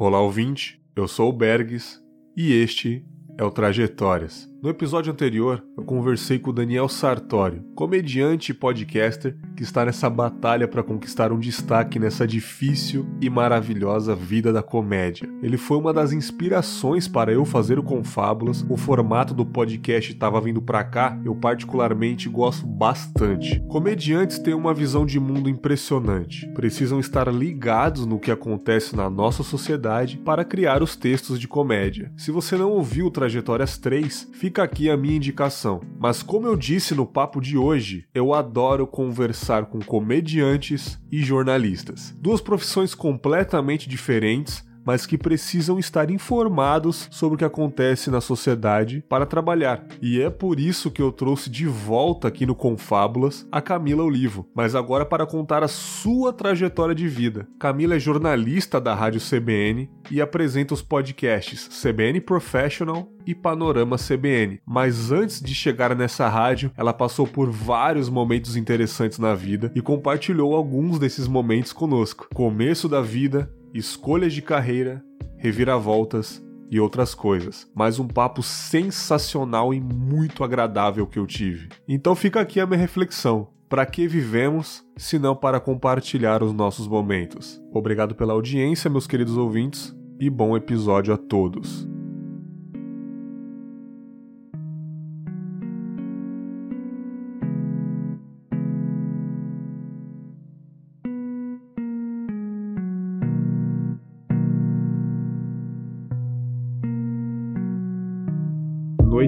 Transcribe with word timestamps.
Olá, 0.00 0.20
ouvinte. 0.20 0.80
Eu 0.94 1.08
sou 1.08 1.28
o 1.28 1.32
Bergs 1.32 2.00
e 2.36 2.52
este 2.52 3.04
é 3.36 3.42
o 3.42 3.50
Trajetórias. 3.50 4.48
No 4.60 4.68
episódio 4.68 5.12
anterior, 5.12 5.64
eu 5.76 5.84
conversei 5.84 6.36
com 6.36 6.50
o 6.50 6.52
Daniel 6.52 6.88
Sartório, 6.88 7.62
comediante 7.76 8.50
e 8.50 8.54
podcaster 8.54 9.36
que 9.56 9.62
está 9.62 9.84
nessa 9.84 10.10
batalha 10.10 10.66
para 10.66 10.82
conquistar 10.82 11.30
um 11.30 11.38
destaque 11.38 11.96
nessa 11.96 12.26
difícil 12.26 13.06
e 13.20 13.30
maravilhosa 13.30 14.16
vida 14.16 14.52
da 14.52 14.60
comédia. 14.60 15.28
Ele 15.42 15.56
foi 15.56 15.76
uma 15.76 15.92
das 15.92 16.12
inspirações 16.12 17.06
para 17.06 17.32
eu 17.32 17.44
fazer 17.44 17.78
o 17.78 17.84
Confábulas. 17.84 18.66
O 18.68 18.76
formato 18.76 19.32
do 19.32 19.46
podcast 19.46 20.12
estava 20.12 20.40
vindo 20.40 20.60
para 20.60 20.82
cá, 20.82 21.16
eu 21.24 21.36
particularmente 21.36 22.28
gosto 22.28 22.66
bastante. 22.66 23.60
Comediantes 23.68 24.40
têm 24.40 24.54
uma 24.54 24.74
visão 24.74 25.06
de 25.06 25.20
mundo 25.20 25.48
impressionante. 25.48 26.48
Precisam 26.48 26.98
estar 26.98 27.32
ligados 27.32 28.06
no 28.06 28.18
que 28.18 28.32
acontece 28.32 28.96
na 28.96 29.08
nossa 29.08 29.44
sociedade 29.44 30.18
para 30.18 30.44
criar 30.44 30.82
os 30.82 30.96
textos 30.96 31.38
de 31.38 31.46
comédia. 31.46 32.12
Se 32.16 32.32
você 32.32 32.56
não 32.56 32.72
ouviu 32.72 33.08
Trajetórias 33.08 33.78
3, 33.78 34.30
fica 34.32 34.47
fica 34.48 34.62
aqui 34.62 34.88
a 34.88 34.96
minha 34.96 35.16
indicação. 35.16 35.82
Mas 35.98 36.22
como 36.22 36.46
eu 36.46 36.56
disse 36.56 36.94
no 36.94 37.04
papo 37.04 37.38
de 37.38 37.58
hoje, 37.58 38.06
eu 38.14 38.32
adoro 38.32 38.86
conversar 38.86 39.66
com 39.66 39.78
comediantes 39.78 40.98
e 41.12 41.22
jornalistas. 41.22 42.14
Duas 42.18 42.40
profissões 42.40 42.94
completamente 42.94 43.86
diferentes, 43.86 44.64
mas 44.88 45.04
que 45.04 45.18
precisam 45.18 45.78
estar 45.78 46.10
informados 46.10 47.08
sobre 47.10 47.34
o 47.34 47.38
que 47.38 47.44
acontece 47.44 48.10
na 48.10 48.22
sociedade 48.22 49.04
para 49.06 49.26
trabalhar. 49.26 49.84
E 50.00 50.18
é 50.18 50.30
por 50.30 50.58
isso 50.58 50.90
que 50.90 51.02
eu 51.02 51.12
trouxe 51.12 51.50
de 51.50 51.66
volta 51.66 52.28
aqui 52.28 52.46
no 52.46 52.54
Confábulas 52.54 53.46
a 53.52 53.60
Camila 53.60 54.02
Olivo, 54.02 54.48
mas 54.54 54.74
agora 54.74 55.04
para 55.04 55.26
contar 55.26 55.62
a 55.62 55.68
sua 55.68 56.32
trajetória 56.32 56.94
de 56.94 57.06
vida. 57.06 57.46
Camila 57.58 57.96
é 57.96 57.98
jornalista 57.98 58.80
da 58.80 58.94
Rádio 58.94 59.20
CBN 59.20 59.90
e 60.10 60.22
apresenta 60.22 60.72
os 60.72 60.80
podcasts 60.80 61.68
CBN 61.82 62.22
Professional 62.22 63.12
e 63.26 63.34
Panorama 63.34 63.96
CBN. 63.98 64.58
Mas 64.66 65.12
antes 65.12 65.38
de 65.38 65.54
chegar 65.54 65.94
nessa 65.94 66.30
rádio, 66.30 66.72
ela 66.74 66.94
passou 66.94 67.26
por 67.26 67.50
vários 67.50 68.08
momentos 68.08 68.56
interessantes 68.56 69.18
na 69.18 69.34
vida 69.34 69.70
e 69.74 69.82
compartilhou 69.82 70.54
alguns 70.54 70.98
desses 70.98 71.28
momentos 71.28 71.74
conosco. 71.74 72.26
Começo 72.32 72.88
da 72.88 73.02
vida, 73.02 73.52
escolhas 73.74 74.32
de 74.32 74.42
carreira, 74.42 75.04
reviravoltas 75.36 76.42
e 76.70 76.78
outras 76.78 77.14
coisas. 77.14 77.70
Mas 77.74 77.98
um 77.98 78.06
papo 78.06 78.42
sensacional 78.42 79.72
e 79.72 79.80
muito 79.80 80.44
agradável 80.44 81.06
que 81.06 81.18
eu 81.18 81.26
tive. 81.26 81.68
Então 81.86 82.14
fica 82.14 82.40
aqui 82.40 82.60
a 82.60 82.66
minha 82.66 82.78
reflexão. 82.78 83.48
Para 83.68 83.84
que 83.84 84.08
vivemos, 84.08 84.82
se 84.96 85.18
não 85.18 85.36
para 85.36 85.60
compartilhar 85.60 86.42
os 86.42 86.54
nossos 86.54 86.88
momentos? 86.88 87.60
Obrigado 87.70 88.14
pela 88.14 88.32
audiência, 88.32 88.88
meus 88.88 89.06
queridos 89.06 89.36
ouvintes, 89.36 89.94
e 90.18 90.30
bom 90.30 90.56
episódio 90.56 91.12
a 91.12 91.18
todos. 91.18 91.86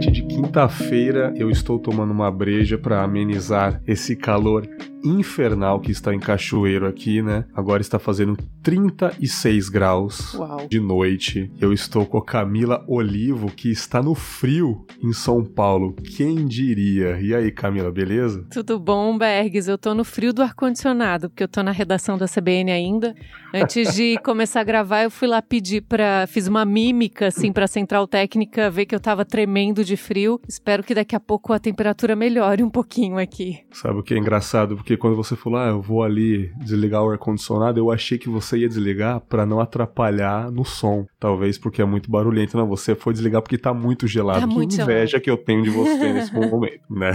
Noite 0.01 0.11
de 0.11 0.23
quinta-feira 0.23 1.31
eu 1.37 1.51
estou 1.51 1.79
tomando 1.79 2.11
uma 2.11 2.31
breja 2.31 2.79
para 2.79 3.03
amenizar 3.03 3.83
esse 3.87 4.17
calor 4.17 4.67
infernal 5.05 5.81
que 5.81 5.91
está 5.91 6.15
em 6.15 6.19
Cachoeiro 6.19 6.87
aqui, 6.87 7.23
né? 7.23 7.45
Agora 7.55 7.81
está 7.81 7.99
fazendo 7.99 8.37
36 8.63 9.69
graus 9.69 10.35
Uau. 10.35 10.67
de 10.69 10.79
noite. 10.79 11.51
Eu 11.61 11.73
estou 11.73 12.05
com 12.05 12.19
a 12.19 12.25
Camila 12.25 12.85
Olivo, 12.87 13.51
que 13.51 13.71
está 13.71 14.03
no 14.03 14.15
frio 14.15 14.87
em 15.03 15.13
São 15.13 15.45
Paulo. 15.45 15.95
Quem 16.17 16.47
diria? 16.47 17.19
E 17.21 17.35
aí, 17.35 17.51
Camila, 17.51 17.91
beleza? 17.91 18.45
Tudo 18.51 18.79
bom, 18.79 19.17
Bergs? 19.17 19.69
Eu 19.69 19.79
tô 19.79 19.95
no 19.95 20.05
frio 20.05 20.33
do 20.33 20.43
ar-condicionado, 20.43 21.31
porque 21.31 21.45
eu 21.45 21.49
tô 21.49 21.63
na 21.63 21.73
redação 21.73 22.19
da 22.19 22.27
CBN 22.27 22.71
ainda. 22.71 23.15
Antes 23.55 23.95
de 23.95 24.19
começar 24.23 24.61
a 24.61 24.65
gravar, 24.65 25.05
eu 25.05 25.11
fui 25.11 25.29
lá 25.29 25.41
pedir 25.41 25.83
para 25.83 26.27
fiz 26.27 26.47
uma 26.47 26.65
mímica 26.65 27.29
assim 27.29 27.53
para 27.53 27.67
central 27.67 28.07
técnica 28.07 28.71
ver 28.71 28.87
que 28.87 28.95
eu 28.95 29.01
tava 29.01 29.25
tremendo 29.25 29.85
de 29.85 29.90
frio. 29.97 30.41
Espero 30.49 30.83
que 30.83 30.95
daqui 30.95 31.15
a 31.17 31.21
pouco 31.21 31.53
a 31.53 31.59
temperatura 31.59 32.15
melhore 32.17 32.63
um 32.63 32.71
pouquinho 32.71 33.19
aqui. 33.19 33.61
Sabe 33.73 33.99
o 33.99 34.03
que 34.03 34.15
é 34.15 34.19
engraçado? 34.19 34.77
Porque 34.77 34.97
quando 34.97 35.17
você 35.17 35.37
falou, 35.37 35.59
ah, 35.59 35.69
eu 35.69 35.81
vou 35.83 36.03
ali 36.03 36.53
desligar 36.59 37.03
o 37.03 37.11
ar-condicionado, 37.11 37.79
eu 37.79 37.91
achei 37.91 38.19
que 38.19 38.29
você 38.29 38.59
ia 38.59 38.69
desligar 38.69 39.21
para 39.21 39.45
não 39.47 39.61
atrapalhar 39.61 40.51
no 40.51 40.65
som. 40.65 41.07
Talvez 41.19 41.59
porque 41.59 41.83
é 41.83 41.85
muito 41.85 42.11
barulhento. 42.11 42.57
Não, 42.57 42.67
você 42.67 42.95
foi 42.95 43.13
desligar 43.13 43.43
porque 43.43 43.59
tá 43.59 43.73
muito 43.75 44.07
gelado. 44.07 44.41
Tá 44.41 44.47
que 44.49 44.55
muito 44.55 44.75
inveja 44.75 45.07
gelado. 45.07 45.25
que 45.25 45.31
eu 45.31 45.37
tenho 45.37 45.63
de 45.63 45.71
você 45.71 45.91
nesse 46.13 46.33
momento, 46.35 46.83
né? 46.91 47.13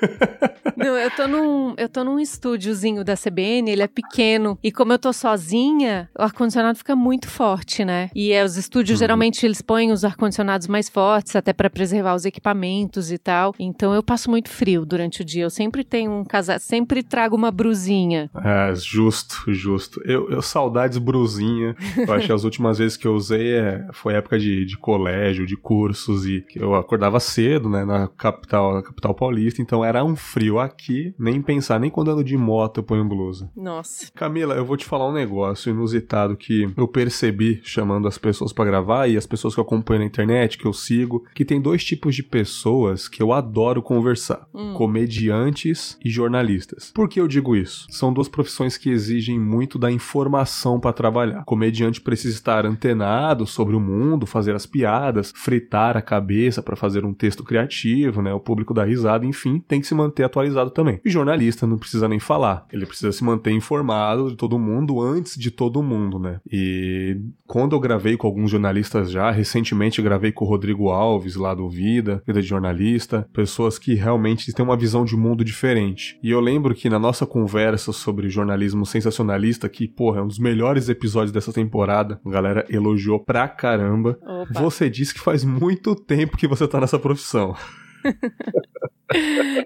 Não, 0.76 0.96
eu 0.96 1.10
tô 1.10 1.26
num, 1.26 1.74
eu 1.76 1.88
tô 1.88 2.04
num 2.04 2.20
estúdiozinho 2.20 3.02
da 3.02 3.14
CBN, 3.16 3.68
ele 3.70 3.82
é 3.82 3.88
pequeno. 3.88 4.56
E 4.62 4.70
como 4.70 4.92
eu 4.92 4.98
tô 4.98 5.12
sozinha, 5.12 6.08
o 6.16 6.22
ar-condicionado 6.22 6.78
fica 6.78 6.94
muito 6.94 7.26
forte, 7.28 7.84
né? 7.84 8.10
E 8.14 8.32
é, 8.32 8.44
os 8.44 8.56
estúdios, 8.56 8.98
Uhum. 8.98 9.04
geralmente, 9.04 9.44
eles 9.44 9.60
põem 9.60 9.90
os 9.92 10.04
ar-condicionados 10.04 10.66
mais 10.68 10.88
fortes, 10.88 11.34
até 11.34 11.52
para 11.52 11.68
preservar 11.68 12.14
os 12.18 12.24
equipamentos 12.24 13.10
e 13.10 13.18
tal. 13.18 13.54
Então 13.58 13.94
eu 13.94 14.02
passo 14.02 14.30
muito 14.30 14.50
frio 14.50 14.84
durante 14.84 15.22
o 15.22 15.24
dia. 15.24 15.44
Eu 15.44 15.50
sempre 15.50 15.82
tenho 15.82 16.12
um 16.12 16.24
casaco, 16.24 16.60
sempre 16.60 17.02
trago 17.02 17.34
uma 17.34 17.50
brusinha. 17.50 18.30
É, 18.44 18.74
justo, 18.74 19.52
justo. 19.52 20.00
Eu, 20.04 20.30
eu 20.30 20.42
saudades 20.42 20.98
brusinha. 20.98 21.74
Eu 21.96 22.12
acho 22.12 22.26
que 22.26 22.32
as 22.32 22.44
últimas 22.44 22.78
vezes 22.78 22.96
que 22.96 23.06
eu 23.06 23.14
usei 23.14 23.52
é, 23.54 23.86
foi 23.92 24.14
época 24.14 24.38
de, 24.38 24.64
de 24.64 24.76
colégio, 24.76 25.46
de 25.46 25.56
cursos 25.56 26.26
e 26.26 26.44
eu 26.54 26.74
acordava 26.74 27.20
cedo, 27.20 27.68
né, 27.68 27.84
na 27.84 28.08
capital, 28.08 28.74
na 28.74 28.82
capital 28.82 29.14
paulista, 29.14 29.62
então 29.62 29.84
era 29.84 30.04
um 30.04 30.16
frio 30.16 30.58
aqui, 30.58 31.14
nem 31.18 31.40
pensar, 31.40 31.78
nem 31.78 31.90
quando 31.90 32.10
ando 32.10 32.24
de 32.24 32.36
moto 32.36 32.78
eu 32.78 32.84
ponho 32.84 33.04
blusa. 33.04 33.50
Nossa. 33.56 34.10
Camila, 34.14 34.54
eu 34.54 34.64
vou 34.64 34.76
te 34.76 34.84
falar 34.84 35.08
um 35.08 35.12
negócio 35.12 35.70
inusitado 35.70 36.36
que 36.36 36.68
eu 36.76 36.88
percebi 36.88 37.60
chamando 37.62 38.08
as 38.08 38.18
pessoas 38.18 38.52
pra 38.52 38.64
gravar 38.64 39.06
e 39.06 39.16
as 39.16 39.26
pessoas 39.26 39.54
que 39.54 39.60
eu 39.60 39.64
acompanho 39.64 40.00
na 40.00 40.06
internet, 40.06 40.58
que 40.58 40.66
eu 40.66 40.72
sigo, 40.72 41.24
que 41.34 41.44
tem 41.44 41.60
dois 41.60 41.84
tipos 41.84 42.07
de 42.14 42.22
pessoas 42.22 43.08
que 43.08 43.22
eu 43.22 43.32
adoro 43.32 43.82
conversar: 43.82 44.46
Hum. 44.54 44.74
comediantes 44.74 45.98
e 46.04 46.10
jornalistas. 46.10 46.90
Por 46.94 47.08
que 47.08 47.20
eu 47.20 47.28
digo 47.28 47.56
isso? 47.56 47.86
São 47.90 48.12
duas 48.12 48.28
profissões 48.28 48.76
que 48.76 48.90
exigem 48.90 49.38
muito 49.38 49.78
da 49.78 49.90
informação 49.90 50.78
pra 50.78 50.92
trabalhar. 50.92 51.42
O 51.42 51.44
comediante 51.44 52.00
precisa 52.00 52.34
estar 52.34 52.66
antenado 52.66 53.46
sobre 53.46 53.74
o 53.74 53.80
mundo, 53.80 54.26
fazer 54.26 54.54
as 54.54 54.66
piadas, 54.66 55.32
fritar 55.34 55.96
a 55.96 56.02
cabeça 56.02 56.62
pra 56.62 56.76
fazer 56.76 57.04
um 57.04 57.14
texto 57.14 57.42
criativo, 57.44 58.22
né? 58.22 58.32
O 58.32 58.40
público 58.40 58.74
dá 58.74 58.84
risada, 58.84 59.24
enfim, 59.26 59.62
tem 59.66 59.80
que 59.80 59.86
se 59.86 59.94
manter 59.94 60.24
atualizado 60.24 60.70
também. 60.70 61.00
E 61.04 61.10
jornalista 61.10 61.66
não 61.66 61.78
precisa 61.78 62.08
nem 62.08 62.18
falar. 62.20 62.66
Ele 62.72 62.86
precisa 62.86 63.12
se 63.12 63.24
manter 63.24 63.52
informado 63.52 64.30
de 64.30 64.36
todo 64.36 64.58
mundo 64.58 65.00
antes 65.00 65.36
de 65.38 65.50
todo 65.50 65.82
mundo, 65.82 66.18
né? 66.18 66.40
E 66.50 67.16
quando 67.48 67.74
eu 67.74 67.80
gravei 67.80 68.14
com 68.14 68.26
alguns 68.26 68.50
jornalistas 68.50 69.10
já, 69.10 69.30
recentemente 69.30 70.02
gravei 70.02 70.30
com 70.30 70.44
o 70.44 70.48
Rodrigo 70.48 70.90
Alves 70.90 71.34
lá 71.34 71.54
do 71.54 71.66
Vida, 71.66 72.22
Vida 72.26 72.42
de 72.42 72.46
Jornalista, 72.46 73.26
pessoas 73.32 73.78
que 73.78 73.94
realmente 73.94 74.52
têm 74.52 74.64
uma 74.64 74.76
visão 74.76 75.02
de 75.02 75.16
mundo 75.16 75.42
diferente. 75.42 76.20
E 76.22 76.30
eu 76.30 76.40
lembro 76.40 76.74
que 76.74 76.90
na 76.90 76.98
nossa 76.98 77.24
conversa 77.24 77.90
sobre 77.90 78.28
jornalismo 78.28 78.84
sensacionalista, 78.84 79.66
que, 79.66 79.88
porra, 79.88 80.18
é 80.18 80.22
um 80.22 80.28
dos 80.28 80.38
melhores 80.38 80.90
episódios 80.90 81.32
dessa 81.32 81.50
temporada, 81.50 82.20
a 82.22 82.30
galera 82.30 82.66
elogiou 82.68 83.18
pra 83.18 83.48
caramba. 83.48 84.18
Opa. 84.22 84.60
Você 84.60 84.90
disse 84.90 85.14
que 85.14 85.20
faz 85.20 85.42
muito 85.42 85.94
tempo 85.96 86.36
que 86.36 86.46
você 86.46 86.68
tá 86.68 86.78
nessa 86.78 86.98
profissão. 86.98 87.56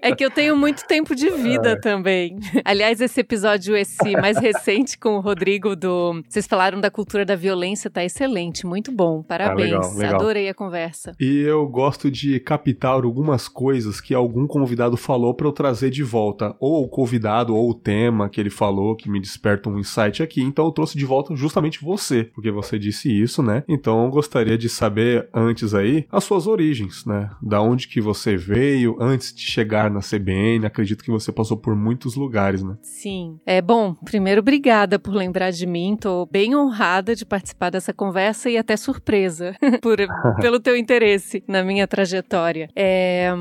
É 0.01 0.15
que 0.15 0.23
eu 0.23 0.31
tenho 0.31 0.55
muito 0.55 0.85
tempo 0.85 1.15
de 1.15 1.29
vida 1.29 1.79
também. 1.79 2.37
Aliás, 2.63 3.01
esse 3.01 3.19
episódio, 3.19 3.75
esse 3.75 4.13
mais 4.13 4.37
recente 4.37 4.97
com 4.97 5.15
o 5.15 5.19
Rodrigo 5.19 5.75
do. 5.75 6.21
Vocês 6.27 6.47
falaram 6.47 6.79
da 6.79 6.89
cultura 6.89 7.25
da 7.25 7.35
violência, 7.35 7.89
tá 7.89 8.03
excelente, 8.03 8.65
muito 8.65 8.91
bom. 8.91 9.21
Parabéns. 9.23 9.73
Ah, 9.73 9.77
legal, 9.77 9.95
legal. 9.95 10.15
Adorei 10.15 10.49
a 10.49 10.53
conversa. 10.53 11.11
E 11.19 11.39
eu 11.39 11.67
gosto 11.67 12.09
de 12.09 12.39
captar 12.39 13.03
algumas 13.03 13.47
coisas 13.47 13.99
que 13.99 14.13
algum 14.13 14.47
convidado 14.47 14.95
falou 14.95 15.33
pra 15.33 15.47
eu 15.47 15.51
trazer 15.51 15.89
de 15.89 16.03
volta, 16.03 16.55
ou 16.59 16.83
o 16.83 16.87
convidado 16.87 17.55
ou 17.55 17.69
o 17.69 17.73
tema 17.73 18.29
que 18.29 18.39
ele 18.39 18.49
falou 18.49 18.95
que 18.95 19.09
me 19.09 19.19
desperta 19.19 19.69
um 19.69 19.79
insight 19.79 20.21
aqui. 20.23 20.41
Então 20.41 20.65
eu 20.65 20.71
trouxe 20.71 20.97
de 20.97 21.05
volta 21.05 21.35
justamente 21.35 21.83
você, 21.83 22.23
porque 22.23 22.51
você 22.51 22.79
disse 22.79 23.11
isso, 23.11 23.41
né? 23.41 23.63
Então 23.67 24.05
eu 24.05 24.09
gostaria 24.09 24.57
de 24.57 24.69
saber 24.69 25.27
antes 25.33 25.73
aí 25.73 26.05
as 26.11 26.23
suas 26.23 26.47
origens, 26.47 27.05
né? 27.05 27.29
Da 27.41 27.61
onde 27.61 27.87
que 27.87 27.99
você 27.99 28.37
veio 28.37 28.95
antes 28.99 29.32
antes 29.33 29.35
de 29.35 29.41
chegar 29.41 29.89
na 29.89 29.99
CBN. 29.99 30.65
Acredito 30.65 31.03
que 31.03 31.11
você 31.11 31.31
passou 31.31 31.57
por 31.57 31.75
muitos 31.75 32.15
lugares, 32.15 32.63
né? 32.63 32.77
Sim. 32.81 33.39
É 33.45 33.61
bom, 33.61 33.93
primeiro, 33.93 34.39
obrigada 34.39 34.99
por 34.99 35.13
lembrar 35.13 35.51
de 35.51 35.65
mim. 35.65 35.97
Tô 35.99 36.25
bem 36.25 36.55
honrada 36.55 37.15
de 37.15 37.25
participar 37.25 37.71
dessa 37.71 37.93
conversa 37.93 38.49
e 38.49 38.57
até 38.57 38.77
surpresa 38.77 39.55
por, 39.81 39.97
pelo 40.39 40.59
teu 40.59 40.77
interesse 40.77 41.43
na 41.47 41.63
minha 41.63 41.87
trajetória. 41.87 42.69
É, 42.75 43.31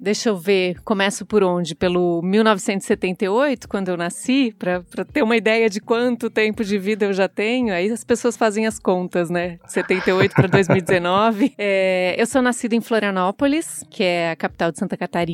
deixa 0.00 0.28
eu 0.28 0.36
ver, 0.36 0.80
começo 0.84 1.26
por 1.26 1.42
onde? 1.42 1.74
Pelo 1.74 2.22
1978, 2.22 3.68
quando 3.68 3.88
eu 3.88 3.96
nasci, 3.96 4.54
para 4.58 4.82
ter 5.12 5.22
uma 5.22 5.36
ideia 5.36 5.68
de 5.68 5.80
quanto 5.80 6.30
tempo 6.30 6.64
de 6.64 6.78
vida 6.78 7.06
eu 7.06 7.12
já 7.12 7.28
tenho. 7.28 7.74
Aí 7.74 7.90
as 7.90 8.04
pessoas 8.04 8.36
fazem 8.36 8.66
as 8.66 8.78
contas, 8.78 9.28
né? 9.28 9.58
78 9.66 10.34
para 10.34 10.48
2019. 10.48 11.54
É, 11.58 12.14
eu 12.18 12.26
sou 12.26 12.40
nascida 12.42 12.74
em 12.74 12.80
Florianópolis, 12.80 13.84
que 13.90 14.02
é 14.02 14.30
a 14.30 14.36
capital 14.36 14.70
de 14.70 14.78
Santa 14.78 14.96
Catarina. 14.96 15.31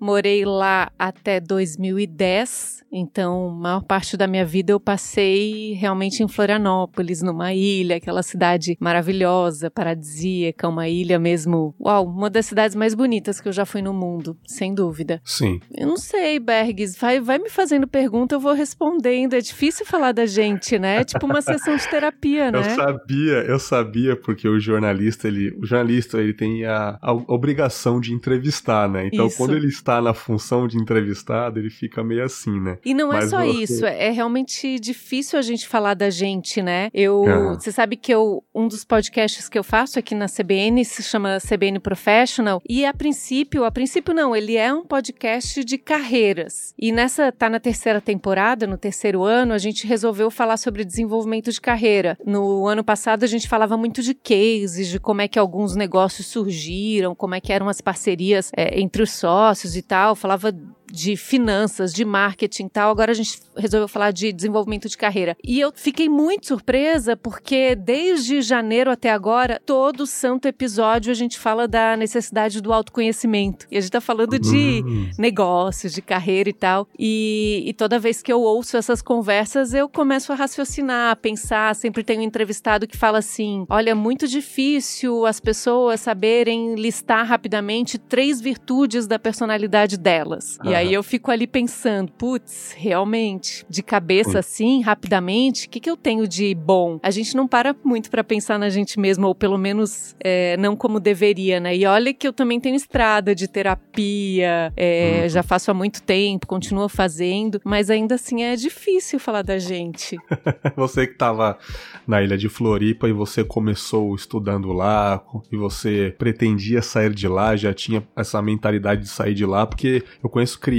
Morei 0.00 0.44
lá 0.44 0.90
até 0.98 1.40
2010. 1.40 2.84
Então, 2.92 3.48
a 3.48 3.52
maior 3.52 3.82
parte 3.82 4.16
da 4.16 4.26
minha 4.26 4.44
vida 4.44 4.72
eu 4.72 4.80
passei 4.80 5.74
realmente 5.74 6.22
em 6.22 6.28
Florianópolis, 6.28 7.20
numa 7.20 7.52
ilha, 7.52 7.96
aquela 7.96 8.22
cidade 8.22 8.76
maravilhosa, 8.80 9.70
paradisíaca, 9.70 10.68
uma 10.68 10.88
ilha 10.88 11.18
mesmo. 11.18 11.74
Uau, 11.80 12.06
uma 12.06 12.30
das 12.30 12.46
cidades 12.46 12.76
mais 12.76 12.94
bonitas 12.94 13.40
que 13.40 13.48
eu 13.48 13.52
já 13.52 13.66
fui 13.66 13.82
no 13.82 13.92
mundo, 13.92 14.38
sem 14.46 14.74
dúvida. 14.74 15.20
Sim. 15.24 15.60
Eu 15.76 15.86
não 15.86 15.96
sei, 15.96 16.38
Bergs, 16.38 16.96
vai, 16.98 17.20
vai 17.20 17.38
me 17.38 17.50
fazendo 17.50 17.86
pergunta, 17.86 18.34
eu 18.34 18.40
vou 18.40 18.54
respondendo. 18.54 19.34
É 19.34 19.40
difícil 19.40 19.84
falar 19.84 20.12
da 20.12 20.24
gente, 20.24 20.78
né? 20.78 21.00
É 21.00 21.04
tipo 21.04 21.26
uma 21.26 21.42
sessão 21.42 21.76
de 21.76 21.88
terapia, 21.88 22.50
né? 22.52 22.60
Eu 22.60 22.76
sabia, 22.76 23.34
eu 23.46 23.58
sabia, 23.58 24.16
porque 24.16 24.48
o 24.48 24.58
jornalista, 24.58 25.28
ele, 25.28 25.54
o 25.60 25.66
jornalista, 25.66 26.18
ele 26.18 26.32
tem 26.32 26.64
a, 26.64 26.98
a 27.02 27.12
obrigação 27.12 28.00
de 28.00 28.14
entrevistar, 28.14 28.88
né? 28.88 29.08
Então, 29.12 29.28
isso. 29.36 29.38
quando 29.38 29.56
ele 29.56 29.68
está 29.68 30.00
na 30.00 30.14
função 30.14 30.66
de 30.66 30.78
entrevistado, 30.78 31.58
ele 31.58 31.70
fica 31.70 32.02
meio 32.02 32.24
assim, 32.24 32.60
né? 32.60 32.78
E 32.84 32.94
não 32.94 33.12
é 33.12 33.16
Mas 33.16 33.26
é 33.26 33.28
só 33.28 33.44
você... 33.44 33.62
isso, 33.62 33.86
é 33.86 34.10
realmente 34.10 34.78
difícil 34.78 35.38
a 35.38 35.42
gente 35.42 35.66
falar 35.66 35.94
da 35.94 36.10
gente, 36.10 36.62
né? 36.62 36.88
Eu, 36.92 37.22
uhum. 37.22 37.54
você 37.54 37.70
sabe 37.70 37.96
que 37.96 38.12
eu, 38.12 38.42
um 38.54 38.68
dos 38.68 38.84
podcasts 38.84 39.48
que 39.48 39.58
eu 39.58 39.64
faço 39.64 39.98
aqui 39.98 40.14
na 40.14 40.26
CBN 40.26 40.84
se 40.84 41.02
chama 41.02 41.38
CBN 41.40 41.78
Professional, 41.78 42.62
e 42.68 42.84
a 42.84 42.92
princípio, 42.92 43.64
a 43.64 43.70
princípio 43.70 44.14
não, 44.14 44.34
ele 44.34 44.56
é 44.56 44.72
um 44.72 44.84
podcast 44.84 45.64
de 45.64 45.78
carreiras. 45.78 46.74
E 46.78 46.92
nessa, 46.92 47.30
tá 47.30 47.48
na 47.48 47.60
terceira 47.60 48.00
temporada, 48.00 48.66
no 48.66 48.78
terceiro 48.78 49.22
ano, 49.22 49.52
a 49.52 49.58
gente 49.58 49.86
resolveu 49.86 50.30
falar 50.30 50.56
sobre 50.56 50.84
desenvolvimento 50.84 51.50
de 51.50 51.60
carreira. 51.60 52.16
No 52.24 52.66
ano 52.66 52.84
passado, 52.84 53.24
a 53.24 53.26
gente 53.26 53.48
falava 53.48 53.76
muito 53.76 54.02
de 54.02 54.14
cases, 54.14 54.88
de 54.88 55.00
como 55.00 55.20
é 55.20 55.28
que 55.28 55.38
alguns 55.38 55.74
negócios 55.74 56.26
surgiram, 56.26 57.14
como 57.14 57.34
é 57.34 57.40
que 57.40 57.52
eram 57.52 57.68
as 57.68 57.80
parcerias 57.80 58.50
é, 58.56 58.80
entre 58.80 59.02
os 59.02 59.10
sócios 59.26 59.74
e 59.74 59.82
tal. 59.82 60.14
Falava 60.14 60.54
de 60.96 61.14
finanças, 61.14 61.92
de 61.92 62.04
marketing 62.04 62.64
e 62.64 62.70
tal. 62.70 62.90
Agora 62.90 63.12
a 63.12 63.14
gente 63.14 63.38
resolveu 63.54 63.86
falar 63.86 64.10
de 64.10 64.32
desenvolvimento 64.32 64.88
de 64.88 64.96
carreira. 64.96 65.36
E 65.44 65.60
eu 65.60 65.70
fiquei 65.74 66.08
muito 66.08 66.46
surpresa 66.46 67.14
porque 67.14 67.74
desde 67.74 68.40
janeiro 68.40 68.90
até 68.90 69.10
agora, 69.10 69.60
todo 69.64 70.06
santo 70.06 70.48
episódio 70.48 71.10
a 71.12 71.14
gente 71.14 71.38
fala 71.38 71.68
da 71.68 71.96
necessidade 71.96 72.62
do 72.62 72.72
autoconhecimento. 72.72 73.66
E 73.70 73.76
a 73.76 73.80
gente 73.80 73.90
tá 73.90 74.00
falando 74.00 74.38
de 74.38 74.82
uhum. 74.82 75.10
negócios, 75.18 75.92
de 75.92 76.00
carreira 76.00 76.48
e 76.48 76.52
tal. 76.52 76.88
E, 76.98 77.62
e, 77.66 77.74
toda 77.74 77.98
vez 77.98 78.22
que 78.22 78.32
eu 78.32 78.40
ouço 78.40 78.76
essas 78.76 79.02
conversas, 79.02 79.74
eu 79.74 79.88
começo 79.88 80.32
a 80.32 80.34
raciocinar, 80.34 81.10
a 81.10 81.16
pensar. 81.16 81.74
Sempre 81.74 82.02
tem 82.02 82.20
um 82.20 82.22
entrevistado 82.22 82.86
que 82.86 82.96
fala 82.96 83.18
assim: 83.18 83.66
olha, 83.68 83.90
é 83.90 83.94
muito 83.94 84.26
difícil 84.26 85.26
as 85.26 85.40
pessoas 85.40 86.00
saberem 86.00 86.74
listar 86.74 87.26
rapidamente 87.26 87.98
três 87.98 88.40
virtudes 88.40 89.06
da 89.06 89.18
personalidade 89.18 89.98
delas. 89.98 90.58
E 90.64 90.74
aí 90.74 90.85
eu 90.92 91.02
fico 91.02 91.30
ali 91.30 91.46
pensando, 91.46 92.10
putz, 92.12 92.74
realmente, 92.76 93.64
de 93.68 93.82
cabeça 93.82 94.38
assim, 94.38 94.82
rapidamente, 94.82 95.66
o 95.66 95.70
que, 95.70 95.80
que 95.80 95.90
eu 95.90 95.96
tenho 95.96 96.26
de 96.26 96.54
bom? 96.54 96.98
A 97.02 97.10
gente 97.10 97.34
não 97.36 97.46
para 97.46 97.74
muito 97.84 98.10
para 98.10 98.24
pensar 98.24 98.58
na 98.58 98.68
gente 98.68 98.98
mesmo, 98.98 99.26
ou 99.26 99.34
pelo 99.34 99.58
menos 99.58 100.14
é, 100.20 100.56
não 100.56 100.76
como 100.76 101.00
deveria, 101.00 101.60
né? 101.60 101.76
E 101.76 101.86
olha 101.86 102.12
que 102.12 102.26
eu 102.26 102.32
também 102.32 102.60
tenho 102.60 102.76
estrada 102.76 103.34
de 103.34 103.48
terapia, 103.48 104.72
é, 104.76 105.20
uhum. 105.22 105.28
já 105.28 105.42
faço 105.42 105.70
há 105.70 105.74
muito 105.74 106.02
tempo, 106.02 106.46
continuo 106.46 106.88
fazendo, 106.88 107.60
mas 107.64 107.90
ainda 107.90 108.14
assim 108.14 108.42
é 108.42 108.56
difícil 108.56 109.18
falar 109.18 109.42
da 109.42 109.58
gente. 109.58 110.16
você 110.76 111.06
que 111.06 111.12
estava 111.12 111.58
na 112.06 112.22
ilha 112.22 112.36
de 112.36 112.48
Floripa 112.48 113.08
e 113.08 113.12
você 113.12 113.44
começou 113.44 114.14
estudando 114.14 114.72
lá, 114.72 115.22
e 115.50 115.56
você 115.56 116.14
pretendia 116.18 116.82
sair 116.82 117.14
de 117.14 117.28
lá, 117.28 117.56
já 117.56 117.72
tinha 117.72 118.06
essa 118.16 118.40
mentalidade 118.40 119.02
de 119.02 119.08
sair 119.08 119.34
de 119.34 119.44
lá, 119.44 119.66
porque 119.66 120.02
eu 120.22 120.28
conheço 120.28 120.58
crianças 120.58 120.75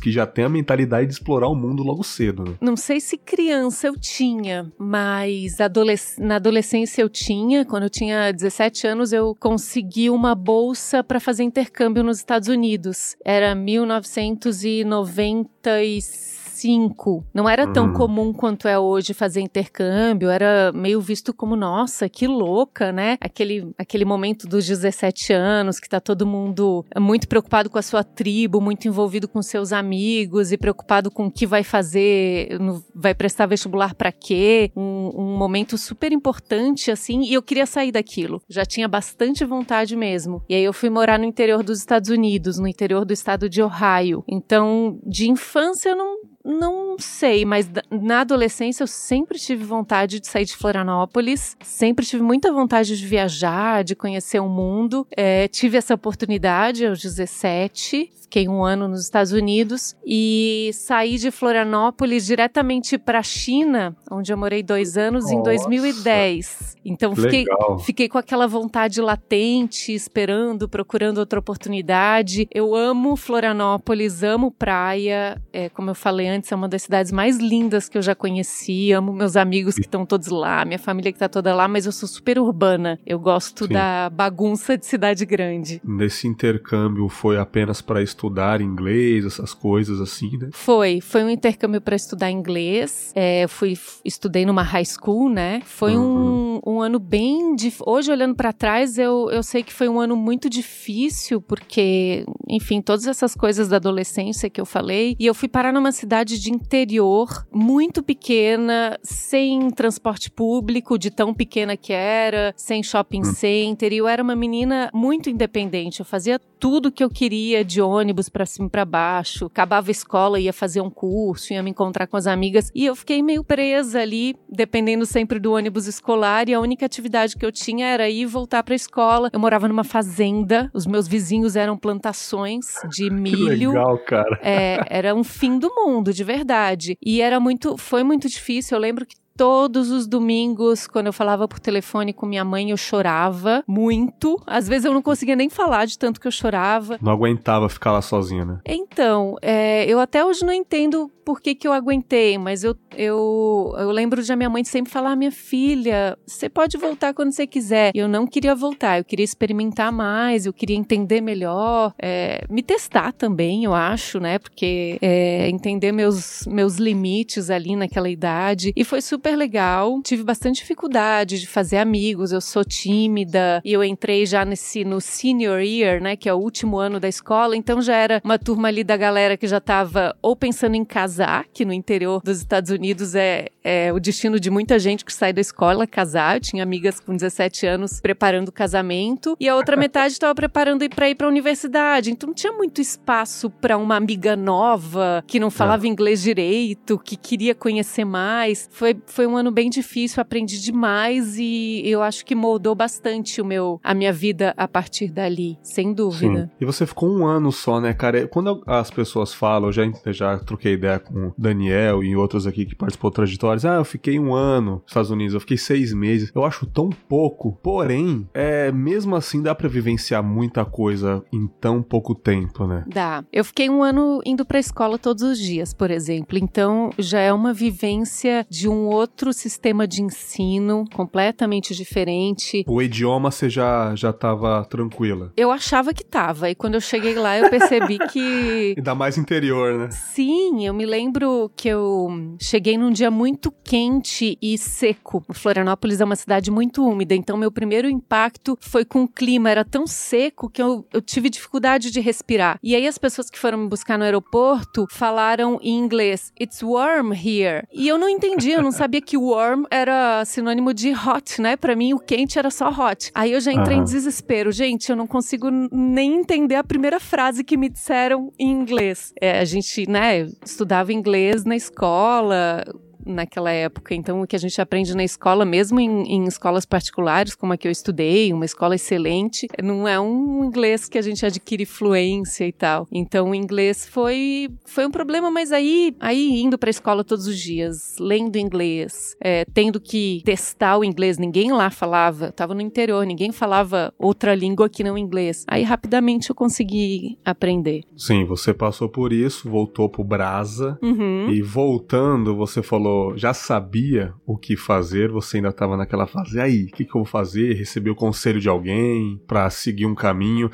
que 0.00 0.12
já 0.12 0.26
têm 0.26 0.44
a 0.44 0.48
mentalidade 0.48 1.08
de 1.08 1.14
explorar 1.14 1.48
o 1.48 1.54
mundo 1.54 1.82
logo 1.82 2.02
cedo, 2.02 2.44
né? 2.44 2.54
Não 2.60 2.76
sei 2.76 3.00
se 3.00 3.18
criança 3.18 3.88
eu 3.88 3.94
tinha, 3.98 4.70
mas 4.78 5.60
adolesc 5.60 6.20
na 6.20 6.36
adolescência 6.36 7.02
eu 7.02 7.08
tinha. 7.08 7.64
Quando 7.64 7.82
eu 7.84 7.90
tinha 7.90 8.32
17 8.32 8.86
anos, 8.86 9.12
eu 9.12 9.34
consegui 9.38 10.10
uma 10.10 10.34
bolsa 10.34 11.02
para 11.02 11.20
fazer 11.20 11.42
intercâmbio 11.42 12.02
nos 12.02 12.18
Estados 12.18 12.48
Unidos. 12.48 13.16
Era 13.24 13.54
1996 13.54 16.37
2005, 16.58 17.24
não 17.32 17.48
era 17.48 17.66
tão 17.66 17.86
uhum. 17.86 17.92
comum 17.92 18.32
quanto 18.32 18.66
é 18.66 18.78
hoje 18.78 19.14
fazer 19.14 19.40
intercâmbio, 19.40 20.28
era 20.28 20.72
meio 20.72 21.00
visto 21.00 21.32
como, 21.32 21.54
nossa, 21.54 22.08
que 22.08 22.26
louca, 22.26 22.90
né? 22.90 23.16
Aquele, 23.20 23.72
aquele 23.78 24.04
momento 24.04 24.46
dos 24.48 24.66
17 24.66 25.32
anos, 25.32 25.78
que 25.78 25.88
tá 25.88 26.00
todo 26.00 26.26
mundo 26.26 26.84
muito 26.98 27.28
preocupado 27.28 27.70
com 27.70 27.78
a 27.78 27.82
sua 27.82 28.02
tribo, 28.02 28.60
muito 28.60 28.88
envolvido 28.88 29.28
com 29.28 29.40
seus 29.40 29.72
amigos 29.72 30.50
e 30.50 30.58
preocupado 30.58 31.10
com 31.10 31.26
o 31.26 31.30
que 31.30 31.46
vai 31.46 31.62
fazer, 31.62 32.58
vai 32.94 33.14
prestar 33.14 33.46
vestibular 33.46 33.94
para 33.94 34.10
quê? 34.10 34.72
Um, 34.76 35.10
um 35.14 35.36
momento 35.36 35.78
super 35.78 36.12
importante, 36.12 36.90
assim, 36.90 37.22
e 37.22 37.34
eu 37.34 37.42
queria 37.42 37.66
sair 37.66 37.92
daquilo. 37.92 38.42
Já 38.48 38.64
tinha 38.64 38.88
bastante 38.88 39.44
vontade 39.44 39.94
mesmo. 39.94 40.42
E 40.48 40.54
aí 40.54 40.64
eu 40.64 40.72
fui 40.72 40.90
morar 40.90 41.18
no 41.18 41.24
interior 41.24 41.62
dos 41.62 41.78
Estados 41.78 42.10
Unidos, 42.10 42.58
no 42.58 42.66
interior 42.66 43.04
do 43.04 43.12
estado 43.12 43.48
de 43.48 43.62
Ohio. 43.62 44.24
Então, 44.28 44.98
de 45.06 45.30
infância 45.30 45.90
eu 45.90 45.96
não 45.96 46.18
não 46.48 46.96
sei, 46.98 47.44
mas 47.44 47.70
na 47.90 48.20
adolescência 48.22 48.82
eu 48.82 48.86
sempre 48.86 49.38
tive 49.38 49.64
vontade 49.64 50.18
de 50.18 50.26
sair 50.26 50.46
de 50.46 50.56
Florianópolis, 50.56 51.54
sempre 51.62 52.06
tive 52.06 52.22
muita 52.22 52.50
vontade 52.50 52.96
de 52.96 53.06
viajar, 53.06 53.84
de 53.84 53.94
conhecer 53.94 54.40
o 54.40 54.48
mundo. 54.48 55.06
É, 55.14 55.46
tive 55.48 55.76
essa 55.76 55.94
oportunidade 55.94 56.86
aos 56.86 57.02
17, 57.02 58.10
fiquei 58.22 58.46
um 58.46 58.62
ano 58.62 58.88
nos 58.88 59.02
Estados 59.02 59.32
Unidos 59.32 59.96
e 60.06 60.70
saí 60.74 61.16
de 61.16 61.30
Florianópolis 61.30 62.26
diretamente 62.26 62.98
para 62.98 63.18
a 63.18 63.22
China, 63.22 63.96
onde 64.10 64.32
eu 64.32 64.36
morei 64.36 64.62
dois 64.62 64.96
anos, 64.96 65.24
Nossa. 65.24 65.34
em 65.34 65.42
2010. 65.42 66.76
Então 66.84 67.14
fiquei, 67.14 67.44
fiquei 67.84 68.08
com 68.08 68.18
aquela 68.18 68.46
vontade 68.46 69.00
latente, 69.00 69.92
esperando, 69.92 70.68
procurando 70.68 71.18
outra 71.18 71.38
oportunidade. 71.38 72.48
Eu 72.52 72.74
amo 72.74 73.16
Florianópolis, 73.16 74.22
amo 74.22 74.50
praia. 74.50 75.40
É, 75.52 75.68
como 75.68 75.90
eu 75.90 75.94
falei 75.94 76.28
antes, 76.28 76.37
é 76.52 76.56
uma 76.56 76.68
das 76.68 76.82
cidades 76.82 77.12
mais 77.12 77.38
lindas 77.38 77.88
que 77.88 77.98
eu 77.98 78.02
já 78.02 78.14
conheci. 78.14 78.92
Amo 78.92 79.12
meus 79.12 79.36
amigos 79.36 79.74
que 79.74 79.82
estão 79.82 80.06
todos 80.06 80.28
lá, 80.28 80.64
minha 80.64 80.78
família 80.78 81.12
que 81.12 81.16
está 81.16 81.28
toda 81.28 81.54
lá, 81.54 81.66
mas 81.66 81.86
eu 81.86 81.92
sou 81.92 82.08
super 82.08 82.38
urbana. 82.38 82.98
Eu 83.06 83.18
gosto 83.18 83.66
Sim. 83.66 83.72
da 83.72 84.10
bagunça 84.10 84.76
de 84.76 84.86
cidade 84.86 85.26
grande. 85.26 85.80
Nesse 85.84 86.26
intercâmbio 86.26 87.08
foi 87.08 87.38
apenas 87.38 87.80
para 87.80 88.02
estudar 88.02 88.28
estudar 88.28 88.60
inglês, 88.60 89.24
essas 89.24 89.54
coisas 89.54 90.00
assim, 90.00 90.36
né? 90.36 90.48
Foi, 90.52 91.00
foi 91.00 91.24
um 91.24 91.30
intercâmbio 91.30 91.80
para 91.80 91.96
estudar 91.96 92.30
inglês. 92.30 93.12
É, 93.14 93.46
fui 93.48 93.76
estudei 94.04 94.44
numa 94.44 94.62
high 94.62 94.84
school, 94.84 95.28
né? 95.28 95.62
Foi 95.64 95.96
uhum. 95.96 96.60
um, 96.64 96.74
um 96.74 96.80
ano 96.80 96.98
bem 96.98 97.54
dif... 97.56 97.80
hoje 97.86 98.10
olhando 98.10 98.34
para 98.34 98.52
trás 98.52 98.98
eu, 98.98 99.30
eu 99.30 99.42
sei 99.42 99.62
que 99.62 99.72
foi 99.72 99.88
um 99.88 99.98
ano 99.98 100.16
muito 100.16 100.50
difícil 100.50 101.40
porque, 101.40 102.24
enfim, 102.48 102.80
todas 102.80 103.06
essas 103.06 103.34
coisas 103.34 103.68
da 103.68 103.76
adolescência 103.76 104.50
que 104.50 104.60
eu 104.60 104.66
falei 104.66 105.16
e 105.18 105.26
eu 105.26 105.34
fui 105.34 105.48
parar 105.48 105.72
numa 105.72 105.92
cidade 105.92 106.27
de 106.36 106.50
interior 106.50 107.46
muito 107.52 108.02
pequena, 108.02 108.98
sem 109.02 109.70
transporte 109.70 110.30
público, 110.30 110.98
de 110.98 111.10
tão 111.10 111.32
pequena 111.32 111.76
que 111.76 111.92
era, 111.92 112.52
sem 112.56 112.82
shopping 112.82 113.24
uhum. 113.24 113.32
center. 113.32 113.92
E 113.92 113.98
eu 113.98 114.08
era 114.08 114.22
uma 114.22 114.34
menina 114.34 114.90
muito 114.92 115.30
independente. 115.30 116.00
Eu 116.00 116.06
fazia 116.06 116.40
tudo 116.58 116.90
que 116.90 117.02
eu 117.02 117.08
queria 117.08 117.64
de 117.64 117.80
ônibus 117.80 118.28
para 118.28 118.44
cima 118.44 118.66
e 118.66 118.70
para 118.70 118.84
baixo, 118.84 119.46
acabava 119.46 119.90
a 119.90 119.92
escola, 119.92 120.40
ia 120.40 120.52
fazer 120.52 120.80
um 120.80 120.90
curso, 120.90 121.52
ia 121.52 121.62
me 121.62 121.70
encontrar 121.70 122.06
com 122.06 122.16
as 122.16 122.26
amigas 122.26 122.70
e 122.74 122.84
eu 122.84 122.96
fiquei 122.96 123.22
meio 123.22 123.44
presa 123.44 124.00
ali, 124.00 124.34
dependendo 124.48 125.06
sempre 125.06 125.38
do 125.38 125.52
ônibus 125.52 125.86
escolar 125.86 126.48
e 126.48 126.54
a 126.54 126.60
única 126.60 126.84
atividade 126.84 127.36
que 127.36 127.46
eu 127.46 127.52
tinha 127.52 127.86
era 127.86 128.08
ir 128.08 128.26
voltar 128.26 128.62
para 128.62 128.74
a 128.74 128.76
escola. 128.76 129.30
Eu 129.32 129.40
morava 129.40 129.68
numa 129.68 129.84
fazenda, 129.84 130.70
os 130.74 130.86
meus 130.86 131.06
vizinhos 131.06 131.56
eram 131.56 131.76
plantações 131.76 132.66
de 132.90 133.10
milho. 133.10 133.70
Que 133.70 133.76
legal, 133.78 133.98
cara. 133.98 134.40
É, 134.42 134.84
era 134.90 135.14
um 135.14 135.24
fim 135.24 135.58
do 135.58 135.72
mundo, 135.74 136.07
de 136.12 136.24
verdade. 136.24 136.96
E 137.04 137.20
era 137.20 137.38
muito, 137.40 137.76
foi 137.76 138.02
muito 138.02 138.28
difícil. 138.28 138.76
Eu 138.76 138.80
lembro 138.80 139.06
que 139.06 139.16
todos 139.38 139.92
os 139.92 140.08
domingos, 140.08 140.88
quando 140.88 141.06
eu 141.06 141.12
falava 141.12 141.46
por 141.46 141.60
telefone 141.60 142.12
com 142.12 142.26
minha 142.26 142.44
mãe, 142.44 142.70
eu 142.70 142.76
chorava 142.76 143.62
muito. 143.68 144.42
Às 144.44 144.66
vezes 144.66 144.84
eu 144.84 144.92
não 144.92 145.00
conseguia 145.00 145.36
nem 145.36 145.48
falar 145.48 145.86
de 145.86 145.96
tanto 145.96 146.20
que 146.20 146.26
eu 146.26 146.32
chorava. 146.32 146.98
Não 147.00 147.12
aguentava 147.12 147.68
ficar 147.68 147.92
lá 147.92 148.02
sozinha, 148.02 148.44
né? 148.44 148.58
Então, 148.66 149.36
é, 149.40 149.86
eu 149.86 150.00
até 150.00 150.24
hoje 150.24 150.44
não 150.44 150.52
entendo 150.52 151.08
por 151.28 151.42
que, 151.42 151.54
que 151.54 151.68
eu 151.68 151.74
aguentei, 151.74 152.38
mas 152.38 152.64
eu, 152.64 152.74
eu, 152.96 153.74
eu 153.76 153.90
lembro 153.90 154.22
de 154.22 154.32
a 154.32 154.34
minha 154.34 154.48
mãe 154.48 154.64
sempre 154.64 154.90
falar: 154.90 155.14
minha 155.14 155.30
filha, 155.30 156.16
você 156.26 156.48
pode 156.48 156.78
voltar 156.78 157.12
quando 157.12 157.32
você 157.32 157.46
quiser. 157.46 157.92
E 157.94 157.98
eu 157.98 158.08
não 158.08 158.26
queria 158.26 158.54
voltar, 158.54 158.96
eu 158.96 159.04
queria 159.04 159.24
experimentar 159.24 159.92
mais, 159.92 160.46
eu 160.46 160.54
queria 160.54 160.74
entender 160.74 161.20
melhor, 161.20 161.92
é, 162.00 162.46
me 162.48 162.62
testar 162.62 163.12
também, 163.12 163.64
eu 163.64 163.74
acho, 163.74 164.18
né? 164.18 164.38
Porque 164.38 164.96
é, 165.02 165.50
entender 165.50 165.92
meus, 165.92 166.46
meus 166.46 166.76
limites 166.78 167.50
ali 167.50 167.76
naquela 167.76 168.08
idade. 168.08 168.72
E 168.74 168.82
foi 168.82 169.02
super 169.02 169.27
legal. 169.36 170.00
Tive 170.02 170.22
bastante 170.22 170.56
dificuldade 170.56 171.40
de 171.40 171.46
fazer 171.46 171.78
amigos, 171.78 172.32
eu 172.32 172.40
sou 172.40 172.64
tímida 172.64 173.60
e 173.64 173.72
eu 173.72 173.82
entrei 173.84 174.26
já 174.26 174.44
nesse 174.44 174.84
no 174.84 175.00
senior 175.00 175.60
year, 175.60 176.02
né? 176.02 176.16
Que 176.16 176.28
é 176.28 176.34
o 176.34 176.38
último 176.38 176.78
ano 176.78 177.00
da 177.00 177.08
escola, 177.08 177.56
então 177.56 177.80
já 177.80 177.96
era 177.96 178.20
uma 178.24 178.38
turma 178.38 178.68
ali 178.68 178.82
da 178.82 178.96
galera 178.96 179.36
que 179.36 179.46
já 179.46 179.60
tava 179.60 180.16
ou 180.22 180.36
pensando 180.36 180.74
em 180.74 180.84
casar 180.84 181.46
que 181.52 181.64
no 181.64 181.72
interior 181.72 182.20
dos 182.22 182.38
Estados 182.38 182.70
Unidos 182.70 183.14
é, 183.14 183.48
é 183.62 183.92
o 183.92 184.00
destino 184.00 184.38
de 184.40 184.50
muita 184.50 184.78
gente 184.78 185.04
que 185.04 185.12
sai 185.12 185.32
da 185.32 185.40
escola 185.40 185.86
casar. 185.86 186.36
Eu 186.36 186.40
tinha 186.40 186.62
amigas 186.62 187.00
com 187.00 187.14
17 187.14 187.66
anos 187.66 188.00
preparando 188.00 188.48
o 188.48 188.52
casamento 188.52 189.36
e 189.40 189.48
a 189.48 189.56
outra 189.56 189.76
metade 189.78 190.12
estava 190.12 190.34
preparando 190.34 190.88
para 190.90 191.10
ir 191.10 191.14
para 191.14 191.26
a 191.26 191.30
universidade. 191.30 192.10
Então 192.10 192.28
não 192.28 192.34
tinha 192.34 192.52
muito 192.52 192.80
espaço 192.80 193.50
para 193.50 193.76
uma 193.76 193.96
amiga 193.96 194.36
nova 194.36 195.22
que 195.26 195.40
não 195.40 195.50
falava 195.50 195.86
é. 195.86 195.88
inglês 195.88 196.22
direito, 196.22 196.98
que 196.98 197.16
queria 197.16 197.54
conhecer 197.54 198.04
mais. 198.04 198.68
Foi, 198.72 198.96
foi 199.18 199.26
um 199.26 199.36
ano 199.36 199.50
bem 199.50 199.68
difícil, 199.68 200.20
aprendi 200.20 200.60
demais 200.60 201.36
e 201.36 201.82
eu 201.84 202.00
acho 202.04 202.24
que 202.24 202.36
moldou 202.36 202.72
bastante 202.72 203.40
o 203.40 203.44
meu 203.44 203.80
a 203.82 203.92
minha 203.92 204.12
vida 204.12 204.54
a 204.56 204.68
partir 204.68 205.08
dali, 205.08 205.58
sem 205.60 205.92
dúvida. 205.92 206.42
Sim. 206.44 206.50
E 206.60 206.64
você 206.64 206.86
ficou 206.86 207.10
um 207.10 207.26
ano 207.26 207.50
só, 207.50 207.80
né, 207.80 207.92
cara? 207.92 208.28
Quando 208.28 208.62
as 208.64 208.92
pessoas 208.92 209.34
falam, 209.34 209.70
eu 209.70 209.72
já, 209.72 209.82
já 210.12 210.38
troquei 210.38 210.74
ideia 210.74 211.00
com 211.00 211.30
o 211.30 211.34
Daniel 211.36 212.04
e 212.04 212.14
outros 212.14 212.46
aqui 212.46 212.64
que 212.64 212.76
participou 212.76 213.10
de 213.10 213.16
trajetórias. 213.16 213.64
Ah, 213.64 213.74
eu 213.74 213.84
fiquei 213.84 214.20
um 214.20 214.32
ano 214.32 214.74
nos 214.74 214.84
Estados 214.86 215.10
Unidos, 215.10 215.34
eu 215.34 215.40
fiquei 215.40 215.56
seis 215.56 215.92
meses. 215.92 216.30
Eu 216.32 216.44
acho 216.44 216.64
tão 216.64 216.88
pouco. 216.88 217.58
Porém, 217.60 218.28
é, 218.32 218.70
mesmo 218.70 219.16
assim 219.16 219.42
dá 219.42 219.52
para 219.52 219.68
vivenciar 219.68 220.22
muita 220.22 220.64
coisa 220.64 221.24
em 221.32 221.48
tão 221.60 221.82
pouco 221.82 222.14
tempo, 222.14 222.68
né? 222.68 222.84
Dá. 222.86 223.24
Eu 223.32 223.44
fiquei 223.44 223.68
um 223.68 223.82
ano 223.82 224.20
indo 224.24 224.44
pra 224.44 224.60
escola 224.60 224.96
todos 224.96 225.24
os 225.24 225.40
dias, 225.40 225.74
por 225.74 225.90
exemplo. 225.90 226.38
Então 226.38 226.90
já 226.96 227.18
é 227.18 227.32
uma 227.32 227.52
vivência 227.52 228.46
de 228.48 228.68
um 228.68 228.86
outro 228.86 229.07
sistema 229.32 229.86
de 229.86 230.02
ensino 230.02 230.84
completamente 230.94 231.74
diferente. 231.74 232.64
O 232.66 232.82
idioma 232.82 233.30
você 233.30 233.48
já, 233.48 233.94
já 233.94 234.12
tava 234.12 234.64
tranquila? 234.64 235.32
Eu 235.36 235.50
achava 235.50 235.92
que 235.94 236.04
tava. 236.04 236.50
E 236.50 236.54
quando 236.54 236.74
eu 236.74 236.80
cheguei 236.80 237.14
lá, 237.14 237.38
eu 237.38 237.50
percebi 237.50 237.98
que. 238.10 238.74
Ainda 238.76 238.94
mais 238.94 239.16
interior, 239.18 239.78
né? 239.78 239.90
Sim, 239.90 240.66
eu 240.66 240.74
me 240.74 240.86
lembro 240.86 241.50
que 241.56 241.68
eu 241.68 242.36
cheguei 242.40 242.76
num 242.76 242.90
dia 242.90 243.10
muito 243.10 243.52
quente 243.62 244.38
e 244.40 244.56
seco. 244.58 245.24
Florianópolis 245.32 246.00
é 246.00 246.04
uma 246.04 246.16
cidade 246.16 246.50
muito 246.50 246.86
úmida, 246.86 247.14
então 247.14 247.36
meu 247.36 247.50
primeiro 247.50 247.88
impacto 247.88 248.56
foi 248.60 248.84
com 248.84 249.04
o 249.04 249.08
clima. 249.08 249.50
Era 249.50 249.64
tão 249.64 249.86
seco 249.86 250.50
que 250.50 250.62
eu, 250.62 250.86
eu 250.92 251.00
tive 251.00 251.30
dificuldade 251.30 251.90
de 251.90 252.00
respirar. 252.00 252.58
E 252.62 252.74
aí 252.74 252.86
as 252.86 252.98
pessoas 252.98 253.30
que 253.30 253.38
foram 253.38 253.58
me 253.58 253.68
buscar 253.68 253.98
no 253.98 254.04
aeroporto 254.04 254.86
falaram 254.90 255.58
em 255.62 255.78
inglês: 255.78 256.32
It's 256.40 256.62
warm 256.62 257.12
here. 257.12 257.66
E 257.72 257.86
eu 257.88 257.98
não 257.98 258.08
entendi, 258.08 258.50
eu 258.50 258.62
não 258.62 258.72
sabia 258.72 258.97
que 259.00 259.16
warm 259.16 259.64
era 259.70 260.24
sinônimo 260.24 260.72
de 260.72 260.92
hot, 260.92 261.40
né? 261.40 261.56
Para 261.56 261.74
mim 261.74 261.94
o 261.94 261.98
quente 261.98 262.38
era 262.38 262.50
só 262.50 262.68
hot. 262.68 263.10
Aí 263.14 263.32
eu 263.32 263.40
já 263.40 263.52
entrei 263.52 263.76
uhum. 263.76 263.82
em 263.82 263.84
desespero. 263.84 264.52
Gente, 264.52 264.90
eu 264.90 264.96
não 264.96 265.06
consigo 265.06 265.48
nem 265.50 266.16
entender 266.16 266.56
a 266.56 266.64
primeira 266.64 267.00
frase 267.00 267.44
que 267.44 267.56
me 267.56 267.68
disseram 267.68 268.32
em 268.38 268.50
inglês. 268.50 269.12
É, 269.20 269.38
a 269.40 269.44
gente, 269.44 269.88
né, 269.88 270.28
estudava 270.44 270.92
inglês 270.92 271.44
na 271.44 271.56
escola, 271.56 272.64
naquela 273.08 273.50
época. 273.50 273.94
Então, 273.94 274.22
o 274.22 274.26
que 274.26 274.36
a 274.36 274.38
gente 274.38 274.60
aprende 274.60 274.94
na 274.94 275.04
escola, 275.04 275.44
mesmo 275.44 275.80
em, 275.80 276.02
em, 276.02 276.24
escolas 276.24 276.64
particulares, 276.64 277.34
como 277.34 277.52
a 277.52 277.56
que 277.56 277.66
eu 277.66 277.72
estudei, 277.72 278.32
uma 278.32 278.44
escola 278.44 278.74
excelente, 278.74 279.46
não 279.62 279.86
é 279.86 279.98
um 279.98 280.44
inglês 280.44 280.88
que 280.88 280.98
a 280.98 281.02
gente 281.02 281.24
adquire 281.24 281.64
fluência 281.64 282.46
e 282.46 282.52
tal. 282.52 282.86
Então, 282.92 283.30
o 283.30 283.34
inglês 283.34 283.86
foi, 283.86 284.48
foi 284.64 284.86
um 284.86 284.90
problema, 284.90 285.30
mas 285.30 285.52
aí, 285.52 285.94
aí 286.00 286.40
indo 286.40 286.58
para 286.58 286.68
a 286.68 286.70
escola 286.70 287.04
todos 287.04 287.26
os 287.26 287.38
dias, 287.38 287.96
lendo 287.98 288.36
inglês, 288.36 289.16
é, 289.20 289.44
tendo 289.52 289.80
que 289.80 290.22
testar 290.24 290.78
o 290.78 290.84
inglês, 290.84 291.18
ninguém 291.18 291.52
lá 291.52 291.70
falava, 291.70 292.32
tava 292.32 292.54
no 292.54 292.60
interior, 292.60 293.04
ninguém 293.06 293.32
falava 293.32 293.92
outra 293.98 294.34
língua 294.34 294.68
que 294.68 294.84
não 294.84 294.98
inglês. 294.98 295.44
Aí, 295.48 295.62
rapidamente, 295.62 296.30
eu 296.30 296.34
consegui 296.34 297.18
aprender. 297.24 297.84
Sim, 297.96 298.24
você 298.24 298.52
passou 298.52 298.88
por 298.88 299.12
isso, 299.12 299.48
voltou 299.48 299.88
pro 299.88 300.04
Brasa, 300.04 300.78
uhum. 300.82 301.30
e 301.30 301.42
voltando, 301.42 302.34
você 302.34 302.62
falou 302.62 302.97
já 303.16 303.34
sabia 303.34 304.12
o 304.26 304.36
que 304.36 304.56
fazer, 304.56 305.10
você 305.10 305.38
ainda 305.38 305.48
estava 305.48 305.76
naquela 305.76 306.06
fase, 306.06 306.40
aí, 306.40 306.64
o 306.64 306.66
que, 306.68 306.84
que, 306.84 306.90
eu 306.90 307.02
vou 307.02 307.04
fazer? 307.04 307.54
Recebeu 307.54 307.92
o 307.92 307.96
conselho 307.96 308.40
de 308.40 308.48
alguém 308.48 309.20
para 309.26 309.48
seguir 309.50 309.86
um 309.86 309.94
caminho? 309.94 310.50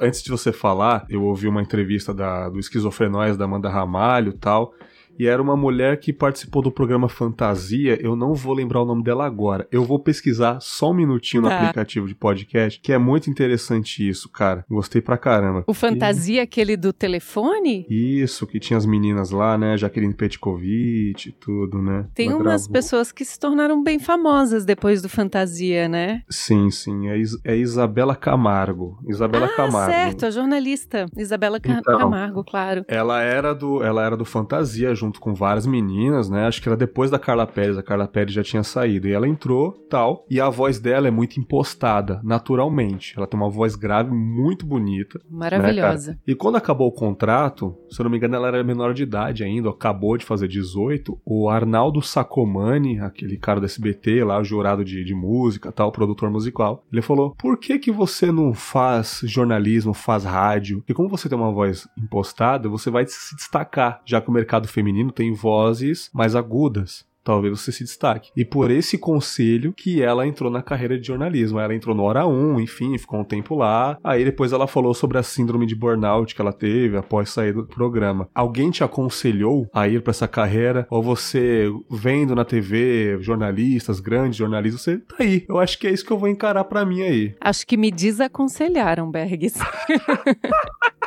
Antes 0.00 0.22
de 0.22 0.30
você 0.30 0.52
falar, 0.52 1.06
eu 1.08 1.22
ouvi 1.22 1.48
uma 1.48 1.62
entrevista 1.62 2.12
da, 2.14 2.48
do 2.48 2.58
Esquizofrenóis 2.58 3.36
da 3.36 3.44
Amanda 3.44 3.68
Ramalho 3.68 4.32
tal, 4.32 4.74
e 5.18 5.26
era 5.26 5.42
uma 5.42 5.56
mulher 5.56 5.98
que 5.98 6.12
participou 6.12 6.62
do 6.62 6.70
programa 6.70 7.08
Fantasia. 7.08 7.98
Eu 8.00 8.14
não 8.14 8.34
vou 8.34 8.54
lembrar 8.54 8.82
o 8.82 8.84
nome 8.84 9.02
dela 9.02 9.26
agora. 9.26 9.66
Eu 9.72 9.84
vou 9.84 9.98
pesquisar 9.98 10.60
só 10.60 10.90
um 10.90 10.94
minutinho 10.94 11.42
no 11.42 11.48
tá. 11.48 11.58
aplicativo 11.58 12.06
de 12.06 12.14
podcast, 12.14 12.80
que 12.80 12.92
é 12.92 12.98
muito 12.98 13.28
interessante 13.28 14.08
isso, 14.08 14.28
cara. 14.28 14.64
Gostei 14.70 15.02
pra 15.02 15.18
caramba. 15.18 15.64
O 15.66 15.74
Fantasia, 15.74 16.36
e... 16.36 16.40
aquele 16.40 16.76
do 16.76 16.92
telefone? 16.92 17.84
Isso, 17.90 18.46
que 18.46 18.60
tinha 18.60 18.76
as 18.76 18.86
meninas 18.86 19.30
lá, 19.30 19.58
né? 19.58 19.76
Jaqueline 19.76 20.14
Petkovic 20.14 21.28
e 21.28 21.32
tudo, 21.32 21.82
né? 21.82 22.06
Tem 22.14 22.28
Ela 22.28 22.36
umas 22.36 22.62
gravou. 22.62 22.72
pessoas 22.72 23.10
que 23.10 23.24
se 23.24 23.38
tornaram 23.38 23.82
bem 23.82 23.98
famosas 23.98 24.64
depois 24.64 25.02
do 25.02 25.08
Fantasia, 25.08 25.88
né? 25.88 26.22
Sim, 26.30 26.70
sim. 26.70 27.08
É, 27.08 27.18
Is 27.18 27.36
é 27.44 27.56
Isabela 27.56 28.14
Camargo. 28.14 28.98
Isabela 29.08 29.46
ah, 29.46 29.56
Camargo. 29.56 29.92
certo, 29.92 30.26
a 30.26 30.30
jornalista. 30.30 31.06
Isabela 31.16 31.58
Ca 31.58 31.78
então, 31.80 31.98
Camargo, 31.98 32.44
claro. 32.44 32.84
Ela 32.86 33.20
era 33.22 33.52
do, 33.52 33.82
ela 33.82 34.04
era 34.04 34.16
do 34.16 34.24
Fantasia 34.24 34.94
junto 34.94 35.07
junto 35.08 35.20
com 35.20 35.34
várias 35.34 35.66
meninas, 35.66 36.28
né? 36.28 36.46
Acho 36.46 36.60
que 36.60 36.68
era 36.68 36.76
depois 36.76 37.10
da 37.10 37.18
Carla 37.18 37.46
Pérez, 37.46 37.78
a 37.78 37.82
Carla 37.82 38.06
Pérez 38.06 38.34
já 38.34 38.42
tinha 38.42 38.62
saído. 38.62 39.08
E 39.08 39.12
ela 39.12 39.26
entrou, 39.26 39.72
tal, 39.88 40.26
e 40.30 40.40
a 40.40 40.50
voz 40.50 40.78
dela 40.78 41.08
é 41.08 41.10
muito 41.10 41.40
impostada, 41.40 42.20
naturalmente. 42.22 43.14
Ela 43.16 43.26
tem 43.26 43.40
uma 43.40 43.48
voz 43.48 43.74
grave 43.74 44.12
muito 44.12 44.66
bonita. 44.66 45.18
Né, 45.18 45.24
Maravilhosa. 45.30 46.12
Né, 46.12 46.18
e 46.26 46.34
quando 46.34 46.56
acabou 46.56 46.88
o 46.88 46.92
contrato, 46.92 47.74
se 47.90 48.00
eu 48.00 48.04
não 48.04 48.10
me 48.10 48.18
engano, 48.18 48.36
ela 48.36 48.48
era 48.48 48.62
menor 48.62 48.92
de 48.92 49.02
idade 49.02 49.42
ainda, 49.42 49.70
acabou 49.70 50.16
de 50.18 50.24
fazer 50.24 50.46
18. 50.46 51.18
O 51.24 51.48
Arnaldo 51.48 52.02
Sacomani, 52.02 53.00
aquele 53.00 53.38
cara 53.38 53.60
do 53.60 53.66
SBT 53.66 54.24
lá, 54.24 54.42
jurado 54.42 54.84
de, 54.84 55.04
de 55.04 55.14
música, 55.14 55.72
tal, 55.72 55.90
produtor 55.90 56.30
musical, 56.30 56.84
ele 56.92 57.02
falou: 57.02 57.34
por 57.38 57.58
que 57.58 57.78
que 57.78 57.90
você 57.90 58.30
não 58.30 58.52
faz 58.52 59.20
jornalismo, 59.24 59.94
faz 59.94 60.24
rádio? 60.24 60.78
Porque 60.78 60.94
como 60.94 61.08
você 61.08 61.28
tem 61.28 61.38
uma 61.38 61.52
voz 61.52 61.88
impostada, 61.96 62.68
você 62.68 62.90
vai 62.90 63.06
se 63.06 63.34
destacar, 63.34 64.02
já 64.04 64.20
que 64.20 64.28
o 64.28 64.32
mercado 64.32 64.68
feminino 64.68 64.97
feminino 64.98 65.12
tem 65.12 65.32
vozes 65.32 66.10
mais 66.12 66.34
agudas 66.34 67.06
talvez 67.24 67.60
você 67.60 67.70
se 67.70 67.84
destaque. 67.84 68.30
E 68.34 68.42
por 68.42 68.70
esse 68.70 68.96
conselho 68.96 69.74
que 69.74 70.00
ela 70.00 70.26
entrou 70.26 70.50
na 70.50 70.62
carreira 70.62 70.98
de 70.98 71.06
jornalismo. 71.06 71.60
Ela 71.60 71.74
entrou 71.74 71.94
no 71.94 72.04
Hora 72.04 72.26
1, 72.26 72.58
enfim, 72.58 72.96
ficou 72.96 73.20
um 73.20 73.24
tempo 73.24 73.54
lá. 73.54 73.98
Aí 74.02 74.24
depois 74.24 74.50
ela 74.50 74.66
falou 74.66 74.94
sobre 74.94 75.18
a 75.18 75.22
síndrome 75.22 75.66
de 75.66 75.74
burnout 75.74 76.34
que 76.34 76.40
ela 76.40 76.54
teve 76.54 76.96
após 76.96 77.28
sair 77.28 77.52
do 77.52 77.66
programa. 77.66 78.30
Alguém 78.34 78.70
te 78.70 78.82
aconselhou 78.82 79.68
a 79.74 79.86
ir 79.86 80.00
para 80.00 80.12
essa 80.12 80.26
carreira? 80.26 80.86
Ou 80.88 81.02
você 81.02 81.70
vendo 81.90 82.34
na 82.34 82.46
TV 82.46 83.18
jornalistas, 83.20 84.00
grandes 84.00 84.38
jornalistas, 84.38 84.80
você 84.80 84.96
tá 84.96 85.16
aí. 85.18 85.44
Eu 85.46 85.58
acho 85.58 85.78
que 85.78 85.86
é 85.86 85.90
isso 85.90 86.06
que 86.06 86.12
eu 86.12 86.18
vou 86.18 86.30
encarar 86.30 86.64
para 86.64 86.86
mim 86.86 87.02
aí. 87.02 87.34
Acho 87.42 87.66
que 87.66 87.76
me 87.76 87.90
desaconselharam, 87.90 89.10
Bergs. 89.10 89.58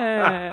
é. 0.00 0.50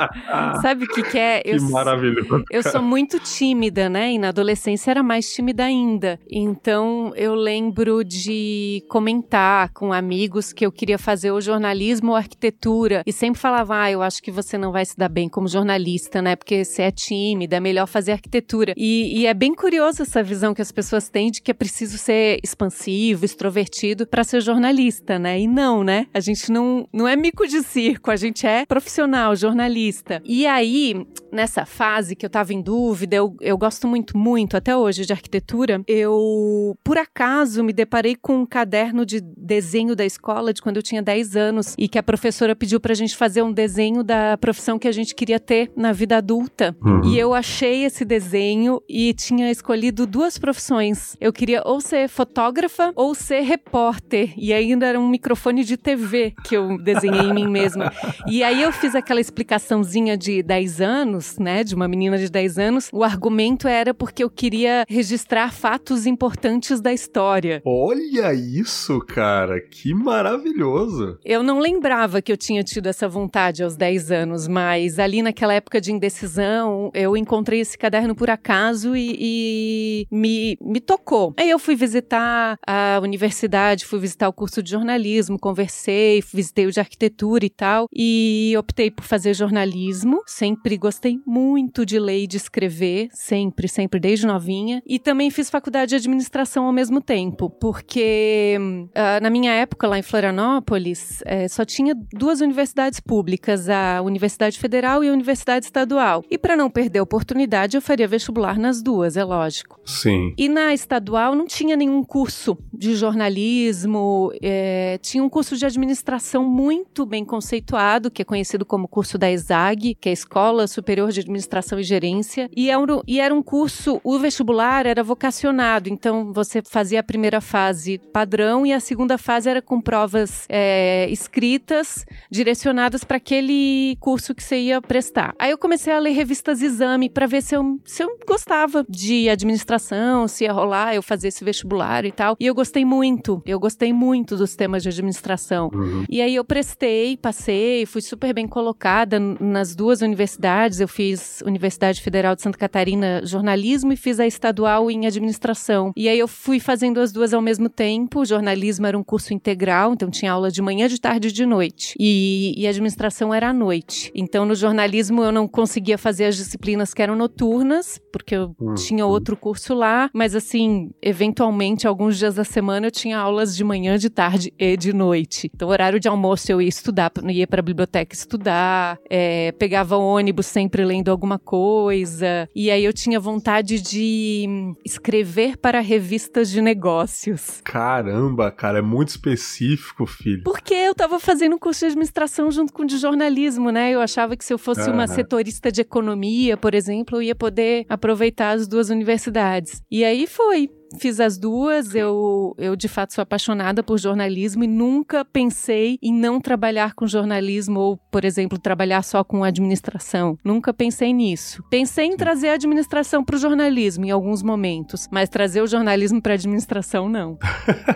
Sabe 0.62 0.86
o 0.86 0.88
que, 0.88 1.04
que 1.04 1.18
é? 1.18 1.42
Eu, 1.46 1.58
que 1.58 1.64
maravilhoso. 1.72 2.44
Eu 2.50 2.64
sou 2.64 2.82
muito 2.82 3.20
tímida, 3.20 3.90
né? 3.90 4.14
E 4.14 4.18
na 4.18 4.30
adolescência 4.30 4.92
era 4.92 5.04
mais 5.04 5.32
tímida 5.34 5.66
ainda. 5.66 6.20
Então 6.30 7.14
eu 7.16 7.36
lembro 7.36 8.04
de 8.04 8.84
comentar 8.90 9.70
com 9.74 9.94
amigos 9.94 10.54
que 10.54 10.66
eu 10.66 10.72
queria 10.72 10.98
fazer 10.98 11.32
o 11.32 11.42
jornalismo 11.42 12.12
ou 12.12 12.16
arquitetura. 12.16 13.04
E 13.06 13.14
sempre 13.14 13.40
falava, 13.40 13.84
ah, 13.84 13.92
eu 13.92 14.02
acho 14.02 14.22
que 14.22 14.32
você 14.32 14.58
não 14.58 14.72
vai 14.72 14.86
se 14.86 14.98
dar 14.98 15.10
bem 15.10 15.30
como 15.30 15.48
jornalista, 15.48 16.22
né? 16.22 16.36
Porque 16.36 16.64
você 16.64 16.84
é 16.84 16.92
tímida, 16.92 17.58
é 17.58 17.60
melhor 17.60 17.88
fazer 17.88 18.14
arquitetura. 18.14 18.74
E, 18.78 19.22
e 19.22 19.26
é 19.26 19.34
bem 19.34 19.54
curioso 19.54 20.02
essa 20.02 20.24
visão 20.24 20.54
que 20.54 20.62
as 20.62 20.72
pessoas 20.72 21.10
têm 21.10 21.32
de 21.32 21.42
que 21.42 21.52
é 21.52 21.54
preciso 21.54 21.98
ser 21.98 22.40
expansivo, 22.44 23.26
extrovertido 23.26 24.08
para 24.08 24.24
ser 24.24 24.42
jornalista, 24.42 25.20
né? 25.20 25.40
E 25.40 25.48
não, 25.48 25.84
né? 25.84 26.08
A 26.14 26.20
gente 26.20 26.52
não, 26.52 26.88
não 26.92 27.08
é 27.08 27.16
mico 27.16 27.48
de 27.48 27.62
circo, 27.64 28.12
a 28.12 28.16
gente 28.16 28.46
é 28.46 28.63
é 28.64 28.66
profissional, 28.66 29.36
jornalista. 29.36 30.22
E 30.26 30.48
aí, 30.48 31.06
nessa 31.32 31.66
fase 31.66 32.16
que 32.16 32.26
eu 32.26 32.30
tava 32.30 32.54
em 32.54 32.62
dúvida, 32.62 33.16
eu, 33.16 33.36
eu 33.42 33.58
gosto 33.58 33.88
muito, 33.88 34.18
muito, 34.18 34.58
até 34.58 34.76
hoje, 34.76 35.06
de 35.06 35.14
arquitetura, 35.14 35.82
eu, 35.88 36.78
por 36.84 36.98
acaso, 36.98 37.64
me 37.64 37.74
deparei 37.74 38.16
com 38.16 38.38
um 38.38 38.46
caderno 38.46 39.06
de 39.06 39.20
desenho 39.22 39.96
da 39.96 40.06
escola 40.06 40.54
de 40.54 40.62
quando 40.62 40.78
eu 40.78 40.84
tinha 40.84 41.02
10 41.02 41.36
anos 41.36 41.76
e 41.78 41.88
que 41.88 42.00
a 42.00 42.04
professora 42.04 42.56
pediu 42.56 42.80
pra 42.80 42.94
gente 42.94 43.16
fazer 43.16 43.42
um 43.42 43.52
desenho 43.52 44.04
da 44.04 44.38
profissão 44.38 44.80
que 44.80 44.88
a 44.88 44.92
gente 44.92 45.14
queria 45.14 45.40
ter 45.40 45.72
na 45.76 45.92
vida 45.92 46.18
adulta. 46.18 46.76
Uhum. 46.82 47.04
E 47.06 47.20
eu 47.20 47.34
achei 47.34 47.84
esse 47.84 48.06
desenho 48.06 48.82
e 48.88 49.14
tinha 49.14 49.52
escolhido 49.52 50.08
duas 50.08 50.38
profissões. 50.38 51.18
Eu 51.20 51.34
queria 51.34 51.62
ou 51.66 51.82
ser 51.82 52.08
fotógrafa 52.08 52.94
ou 52.96 53.14
ser 53.14 53.42
repórter. 53.42 54.34
E 54.38 54.54
ainda 54.54 54.86
era 54.86 55.00
um 55.00 55.08
microfone 55.08 55.64
de 55.64 55.76
TV 55.76 56.34
que 56.46 56.56
eu 56.56 56.78
desenhei 56.78 57.22
em 57.22 57.34
mim 57.34 57.48
mesma. 57.48 57.92
E 58.28 58.44
aí 58.44 58.53
eu 58.62 58.72
fiz 58.72 58.94
aquela 58.94 59.22
explicaçãozinha 59.22 60.18
de 60.18 60.44
10 60.44 60.82
anos, 60.82 61.38
né, 61.40 61.64
de 61.64 61.74
uma 61.74 61.88
menina 61.88 62.18
de 62.18 62.30
10 62.30 62.60
anos. 62.60 62.90
O 62.92 63.04
argumento 63.04 63.68
era 63.68 63.94
porque 63.94 64.24
eu 64.24 64.30
queria 64.30 64.86
registrar 64.88 65.52
fatos 65.52 66.06
importantes 66.06 66.82
da 66.82 66.94
história. 66.94 67.62
Olha 67.66 68.34
isso, 68.34 69.00
cara, 69.00 69.60
que 69.62 69.94
maravilhoso. 69.94 71.18
Eu 71.24 71.42
não 71.42 71.60
lembrava 71.60 72.22
que 72.22 72.32
eu 72.32 72.38
tinha 72.38 72.64
tido 72.64 72.88
essa 72.88 73.08
vontade 73.08 73.64
aos 73.64 73.76
10 73.76 74.12
anos, 74.12 74.48
mas 74.48 75.00
ali 75.00 75.22
naquela 75.22 75.54
época 75.54 75.80
de 75.80 75.92
indecisão, 75.92 76.92
eu 76.94 77.16
encontrei 77.16 77.62
esse 77.62 77.78
caderno 77.78 78.14
por 78.14 78.30
acaso 78.30 78.96
e, 78.96 79.18
e 79.20 80.08
me, 80.12 80.58
me 80.62 80.80
tocou. 80.80 81.34
Aí 81.38 81.50
eu 81.50 81.60
fui 81.60 81.76
visitar 81.76 82.58
a 82.68 83.00
universidade, 83.02 83.86
fui 83.86 84.00
visitar 84.00 84.28
o 84.28 84.34
curso 84.34 84.62
de 84.62 84.72
jornalismo, 84.72 85.40
conversei, 85.40 86.22
visitei 86.34 86.66
o 86.66 86.72
de 86.72 86.80
arquitetura 86.80 87.46
e 87.46 87.50
tal, 87.50 87.88
e 87.94 88.43
optei 88.58 88.92
por 88.92 89.04
fazer 89.04 89.34
jornalismo. 89.34 90.22
Sempre 90.26 90.78
gostei 90.78 91.20
muito 91.26 91.86
de 91.86 92.00
ler 92.00 92.24
e 92.24 92.28
de 92.28 92.38
escrever, 92.38 93.10
sempre, 93.12 93.68
sempre, 93.68 94.00
desde 94.00 94.26
novinha. 94.26 94.82
E 94.86 95.00
também 95.00 95.30
fiz 95.32 95.50
faculdade 95.50 95.90
de 95.90 95.96
administração 95.96 96.66
ao 96.66 96.74
mesmo 96.74 97.02
tempo, 97.02 97.50
porque 97.50 98.58
uh, 98.60 99.22
na 99.22 99.30
minha 99.30 99.52
época, 99.52 99.88
lá 99.88 99.98
em 99.98 100.02
Florianópolis, 100.02 101.22
é, 101.26 101.48
só 101.48 101.64
tinha 101.66 101.96
duas 102.12 102.42
universidades 102.42 103.00
públicas, 103.00 103.70
a 103.70 104.02
Universidade 104.02 104.60
Federal 104.60 105.04
e 105.04 105.10
a 105.10 105.14
Universidade 105.14 105.66
Estadual. 105.66 106.24
E 106.30 106.38
para 106.38 106.56
não 106.56 106.70
perder 106.70 107.00
a 107.00 107.04
oportunidade, 107.04 107.78
eu 107.78 107.82
faria 107.82 108.08
vestibular 108.08 108.58
nas 108.58 108.82
duas, 108.82 109.18
é 109.18 109.24
lógico. 109.24 109.80
Sim. 109.86 110.34
E 110.38 110.50
na 110.50 110.74
estadual 110.74 111.36
não 111.36 111.46
tinha 111.46 111.76
nenhum 111.76 112.04
curso 112.04 112.58
de 112.72 112.96
jornalismo, 112.96 114.32
é, 114.42 114.98
tinha 115.02 115.24
um 115.24 115.30
curso 115.30 115.56
de 115.56 115.66
administração 115.66 116.44
muito 116.44 117.06
bem 117.06 117.24
conceituado, 117.26 118.12
que 118.12 118.22
é 118.22 118.26
conhecido 118.34 118.66
como 118.66 118.88
curso 118.88 119.16
da 119.16 119.32
ESAG, 119.32 119.94
que 119.94 120.10
é 120.10 120.12
a 120.12 120.14
Escola 120.14 120.66
Superior 120.66 121.12
de 121.12 121.20
Administração 121.20 121.80
e 121.80 121.84
Gerência, 121.84 122.50
e 122.58 122.72
era, 122.72 122.82
é 122.82 123.02
e 123.06 123.20
era 123.20 123.32
um 123.32 123.44
curso, 123.44 124.02
o 124.04 124.18
vestibular 124.18 124.88
era 124.88 125.04
vocacionado, 125.04 125.88
então 125.88 126.34
você 126.34 126.60
fazia 126.68 127.02
a 127.02 127.04
primeira 127.04 127.40
fase 127.40 128.00
padrão 128.12 128.66
e 128.66 128.74
a 128.74 128.80
segunda 128.80 129.20
fase 129.20 129.52
era 129.52 129.62
com 129.62 129.80
provas 129.80 130.48
é, 130.50 131.08
escritas, 131.12 132.08
direcionadas 132.32 133.04
para 133.04 133.18
aquele 133.18 133.96
curso 134.00 134.34
que 134.34 134.42
você 134.42 134.58
ia 134.58 134.82
prestar. 134.82 135.36
Aí 135.38 135.52
eu 135.52 135.58
comecei 135.58 135.94
a 135.94 136.00
ler 136.00 136.14
revistas 136.14 136.64
exame 136.64 137.12
para 137.12 137.28
ver 137.28 137.44
se 137.44 137.56
eu, 137.56 137.80
se 137.86 138.02
eu 138.02 138.18
gostava 138.28 138.84
de 138.90 139.30
administração, 139.30 140.28
se 140.28 140.46
ia 140.46 140.52
rolar 140.52 140.96
eu 140.96 141.04
fazer 141.04 141.28
esse 141.28 141.44
vestibular 141.44 142.04
e 142.04 142.12
tal. 142.12 142.36
E 142.40 142.48
eu 142.48 142.56
gostei 142.56 142.84
muito, 142.84 143.44
eu 143.46 143.60
gostei 143.60 143.94
muito 143.94 144.36
dos 144.36 144.56
temas 144.56 144.82
de 144.82 144.90
administração. 144.90 145.70
Uhum. 145.72 146.04
E 146.10 146.20
aí 146.20 146.34
eu 146.34 146.44
prestei, 146.44 147.16
passei, 147.16 147.86
fui 147.86 148.02
super 148.02 148.23
bem 148.32 148.48
colocada 148.48 149.20
nas 149.20 149.76
duas 149.76 150.02
universidades. 150.02 150.80
Eu 150.80 150.88
fiz 150.88 151.42
Universidade 151.46 152.02
Federal 152.02 152.36
de 152.36 152.42
Santa 152.42 152.58
Catarina 152.58 153.22
jornalismo 153.26 153.92
e 153.92 153.98
fiz 153.98 154.20
a 154.20 154.28
estadual 154.28 154.90
em 154.90 155.06
administração. 155.06 155.92
E 155.96 156.08
aí 156.08 156.20
eu 156.20 156.28
fui 156.28 156.60
fazendo 156.60 157.00
as 157.00 157.12
duas 157.12 157.34
ao 157.34 157.42
mesmo 157.42 157.68
tempo. 157.68 158.22
O 158.22 158.26
jornalismo 158.26 158.86
era 158.86 158.98
um 158.98 159.04
curso 159.04 159.34
integral, 159.34 159.94
então 159.94 160.10
tinha 160.10 160.32
aula 160.32 160.52
de 160.52 160.62
manhã, 160.62 160.88
de 160.88 161.02
tarde 161.02 161.28
e 161.30 161.32
de 161.32 161.46
noite. 161.46 161.96
E, 162.00 162.54
e 162.56 162.68
administração 162.68 163.34
era 163.34 163.50
à 163.50 163.54
noite. 163.54 164.12
Então 164.16 164.46
no 164.46 164.56
jornalismo 164.56 165.24
eu 165.24 165.32
não 165.32 165.48
conseguia 165.48 165.98
fazer 165.98 166.26
as 166.26 166.36
disciplinas 166.36 166.94
que 166.94 167.02
eram 167.02 167.16
noturnas, 167.16 168.00
porque 168.12 168.36
eu 168.36 168.56
uhum. 168.60 168.76
tinha 168.76 169.06
outro 169.06 169.36
curso 169.36 169.74
lá, 169.74 170.10
mas 170.14 170.36
assim, 170.36 170.92
eventualmente 171.02 171.88
alguns 171.88 172.18
dias 172.18 172.36
da 172.36 172.44
semana 172.44 172.88
eu 172.88 172.92
tinha 172.92 173.18
aulas 173.18 173.56
de 173.56 173.64
manhã, 173.64 173.98
de 173.98 174.10
tarde 174.10 174.54
e 174.58 174.78
de 174.78 174.94
noite. 174.94 175.50
Então 175.54 175.70
horário 175.70 176.00
de 176.00 176.08
almoço 176.08 176.52
eu 176.52 176.62
ia 176.62 176.70
estudar, 176.70 177.12
ia 177.30 177.48
para 177.48 177.60
a 177.60 177.64
biblioteca 177.64 178.13
estudar, 178.16 179.00
é, 179.10 179.52
pegava 179.54 179.98
ônibus 179.98 180.46
sempre 180.46 180.84
lendo 180.84 181.10
alguma 181.10 181.40
coisa. 181.40 182.48
E 182.56 182.70
aí 182.70 182.84
eu 182.84 182.94
tinha 182.94 183.20
vontade 183.20 183.82
de 183.82 184.74
escrever 184.86 185.58
para 185.58 185.80
revistas 185.80 186.50
de 186.50 186.62
negócios. 186.62 187.62
Caramba, 187.64 188.52
cara, 188.52 188.80
é 188.80 188.82
muito 188.82 189.10
específico, 189.10 190.06
filho. 190.06 190.44
Porque 190.44 190.74
eu 190.74 190.96
tava 190.96 191.20
fazendo 191.20 191.56
um 191.56 191.60
curso 191.60 191.82
de 191.82 191.88
administração 191.88 192.52
junto 192.52 192.74
com 192.74 192.84
o 192.84 192.86
de 192.86 192.98
jornalismo, 192.98 193.70
né? 193.72 193.92
Eu 193.92 194.02
achava 194.02 194.36
que 194.36 194.46
se 194.46 194.54
eu 194.54 194.58
fosse 194.58 194.88
uhum. 194.88 194.94
uma 194.94 195.08
setorista 195.08 195.72
de 195.72 195.82
economia, 195.82 196.58
por 196.58 196.74
exemplo, 196.74 197.18
eu 197.18 197.22
ia 197.22 197.36
poder 197.36 197.86
aproveitar 197.90 198.52
as 198.52 198.68
duas 198.68 198.90
universidades. 198.90 199.82
E 199.90 200.04
aí 200.04 200.28
foi 200.28 200.70
fiz 201.00 201.20
as 201.20 201.38
duas. 201.38 201.96
Eu, 201.96 202.56
eu 202.58 202.76
de 202.76 202.88
fato 202.88 203.14
sou 203.14 203.22
apaixonada 203.22 203.82
por 203.82 203.98
jornalismo 203.98 204.64
e 204.64 204.68
nunca 204.68 205.26
pensei 205.26 205.98
em 206.02 206.14
não 206.14 206.40
trabalhar 206.40 206.94
com 206.94 207.08
jornalismo 207.08 207.80
ou, 207.80 207.98
por 208.12 208.24
exemplo, 208.24 208.60
trabalhar 208.60 209.02
só 209.02 209.24
com 209.24 209.44
administração. 209.44 210.38
Nunca 210.44 210.74
pensei 210.74 211.14
nisso. 211.14 211.64
Pensei 211.70 212.06
em 212.06 212.18
trazer 212.18 212.50
a 212.50 212.54
administração 212.54 213.24
para 213.24 213.36
o 213.36 213.40
jornalismo 213.40 214.06
em 214.06 214.12
alguns 214.12 214.44
momentos, 214.44 215.08
mas 215.12 215.30
trazer 215.30 215.62
o 215.62 215.68
jornalismo 215.68 216.22
para 216.22 216.34
a 216.34 216.36
administração 216.36 217.10
não. 217.10 217.38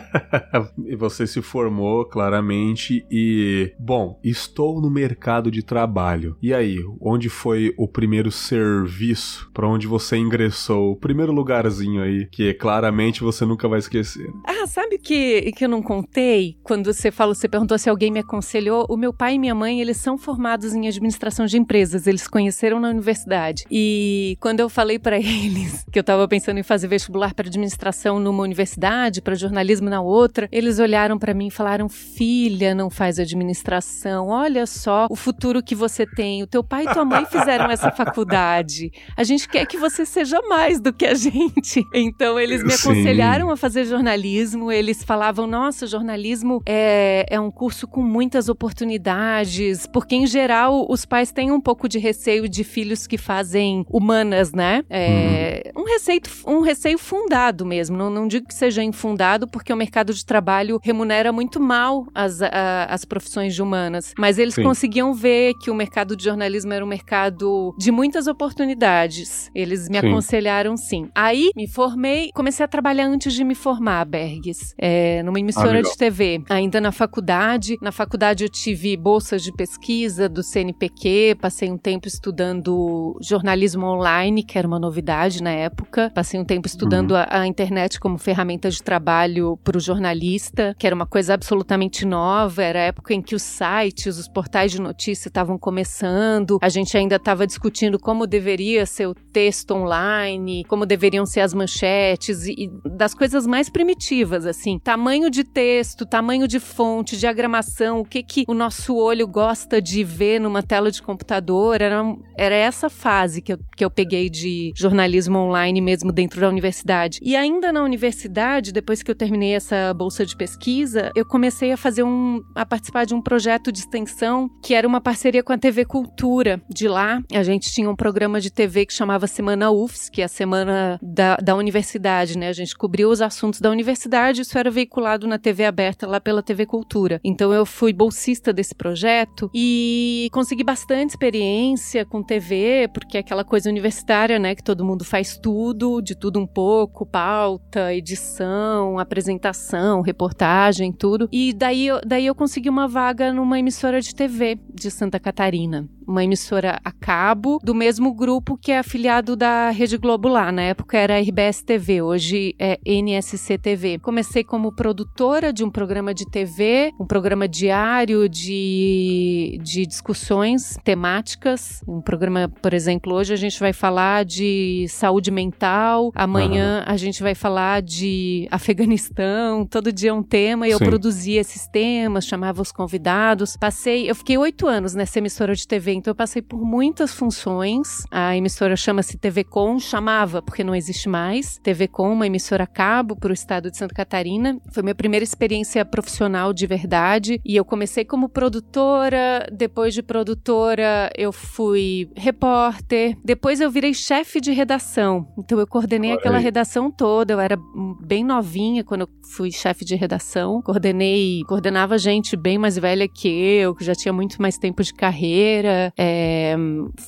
e 0.85 0.95
você 0.95 1.27
se 1.27 1.41
formou 1.41 2.05
claramente 2.05 3.05
e, 3.11 3.73
bom, 3.79 4.19
estou 4.23 4.81
no 4.81 4.89
mercado 4.89 5.51
de 5.51 5.61
trabalho. 5.61 6.37
E 6.41 6.53
aí, 6.53 6.77
onde 6.99 7.29
foi 7.29 7.73
o 7.77 7.87
primeiro 7.87 8.31
serviço 8.31 9.49
para 9.53 9.67
onde 9.67 9.87
você 9.87 10.17
ingressou? 10.17 10.91
O 10.91 10.95
primeiro 10.95 11.31
lugarzinho 11.31 12.01
aí 12.01 12.27
que 12.27 12.49
é 12.49 12.53
claro 12.53 12.86
claramente 12.87 13.21
você 13.21 13.45
nunca 13.45 13.67
vai 13.67 13.79
esquecer. 13.79 14.31
Ah, 14.45 14.65
sabe 14.65 14.97
que, 14.97 15.51
que 15.51 15.65
eu 15.65 15.69
não 15.69 15.81
contei? 15.81 16.55
Quando 16.63 16.93
você 16.93 17.11
falou, 17.11 17.35
você 17.35 17.47
perguntou 17.47 17.77
se 17.77 17.89
alguém 17.89 18.11
me 18.11 18.19
aconselhou. 18.19 18.85
O 18.89 18.95
meu 18.95 19.13
pai 19.13 19.35
e 19.35 19.39
minha 19.39 19.53
mãe, 19.53 19.81
eles 19.81 19.97
são 19.97 20.17
formados 20.17 20.73
em 20.73 20.87
administração 20.87 21.45
de 21.45 21.57
empresas. 21.57 22.07
Eles 22.07 22.27
conheceram 22.27 22.79
na 22.79 22.89
universidade. 22.89 23.65
E 23.69 24.37
quando 24.39 24.61
eu 24.61 24.69
falei 24.69 24.97
para 24.97 25.17
eles 25.19 25.85
que 25.91 25.99
eu 25.99 26.03
tava 26.03 26.27
pensando 26.27 26.59
em 26.59 26.63
fazer 26.63 26.87
vestibular 26.87 27.33
para 27.33 27.47
administração 27.47 28.19
numa 28.19 28.43
universidade, 28.43 29.21
para 29.21 29.35
jornalismo 29.35 29.89
na 29.89 30.01
outra, 30.01 30.47
eles 30.51 30.79
olharam 30.79 31.17
para 31.17 31.33
mim 31.33 31.47
e 31.47 31.51
falaram: 31.51 31.89
"Filha, 31.89 32.73
não 32.73 32.89
faz 32.89 33.19
administração. 33.19 34.29
Olha 34.29 34.65
só 34.65 35.07
o 35.09 35.15
futuro 35.15 35.61
que 35.61 35.75
você 35.75 36.05
tem. 36.05 36.41
O 36.41 36.47
teu 36.47 36.63
pai 36.63 36.85
e 36.85 36.93
tua 36.93 37.03
mãe 37.05 37.25
fizeram 37.29 37.69
essa 37.69 37.91
faculdade. 37.91 38.91
A 39.15 39.23
gente 39.23 39.47
quer 39.47 39.65
que 39.65 39.77
você 39.77 40.05
seja 40.05 40.41
mais 40.43 40.79
do 40.79 40.93
que 40.93 41.05
a 41.05 41.13
gente." 41.13 41.83
Então 41.93 42.39
eles 42.39 42.63
me 42.63 42.76
aconselharam 42.79 43.49
a 43.49 43.57
fazer 43.57 43.85
jornalismo. 43.85 44.71
Eles 44.71 45.03
falavam: 45.03 45.47
nossa, 45.47 45.87
jornalismo 45.87 46.61
é, 46.65 47.25
é 47.29 47.39
um 47.39 47.51
curso 47.51 47.87
com 47.87 48.01
muitas 48.01 48.49
oportunidades, 48.49 49.85
porque 49.87 50.15
em 50.15 50.27
geral 50.27 50.85
os 50.89 51.05
pais 51.05 51.31
têm 51.31 51.51
um 51.51 51.61
pouco 51.61 51.87
de 51.87 51.99
receio 51.99 52.47
de 52.47 52.63
filhos 52.63 53.07
que 53.07 53.17
fazem 53.17 53.85
humanas, 53.89 54.51
né? 54.51 54.83
É, 54.89 55.71
uhum. 55.75 55.83
um, 55.83 55.85
receio, 55.85 56.21
um 56.45 56.61
receio 56.61 56.97
fundado 56.97 57.65
mesmo. 57.65 57.97
Não, 57.97 58.09
não 58.09 58.27
digo 58.27 58.47
que 58.47 58.53
seja 58.53 58.83
infundado, 58.83 59.47
porque 59.47 59.71
o 59.71 59.75
mercado 59.77 60.13
de 60.13 60.25
trabalho 60.25 60.79
remunera 60.83 61.31
muito 61.31 61.59
mal 61.59 62.05
as, 62.13 62.41
a, 62.41 62.85
as 62.89 63.05
profissões 63.05 63.53
de 63.55 63.61
humanas. 63.61 64.13
Mas 64.17 64.37
eles 64.37 64.53
Sim. 64.53 64.63
conseguiam 64.63 65.13
ver 65.13 65.53
que 65.55 65.69
o 65.69 65.75
mercado 65.75 66.15
de 66.15 66.23
jornalismo 66.23 66.73
era 66.73 66.83
um 66.83 66.87
mercado 66.87 67.73
de 67.77 67.91
muitas 67.91 68.27
oportunidades. 68.27 69.49
Eles 69.53 69.87
me 69.89 69.99
sim. 69.99 70.07
aconselharam 70.07 70.77
sim. 70.77 71.09
Aí 71.13 71.51
me 71.55 71.67
formei, 71.67 72.31
comecei 72.33 72.63
a 72.63 72.66
a 72.67 72.69
trabalhar 72.69 73.07
antes 73.07 73.33
de 73.33 73.45
me 73.45 73.55
formar, 73.55 74.05
Bergs, 74.05 74.75
é, 74.77 75.23
numa 75.23 75.39
emissora 75.39 75.79
ah, 75.79 75.81
de 75.81 75.97
TV, 75.97 76.43
ainda 76.49 76.81
na 76.81 76.91
faculdade. 76.91 77.77
Na 77.81 77.93
faculdade 77.93 78.43
eu 78.43 78.49
tive 78.49 78.95
bolsas 78.97 79.41
de 79.41 79.53
pesquisa 79.53 80.27
do 80.27 80.43
CNPq, 80.43 81.37
passei 81.39 81.71
um 81.71 81.77
tempo 81.77 82.07
estudando 82.07 83.17
jornalismo 83.21 83.85
online, 83.85 84.43
que 84.43 84.57
era 84.57 84.67
uma 84.67 84.77
novidade 84.77 85.41
na 85.41 85.51
época. 85.51 86.11
Passei 86.13 86.37
um 86.37 86.43
tempo 86.43 86.67
estudando 86.67 87.11
uhum. 87.11 87.17
a, 87.17 87.39
a, 87.41 87.47
internet 87.47 87.99
como 88.01 88.17
ferramenta 88.17 88.69
de 88.69 88.83
trabalho 88.83 89.57
para 89.63 89.77
o 89.77 89.79
jornalista, 89.79 90.75
que 90.77 90.85
era 90.85 90.95
uma 90.95 91.07
coisa 91.07 91.35
absolutamente 91.35 92.05
nova. 92.05 92.61
Era 92.61 92.79
a 92.79 92.83
época 92.83 93.13
em 93.13 93.21
que 93.21 93.33
os 93.33 93.43
sites, 93.43 94.17
os 94.17 94.27
portais 94.27 94.71
de 94.71 94.81
notícia 94.81 95.29
estavam 95.29 95.57
começando. 95.57 96.59
A 96.61 96.67
gente 96.67 96.97
ainda 96.97 97.15
estava 97.15 97.47
discutindo 97.47 97.97
como 97.97 98.27
deveria 98.27 98.85
ser 98.85 99.07
o 99.07 99.15
texto 99.15 99.71
online, 99.71 100.65
como 100.65 100.85
deveriam 100.85 101.25
ser 101.25 101.39
as 101.39 101.53
manchetes 101.53 102.45
e 102.45 102.56
das 102.85 103.13
coisas 103.13 103.45
mais 103.45 103.69
primitivas, 103.69 104.45
assim. 104.45 104.79
Tamanho 104.79 105.29
de 105.29 105.43
texto, 105.43 106.05
tamanho 106.05 106.47
de 106.47 106.59
fonte, 106.59 107.17
diagramação, 107.17 107.99
o 107.99 108.05
que 108.05 108.23
que 108.23 108.43
o 108.47 108.53
nosso 108.53 108.95
olho 108.95 109.27
gosta 109.27 109.81
de 109.81 110.03
ver 110.03 110.39
numa 110.39 110.63
tela 110.63 110.89
de 110.89 111.01
computador. 111.01 111.81
Era, 111.81 112.01
era 112.37 112.55
essa 112.55 112.89
fase 112.89 113.41
que 113.41 113.53
eu, 113.53 113.59
que 113.75 113.85
eu 113.85 113.89
peguei 113.89 114.29
de 114.29 114.71
jornalismo 114.75 115.37
online 115.37 115.81
mesmo 115.81 116.11
dentro 116.11 116.41
da 116.41 116.49
universidade. 116.49 117.19
E 117.21 117.35
ainda 117.35 117.71
na 117.71 117.83
universidade, 117.83 118.71
depois 118.71 119.03
que 119.03 119.11
eu 119.11 119.15
terminei 119.15 119.53
essa 119.53 119.93
bolsa 119.93 120.25
de 120.25 120.35
pesquisa, 120.35 121.11
eu 121.15 121.25
comecei 121.25 121.71
a 121.71 121.77
fazer 121.77 122.03
um. 122.03 122.41
a 122.55 122.65
participar 122.65 123.05
de 123.05 123.13
um 123.13 123.21
projeto 123.21 123.71
de 123.71 123.79
extensão 123.79 124.49
que 124.63 124.73
era 124.73 124.87
uma 124.87 125.01
parceria 125.01 125.43
com 125.43 125.53
a 125.53 125.57
TV 125.57 125.85
Cultura 125.85 126.61
de 126.69 126.87
lá. 126.87 127.21
A 127.33 127.43
gente 127.43 127.71
tinha 127.71 127.89
um 127.89 127.95
programa 127.95 128.39
de 128.39 128.51
TV 128.51 128.85
que 128.85 128.93
chamava 128.93 129.27
Semana 129.27 129.71
UFS, 129.71 130.09
que 130.09 130.21
é 130.21 130.25
a 130.25 130.29
semana 130.29 130.99
da, 131.01 131.35
da 131.37 131.55
universidade, 131.55 132.36
né? 132.37 132.47
A 132.49 132.53
gente 132.53 132.75
cobriu 132.75 133.09
os 133.09 133.21
assuntos 133.21 133.59
da 133.59 133.69
universidade, 133.69 134.41
isso 134.41 134.57
era 134.57 134.71
veiculado 134.71 135.27
na 135.27 135.37
TV 135.37 135.65
aberta 135.65 136.07
lá 136.07 136.21
pela 136.21 136.41
TV 136.41 136.65
Cultura. 136.65 137.19
Então 137.23 137.53
eu 137.53 137.65
fui 137.65 137.91
bolsista 137.91 138.53
desse 138.53 138.75
projeto 138.75 139.49
e 139.53 140.29
consegui 140.31 140.63
bastante 140.63 141.11
experiência 141.11 142.05
com 142.05 142.23
TV, 142.23 142.89
porque 142.93 143.17
é 143.17 143.19
aquela 143.19 143.43
coisa 143.43 143.69
universitária, 143.69 144.39
né? 144.39 144.55
Que 144.55 144.63
todo 144.63 144.85
mundo 144.85 145.03
faz 145.03 145.37
tudo, 145.37 146.01
de 146.01 146.15
tudo 146.15 146.39
um 146.39 146.47
pouco, 146.47 147.05
pauta, 147.05 147.93
edição, 147.93 148.99
apresentação, 148.99 150.01
reportagem, 150.01 150.91
tudo. 150.91 151.27
E 151.31 151.53
daí, 151.53 151.87
daí 152.05 152.25
eu 152.25 152.35
consegui 152.35 152.69
uma 152.69 152.87
vaga 152.87 153.33
numa 153.33 153.59
emissora 153.59 153.99
de 154.01 154.13
TV 154.13 154.59
de 154.73 154.91
Santa 154.91 155.19
Catarina 155.19 155.89
uma 156.07 156.23
emissora 156.23 156.79
a 156.83 156.91
cabo 156.91 157.59
do 157.61 157.75
mesmo 157.75 158.13
grupo 158.13 158.57
que 158.57 158.71
é 158.71 158.79
afiliado 158.79 159.35
da 159.35 159.69
Rede 159.69 159.97
Globo 159.97 160.29
lá. 160.29 160.51
Na 160.51 160.61
época 160.61 160.97
era 160.97 161.19
RBS 161.19 161.61
TV, 161.61 162.01
hoje 162.01 162.26
é 162.57 162.79
NSC 162.85 163.57
TV. 163.57 163.99
Comecei 163.99 164.43
como 164.43 164.71
produtora 164.71 165.51
de 165.51 165.63
um 165.63 165.69
programa 165.69 166.13
de 166.13 166.25
TV, 166.25 166.91
um 166.99 167.05
programa 167.05 167.47
diário 167.47 168.29
de, 168.29 169.59
de 169.61 169.85
discussões 169.85 170.77
temáticas. 170.83 171.83
Um 171.87 172.01
programa, 172.01 172.49
por 172.61 172.73
exemplo, 172.73 173.13
hoje 173.13 173.33
a 173.33 173.37
gente 173.37 173.59
vai 173.59 173.73
falar 173.73 174.23
de 174.25 174.85
saúde 174.89 175.31
mental, 175.31 176.11
amanhã 176.15 176.83
uhum. 176.85 176.93
a 176.93 176.97
gente 176.97 177.21
vai 177.21 177.35
falar 177.35 177.81
de 177.81 178.47
Afeganistão, 178.51 179.65
todo 179.65 179.91
dia 179.91 180.13
um 180.13 180.23
tema 180.23 180.67
e 180.67 180.71
eu 180.71 180.79
produzia 180.79 181.41
esses 181.41 181.67
temas, 181.67 182.25
chamava 182.25 182.61
os 182.61 182.71
convidados. 182.71 183.57
Passei, 183.57 184.09
eu 184.09 184.15
fiquei 184.15 184.37
oito 184.37 184.67
anos 184.67 184.93
nessa 184.93 185.19
emissora 185.19 185.53
de 185.53 185.67
TV 185.67 185.93
então 185.93 186.11
eu 186.11 186.15
passei 186.15 186.41
por 186.41 186.61
muitas 186.61 187.13
funções. 187.13 188.03
A 188.11 188.35
emissora 188.35 188.75
chama-se 188.75 189.17
TV 189.17 189.43
Com, 189.43 189.79
chamava, 189.79 190.41
porque 190.41 190.63
não 190.63 190.75
existe 190.75 191.09
mais. 191.09 191.57
TV 191.63 191.87
Com, 191.87 192.15
uma 192.17 192.27
emissora 192.27 192.63
a 192.63 192.67
cabo 192.67 193.15
para 193.15 193.31
o 193.31 193.33
estado 193.33 193.71
de 193.71 193.77
Santa 193.77 193.93
Catarina. 193.93 194.59
Foi 194.71 194.83
minha 194.83 194.95
primeira 194.95 195.23
experiência 195.23 195.85
profissional 195.85 196.51
de 196.51 196.67
verdade. 196.67 197.39
E 197.45 197.55
eu 197.55 197.63
comecei 197.63 198.03
como 198.03 198.27
produtora, 198.27 199.47
depois 199.51 199.93
de 199.93 200.01
produtora 200.03 201.09
eu 201.15 201.31
fui 201.31 202.09
repórter, 202.15 203.17
depois 203.23 203.61
eu 203.61 203.69
virei 203.69 203.93
chefe 203.93 204.41
de 204.41 204.51
redação. 204.51 205.27
Então 205.37 205.59
eu 205.59 205.67
coordenei 205.67 206.11
Olha 206.11 206.19
aquela 206.19 206.37
aí. 206.37 206.43
redação 206.43 206.91
toda. 206.91 207.33
Eu 207.33 207.39
era 207.39 207.57
bem 208.01 208.23
novinha 208.23 208.83
quando 208.83 209.01
eu 209.01 209.09
fui 209.35 209.51
chefe 209.51 209.85
de 209.85 209.95
redação. 209.95 210.61
Coordenei, 210.61 211.41
coordenava 211.47 211.97
gente 211.97 212.35
bem 212.35 212.57
mais 212.57 212.77
velha 212.77 213.07
que 213.07 213.27
eu, 213.27 213.75
que 213.75 213.83
já 213.83 213.93
tinha 213.93 214.11
muito 214.11 214.41
mais 214.41 214.57
tempo 214.57 214.83
de 214.83 214.93
carreira. 214.93 215.93
É, 215.97 216.55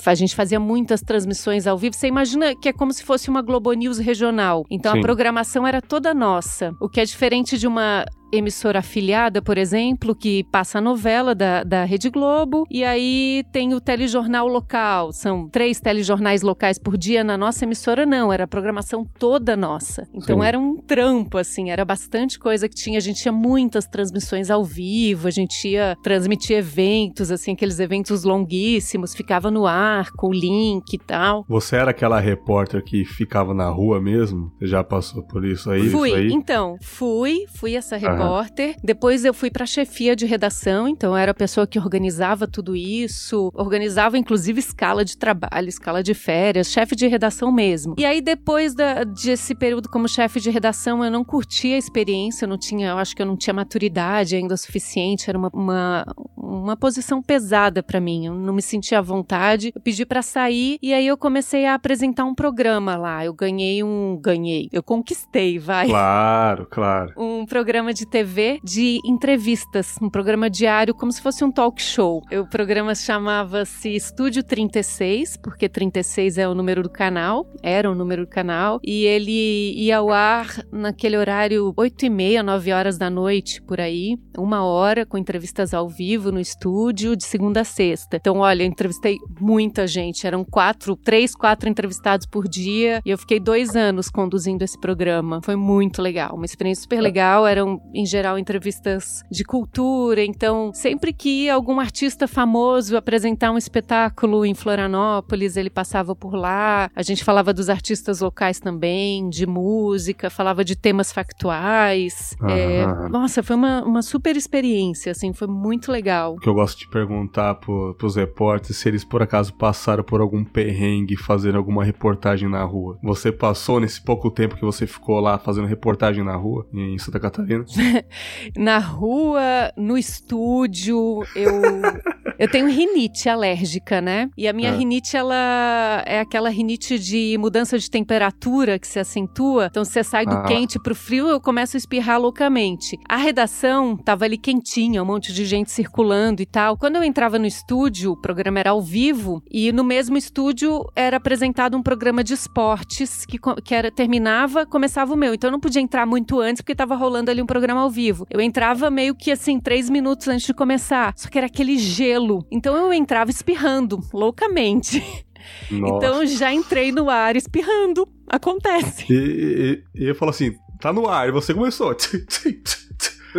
a 0.06 0.14
gente 0.14 0.34
fazia 0.34 0.60
muitas 0.60 1.00
transmissões 1.00 1.66
ao 1.66 1.76
vivo. 1.76 1.96
Você 1.96 2.06
imagina 2.06 2.54
que 2.54 2.68
é 2.68 2.72
como 2.72 2.92
se 2.92 3.02
fosse 3.02 3.28
uma 3.28 3.42
Globo 3.42 3.72
News 3.72 3.98
regional. 3.98 4.64
Então 4.70 4.99
programação 5.02 5.66
era 5.66 5.80
toda 5.80 6.14
nossa. 6.14 6.74
O 6.80 6.88
que 6.88 7.00
é 7.00 7.04
diferente 7.04 7.58
de 7.58 7.66
uma 7.66 8.04
emissora 8.32 8.78
afiliada, 8.78 9.42
por 9.42 9.58
exemplo, 9.58 10.14
que 10.14 10.44
passa 10.44 10.78
a 10.78 10.80
novela 10.80 11.34
da, 11.34 11.64
da 11.64 11.84
Rede 11.84 12.10
Globo, 12.10 12.66
e 12.70 12.84
aí 12.84 13.44
tem 13.52 13.74
o 13.74 13.80
telejornal 13.80 14.46
local. 14.46 15.12
São 15.12 15.48
três 15.48 15.80
telejornais 15.80 16.42
locais 16.42 16.78
por 16.78 16.96
dia. 16.96 17.24
Na 17.24 17.36
nossa 17.36 17.64
emissora, 17.64 18.06
não, 18.06 18.32
era 18.32 18.44
a 18.44 18.48
programação 18.48 19.04
toda 19.18 19.56
nossa. 19.56 20.06
Então 20.14 20.40
Sim. 20.40 20.46
era 20.46 20.58
um 20.58 20.76
trampo, 20.76 21.38
assim, 21.38 21.70
era 21.70 21.84
bastante 21.84 22.38
coisa 22.38 22.68
que 22.68 22.74
tinha. 22.74 22.98
A 22.98 23.00
gente 23.00 23.22
tinha 23.22 23.32
muitas 23.32 23.86
transmissões 23.86 24.50
ao 24.50 24.64
vivo, 24.64 25.26
a 25.26 25.30
gente 25.30 25.68
ia 25.68 25.96
transmitir 26.02 26.56
eventos, 26.56 27.30
assim, 27.30 27.52
aqueles 27.52 27.80
eventos 27.80 28.24
longuíssimos, 28.24 29.14
ficava 29.14 29.50
no 29.50 29.66
ar 29.66 30.10
com 30.12 30.28
o 30.28 30.32
link 30.32 30.92
e 30.92 30.98
tal. 30.98 31.44
Você 31.48 31.76
era 31.76 31.90
aquela 31.90 32.20
repórter 32.20 32.82
que 32.84 33.04
ficava 33.04 33.52
na 33.52 33.68
rua 33.68 34.00
mesmo? 34.00 34.52
Você 34.58 34.66
já 34.66 34.84
passou 34.84 35.22
por 35.22 35.44
isso 35.44 35.70
aí? 35.70 35.88
Fui, 35.88 36.08
isso 36.10 36.18
aí? 36.18 36.32
então, 36.32 36.76
fui, 36.80 37.44
fui 37.56 37.74
essa 37.74 37.96
repórter 37.96 38.19
repórter. 38.22 38.76
Depois 38.82 39.24
eu 39.24 39.34
fui 39.34 39.50
para 39.50 39.66
chefia 39.66 40.14
de 40.14 40.26
redação, 40.26 40.88
então 40.88 41.12
eu 41.12 41.16
era 41.16 41.32
a 41.32 41.34
pessoa 41.34 41.66
que 41.66 41.78
organizava 41.78 42.46
tudo 42.46 42.76
isso, 42.76 43.50
organizava 43.54 44.18
inclusive 44.18 44.60
escala 44.60 45.04
de 45.04 45.16
trabalho, 45.16 45.68
escala 45.68 46.02
de 46.02 46.14
férias, 46.14 46.70
chefe 46.70 46.94
de 46.94 47.06
redação 47.06 47.52
mesmo. 47.52 47.94
E 47.98 48.04
aí 48.04 48.20
depois 48.20 48.74
da, 48.74 49.04
desse 49.04 49.54
período 49.54 49.88
como 49.88 50.08
chefe 50.08 50.40
de 50.40 50.50
redação, 50.50 51.04
eu 51.04 51.10
não 51.10 51.24
curtia 51.24 51.76
a 51.76 51.78
experiência, 51.78 52.44
eu 52.44 52.48
não 52.48 52.58
tinha, 52.58 52.90
eu 52.90 52.98
acho 52.98 53.14
que 53.14 53.22
eu 53.22 53.26
não 53.26 53.36
tinha 53.36 53.54
maturidade 53.54 54.36
ainda 54.36 54.56
suficiente, 54.56 55.28
era 55.28 55.38
uma, 55.38 55.50
uma, 55.52 56.04
uma 56.36 56.76
posição 56.76 57.22
pesada 57.22 57.82
para 57.82 58.00
mim, 58.00 58.26
eu 58.26 58.34
não 58.34 58.54
me 58.54 58.62
sentia 58.62 58.98
à 58.98 59.02
vontade. 59.02 59.72
Eu 59.74 59.80
pedi 59.80 60.04
para 60.06 60.22
sair 60.22 60.78
e 60.82 60.92
aí 60.92 61.06
eu 61.06 61.16
comecei 61.16 61.66
a 61.66 61.74
apresentar 61.74 62.24
um 62.24 62.34
programa 62.34 62.96
lá. 62.96 63.24
Eu 63.24 63.34
ganhei 63.34 63.82
um, 63.82 64.18
ganhei, 64.20 64.68
eu 64.72 64.82
conquistei, 64.82 65.58
vai. 65.58 65.88
Claro, 65.88 66.66
claro. 66.70 67.12
Um 67.16 67.44
programa 67.46 67.92
de 67.92 68.06
TV 68.10 68.60
de 68.62 69.00
entrevistas, 69.04 69.96
um 70.02 70.10
programa 70.10 70.50
diário 70.50 70.92
como 70.92 71.12
se 71.12 71.22
fosse 71.22 71.44
um 71.44 71.52
talk 71.52 71.80
show. 71.80 72.20
O 72.32 72.46
programa 72.46 72.94
chamava-se 72.94 73.94
Estúdio 73.94 74.42
36, 74.42 75.36
porque 75.36 75.68
36 75.68 76.36
é 76.38 76.48
o 76.48 76.54
número 76.54 76.82
do 76.82 76.90
canal, 76.90 77.46
era 77.62 77.90
o 77.90 77.94
número 77.94 78.26
do 78.26 78.28
canal, 78.28 78.80
e 78.84 79.04
ele 79.04 79.72
ia 79.76 79.98
ao 79.98 80.10
ar 80.10 80.48
naquele 80.72 81.16
horário 81.16 81.72
8 81.76 82.06
e 82.06 82.10
meia, 82.10 82.42
9 82.42 82.72
horas 82.72 82.98
da 82.98 83.08
noite, 83.08 83.62
por 83.62 83.80
aí, 83.80 84.18
uma 84.36 84.64
hora 84.64 85.06
com 85.06 85.16
entrevistas 85.16 85.72
ao 85.72 85.88
vivo 85.88 86.32
no 86.32 86.40
estúdio, 86.40 87.14
de 87.14 87.24
segunda 87.24 87.60
a 87.60 87.64
sexta. 87.64 88.16
Então, 88.16 88.38
olha, 88.38 88.62
eu 88.64 88.66
entrevistei 88.66 89.18
muita 89.40 89.86
gente, 89.86 90.26
eram 90.26 90.44
quatro, 90.44 90.96
três, 90.96 91.34
quatro 91.34 91.68
entrevistados 91.68 92.26
por 92.26 92.48
dia, 92.48 93.00
e 93.04 93.10
eu 93.10 93.18
fiquei 93.18 93.38
dois 93.38 93.76
anos 93.76 94.08
conduzindo 94.08 94.62
esse 94.62 94.78
programa. 94.78 95.40
Foi 95.44 95.54
muito 95.54 96.02
legal, 96.02 96.34
uma 96.34 96.44
experiência 96.44 96.82
super 96.82 97.00
legal, 97.00 97.46
eram 97.46 97.80
em 98.00 98.06
geral, 98.06 98.38
entrevistas 98.38 99.22
de 99.30 99.44
cultura. 99.44 100.24
Então, 100.24 100.72
sempre 100.72 101.12
que 101.12 101.48
algum 101.48 101.78
artista 101.78 102.26
famoso 102.26 102.96
apresentar 102.96 103.50
um 103.50 103.58
espetáculo 103.58 104.44
em 104.44 104.54
Florianópolis, 104.54 105.56
ele 105.56 105.70
passava 105.70 106.14
por 106.14 106.34
lá. 106.34 106.90
A 106.94 107.02
gente 107.02 107.22
falava 107.22 107.52
dos 107.52 107.68
artistas 107.68 108.20
locais 108.20 108.58
também, 108.58 109.28
de 109.28 109.46
música, 109.46 110.30
falava 110.30 110.64
de 110.64 110.74
temas 110.74 111.12
factuais. 111.12 112.34
É, 112.48 112.86
nossa, 113.08 113.42
foi 113.42 113.56
uma, 113.56 113.82
uma 113.84 114.02
super 114.02 114.36
experiência, 114.36 115.12
assim, 115.12 115.32
foi 115.32 115.46
muito 115.48 115.92
legal. 115.92 116.34
O 116.34 116.40
que 116.40 116.48
eu 116.48 116.54
gosto 116.54 116.78
de 116.78 116.88
perguntar 116.88 117.56
pro, 117.56 117.94
pros 117.94 118.16
repórteres 118.16 118.78
se 118.78 118.88
eles 118.88 119.04
por 119.04 119.22
acaso 119.22 119.52
passaram 119.54 120.02
por 120.02 120.20
algum 120.20 120.44
perrengue 120.44 121.16
fazendo 121.16 121.58
alguma 121.58 121.84
reportagem 121.84 122.48
na 122.48 122.62
rua. 122.64 122.98
Você 123.02 123.30
passou 123.30 123.78
nesse 123.80 124.02
pouco 124.02 124.30
tempo 124.30 124.56
que 124.56 124.64
você 124.64 124.86
ficou 124.86 125.20
lá 125.20 125.38
fazendo 125.38 125.66
reportagem 125.66 126.24
na 126.24 126.36
rua, 126.36 126.66
em 126.72 126.98
Santa 126.98 127.20
Catarina? 127.20 127.64
na 128.56 128.78
rua, 128.78 129.72
no 129.76 129.96
estúdio, 129.96 131.24
eu 131.34 131.62
eu 132.38 132.50
tenho 132.50 132.68
rinite 132.68 133.28
alérgica, 133.28 134.00
né? 134.00 134.30
E 134.36 134.48
a 134.48 134.52
minha 134.52 134.70
é. 134.70 134.76
rinite 134.76 135.16
ela 135.16 136.02
é 136.06 136.20
aquela 136.20 136.48
rinite 136.48 136.98
de 136.98 137.36
mudança 137.38 137.78
de 137.78 137.90
temperatura 137.90 138.78
que 138.78 138.86
se 138.86 138.98
acentua. 138.98 139.66
Então 139.70 139.84
você 139.84 140.02
sai 140.02 140.26
do 140.26 140.34
ah. 140.34 140.44
quente 140.44 140.78
pro 140.78 140.94
frio, 140.94 141.28
eu 141.28 141.40
começo 141.40 141.76
a 141.76 141.78
espirrar 141.78 142.20
loucamente. 142.20 142.98
A 143.08 143.16
redação 143.16 143.96
tava 143.96 144.24
ali 144.24 144.38
quentinha, 144.38 145.02
um 145.02 145.06
monte 145.06 145.32
de 145.32 145.44
gente 145.44 145.70
circulando 145.70 146.42
e 146.42 146.46
tal. 146.46 146.76
Quando 146.76 146.96
eu 146.96 147.04
entrava 147.04 147.38
no 147.38 147.46
estúdio, 147.46 148.12
o 148.12 148.20
programa 148.20 148.60
era 148.60 148.70
ao 148.70 148.82
vivo 148.82 149.42
e 149.50 149.72
no 149.72 149.84
mesmo 149.84 150.16
estúdio 150.16 150.84
era 150.94 151.16
apresentado 151.16 151.76
um 151.76 151.82
programa 151.82 152.22
de 152.22 152.34
esportes 152.34 153.24
que, 153.26 153.38
que 153.64 153.74
era 153.74 153.90
terminava, 153.90 154.66
começava 154.66 155.12
o 155.12 155.16
meu. 155.16 155.34
Então 155.34 155.48
eu 155.48 155.52
não 155.52 155.60
podia 155.60 155.82
entrar 155.82 156.06
muito 156.06 156.40
antes 156.40 156.62
porque 156.62 156.74
tava 156.74 156.94
rolando 156.94 157.30
ali 157.30 157.42
um 157.42 157.46
programa 157.46 157.82
ao 157.82 157.90
vivo. 157.90 158.26
Eu 158.30 158.40
entrava 158.40 158.90
meio 158.90 159.14
que 159.14 159.30
assim, 159.30 159.58
três 159.60 159.88
minutos 159.88 160.28
antes 160.28 160.46
de 160.46 160.54
começar. 160.54 161.12
Só 161.16 161.28
que 161.28 161.38
era 161.38 161.46
aquele 161.46 161.78
gelo. 161.78 162.09
Então 162.50 162.76
eu 162.76 162.92
entrava 162.92 163.30
espirrando, 163.30 164.00
loucamente. 164.12 164.98
Nossa. 165.70 165.96
Então 165.96 166.26
já 166.26 166.52
entrei 166.52 166.92
no 166.92 167.08
ar 167.08 167.36
espirrando. 167.36 168.08
Acontece. 168.26 169.06
E, 169.10 169.82
e, 169.94 170.02
e 170.02 170.08
eu 170.08 170.14
falo 170.14 170.30
assim, 170.30 170.54
tá 170.80 170.92
no 170.92 171.08
ar, 171.08 171.28
e 171.28 171.32
você 171.32 171.54
começou. 171.54 171.94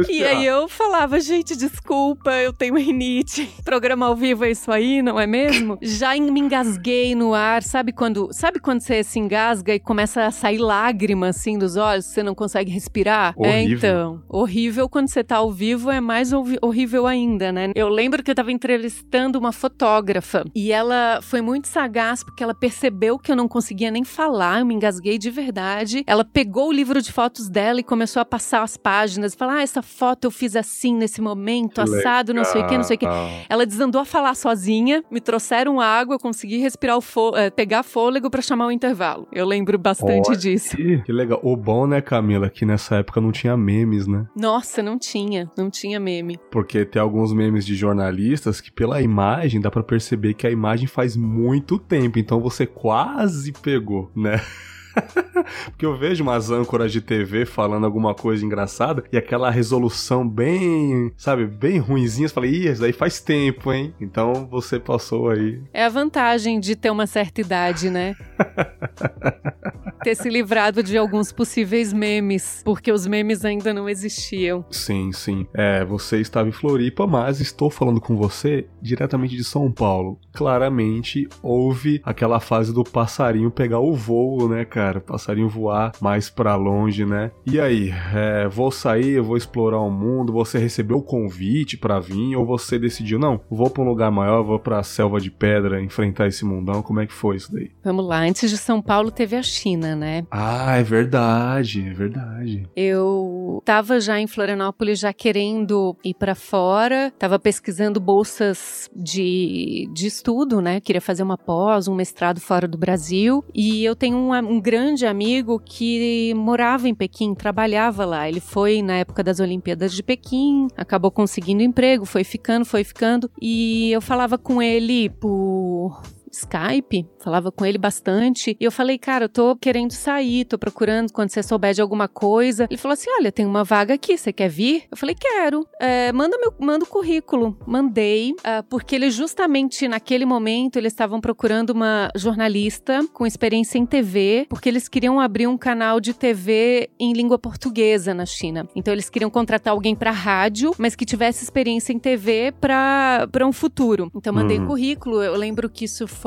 E 0.10 0.24
aí 0.26 0.46
eu 0.46 0.68
falava, 0.68 1.20
gente, 1.20 1.56
desculpa, 1.56 2.32
eu 2.32 2.54
tenho 2.54 2.78
rinite. 2.78 3.50
Programa 3.64 4.06
ao 4.06 4.16
vivo 4.16 4.46
é 4.46 4.52
isso 4.52 4.72
aí, 4.72 5.02
não 5.02 5.20
é 5.20 5.28
mesmo? 5.28 5.78
Já 5.82 6.16
me 6.16 6.40
engasguei 6.40 7.16
no 7.16 7.34
ar, 7.34 7.64
sabe 7.64 7.92
quando, 7.92 8.30
sabe 8.32 8.60
quando 8.60 8.82
você 8.82 9.04
se 9.04 9.20
engasga 9.20 9.74
e 9.74 9.80
começa 9.80 10.26
a 10.26 10.32
sair 10.32 10.58
lágrima 10.58 11.28
assim 11.30 11.58
dos 11.58 11.76
olhos, 11.76 12.06
você 12.06 12.24
não 12.24 12.36
consegue 12.36 12.72
respirar? 12.72 13.34
Horrível. 13.36 13.54
É, 13.54 13.64
então, 13.64 14.24
horrível 14.30 14.90
quando 14.90 15.10
você 15.10 15.24
tá 15.24 15.38
ao 15.38 15.52
vivo 15.52 15.90
é 15.90 16.00
mais 16.00 16.32
horrível 16.34 17.08
ainda, 17.08 17.52
né? 17.52 17.72
Eu 17.76 17.90
lembro 17.90 18.24
que 18.24 18.32
eu 18.32 18.36
tava 18.36 18.52
entrevistando 18.52 19.40
uma 19.40 19.52
fotógrafa 19.52 20.46
e 20.56 20.72
ela 20.72 21.20
foi 21.22 21.42
muito 21.42 21.68
sagaz 21.68 22.24
porque 22.24 22.44
ela 22.44 22.54
percebeu 22.54 23.18
que 23.18 23.32
eu 23.32 23.36
não 23.36 23.48
conseguia 23.48 23.92
nem 23.92 24.04
falar, 24.04 24.60
eu 24.60 24.66
me 24.66 24.74
engasguei 24.74 25.18
de 25.18 25.30
verdade. 25.30 26.04
Ela 26.06 26.24
pegou 26.24 26.70
o 26.70 26.72
livro 26.72 27.02
de 27.02 27.12
fotos 27.12 27.50
dela 27.50 27.80
e 27.80 27.84
começou 27.84 28.22
a 28.22 28.26
passar 28.26 28.64
as 28.64 28.78
páginas 28.78 29.34
e 29.34 29.38
falar: 29.38 29.56
"Ah, 29.56 29.62
essa 29.62 29.81
foto 29.82 30.26
eu 30.26 30.32
fiz 30.32 30.56
assim 30.56 30.96
nesse 30.96 31.22
momento, 31.22 31.80
assado, 31.82 32.34
não 32.34 32.44
sei 32.44 32.62
o 32.62 32.68
que, 32.68 32.76
não 32.78 32.84
sei 32.84 32.96
o 32.96 33.00
que". 33.00 33.06
Ela 33.50 33.66
desandou 33.66 34.02
a 34.02 34.06
falar 34.06 34.36
sozinha, 34.36 35.04
me 35.12 35.20
trouxeram 35.22 35.80
água, 35.80 36.16
eu 36.16 36.20
consegui 36.20 36.58
respirar 36.58 36.98
o 36.98 37.02
fô- 37.02 37.36
eh, 37.36 37.50
pegar 37.50 37.84
fôlego 37.84 38.30
pra 38.30 38.42
chamar 38.42 38.68
o 38.68 38.72
intervalo. 38.72 39.28
Eu 39.32 39.46
lembro 39.46 39.78
bastante 39.78 40.36
disso. 40.38 40.76
Que, 40.78 41.12
legal. 41.12 41.40
O 41.44 41.56
bom, 41.56 41.86
né, 41.88 42.02
Camila, 42.02 42.50
que 42.50 42.66
nessa 42.66 42.96
época 42.98 43.20
não 43.22 43.32
tinha 43.32 43.56
memes, 43.58 44.08
né? 44.08 44.26
Nossa, 44.36 44.82
não 44.84 44.98
tinha, 44.98 45.50
não 45.58 45.70
tinha 45.70 46.00
meme. 46.00 46.38
Porque 46.52 46.86
tem 46.86 47.02
alguns 47.02 47.34
memes 47.34 47.66
de 47.66 47.76
jornalistas 47.76 48.62
que 48.62 48.72
pela 48.72 49.02
imagem 49.02 49.60
dá 49.62 49.70
pra 49.72 49.84
perceber 49.84 50.34
que 50.34 50.46
a 50.48 50.52
imagem 50.52 50.88
faz 50.88 51.16
muito 51.16 51.78
tempo, 51.78 52.20
então 52.20 52.40
você 52.40 52.66
quase 52.66 53.52
pegou, 53.52 54.12
né? 54.16 54.40
Porque 55.66 55.86
eu 55.86 55.98
vejo 55.98 56.24
umas 56.24 56.50
âncoras 56.52 56.92
de 56.92 57.02
TV 57.02 57.46
falando 57.46 57.86
alguma 57.86 58.14
coisa 58.14 58.46
engraçada 58.46 59.04
e 59.12 59.18
aquela 59.18 59.50
resolução 59.50 60.28
bem, 60.28 61.12
sabe, 61.18 61.46
bem 61.46 61.78
ruinzinha. 61.80 62.28
Você 62.28 62.34
fala, 62.34 62.48
ih, 62.48 62.68
isso 62.68 62.82
daí 62.82 62.94
faz 62.94 63.20
tempo, 63.20 63.72
hein? 63.72 63.94
Então 64.00 64.48
você 64.50 64.80
passou 64.80 65.30
aí. 65.30 65.62
É 65.74 65.86
a 65.86 65.90
vantagem 65.90 66.60
de 66.60 66.76
ter 66.76 66.90
uma 66.90 67.08
certa 67.08 67.42
idade, 67.42 67.90
né? 67.90 68.16
ter 70.04 70.16
se 70.16 70.30
livrado 70.30 70.82
de 70.82 70.98
alguns 70.98 71.32
possíveis 71.32 71.94
memes, 71.94 72.62
porque 72.66 72.92
os 72.92 73.06
memes 73.06 73.46
ainda 73.46 73.74
não 73.74 73.88
existiam. 73.88 74.66
Sim, 74.70 75.12
sim. 75.12 75.46
É, 75.54 75.86
você 75.86 76.20
estava 76.20 76.50
em 76.50 76.52
Floripa, 76.52 77.06
mas 77.06 77.40
estou 77.40 77.70
falando 77.70 78.02
com 78.02 78.16
você 78.16 78.68
diretamente 78.82 79.36
de 79.36 79.44
São 79.44 79.72
Paulo. 79.72 80.20
Claramente 80.34 81.28
houve 81.42 82.02
aquela 82.04 82.40
fase 82.40 82.74
do 82.74 82.84
passarinho 82.84 83.52
pegar 83.52 83.80
o 83.80 83.94
voo, 83.94 84.50
né, 84.50 84.66
cara? 84.66 84.81
Passarinho 85.06 85.48
voar 85.48 85.92
mais 86.02 86.30
pra 86.30 86.56
longe, 86.56 87.06
né? 87.06 87.32
E 87.46 87.60
aí, 87.60 87.94
é, 88.14 88.48
vou 88.48 88.72
sair, 88.72 89.22
vou 89.22 89.38
explorar 89.38 89.80
o 89.80 89.92
mundo. 89.92 90.34
Você 90.34 90.58
recebeu 90.58 90.98
o 90.98 91.04
convite 91.04 91.78
pra 91.78 92.00
vir 92.00 92.36
ou 92.36 92.46
você 92.46 92.80
decidiu, 92.80 93.20
não, 93.20 93.40
vou 93.50 93.70
pra 93.70 93.84
um 93.84 93.88
lugar 93.88 94.12
maior, 94.12 94.44
vou 94.44 94.60
pra 94.60 94.84
selva 94.84 95.20
de 95.20 95.30
pedra 95.30 95.82
enfrentar 95.82 96.28
esse 96.28 96.44
mundão? 96.46 96.82
Como 96.82 97.00
é 97.00 97.08
que 97.08 97.14
foi 97.14 97.36
isso 97.36 97.54
daí? 97.54 97.72
Vamos 97.84 98.06
lá, 98.06 98.22
antes 98.22 98.50
de 98.50 98.58
São 98.58 98.82
Paulo 98.82 99.12
teve 99.12 99.36
a 99.36 99.44
China, 99.44 99.96
né? 99.96 100.24
Ah, 100.32 100.78
é 100.78 100.84
verdade, 100.84 101.88
é 101.88 101.94
verdade. 101.94 102.68
Eu 102.76 103.62
tava 103.66 104.00
já 104.00 104.20
em 104.20 104.28
Florianópolis 104.28 105.00
já 105.00 105.14
querendo 105.14 105.96
ir 106.04 106.14
pra 106.14 106.36
fora, 106.36 107.12
tava 107.18 107.38
pesquisando 107.38 108.00
bolsas 108.00 108.90
de, 108.96 109.90
de 109.94 110.08
estudo, 110.08 110.62
né? 110.62 110.80
Queria 110.80 111.02
fazer 111.02 111.24
uma 111.24 111.38
pós, 111.38 111.88
um 111.88 111.96
mestrado 111.96 112.40
fora 112.40 112.68
do 112.68 112.78
Brasil. 112.78 113.44
E 113.54 113.84
eu 113.84 113.96
tenho 113.96 114.18
um, 114.18 114.34
um 114.34 114.60
grande 114.72 115.06
amigo 115.06 115.60
que 115.60 116.34
morava 116.34 116.88
em 116.88 116.96
Pequim, 116.96 117.36
trabalhava 117.36 118.06
lá. 118.06 118.30
Ele 118.30 118.40
foi 118.40 118.82
na 118.82 118.94
época 118.94 119.22
das 119.22 119.42
Olimpíadas 119.42 119.92
de 119.92 120.02
Pequim, 120.02 120.70
acabou 120.78 121.12
conseguindo 121.12 121.62
emprego, 121.62 122.06
foi 122.06 122.24
ficando, 122.24 122.64
foi 122.64 122.86
ficando. 122.86 123.30
E 123.42 123.92
eu 123.92 124.00
falava 124.00 124.38
com 124.38 124.62
ele 124.62 125.10
por 125.10 126.02
Skype, 126.32 127.06
falava 127.20 127.52
com 127.52 127.66
ele 127.66 127.78
bastante. 127.78 128.56
E 128.60 128.64
eu 128.64 128.72
falei, 128.72 128.98
cara, 128.98 129.26
eu 129.26 129.30
tô 129.30 129.56
querendo 129.56 129.92
sair, 129.92 130.46
tô 130.46 130.58
procurando 130.58 131.12
quando 131.12 131.30
você 131.30 131.44
souber 131.44 131.74
de 131.74 131.82
alguma 131.82 132.08
coisa. 132.08 132.68
Ele 132.70 132.78
falou 132.78 132.94
assim: 132.94 133.10
olha, 133.18 133.32
tem 133.32 133.46
uma 133.46 133.64
vaga 133.64 133.94
aqui, 133.94 134.18
você 134.18 134.32
quer 134.34 134.50
vir? 134.50 134.84
Eu 134.90 134.98
falei, 134.98 135.16
quero. 135.16 135.68
É, 135.80 136.12
manda, 136.12 136.38
meu, 136.38 136.54
manda 136.60 136.86
o 136.86 136.88
currículo. 136.88 137.58
Mandei, 137.66 138.34
ah, 138.44 138.64
porque 138.70 138.96
ele 138.96 139.10
justamente 139.12 139.88
naquele 139.88 140.26
momento 140.26 140.78
eles 140.78 140.94
estavam 140.94 141.20
procurando 141.20 141.72
uma 141.72 142.10
jornalista 142.16 143.06
com 143.14 143.26
experiência 143.26 143.78
em 143.78 143.86
TV, 143.86 144.46
porque 144.50 144.70
eles 144.70 144.88
queriam 144.88 145.20
abrir 145.20 145.48
um 145.48 145.58
canal 145.58 146.00
de 146.00 146.14
TV 146.14 146.90
em 147.00 147.14
língua 147.14 147.38
portuguesa 147.38 148.14
na 148.14 148.26
China. 148.26 148.68
Então 148.76 148.94
eles 148.94 149.10
queriam 149.10 149.30
contratar 149.30 149.74
alguém 149.74 149.96
pra 149.96 150.12
rádio, 150.12 150.74
mas 150.78 150.96
que 150.96 151.06
tivesse 151.06 151.44
experiência 151.44 151.94
em 151.94 152.00
TV 152.00 152.54
pra 152.60 153.28
pra 153.32 153.46
um 153.46 153.52
futuro. 153.52 154.12
Então 154.16 154.34
mandei 154.34 154.58
Uhum. 154.58 154.66
o 154.66 154.68
currículo. 154.68 155.22
Eu 155.24 155.36
lembro 155.36 155.70
que 155.70 155.86
isso 155.86 156.08
foi 156.08 156.21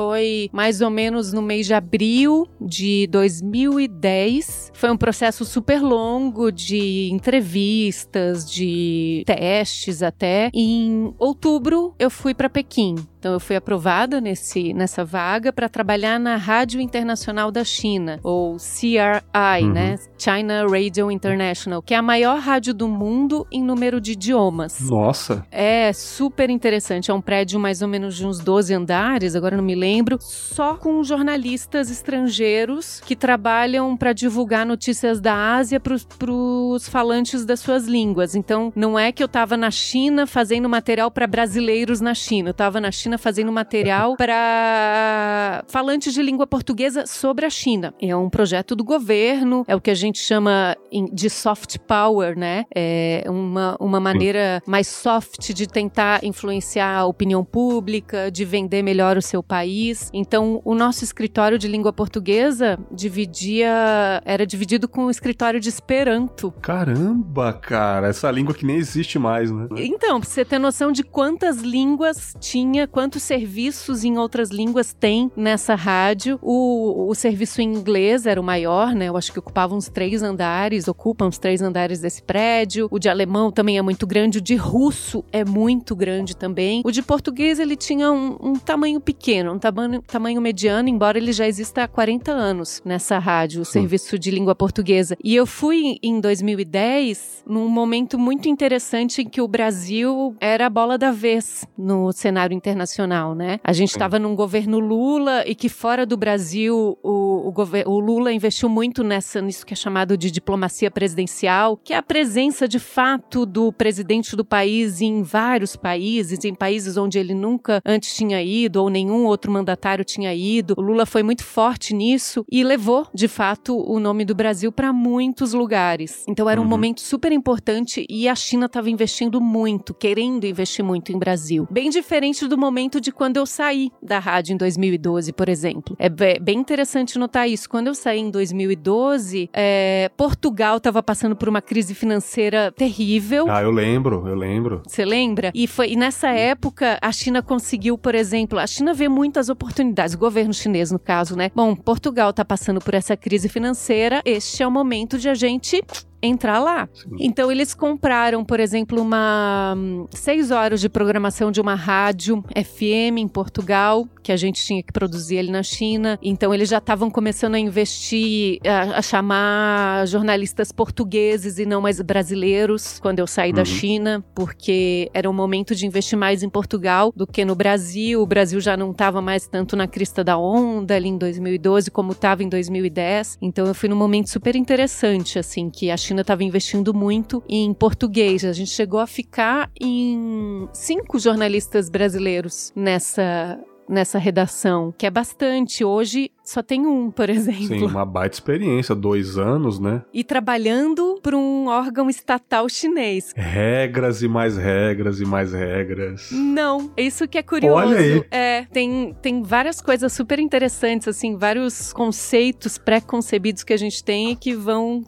mais 0.51 0.81
ou 0.81 0.89
menos 0.89 1.31
no 1.33 1.41
mês 1.41 1.65
de 1.67 1.73
abril 1.73 2.47
de 2.59 3.07
2010. 3.11 4.71
Foi 4.73 4.91
um 4.91 4.97
processo 4.97 5.45
super 5.45 5.81
longo 5.81 6.51
de 6.51 7.09
entrevistas, 7.11 8.49
de 8.49 9.23
testes 9.25 10.01
até. 10.03 10.49
Em 10.53 11.13
outubro 11.17 11.93
eu 11.97 12.09
fui 12.09 12.33
para 12.33 12.49
Pequim. 12.49 12.95
Então 13.19 13.33
eu 13.33 13.39
fui 13.39 13.55
aprovada 13.55 14.21
nesse, 14.21 14.71
nessa 14.73 15.03
vaga 15.03 15.51
para 15.51 15.67
trabalhar 15.67 16.19
na 16.19 16.35
Rádio 16.35 16.79
Internacional 16.79 17.51
da 17.51 17.63
China, 17.63 18.19
ou 18.21 18.57
CRI, 18.57 19.63
Uhum. 19.63 19.71
né? 19.73 19.95
China 20.15 20.63
Radio 20.69 21.09
International, 21.09 21.81
que 21.81 21.95
é 21.95 21.97
a 21.97 22.03
maior 22.03 22.39
rádio 22.39 22.71
do 22.71 22.87
mundo 22.87 23.47
em 23.51 23.63
número 23.63 23.99
de 23.99 24.11
idiomas. 24.11 24.79
Nossa, 24.81 25.43
É 25.51 25.91
super 25.93 26.51
interessante. 26.51 27.09
É 27.09 27.13
um 27.13 27.21
prédio 27.21 27.59
mais 27.59 27.81
ou 27.81 27.87
menos 27.87 28.15
de 28.15 28.27
uns 28.27 28.39
12 28.39 28.73
andares, 28.75 29.35
agora 29.35 29.57
não 29.57 29.63
me 29.63 29.73
lembro, 29.73 29.84
só 30.19 30.75
com 30.75 31.03
jornalistas 31.03 31.89
estrangeiros 31.91 33.01
que 33.01 33.15
trabalham 33.15 33.95
para 33.95 34.13
divulgar 34.13 34.65
notícias 34.65 35.19
da 35.19 35.55
Ásia 35.55 35.79
para 35.79 35.93
os 36.31 36.87
falantes 36.89 37.45
das 37.45 37.59
suas 37.59 37.85
línguas. 37.85 38.35
Então, 38.35 38.71
não 38.75 38.97
é 38.97 39.11
que 39.11 39.21
eu 39.21 39.25
estava 39.25 39.55
na 39.55 39.71
China 39.71 40.25
fazendo 40.25 40.67
material 40.67 41.11
para 41.11 41.27
brasileiros 41.27 42.01
na 42.01 42.13
China. 42.13 42.49
Eu 42.49 42.51
estava 42.51 42.81
na 42.81 42.91
China 42.91 43.17
fazendo 43.17 43.51
material 43.51 44.15
para 44.17 45.63
falantes 45.67 46.13
de 46.13 46.21
língua 46.21 46.47
portuguesa 46.47 47.05
sobre 47.05 47.45
a 47.45 47.49
China. 47.49 47.93
É 48.01 48.15
um 48.15 48.29
projeto 48.29 48.75
do 48.75 48.83
governo, 48.83 49.63
é 49.67 49.75
o 49.75 49.81
que 49.81 49.91
a 49.91 49.95
gente 49.95 50.19
chama 50.19 50.75
de 51.11 51.29
soft 51.29 51.77
power, 51.79 52.37
né? 52.37 52.65
É 52.73 53.23
uma, 53.27 53.75
uma 53.79 53.99
maneira 53.99 54.61
mais 54.65 54.87
soft 54.87 55.53
de 55.53 55.67
tentar 55.67 56.23
influenciar 56.23 56.99
a 56.99 57.05
opinião 57.05 57.43
pública, 57.43 58.31
de 58.31 58.45
vender 58.45 58.81
melhor 58.81 59.17
o 59.17 59.21
seu 59.21 59.43
país. 59.43 59.74
Então, 60.13 60.61
o 60.63 60.73
nosso 60.73 61.03
escritório 61.03 61.57
de 61.57 61.67
língua 61.67 61.91
portuguesa 61.91 62.79
dividia, 62.91 64.21
era 64.25 64.45
dividido 64.45 64.87
com 64.87 65.05
o 65.05 65.11
escritório 65.11 65.59
de 65.59 65.69
Esperanto. 65.69 66.51
caramba, 66.61 67.53
cara, 67.53 68.07
essa 68.07 68.29
língua 68.31 68.53
que 68.53 68.65
nem 68.65 68.77
existe 68.77 69.19
mais, 69.19 69.51
né? 69.51 69.67
Então, 69.77 70.19
pra 70.19 70.29
você 70.29 70.45
ter 70.45 70.59
noção 70.59 70.91
de 70.91 71.03
quantas 71.03 71.59
línguas 71.59 72.35
tinha, 72.39 72.87
quantos 72.87 73.23
serviços 73.23 74.03
em 74.03 74.17
outras 74.17 74.49
línguas 74.49 74.93
tem 74.93 75.31
nessa 75.35 75.75
rádio. 75.75 76.39
O, 76.41 77.09
o 77.09 77.15
serviço 77.15 77.61
em 77.61 77.73
inglês 77.73 78.25
era 78.25 78.39
o 78.39 78.43
maior, 78.43 78.93
né? 78.93 79.09
Eu 79.09 79.17
acho 79.17 79.31
que 79.31 79.39
ocupava 79.39 79.75
uns 79.75 79.89
três 79.89 80.23
andares, 80.23 80.87
ocupa 80.87 81.25
uns 81.25 81.37
três 81.37 81.61
andares 81.61 81.99
desse 81.99 82.23
prédio. 82.23 82.87
O 82.91 82.99
de 82.99 83.09
alemão 83.09 83.51
também 83.51 83.77
é 83.77 83.81
muito 83.81 84.07
grande, 84.07 84.37
o 84.37 84.41
de 84.41 84.55
russo 84.55 85.23
é 85.31 85.43
muito 85.43 85.95
grande 85.95 86.35
também. 86.35 86.81
O 86.85 86.91
de 86.91 87.01
português 87.01 87.59
ele 87.59 87.75
tinha 87.75 88.11
um, 88.11 88.37
um 88.41 88.53
tamanho 88.53 88.99
pequeno, 88.99 89.57
tamanho, 89.65 90.01
tamanho 90.01 90.41
mediano, 90.41 90.89
embora 90.89 91.17
ele 91.17 91.33
já 91.33 91.47
exista 91.47 91.83
há 91.83 91.87
40 91.87 92.31
anos 92.31 92.81
nessa 92.85 93.17
rádio, 93.17 93.61
o 93.61 93.65
serviço 93.65 94.19
de 94.19 94.29
língua 94.29 94.53
portuguesa. 94.53 95.17
E 95.23 95.35
eu 95.35 95.47
fui 95.47 95.97
em 96.03 96.19
2010 96.19 97.43
num 97.47 97.67
momento 97.67 98.17
muito 98.19 98.47
interessante 98.47 99.21
em 99.21 99.29
que 99.29 99.41
o 99.41 99.47
Brasil 99.47 100.35
era 100.39 100.67
a 100.67 100.69
bola 100.69 100.97
da 100.97 101.11
vez 101.11 101.65
no 101.77 102.11
cenário 102.11 102.55
internacional, 102.55 103.33
né? 103.33 103.59
A 103.63 103.73
gente 103.73 103.89
estava 103.89 104.19
num 104.19 104.35
governo 104.35 104.79
Lula 104.79 105.43
e 105.47 105.55
que 105.55 105.69
fora 105.69 106.05
do 106.05 106.17
Brasil 106.17 106.97
o, 107.01 107.51
o, 107.51 107.53
o 107.85 107.99
Lula 107.99 108.31
investiu 108.31 108.69
muito 108.69 109.03
nessa 109.03 109.41
nisso 109.41 109.65
que 109.65 109.73
é 109.73 109.77
chamado 109.77 110.17
de 110.17 110.29
diplomacia 110.29 110.91
presidencial, 110.91 111.77
que 111.77 111.93
é 111.93 111.97
a 111.97 112.03
presença 112.03 112.67
de 112.67 112.79
fato 112.79 113.45
do 113.45 113.71
presidente 113.71 114.35
do 114.35 114.45
país 114.45 115.01
em 115.01 115.23
vários 115.23 115.75
países, 115.75 116.43
em 116.45 116.53
países 116.53 116.97
onde 116.97 117.17
ele 117.17 117.33
nunca 117.33 117.81
antes 117.85 118.15
tinha 118.15 118.41
ido 118.41 118.81
ou 118.81 118.89
nenhum 118.89 119.25
outro 119.25 119.54
mandatário 119.55 120.03
tinha 120.03 120.33
ido. 120.33 120.73
O 120.77 120.81
Lula 120.81 121.05
foi 121.05 121.23
muito 121.23 121.43
forte 121.43 121.93
nisso 121.93 122.45
e 122.51 122.63
levou, 122.63 123.07
de 123.13 123.27
fato, 123.27 123.77
o 123.77 123.99
nome 123.99 124.25
do 124.25 124.35
Brasil 124.35 124.71
para 124.71 124.91
muitos 124.91 125.53
lugares. 125.53 126.23
Então 126.27 126.49
era 126.49 126.59
um 126.59 126.63
uhum. 126.63 126.69
momento 126.69 127.01
super 127.01 127.31
importante 127.31 128.05
e 128.09 128.27
a 128.27 128.35
China 128.35 128.65
estava 128.65 128.89
investindo 128.89 129.39
muito, 129.39 129.93
querendo 129.93 130.45
investir 130.45 130.83
muito 130.83 131.11
em 131.11 131.17
Brasil. 131.17 131.67
Bem 131.71 131.89
diferente 131.89 132.47
do 132.47 132.57
momento 132.57 132.99
de 132.99 133.11
quando 133.11 133.37
eu 133.37 133.45
saí 133.45 133.89
da 134.01 134.19
rádio 134.19 134.53
em 134.53 134.57
2012, 134.57 135.31
por 135.33 135.47
exemplo. 135.47 135.95
É 135.97 136.09
bem 136.09 136.59
interessante 136.59 137.17
notar 137.17 137.49
isso. 137.49 137.69
Quando 137.69 137.87
eu 137.87 137.95
saí 137.95 138.19
em 138.19 138.29
2012, 138.29 139.49
é, 139.53 140.09
Portugal 140.17 140.77
estava 140.77 141.01
passando 141.01 141.35
por 141.35 141.47
uma 141.47 141.61
crise 141.61 141.95
financeira 141.95 142.71
terrível. 142.71 143.45
Ah, 143.49 143.61
eu 143.61 143.71
lembro, 143.71 144.27
eu 144.27 144.35
lembro. 144.35 144.81
Você 144.85 145.05
lembra? 145.05 145.51
E 145.53 145.67
foi 145.67 145.91
e 145.91 145.95
nessa 145.95 146.29
época 146.29 146.97
a 147.01 147.11
China 147.11 147.41
conseguiu, 147.41 147.97
por 147.97 148.15
exemplo, 148.15 148.59
a 148.59 148.67
China 148.67 148.93
vê 148.93 149.07
muitas 149.07 149.44
oportunidades, 149.49 150.15
o 150.15 150.17
governo 150.17 150.53
chinês 150.53 150.91
no 150.91 150.99
caso, 150.99 151.35
né? 151.35 151.51
Bom, 151.53 151.75
Portugal 151.75 152.29
está 152.29 152.43
passando 152.43 152.79
por 152.79 152.93
essa 152.93 153.15
crise 153.15 153.49
financeira, 153.49 154.21
este 154.25 154.63
é 154.63 154.67
o 154.67 154.71
momento 154.71 155.17
de 155.17 155.29
a 155.29 155.33
gente 155.33 155.83
entrar 156.21 156.59
lá. 156.59 156.89
Sim. 156.93 157.09
Então 157.19 157.51
eles 157.51 157.73
compraram, 157.73 158.43
por 158.43 158.59
exemplo, 158.59 159.01
uma 159.01 159.75
seis 160.11 160.51
horas 160.51 160.81
de 160.81 160.89
programação 160.89 161.51
de 161.51 161.61
uma 161.61 161.75
rádio 161.75 162.43
FM 162.55 163.19
em 163.19 163.27
Portugal 163.27 164.07
que 164.25 164.31
a 164.31 164.37
gente 164.37 164.65
tinha 164.65 164.81
que 164.81 164.91
produzir 164.91 165.37
ali 165.37 165.51
na 165.51 165.61
China. 165.61 166.17
Então 166.21 166.53
eles 166.53 166.67
já 166.67 166.79
estavam 166.79 167.11
começando 167.11 167.53
a 167.53 167.59
investir, 167.59 168.59
a, 168.65 168.97
a, 168.97 169.01
chamar 169.01 170.07
jornalistas 170.07 170.71
portugueses 170.71 171.59
e 171.59 171.65
não 171.65 171.79
mais 171.79 172.01
brasileiros 172.01 172.99
quando 172.99 173.19
eu 173.19 173.27
saí 173.27 173.51
uhum. 173.51 173.55
da 173.55 173.65
China, 173.65 174.25
porque 174.33 175.11
era 175.13 175.29
um 175.29 175.33
momento 175.33 175.75
de 175.75 175.85
investir 175.85 176.17
mais 176.17 176.41
em 176.41 176.49
Portugal 176.49 177.13
do 177.15 177.27
que 177.27 177.45
no 177.45 177.53
Brasil. 177.53 178.19
O 178.19 178.25
Brasil 178.25 178.59
já 178.59 178.75
não 178.75 178.89
estava 178.89 179.21
mais 179.21 179.47
tanto 179.47 179.75
na 179.75 179.87
crista 179.87 180.23
da 180.23 180.39
onda 180.39 180.95
ali 180.95 181.09
em 181.09 181.17
2012 181.19 181.91
como 181.91 182.13
estava 182.13 182.41
em 182.41 182.49
2010. 182.49 183.37
Então 183.39 183.67
eu 183.67 183.75
fui 183.75 183.87
num 183.87 183.95
momento 183.95 184.31
super 184.31 184.55
interessante, 184.55 185.37
assim, 185.37 185.69
que 185.69 185.91
a 185.91 185.97
China 185.97 186.15
China 186.15 186.21
estava 186.21 186.43
investindo 186.43 186.93
muito 186.93 187.43
em 187.47 187.73
português. 187.73 188.45
A 188.45 188.53
gente 188.53 188.71
chegou 188.71 188.99
a 188.99 189.07
ficar 189.07 189.69
em 189.79 190.67
cinco 190.71 191.19
jornalistas 191.19 191.89
brasileiros 191.89 192.71
nessa 192.75 193.59
nessa 193.87 194.17
redação, 194.17 194.93
que 194.97 195.05
é 195.05 195.11
bastante. 195.11 195.83
Hoje 195.83 196.31
só 196.45 196.61
tem 196.61 196.85
um, 196.85 197.09
por 197.09 197.29
exemplo. 197.29 197.79
Sim, 197.79 197.85
uma 197.85 198.05
baita 198.05 198.35
experiência, 198.35 198.93
dois 198.93 199.37
anos, 199.37 199.79
né? 199.79 200.03
E 200.13 200.23
trabalhando 200.23 201.19
para 201.21 201.35
um 201.35 201.67
órgão 201.67 202.09
estatal 202.09 202.69
chinês. 202.69 203.33
Regras 203.35 204.21
e 204.21 204.27
mais 204.27 204.55
regras 204.55 205.19
e 205.19 205.25
mais 205.25 205.51
regras. 205.51 206.29
Não, 206.31 206.91
isso 206.95 207.27
que 207.27 207.37
é 207.37 207.43
curioso. 207.43 207.75
Olha 207.75 207.97
aí. 207.97 208.23
É, 208.29 208.65
tem, 208.71 209.15
tem 209.21 209.41
várias 209.41 209.81
coisas 209.81 210.13
super 210.13 210.39
interessantes, 210.39 211.07
assim, 211.07 211.35
vários 211.35 211.91
conceitos 211.91 212.77
pré-concebidos 212.77 213.63
que 213.63 213.73
a 213.73 213.77
gente 213.77 214.03
tem 214.03 214.31
e 214.31 214.35
que 214.35 214.53
vão, 214.53 215.03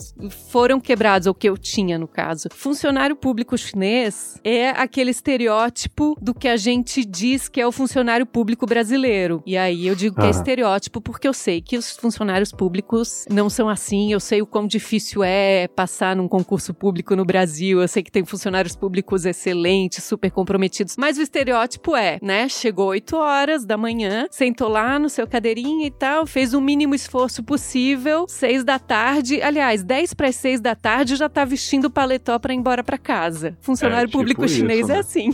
foram 0.49 0.79
quebrados, 0.79 1.27
ou 1.27 1.33
que 1.33 1.47
eu 1.47 1.57
tinha, 1.57 1.97
no 1.97 2.07
caso. 2.07 2.49
Funcionário 2.51 3.15
público 3.15 3.57
chinês 3.57 4.39
é 4.43 4.69
aquele 4.69 5.11
estereótipo 5.11 6.17
do 6.19 6.33
que 6.33 6.47
a 6.47 6.57
gente 6.57 7.05
diz 7.05 7.47
que 7.47 7.61
é 7.61 7.67
o 7.67 7.71
funcionário 7.71 8.25
público 8.25 8.65
brasileiro. 8.65 9.43
E 9.45 9.55
aí 9.55 9.87
eu 9.87 9.95
digo 9.95 10.15
que 10.15 10.25
é 10.25 10.29
estereótipo 10.29 10.99
porque 11.01 11.26
eu 11.27 11.33
sei 11.33 11.61
que 11.61 11.77
os 11.77 11.91
funcionários 11.91 12.51
públicos 12.51 13.25
não 13.29 13.49
são 13.49 13.69
assim, 13.69 14.11
eu 14.11 14.19
sei 14.19 14.41
o 14.41 14.47
quão 14.47 14.65
difícil 14.65 15.23
é 15.23 15.67
passar 15.67 16.15
num 16.15 16.27
concurso 16.27 16.73
público 16.73 17.15
no 17.15 17.25
Brasil, 17.25 17.81
eu 17.81 17.87
sei 17.87 18.01
que 18.01 18.11
tem 18.11 18.25
funcionários 18.25 18.75
públicos 18.75 19.25
excelentes, 19.25 20.03
super 20.03 20.31
comprometidos, 20.31 20.95
mas 20.97 21.17
o 21.17 21.21
estereótipo 21.21 21.95
é, 21.95 22.17
né? 22.21 22.47
Chegou 22.49 22.87
8 22.87 23.15
horas 23.15 23.65
da 23.65 23.77
manhã, 23.77 24.27
sentou 24.31 24.69
lá 24.69 24.97
no 24.97 25.09
seu 25.09 25.27
cadeirinha 25.27 25.87
e 25.87 25.91
tal, 25.91 26.25
fez 26.25 26.53
o 26.53 26.61
mínimo 26.61 26.95
esforço 26.95 27.43
possível, 27.43 28.25
6 28.27 28.63
da 28.63 28.79
tarde, 28.79 29.41
aliás, 29.41 29.83
10 29.83 30.13
para 30.13 30.31
6 30.31 30.61
da 30.61 30.75
tarde 30.75 31.15
já 31.15 31.27
tá 31.27 31.43
vestindo 31.45 31.85
o 31.85 31.91
paletó 31.91 32.39
para 32.39 32.53
ir 32.53 32.57
embora 32.57 32.83
para 32.83 32.97
casa. 32.97 33.57
Funcionário 33.61 34.05
é, 34.05 34.07
tipo 34.07 34.17
público 34.17 34.47
chinês 34.47 34.89
é 34.89 34.93
né? 34.93 34.97
é 34.97 34.99
assim. 34.99 35.31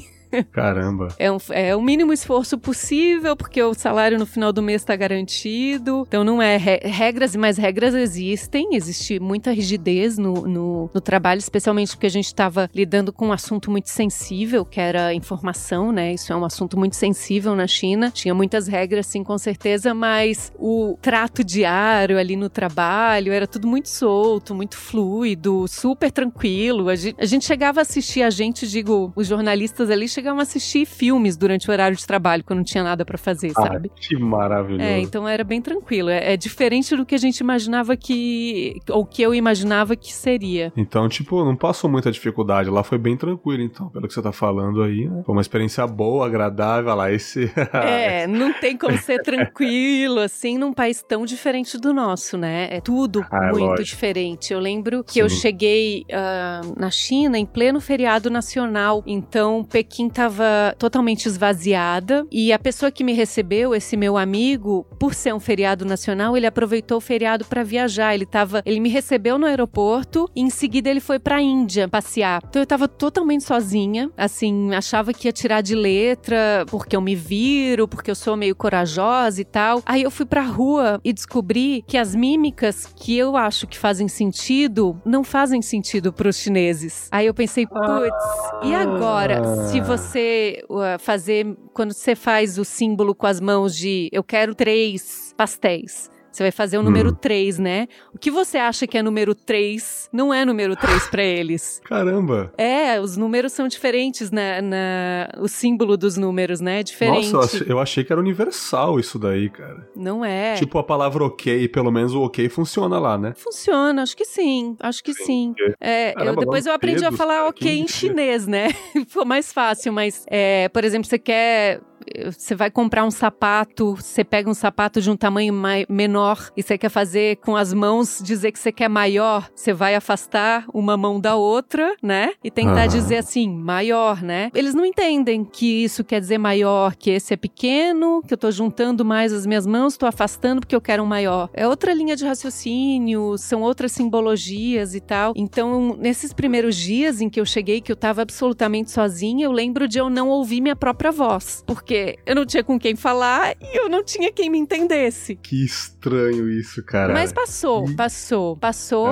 Caramba. 0.51 1.09
É, 1.17 1.31
um, 1.31 1.37
é 1.51 1.75
o 1.75 1.81
mínimo 1.81 2.13
esforço 2.13 2.57
possível, 2.57 3.35
porque 3.35 3.61
o 3.61 3.73
salário 3.73 4.17
no 4.17 4.25
final 4.25 4.51
do 4.51 4.61
mês 4.61 4.81
está 4.81 4.95
garantido. 4.95 6.03
Então 6.07 6.23
não 6.23 6.41
é 6.41 6.57
re 6.57 6.79
regras, 6.83 7.35
mas 7.35 7.57
regras 7.57 7.93
existem. 7.93 8.75
Existe 8.75 9.19
muita 9.19 9.51
rigidez 9.51 10.17
no, 10.17 10.33
no, 10.47 10.89
no 10.93 11.01
trabalho, 11.01 11.39
especialmente 11.39 11.91
porque 11.91 12.07
a 12.07 12.09
gente 12.09 12.25
estava 12.25 12.69
lidando 12.73 13.13
com 13.13 13.27
um 13.27 13.31
assunto 13.31 13.69
muito 13.69 13.89
sensível, 13.89 14.65
que 14.65 14.79
era 14.79 15.13
informação, 15.13 15.91
né? 15.91 16.13
Isso 16.13 16.31
é 16.31 16.35
um 16.35 16.45
assunto 16.45 16.77
muito 16.77 16.95
sensível 16.95 17.55
na 17.55 17.67
China. 17.67 18.11
Tinha 18.11 18.33
muitas 18.33 18.67
regras, 18.67 19.05
sim, 19.07 19.23
com 19.23 19.37
certeza, 19.37 19.93
mas 19.93 20.51
o 20.57 20.97
trato 21.01 21.43
diário 21.43 22.17
ali 22.17 22.35
no 22.35 22.49
trabalho 22.49 23.31
era 23.31 23.47
tudo 23.47 23.67
muito 23.67 23.89
solto, 23.89 24.55
muito 24.55 24.77
fluido, 24.77 25.67
super 25.67 26.11
tranquilo. 26.11 26.89
A 26.89 26.95
gente, 26.95 27.15
a 27.19 27.25
gente 27.25 27.45
chegava 27.45 27.79
a 27.79 27.83
assistir, 27.83 28.23
a 28.23 28.29
gente, 28.29 28.67
digo, 28.67 29.11
os 29.15 29.27
jornalistas 29.27 29.89
ali 29.89 30.07
chegavam 30.07 30.22
chegavam 30.23 30.39
a 30.39 30.43
assistir 30.43 30.85
filmes 30.85 31.35
durante 31.35 31.69
o 31.69 31.71
horário 31.71 31.97
de 31.97 32.07
trabalho, 32.07 32.43
quando 32.43 32.59
não 32.59 32.63
tinha 32.63 32.83
nada 32.83 33.03
para 33.03 33.17
fazer, 33.17 33.51
ah, 33.57 33.61
sabe? 33.61 33.91
Que 33.93 34.15
maravilhoso. 34.15 34.81
É, 34.81 34.99
então 34.99 35.27
era 35.27 35.43
bem 35.43 35.61
tranquilo. 35.61 36.09
É, 36.09 36.33
é, 36.33 36.37
diferente 36.37 36.95
do 36.95 37.05
que 37.05 37.13
a 37.13 37.17
gente 37.17 37.39
imaginava 37.39 37.97
que. 37.97 38.79
ou 38.89 39.05
que 39.05 39.21
eu 39.21 39.35
imaginava 39.35 39.95
que 39.95 40.13
seria. 40.13 40.71
Então, 40.77 41.09
tipo, 41.09 41.43
não 41.43 41.55
passou 41.55 41.89
muita 41.89 42.09
dificuldade. 42.09 42.69
Lá 42.69 42.83
foi 42.83 42.97
bem 42.97 43.17
tranquilo, 43.17 43.61
então, 43.61 43.89
pelo 43.89 44.07
que 44.07 44.13
você 44.13 44.21
tá 44.21 44.31
falando 44.31 44.81
aí, 44.81 45.09
né? 45.09 45.23
Foi 45.25 45.35
uma 45.35 45.41
experiência 45.41 45.85
boa, 45.85 46.25
agradável. 46.25 46.95
Lá, 46.95 47.11
esse. 47.11 47.51
é, 47.73 48.25
não 48.27 48.53
tem 48.53 48.77
como 48.77 48.97
ser 48.97 49.21
tranquilo, 49.21 50.19
assim, 50.19 50.57
num 50.57 50.73
país 50.73 51.03
tão 51.03 51.25
diferente 51.25 51.77
do 51.77 51.93
nosso, 51.93 52.37
né? 52.37 52.69
É 52.71 52.79
tudo 52.79 53.25
ah, 53.29 53.47
é 53.47 53.51
muito 53.51 53.65
lógico. 53.65 53.83
diferente. 53.83 54.53
Eu 54.53 54.59
lembro 54.59 55.03
que 55.03 55.13
Sim. 55.13 55.21
eu 55.21 55.29
cheguei 55.29 56.05
uh, 56.09 56.79
na 56.79 56.89
China 56.89 57.37
em 57.37 57.45
pleno 57.45 57.81
feriado 57.81 58.29
nacional. 58.29 59.03
Então, 59.05 59.63
Pequim 59.63 60.07
estava 60.13 60.75
totalmente 60.77 61.25
esvaziada 61.25 62.25
e 62.31 62.53
a 62.53 62.59
pessoa 62.59 62.91
que 62.91 63.03
me 63.03 63.13
recebeu, 63.13 63.73
esse 63.73 63.97
meu 63.97 64.15
amigo, 64.15 64.85
por 64.99 65.13
ser 65.15 65.33
um 65.33 65.39
feriado 65.39 65.83
nacional, 65.85 66.37
ele 66.37 66.45
aproveitou 66.45 66.99
o 66.99 67.01
feriado 67.01 67.45
para 67.45 67.63
viajar. 67.63 68.13
Ele 68.13 68.25
tava, 68.25 68.61
ele 68.63 68.79
me 68.79 68.89
recebeu 68.89 69.37
no 69.39 69.47
aeroporto 69.47 70.29
e 70.35 70.41
em 70.41 70.49
seguida 70.49 70.89
ele 70.89 70.99
foi 70.99 71.17
para 71.17 71.41
Índia 71.41 71.87
passear. 71.87 72.41
Então 72.47 72.61
eu 72.61 72.65
tava 72.65 72.87
totalmente 72.87 73.43
sozinha, 73.43 74.11
assim, 74.15 74.73
achava 74.73 75.13
que 75.13 75.27
ia 75.27 75.31
tirar 75.31 75.61
de 75.61 75.75
letra 75.75 76.65
porque 76.67 76.95
eu 76.95 77.01
me 77.01 77.15
viro, 77.15 77.87
porque 77.87 78.11
eu 78.11 78.15
sou 78.15 78.37
meio 78.37 78.55
corajosa 78.55 79.41
e 79.41 79.45
tal. 79.45 79.81
Aí 79.85 80.03
eu 80.03 80.11
fui 80.11 80.25
pra 80.25 80.43
rua 80.43 81.01
e 81.03 81.11
descobri 81.11 81.83
que 81.87 81.97
as 81.97 82.13
mímicas 82.13 82.87
que 82.95 83.17
eu 83.17 83.35
acho 83.35 83.65
que 83.65 83.77
fazem 83.77 84.07
sentido 84.07 85.01
não 85.03 85.23
fazem 85.23 85.61
sentido 85.61 86.13
para 86.13 86.29
os 86.29 86.37
chineses. 86.37 87.07
Aí 87.11 87.25
eu 87.25 87.33
pensei, 87.33 87.65
putz, 87.65 88.63
e 88.63 88.75
agora? 88.75 89.41
Se 89.67 89.81
você 89.81 90.02
você 90.03 90.63
uh, 90.69 90.99
fazer, 90.99 91.57
quando 91.73 91.93
você 91.93 92.15
faz 92.15 92.57
o 92.57 92.65
símbolo 92.65 93.15
com 93.15 93.25
as 93.25 93.39
mãos 93.39 93.75
de 93.75 94.09
eu 94.11 94.23
quero 94.23 94.53
três 94.53 95.33
pastéis. 95.35 96.09
Você 96.33 96.43
vai 96.43 96.51
fazer 96.51 96.79
o 96.79 96.83
número 96.83 97.11
hum. 97.11 97.13
3, 97.15 97.59
né? 97.59 97.87
O 98.11 98.17
que 98.17 98.31
você 98.31 98.57
acha 98.57 98.87
que 98.87 98.97
é 98.97 99.03
número 99.03 99.35
3 99.35 100.09
não 100.11 100.33
é 100.33 100.43
número 100.43 100.75
3 100.75 101.07
para 101.07 101.23
eles. 101.23 101.79
Caramba! 101.85 102.51
É, 102.57 102.99
os 102.99 103.15
números 103.15 103.53
são 103.53 103.67
diferentes 103.67 104.31
na, 104.31 104.59
na, 104.59 105.29
o 105.39 105.47
símbolo 105.47 105.95
dos 105.95 106.17
números, 106.17 106.59
né? 106.59 106.79
É 106.79 106.83
diferente. 106.83 107.31
Nossa, 107.31 107.63
eu 107.63 107.79
achei 107.79 108.03
que 108.03 108.11
era 108.11 108.19
universal 108.19 108.99
isso 108.99 109.19
daí, 109.19 109.47
cara. 109.47 109.87
Não 109.95 110.25
é. 110.25 110.55
Tipo 110.55 110.79
a 110.79 110.83
palavra 110.83 111.23
ok, 111.23 111.67
pelo 111.67 111.91
menos 111.91 112.15
o 112.15 112.23
ok 112.23 112.49
funciona 112.49 112.97
lá, 112.97 113.15
né? 113.15 113.33
Funciona, 113.35 114.01
acho 114.01 114.17
que 114.17 114.25
sim. 114.25 114.75
Acho 114.79 115.03
que 115.03 115.13
sim. 115.13 115.53
É, 115.79 116.13
Caramba, 116.13 116.41
eu, 116.41 116.45
depois 116.45 116.65
eu 116.65 116.73
aprendi 116.73 117.05
a 117.05 117.11
falar 117.11 117.47
ok 117.47 117.79
em 117.79 117.87
chinês, 117.87 118.47
né? 118.47 118.69
Foi 119.07 119.23
mais 119.23 119.53
fácil, 119.53 119.93
mas, 119.93 120.25
é, 120.27 120.67
por 120.69 120.83
exemplo, 120.83 121.07
você 121.07 121.19
quer 121.19 121.79
você 122.25 122.55
vai 122.55 122.69
comprar 122.69 123.05
um 123.05 123.11
sapato, 123.11 123.95
você 123.95 124.23
pega 124.23 124.49
um 124.49 124.53
sapato 124.53 125.01
de 125.01 125.09
um 125.09 125.15
tamanho 125.15 125.53
menor 125.89 126.51
e 126.55 126.63
você 126.63 126.77
quer 126.77 126.89
fazer 126.89 127.37
com 127.37 127.55
as 127.55 127.73
mãos 127.73 128.21
dizer 128.23 128.51
que 128.51 128.59
você 128.59 128.71
quer 128.71 128.89
maior, 128.89 129.49
você 129.55 129.73
vai 129.73 129.95
afastar 129.95 130.65
uma 130.73 130.95
mão 130.95 131.19
da 131.19 131.35
outra, 131.35 131.95
né? 132.01 132.33
E 132.43 132.51
tentar 132.51 132.83
uhum. 132.83 132.87
dizer 132.87 133.17
assim, 133.17 133.49
maior, 133.49 134.21
né? 134.21 134.49
Eles 134.53 134.73
não 134.73 134.85
entendem 134.85 135.43
que 135.43 135.83
isso 135.83 136.03
quer 136.03 136.19
dizer 136.19 136.37
maior, 136.37 136.95
que 136.95 137.09
esse 137.09 137.33
é 137.33 137.37
pequeno, 137.37 138.21
que 138.27 138.33
eu 138.33 138.37
tô 138.37 138.51
juntando 138.51 139.03
mais 139.03 139.33
as 139.33 139.45
minhas 139.45 139.65
mãos, 139.65 139.97
tô 139.97 140.05
afastando 140.05 140.61
porque 140.61 140.75
eu 140.75 140.81
quero 140.81 141.03
um 141.03 141.07
maior. 141.07 141.49
É 141.53 141.67
outra 141.67 141.93
linha 141.93 142.15
de 142.15 142.25
raciocínio, 142.25 143.37
são 143.37 143.61
outras 143.61 143.91
simbologias 143.91 144.95
e 144.95 144.99
tal. 144.99 145.33
Então, 145.35 145.95
nesses 145.97 146.33
primeiros 146.33 146.75
dias 146.75 147.21
em 147.21 147.29
que 147.29 147.39
eu 147.39 147.45
cheguei, 147.45 147.81
que 147.81 147.91
eu 147.91 147.95
tava 147.95 148.21
absolutamente 148.21 148.91
sozinha, 148.91 149.45
eu 149.45 149.51
lembro 149.51 149.87
de 149.87 149.97
eu 149.97 150.09
não 150.09 150.29
ouvir 150.29 150.61
minha 150.61 150.75
própria 150.75 151.11
voz. 151.11 151.63
Porque 151.65 152.02
eu 152.25 152.35
não 152.35 152.45
tinha 152.45 152.63
com 152.63 152.79
quem 152.79 152.95
falar 152.95 153.55
e 153.61 153.77
eu 153.77 153.89
não 153.89 154.03
tinha 154.03 154.31
quem 154.31 154.49
me 154.49 154.57
entendesse. 154.57 155.35
Que 155.35 155.65
estranho 156.03 156.49
isso, 156.49 156.83
cara. 156.83 157.13
Mas 157.13 157.31
passou, 157.31 157.85
passou. 157.95 158.57
Passou, 158.57 159.07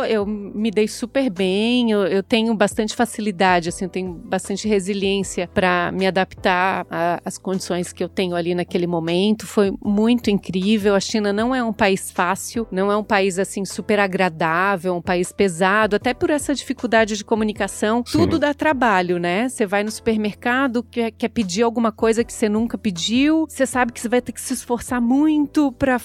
ah. 0.00 0.08
eu 0.08 0.26
me 0.26 0.70
dei 0.70 0.86
super 0.86 1.30
bem, 1.30 1.90
eu, 1.90 2.04
eu, 2.04 2.22
tenho 2.22 2.54
bastante 2.54 2.94
facilidade, 2.94 3.70
assim, 3.70 3.86
eu 3.86 3.90
tenho 3.90 4.12
bastante 4.12 4.68
resiliência 4.68 5.48
para 5.52 5.90
me 5.92 6.06
adaptar 6.06 6.86
às 7.24 7.38
condições 7.38 7.92
que 7.92 8.04
eu 8.04 8.08
tenho 8.08 8.36
ali 8.36 8.54
naquele 8.54 8.86
momento. 8.86 9.46
Foi 9.46 9.72
muito 9.82 10.30
incrível. 10.30 10.94
A 10.94 11.00
China 11.00 11.32
não 11.32 11.54
é 11.54 11.62
um 11.62 11.72
país 11.72 12.10
fácil, 12.10 12.66
não 12.70 12.92
é 12.92 12.96
um 12.96 13.04
país, 13.04 13.38
assim, 13.38 13.64
super 13.64 13.98
agradável, 13.98 14.94
um 14.94 15.02
país 15.02 15.32
pesado, 15.32 15.96
até 15.96 16.12
por 16.12 16.30
essa 16.30 16.54
dificuldade 16.54 17.16
de 17.16 17.24
comunicação. 17.24 18.02
Sim. 18.06 18.18
Tudo 18.18 18.38
dá 18.38 18.52
trabalho, 18.52 19.18
né? 19.18 19.48
Você 19.48 19.66
vai 19.66 19.82
no 19.82 19.90
supermercado, 19.90 20.82
quer, 20.82 21.10
quer 21.10 21.28
pedir 21.28 21.62
alguma 21.62 21.90
coisa 21.90 22.22
que 22.22 22.32
você 22.32 22.48
nunca 22.48 22.76
pediu, 22.76 23.46
você 23.48 23.66
sabe 23.66 23.92
que 23.92 24.00
você 24.00 24.08
vai 24.08 24.20
ter 24.20 24.32
que 24.32 24.40
se 24.40 24.52
esforçar 24.52 25.00
muito 25.00 25.72
para 25.72 25.98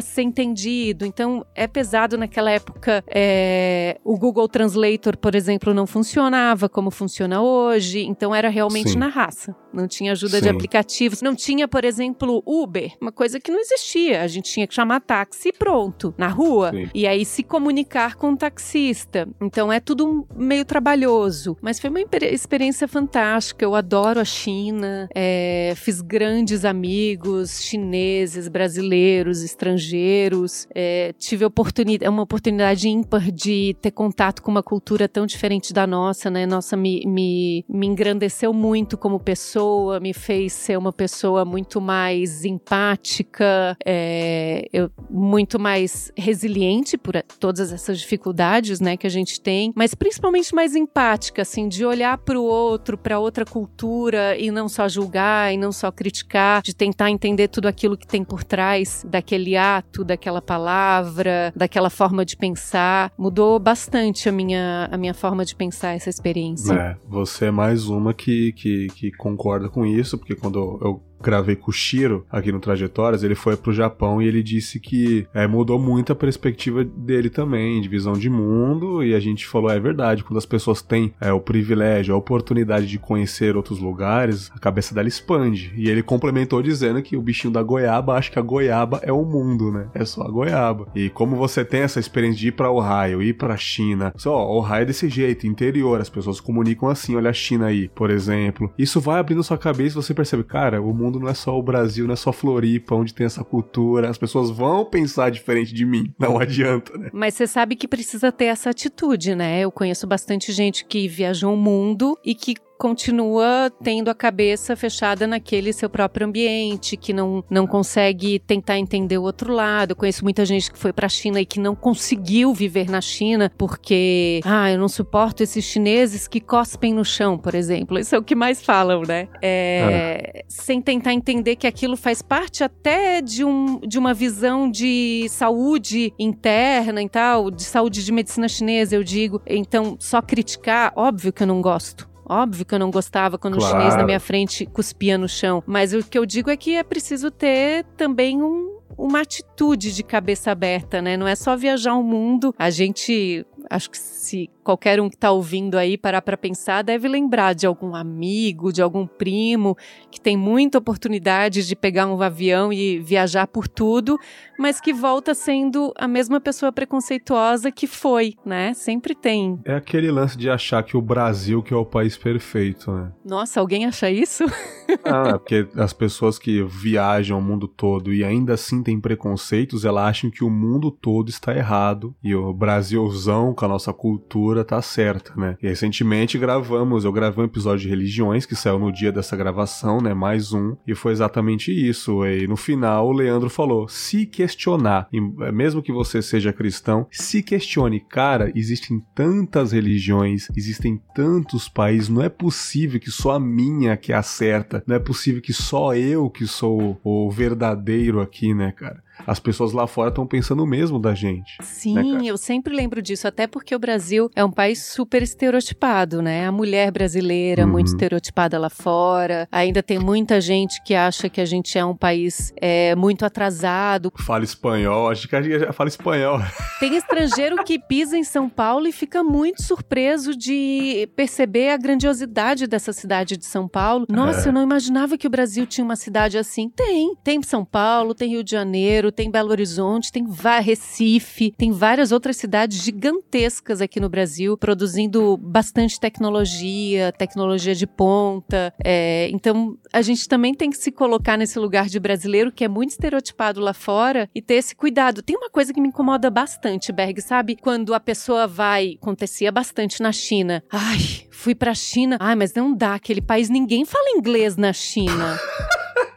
ser 0.00 0.22
entendido. 0.22 1.04
Então, 1.04 1.44
é 1.54 1.66
pesado 1.66 2.16
naquela 2.16 2.50
época. 2.50 3.04
É, 3.08 3.98
o 4.04 4.18
Google 4.18 4.48
Translator, 4.48 5.16
por 5.16 5.34
exemplo, 5.34 5.74
não 5.74 5.86
funcionava 5.86 6.68
como 6.68 6.90
funciona 6.90 7.40
hoje. 7.40 8.00
Então, 8.04 8.34
era 8.34 8.48
realmente 8.48 8.90
Sim. 8.90 8.98
na 8.98 9.08
raça. 9.08 9.54
Não 9.72 9.86
tinha 9.86 10.12
ajuda 10.12 10.38
Sim. 10.38 10.42
de 10.42 10.48
aplicativos. 10.48 11.22
Não 11.22 11.34
tinha, 11.34 11.68
por 11.68 11.84
exemplo, 11.84 12.42
Uber, 12.46 12.92
uma 13.00 13.12
coisa 13.12 13.38
que 13.40 13.50
não 13.50 13.60
existia. 13.60 14.22
A 14.22 14.26
gente 14.26 14.50
tinha 14.50 14.66
que 14.66 14.74
chamar 14.74 15.00
táxi 15.00 15.48
e 15.48 15.52
pronto, 15.52 16.14
na 16.16 16.28
rua. 16.28 16.70
Sim. 16.72 16.88
E 16.94 17.06
aí 17.06 17.24
se 17.24 17.42
comunicar 17.42 18.16
com 18.16 18.32
o 18.32 18.36
taxista. 18.36 19.28
Então, 19.40 19.72
é 19.72 19.80
tudo 19.80 20.26
meio 20.34 20.64
trabalhoso. 20.64 21.56
Mas 21.60 21.78
foi 21.78 21.90
uma 21.90 22.00
experiência 22.00 22.88
fantástica. 22.88 23.64
Eu 23.64 23.74
adoro 23.74 24.20
a 24.20 24.24
China. 24.24 25.08
É, 25.14 25.72
fiz 25.76 26.00
grandes 26.00 26.64
amigos 26.64 27.62
chineses, 27.62 28.48
brasileiros, 28.48 29.42
estrangeiros. 29.42 30.66
É, 30.74 31.12
tive 31.18 31.44
oportunidade, 31.44 32.08
uma 32.08 32.22
oportunidade 32.22 32.88
ímpar 32.88 33.30
de 33.30 33.76
ter 33.80 33.90
contato 33.90 34.42
com 34.42 34.50
uma 34.50 34.62
cultura 34.62 35.08
tão 35.08 35.26
diferente 35.26 35.72
da 35.72 35.86
nossa, 35.86 36.30
né? 36.30 36.46
Nossa, 36.46 36.76
me, 36.76 37.04
me, 37.06 37.64
me 37.68 37.86
engrandeceu 37.86 38.52
muito 38.52 38.96
como 38.96 39.18
pessoa, 39.18 39.57
me 40.00 40.12
fez 40.12 40.52
ser 40.52 40.78
uma 40.78 40.92
pessoa 40.92 41.44
muito 41.44 41.80
mais 41.80 42.44
empática, 42.44 43.76
é, 43.84 44.68
eu, 44.72 44.90
muito 45.10 45.58
mais 45.58 46.12
resiliente 46.16 46.96
por 46.96 47.14
todas 47.38 47.72
essas 47.72 47.98
dificuldades, 47.98 48.80
né, 48.80 48.96
que 48.96 49.06
a 49.06 49.10
gente 49.10 49.40
tem, 49.40 49.72
mas 49.74 49.94
principalmente 49.94 50.54
mais 50.54 50.74
empática, 50.74 51.42
assim, 51.42 51.68
de 51.68 51.84
olhar 51.84 52.16
para 52.18 52.38
o 52.38 52.44
outro, 52.44 52.96
para 52.96 53.18
outra 53.18 53.44
cultura 53.44 54.36
e 54.38 54.50
não 54.50 54.68
só 54.68 54.88
julgar 54.88 55.52
e 55.52 55.56
não 55.56 55.72
só 55.72 55.90
criticar, 55.90 56.62
de 56.62 56.74
tentar 56.74 57.10
entender 57.10 57.48
tudo 57.48 57.66
aquilo 57.66 57.96
que 57.96 58.06
tem 58.06 58.24
por 58.24 58.44
trás 58.44 59.04
daquele 59.08 59.56
ato, 59.56 60.04
daquela 60.04 60.40
palavra, 60.40 61.52
daquela 61.54 61.90
forma 61.90 62.24
de 62.24 62.36
pensar. 62.36 63.12
Mudou 63.18 63.58
bastante 63.58 64.28
a 64.28 64.32
minha, 64.32 64.88
a 64.90 64.96
minha 64.96 65.14
forma 65.14 65.44
de 65.44 65.54
pensar 65.54 65.94
essa 65.94 66.08
experiência. 66.08 66.72
É, 66.72 66.96
você 67.08 67.46
é 67.46 67.50
mais 67.50 67.88
uma 67.88 68.14
que, 68.14 68.52
que, 68.52 68.86
que 68.88 69.10
concorda 69.12 69.47
com 69.70 69.86
isso, 69.86 70.18
porque 70.18 70.34
quando 70.34 70.78
eu 70.82 71.02
gravei 71.20 71.56
com 71.56 71.70
o 71.70 71.74
Shiro 71.74 72.26
aqui 72.30 72.52
no 72.52 72.60
Trajetórias, 72.60 73.22
ele 73.22 73.34
foi 73.34 73.56
pro 73.56 73.72
Japão 73.72 74.20
e 74.20 74.26
ele 74.26 74.42
disse 74.42 74.80
que 74.80 75.26
é, 75.34 75.46
mudou 75.46 75.78
muito 75.78 76.12
a 76.12 76.16
perspectiva 76.16 76.84
dele 76.84 77.30
também, 77.30 77.80
de 77.80 77.88
visão 77.88 78.12
de 78.14 78.30
mundo, 78.30 79.02
e 79.02 79.14
a 79.14 79.20
gente 79.20 79.46
falou, 79.46 79.70
é 79.70 79.78
verdade, 79.78 80.24
quando 80.24 80.38
as 80.38 80.46
pessoas 80.46 80.82
têm 80.82 81.12
é, 81.20 81.32
o 81.32 81.40
privilégio, 81.40 82.14
a 82.14 82.18
oportunidade 82.18 82.86
de 82.86 82.98
conhecer 82.98 83.56
outros 83.56 83.78
lugares, 83.78 84.50
a 84.54 84.58
cabeça 84.58 84.94
dela 84.94 85.08
expande. 85.08 85.72
E 85.76 85.88
ele 85.88 86.02
complementou 86.02 86.62
dizendo 86.62 87.02
que 87.02 87.16
o 87.16 87.22
bichinho 87.22 87.52
da 87.52 87.62
goiaba 87.62 88.14
acha 88.14 88.30
que 88.30 88.38
a 88.38 88.42
goiaba 88.42 89.00
é 89.02 89.12
o 89.12 89.24
mundo, 89.24 89.70
né? 89.70 89.88
É 89.94 90.04
só 90.04 90.22
a 90.22 90.30
goiaba. 90.30 90.86
E 90.94 91.08
como 91.10 91.36
você 91.36 91.64
tem 91.64 91.80
essa 91.80 92.00
experiência 92.00 92.40
de 92.40 92.48
ir 92.48 92.52
pra 92.52 92.70
Ohio, 92.70 93.22
ir 93.22 93.34
pra 93.34 93.56
China, 93.56 94.12
só, 94.16 94.46
Ohio 94.48 94.82
é 94.82 94.84
desse 94.84 95.08
jeito, 95.08 95.46
interior, 95.46 96.00
as 96.00 96.10
pessoas 96.10 96.40
comunicam 96.40 96.88
assim, 96.88 97.16
olha 97.16 97.30
a 97.30 97.32
China 97.32 97.66
aí, 97.66 97.88
por 97.88 98.10
exemplo. 98.10 98.72
Isso 98.78 99.00
vai 99.00 99.18
abrindo 99.18 99.42
sua 99.42 99.58
cabeça 99.58 99.98
e 99.98 100.02
você 100.02 100.14
percebe, 100.14 100.44
cara, 100.44 100.80
o 100.80 100.92
mundo 100.92 101.07
mundo 101.08 101.20
não 101.20 101.28
é 101.28 101.34
só 101.34 101.58
o 101.58 101.62
Brasil, 101.62 102.06
não 102.06 102.12
é 102.12 102.16
só 102.16 102.32
Floripa, 102.32 102.94
onde 102.94 103.14
tem 103.14 103.26
essa 103.26 103.42
cultura. 103.42 104.08
As 104.08 104.18
pessoas 104.18 104.50
vão 104.50 104.84
pensar 104.84 105.30
diferente 105.30 105.74
de 105.74 105.84
mim. 105.84 106.12
Não 106.18 106.38
adianta, 106.38 106.96
né? 106.96 107.10
Mas 107.12 107.34
você 107.34 107.46
sabe 107.46 107.74
que 107.74 107.88
precisa 107.88 108.30
ter 108.30 108.46
essa 108.46 108.70
atitude, 108.70 109.34
né? 109.34 109.60
Eu 109.60 109.72
conheço 109.72 110.06
bastante 110.06 110.52
gente 110.52 110.84
que 110.84 111.08
viajou 111.08 111.54
o 111.54 111.56
mundo 111.56 112.18
e 112.24 112.34
que 112.34 112.54
continua 112.78 113.70
tendo 113.82 114.08
a 114.08 114.14
cabeça 114.14 114.76
fechada 114.76 115.26
naquele 115.26 115.72
seu 115.72 115.90
próprio 115.90 116.26
ambiente, 116.26 116.96
que 116.96 117.12
não, 117.12 117.44
não 117.50 117.66
consegue 117.66 118.38
tentar 118.38 118.78
entender 118.78 119.18
o 119.18 119.22
outro 119.22 119.52
lado. 119.52 119.90
Eu 119.90 119.96
conheço 119.96 120.22
muita 120.22 120.46
gente 120.46 120.70
que 120.70 120.78
foi 120.78 120.92
para 120.92 121.06
a 121.06 121.08
China 121.08 121.40
e 121.40 121.44
que 121.44 121.58
não 121.58 121.74
conseguiu 121.74 122.54
viver 122.54 122.88
na 122.88 123.00
China 123.00 123.50
porque, 123.58 124.40
ah, 124.44 124.70
eu 124.70 124.78
não 124.78 124.88
suporto 124.88 125.42
esses 125.42 125.64
chineses 125.64 126.28
que 126.28 126.40
cospem 126.40 126.94
no 126.94 127.04
chão, 127.04 127.36
por 127.36 127.54
exemplo. 127.54 127.98
Isso 127.98 128.14
é 128.14 128.18
o 128.18 128.22
que 128.22 128.36
mais 128.36 128.62
falam, 128.62 129.02
né? 129.02 129.28
É, 129.42 130.44
Sem 130.48 130.80
tentar 130.80 131.12
entender 131.12 131.56
que 131.56 131.66
aquilo 131.66 131.96
faz 131.96 132.22
parte 132.22 132.62
até 132.62 133.20
de, 133.20 133.44
um, 133.44 133.80
de 133.80 133.98
uma 133.98 134.14
visão 134.14 134.70
de 134.70 135.26
saúde 135.30 136.12
interna 136.18 137.02
e 137.02 137.08
tal, 137.08 137.50
de 137.50 137.64
saúde 137.64 138.04
de 138.04 138.12
medicina 138.12 138.48
chinesa, 138.48 138.94
eu 138.94 139.02
digo. 139.02 139.42
Então, 139.44 139.96
só 139.98 140.22
criticar, 140.22 140.92
óbvio 140.94 141.32
que 141.32 141.42
eu 141.42 141.46
não 141.46 141.60
gosto. 141.60 142.08
Óbvio 142.28 142.66
que 142.66 142.74
eu 142.74 142.78
não 142.78 142.90
gostava 142.90 143.38
quando 143.38 143.56
claro. 143.56 143.74
o 143.74 143.78
chinês 143.78 143.96
na 143.96 144.04
minha 144.04 144.20
frente 144.20 144.66
cuspia 144.66 145.16
no 145.16 145.28
chão. 145.28 145.62
Mas 145.66 145.92
o 145.92 146.02
que 146.02 146.18
eu 146.18 146.26
digo 146.26 146.50
é 146.50 146.56
que 146.56 146.76
é 146.76 146.82
preciso 146.82 147.30
ter 147.30 147.84
também 147.96 148.42
um, 148.42 148.78
uma 148.96 149.20
atitude 149.20 149.94
de 149.94 150.02
cabeça 150.02 150.50
aberta, 150.50 151.00
né? 151.00 151.16
Não 151.16 151.26
é 151.26 151.34
só 151.34 151.56
viajar 151.56 151.94
o 151.94 152.02
mundo. 152.02 152.54
A 152.58 152.70
gente, 152.70 153.46
acho 153.70 153.90
que 153.90 153.98
se 153.98 154.50
qualquer 154.68 155.00
um 155.00 155.08
que 155.08 155.16
está 155.16 155.30
ouvindo 155.30 155.78
aí 155.78 155.96
parar 155.96 156.20
para 156.20 156.36
pensar, 156.36 156.82
deve 156.82 157.08
lembrar 157.08 157.54
de 157.54 157.66
algum 157.66 157.94
amigo, 157.94 158.70
de 158.70 158.82
algum 158.82 159.06
primo 159.06 159.74
que 160.10 160.20
tem 160.20 160.36
muita 160.36 160.76
oportunidade 160.76 161.66
de 161.66 161.74
pegar 161.74 162.06
um 162.06 162.20
avião 162.20 162.70
e 162.70 162.98
viajar 162.98 163.46
por 163.46 163.66
tudo, 163.66 164.18
mas 164.58 164.78
que 164.78 164.92
volta 164.92 165.32
sendo 165.32 165.90
a 165.96 166.06
mesma 166.06 166.38
pessoa 166.38 166.70
preconceituosa 166.70 167.72
que 167.72 167.86
foi, 167.86 168.34
né? 168.44 168.74
Sempre 168.74 169.14
tem. 169.14 169.58
É 169.64 169.74
aquele 169.74 170.10
lance 170.10 170.36
de 170.36 170.50
achar 170.50 170.82
que 170.82 170.98
o 170.98 171.00
Brasil 171.00 171.62
que 171.62 171.72
é 171.72 171.76
o 171.76 171.86
país 171.86 172.18
perfeito, 172.18 172.92
né? 172.92 173.10
Nossa, 173.24 173.60
alguém 173.60 173.86
acha 173.86 174.10
isso? 174.10 174.44
ah, 175.02 175.30
é 175.30 175.38
porque 175.38 175.66
as 175.76 175.94
pessoas 175.94 176.38
que 176.38 176.62
viajam 176.62 177.38
o 177.38 177.42
mundo 177.42 177.66
todo 177.66 178.12
e 178.12 178.22
ainda 178.22 178.52
assim 178.52 178.82
têm 178.82 179.00
preconceitos, 179.00 179.86
elas 179.86 180.10
acham 180.10 180.30
que 180.30 180.44
o 180.44 180.50
mundo 180.50 180.90
todo 180.90 181.30
está 181.30 181.56
errado 181.56 182.14
e 182.22 182.34
o 182.34 182.52
Brasilzão 182.52 183.54
com 183.54 183.64
a 183.64 183.68
nossa 183.68 183.94
cultura 183.94 184.57
tá 184.64 184.80
certa, 184.82 185.32
né? 185.36 185.56
E 185.62 185.68
recentemente 185.68 186.38
gravamos, 186.38 187.04
eu 187.04 187.12
gravei 187.12 187.42
um 187.42 187.46
episódio 187.46 187.82
de 187.82 187.88
religiões 187.88 188.46
que 188.46 188.54
saiu 188.54 188.78
no 188.78 188.92
dia 188.92 189.12
dessa 189.12 189.36
gravação, 189.36 190.00
né? 190.00 190.14
Mais 190.14 190.52
um, 190.52 190.76
e 190.86 190.94
foi 190.94 191.12
exatamente 191.12 191.72
isso. 191.72 192.24
E 192.26 192.46
no 192.46 192.56
final 192.56 193.08
o 193.08 193.12
Leandro 193.12 193.50
falou: 193.50 193.88
se 193.88 194.26
questionar, 194.26 195.08
e 195.12 195.18
é, 195.44 195.52
mesmo 195.52 195.82
que 195.82 195.92
você 195.92 196.22
seja 196.22 196.52
cristão, 196.52 197.06
se 197.10 197.42
questione, 197.42 198.00
cara, 198.00 198.52
existem 198.54 199.02
tantas 199.14 199.72
religiões, 199.72 200.48
existem 200.56 201.00
tantos 201.14 201.68
países, 201.68 202.08
não 202.08 202.22
é 202.22 202.28
possível 202.28 203.00
que 203.00 203.10
só 203.10 203.32
a 203.32 203.40
minha 203.40 203.96
que 203.96 204.12
é 204.12 204.16
a 204.16 204.22
certa, 204.22 204.82
não 204.86 204.96
é 204.96 204.98
possível 204.98 205.40
que 205.40 205.52
só 205.52 205.94
eu 205.94 206.30
que 206.30 206.46
sou 206.46 207.00
o 207.02 207.30
verdadeiro 207.30 208.20
aqui, 208.20 208.54
né, 208.54 208.72
cara? 208.72 209.02
As 209.26 209.38
pessoas 209.38 209.72
lá 209.72 209.86
fora 209.86 210.08
estão 210.08 210.26
pensando 210.26 210.62
o 210.62 210.66
mesmo 210.66 210.98
da 210.98 211.14
gente. 211.14 211.58
Né, 211.58 211.64
Sim, 211.64 212.16
né, 212.16 212.24
eu 212.24 212.36
sempre 212.36 212.74
lembro 212.74 213.02
disso, 213.02 213.26
até 213.26 213.46
porque 213.46 213.74
o 213.74 213.78
Brasil 213.78 214.30
é 214.34 214.44
um 214.44 214.50
país 214.50 214.82
super 214.84 215.22
estereotipado, 215.22 216.22
né? 216.22 216.46
A 216.46 216.52
mulher 216.52 216.90
brasileira 216.90 217.64
uhum. 217.64 217.72
muito 217.72 217.88
estereotipada 217.88 218.58
lá 218.58 218.70
fora. 218.70 219.48
Ainda 219.50 219.82
tem 219.82 219.98
muita 219.98 220.40
gente 220.40 220.82
que 220.82 220.94
acha 220.94 221.28
que 221.28 221.40
a 221.40 221.44
gente 221.44 221.78
é 221.78 221.84
um 221.84 221.96
país 221.96 222.52
é, 222.56 222.94
muito 222.94 223.24
atrasado. 223.24 224.12
Fala 224.18 224.44
espanhol, 224.44 225.10
acho 225.10 225.28
que 225.28 225.36
a 225.36 225.42
gente 225.42 225.58
já 225.58 225.72
fala 225.72 225.88
espanhol. 225.88 226.40
Tem 226.80 226.96
estrangeiro 226.96 227.62
que 227.64 227.78
pisa 227.78 228.16
em 228.16 228.24
São 228.24 228.48
Paulo 228.48 228.86
e 228.86 228.92
fica 228.92 229.22
muito 229.22 229.62
surpreso 229.62 230.36
de 230.36 231.08
perceber 231.16 231.70
a 231.70 231.76
grandiosidade 231.76 232.66
dessa 232.66 232.92
cidade 232.92 233.36
de 233.36 233.46
São 233.46 233.68
Paulo. 233.68 234.06
Nossa, 234.08 234.46
é. 234.46 234.48
eu 234.48 234.52
não 234.52 234.62
imaginava 234.62 235.18
que 235.18 235.26
o 235.26 235.30
Brasil 235.30 235.66
tinha 235.66 235.84
uma 235.84 235.96
cidade 235.96 236.38
assim. 236.38 236.68
Tem, 236.68 237.14
tem 237.22 237.42
São 237.42 237.64
Paulo, 237.64 238.14
tem 238.14 238.30
Rio 238.30 238.44
de 238.44 238.50
Janeiro, 238.50 239.07
Janeiro, 239.08 239.12
tem 239.12 239.30
Belo 239.30 239.50
Horizonte, 239.50 240.12
tem 240.12 240.26
Recife, 240.62 241.52
tem 241.56 241.72
várias 241.72 242.12
outras 242.12 242.36
cidades 242.36 242.82
gigantescas 242.82 243.80
aqui 243.80 243.98
no 244.00 244.08
Brasil, 244.08 244.56
produzindo 244.56 245.36
bastante 245.36 245.98
tecnologia, 245.98 247.12
tecnologia 247.12 247.74
de 247.74 247.86
ponta. 247.86 248.72
É, 248.84 249.28
então, 249.32 249.76
a 249.92 250.02
gente 250.02 250.28
também 250.28 250.54
tem 250.54 250.70
que 250.70 250.76
se 250.76 250.92
colocar 250.92 251.36
nesse 251.36 251.58
lugar 251.58 251.86
de 251.86 251.98
brasileiro 251.98 252.52
que 252.52 252.64
é 252.64 252.68
muito 252.68 252.90
estereotipado 252.90 253.60
lá 253.60 253.72
fora 253.72 254.28
e 254.34 254.42
ter 254.42 254.54
esse 254.54 254.74
cuidado. 254.74 255.22
Tem 255.22 255.36
uma 255.36 255.50
coisa 255.50 255.72
que 255.72 255.80
me 255.80 255.88
incomoda 255.88 256.30
bastante, 256.30 256.92
Berg, 256.92 257.20
sabe? 257.20 257.56
Quando 257.56 257.94
a 257.94 258.00
pessoa 258.00 258.46
vai, 258.46 258.96
acontecia 259.00 259.50
bastante 259.50 260.02
na 260.02 260.12
China. 260.12 260.62
Ai, 260.70 261.26
fui 261.30 261.54
pra 261.54 261.74
China. 261.74 262.16
Ai, 262.20 262.34
mas 262.34 262.52
não 262.54 262.74
dá, 262.74 262.94
aquele 262.94 263.20
país 263.20 263.48
ninguém 263.48 263.84
fala 263.84 264.10
inglês 264.16 264.56
na 264.56 264.72
China. 264.72 265.38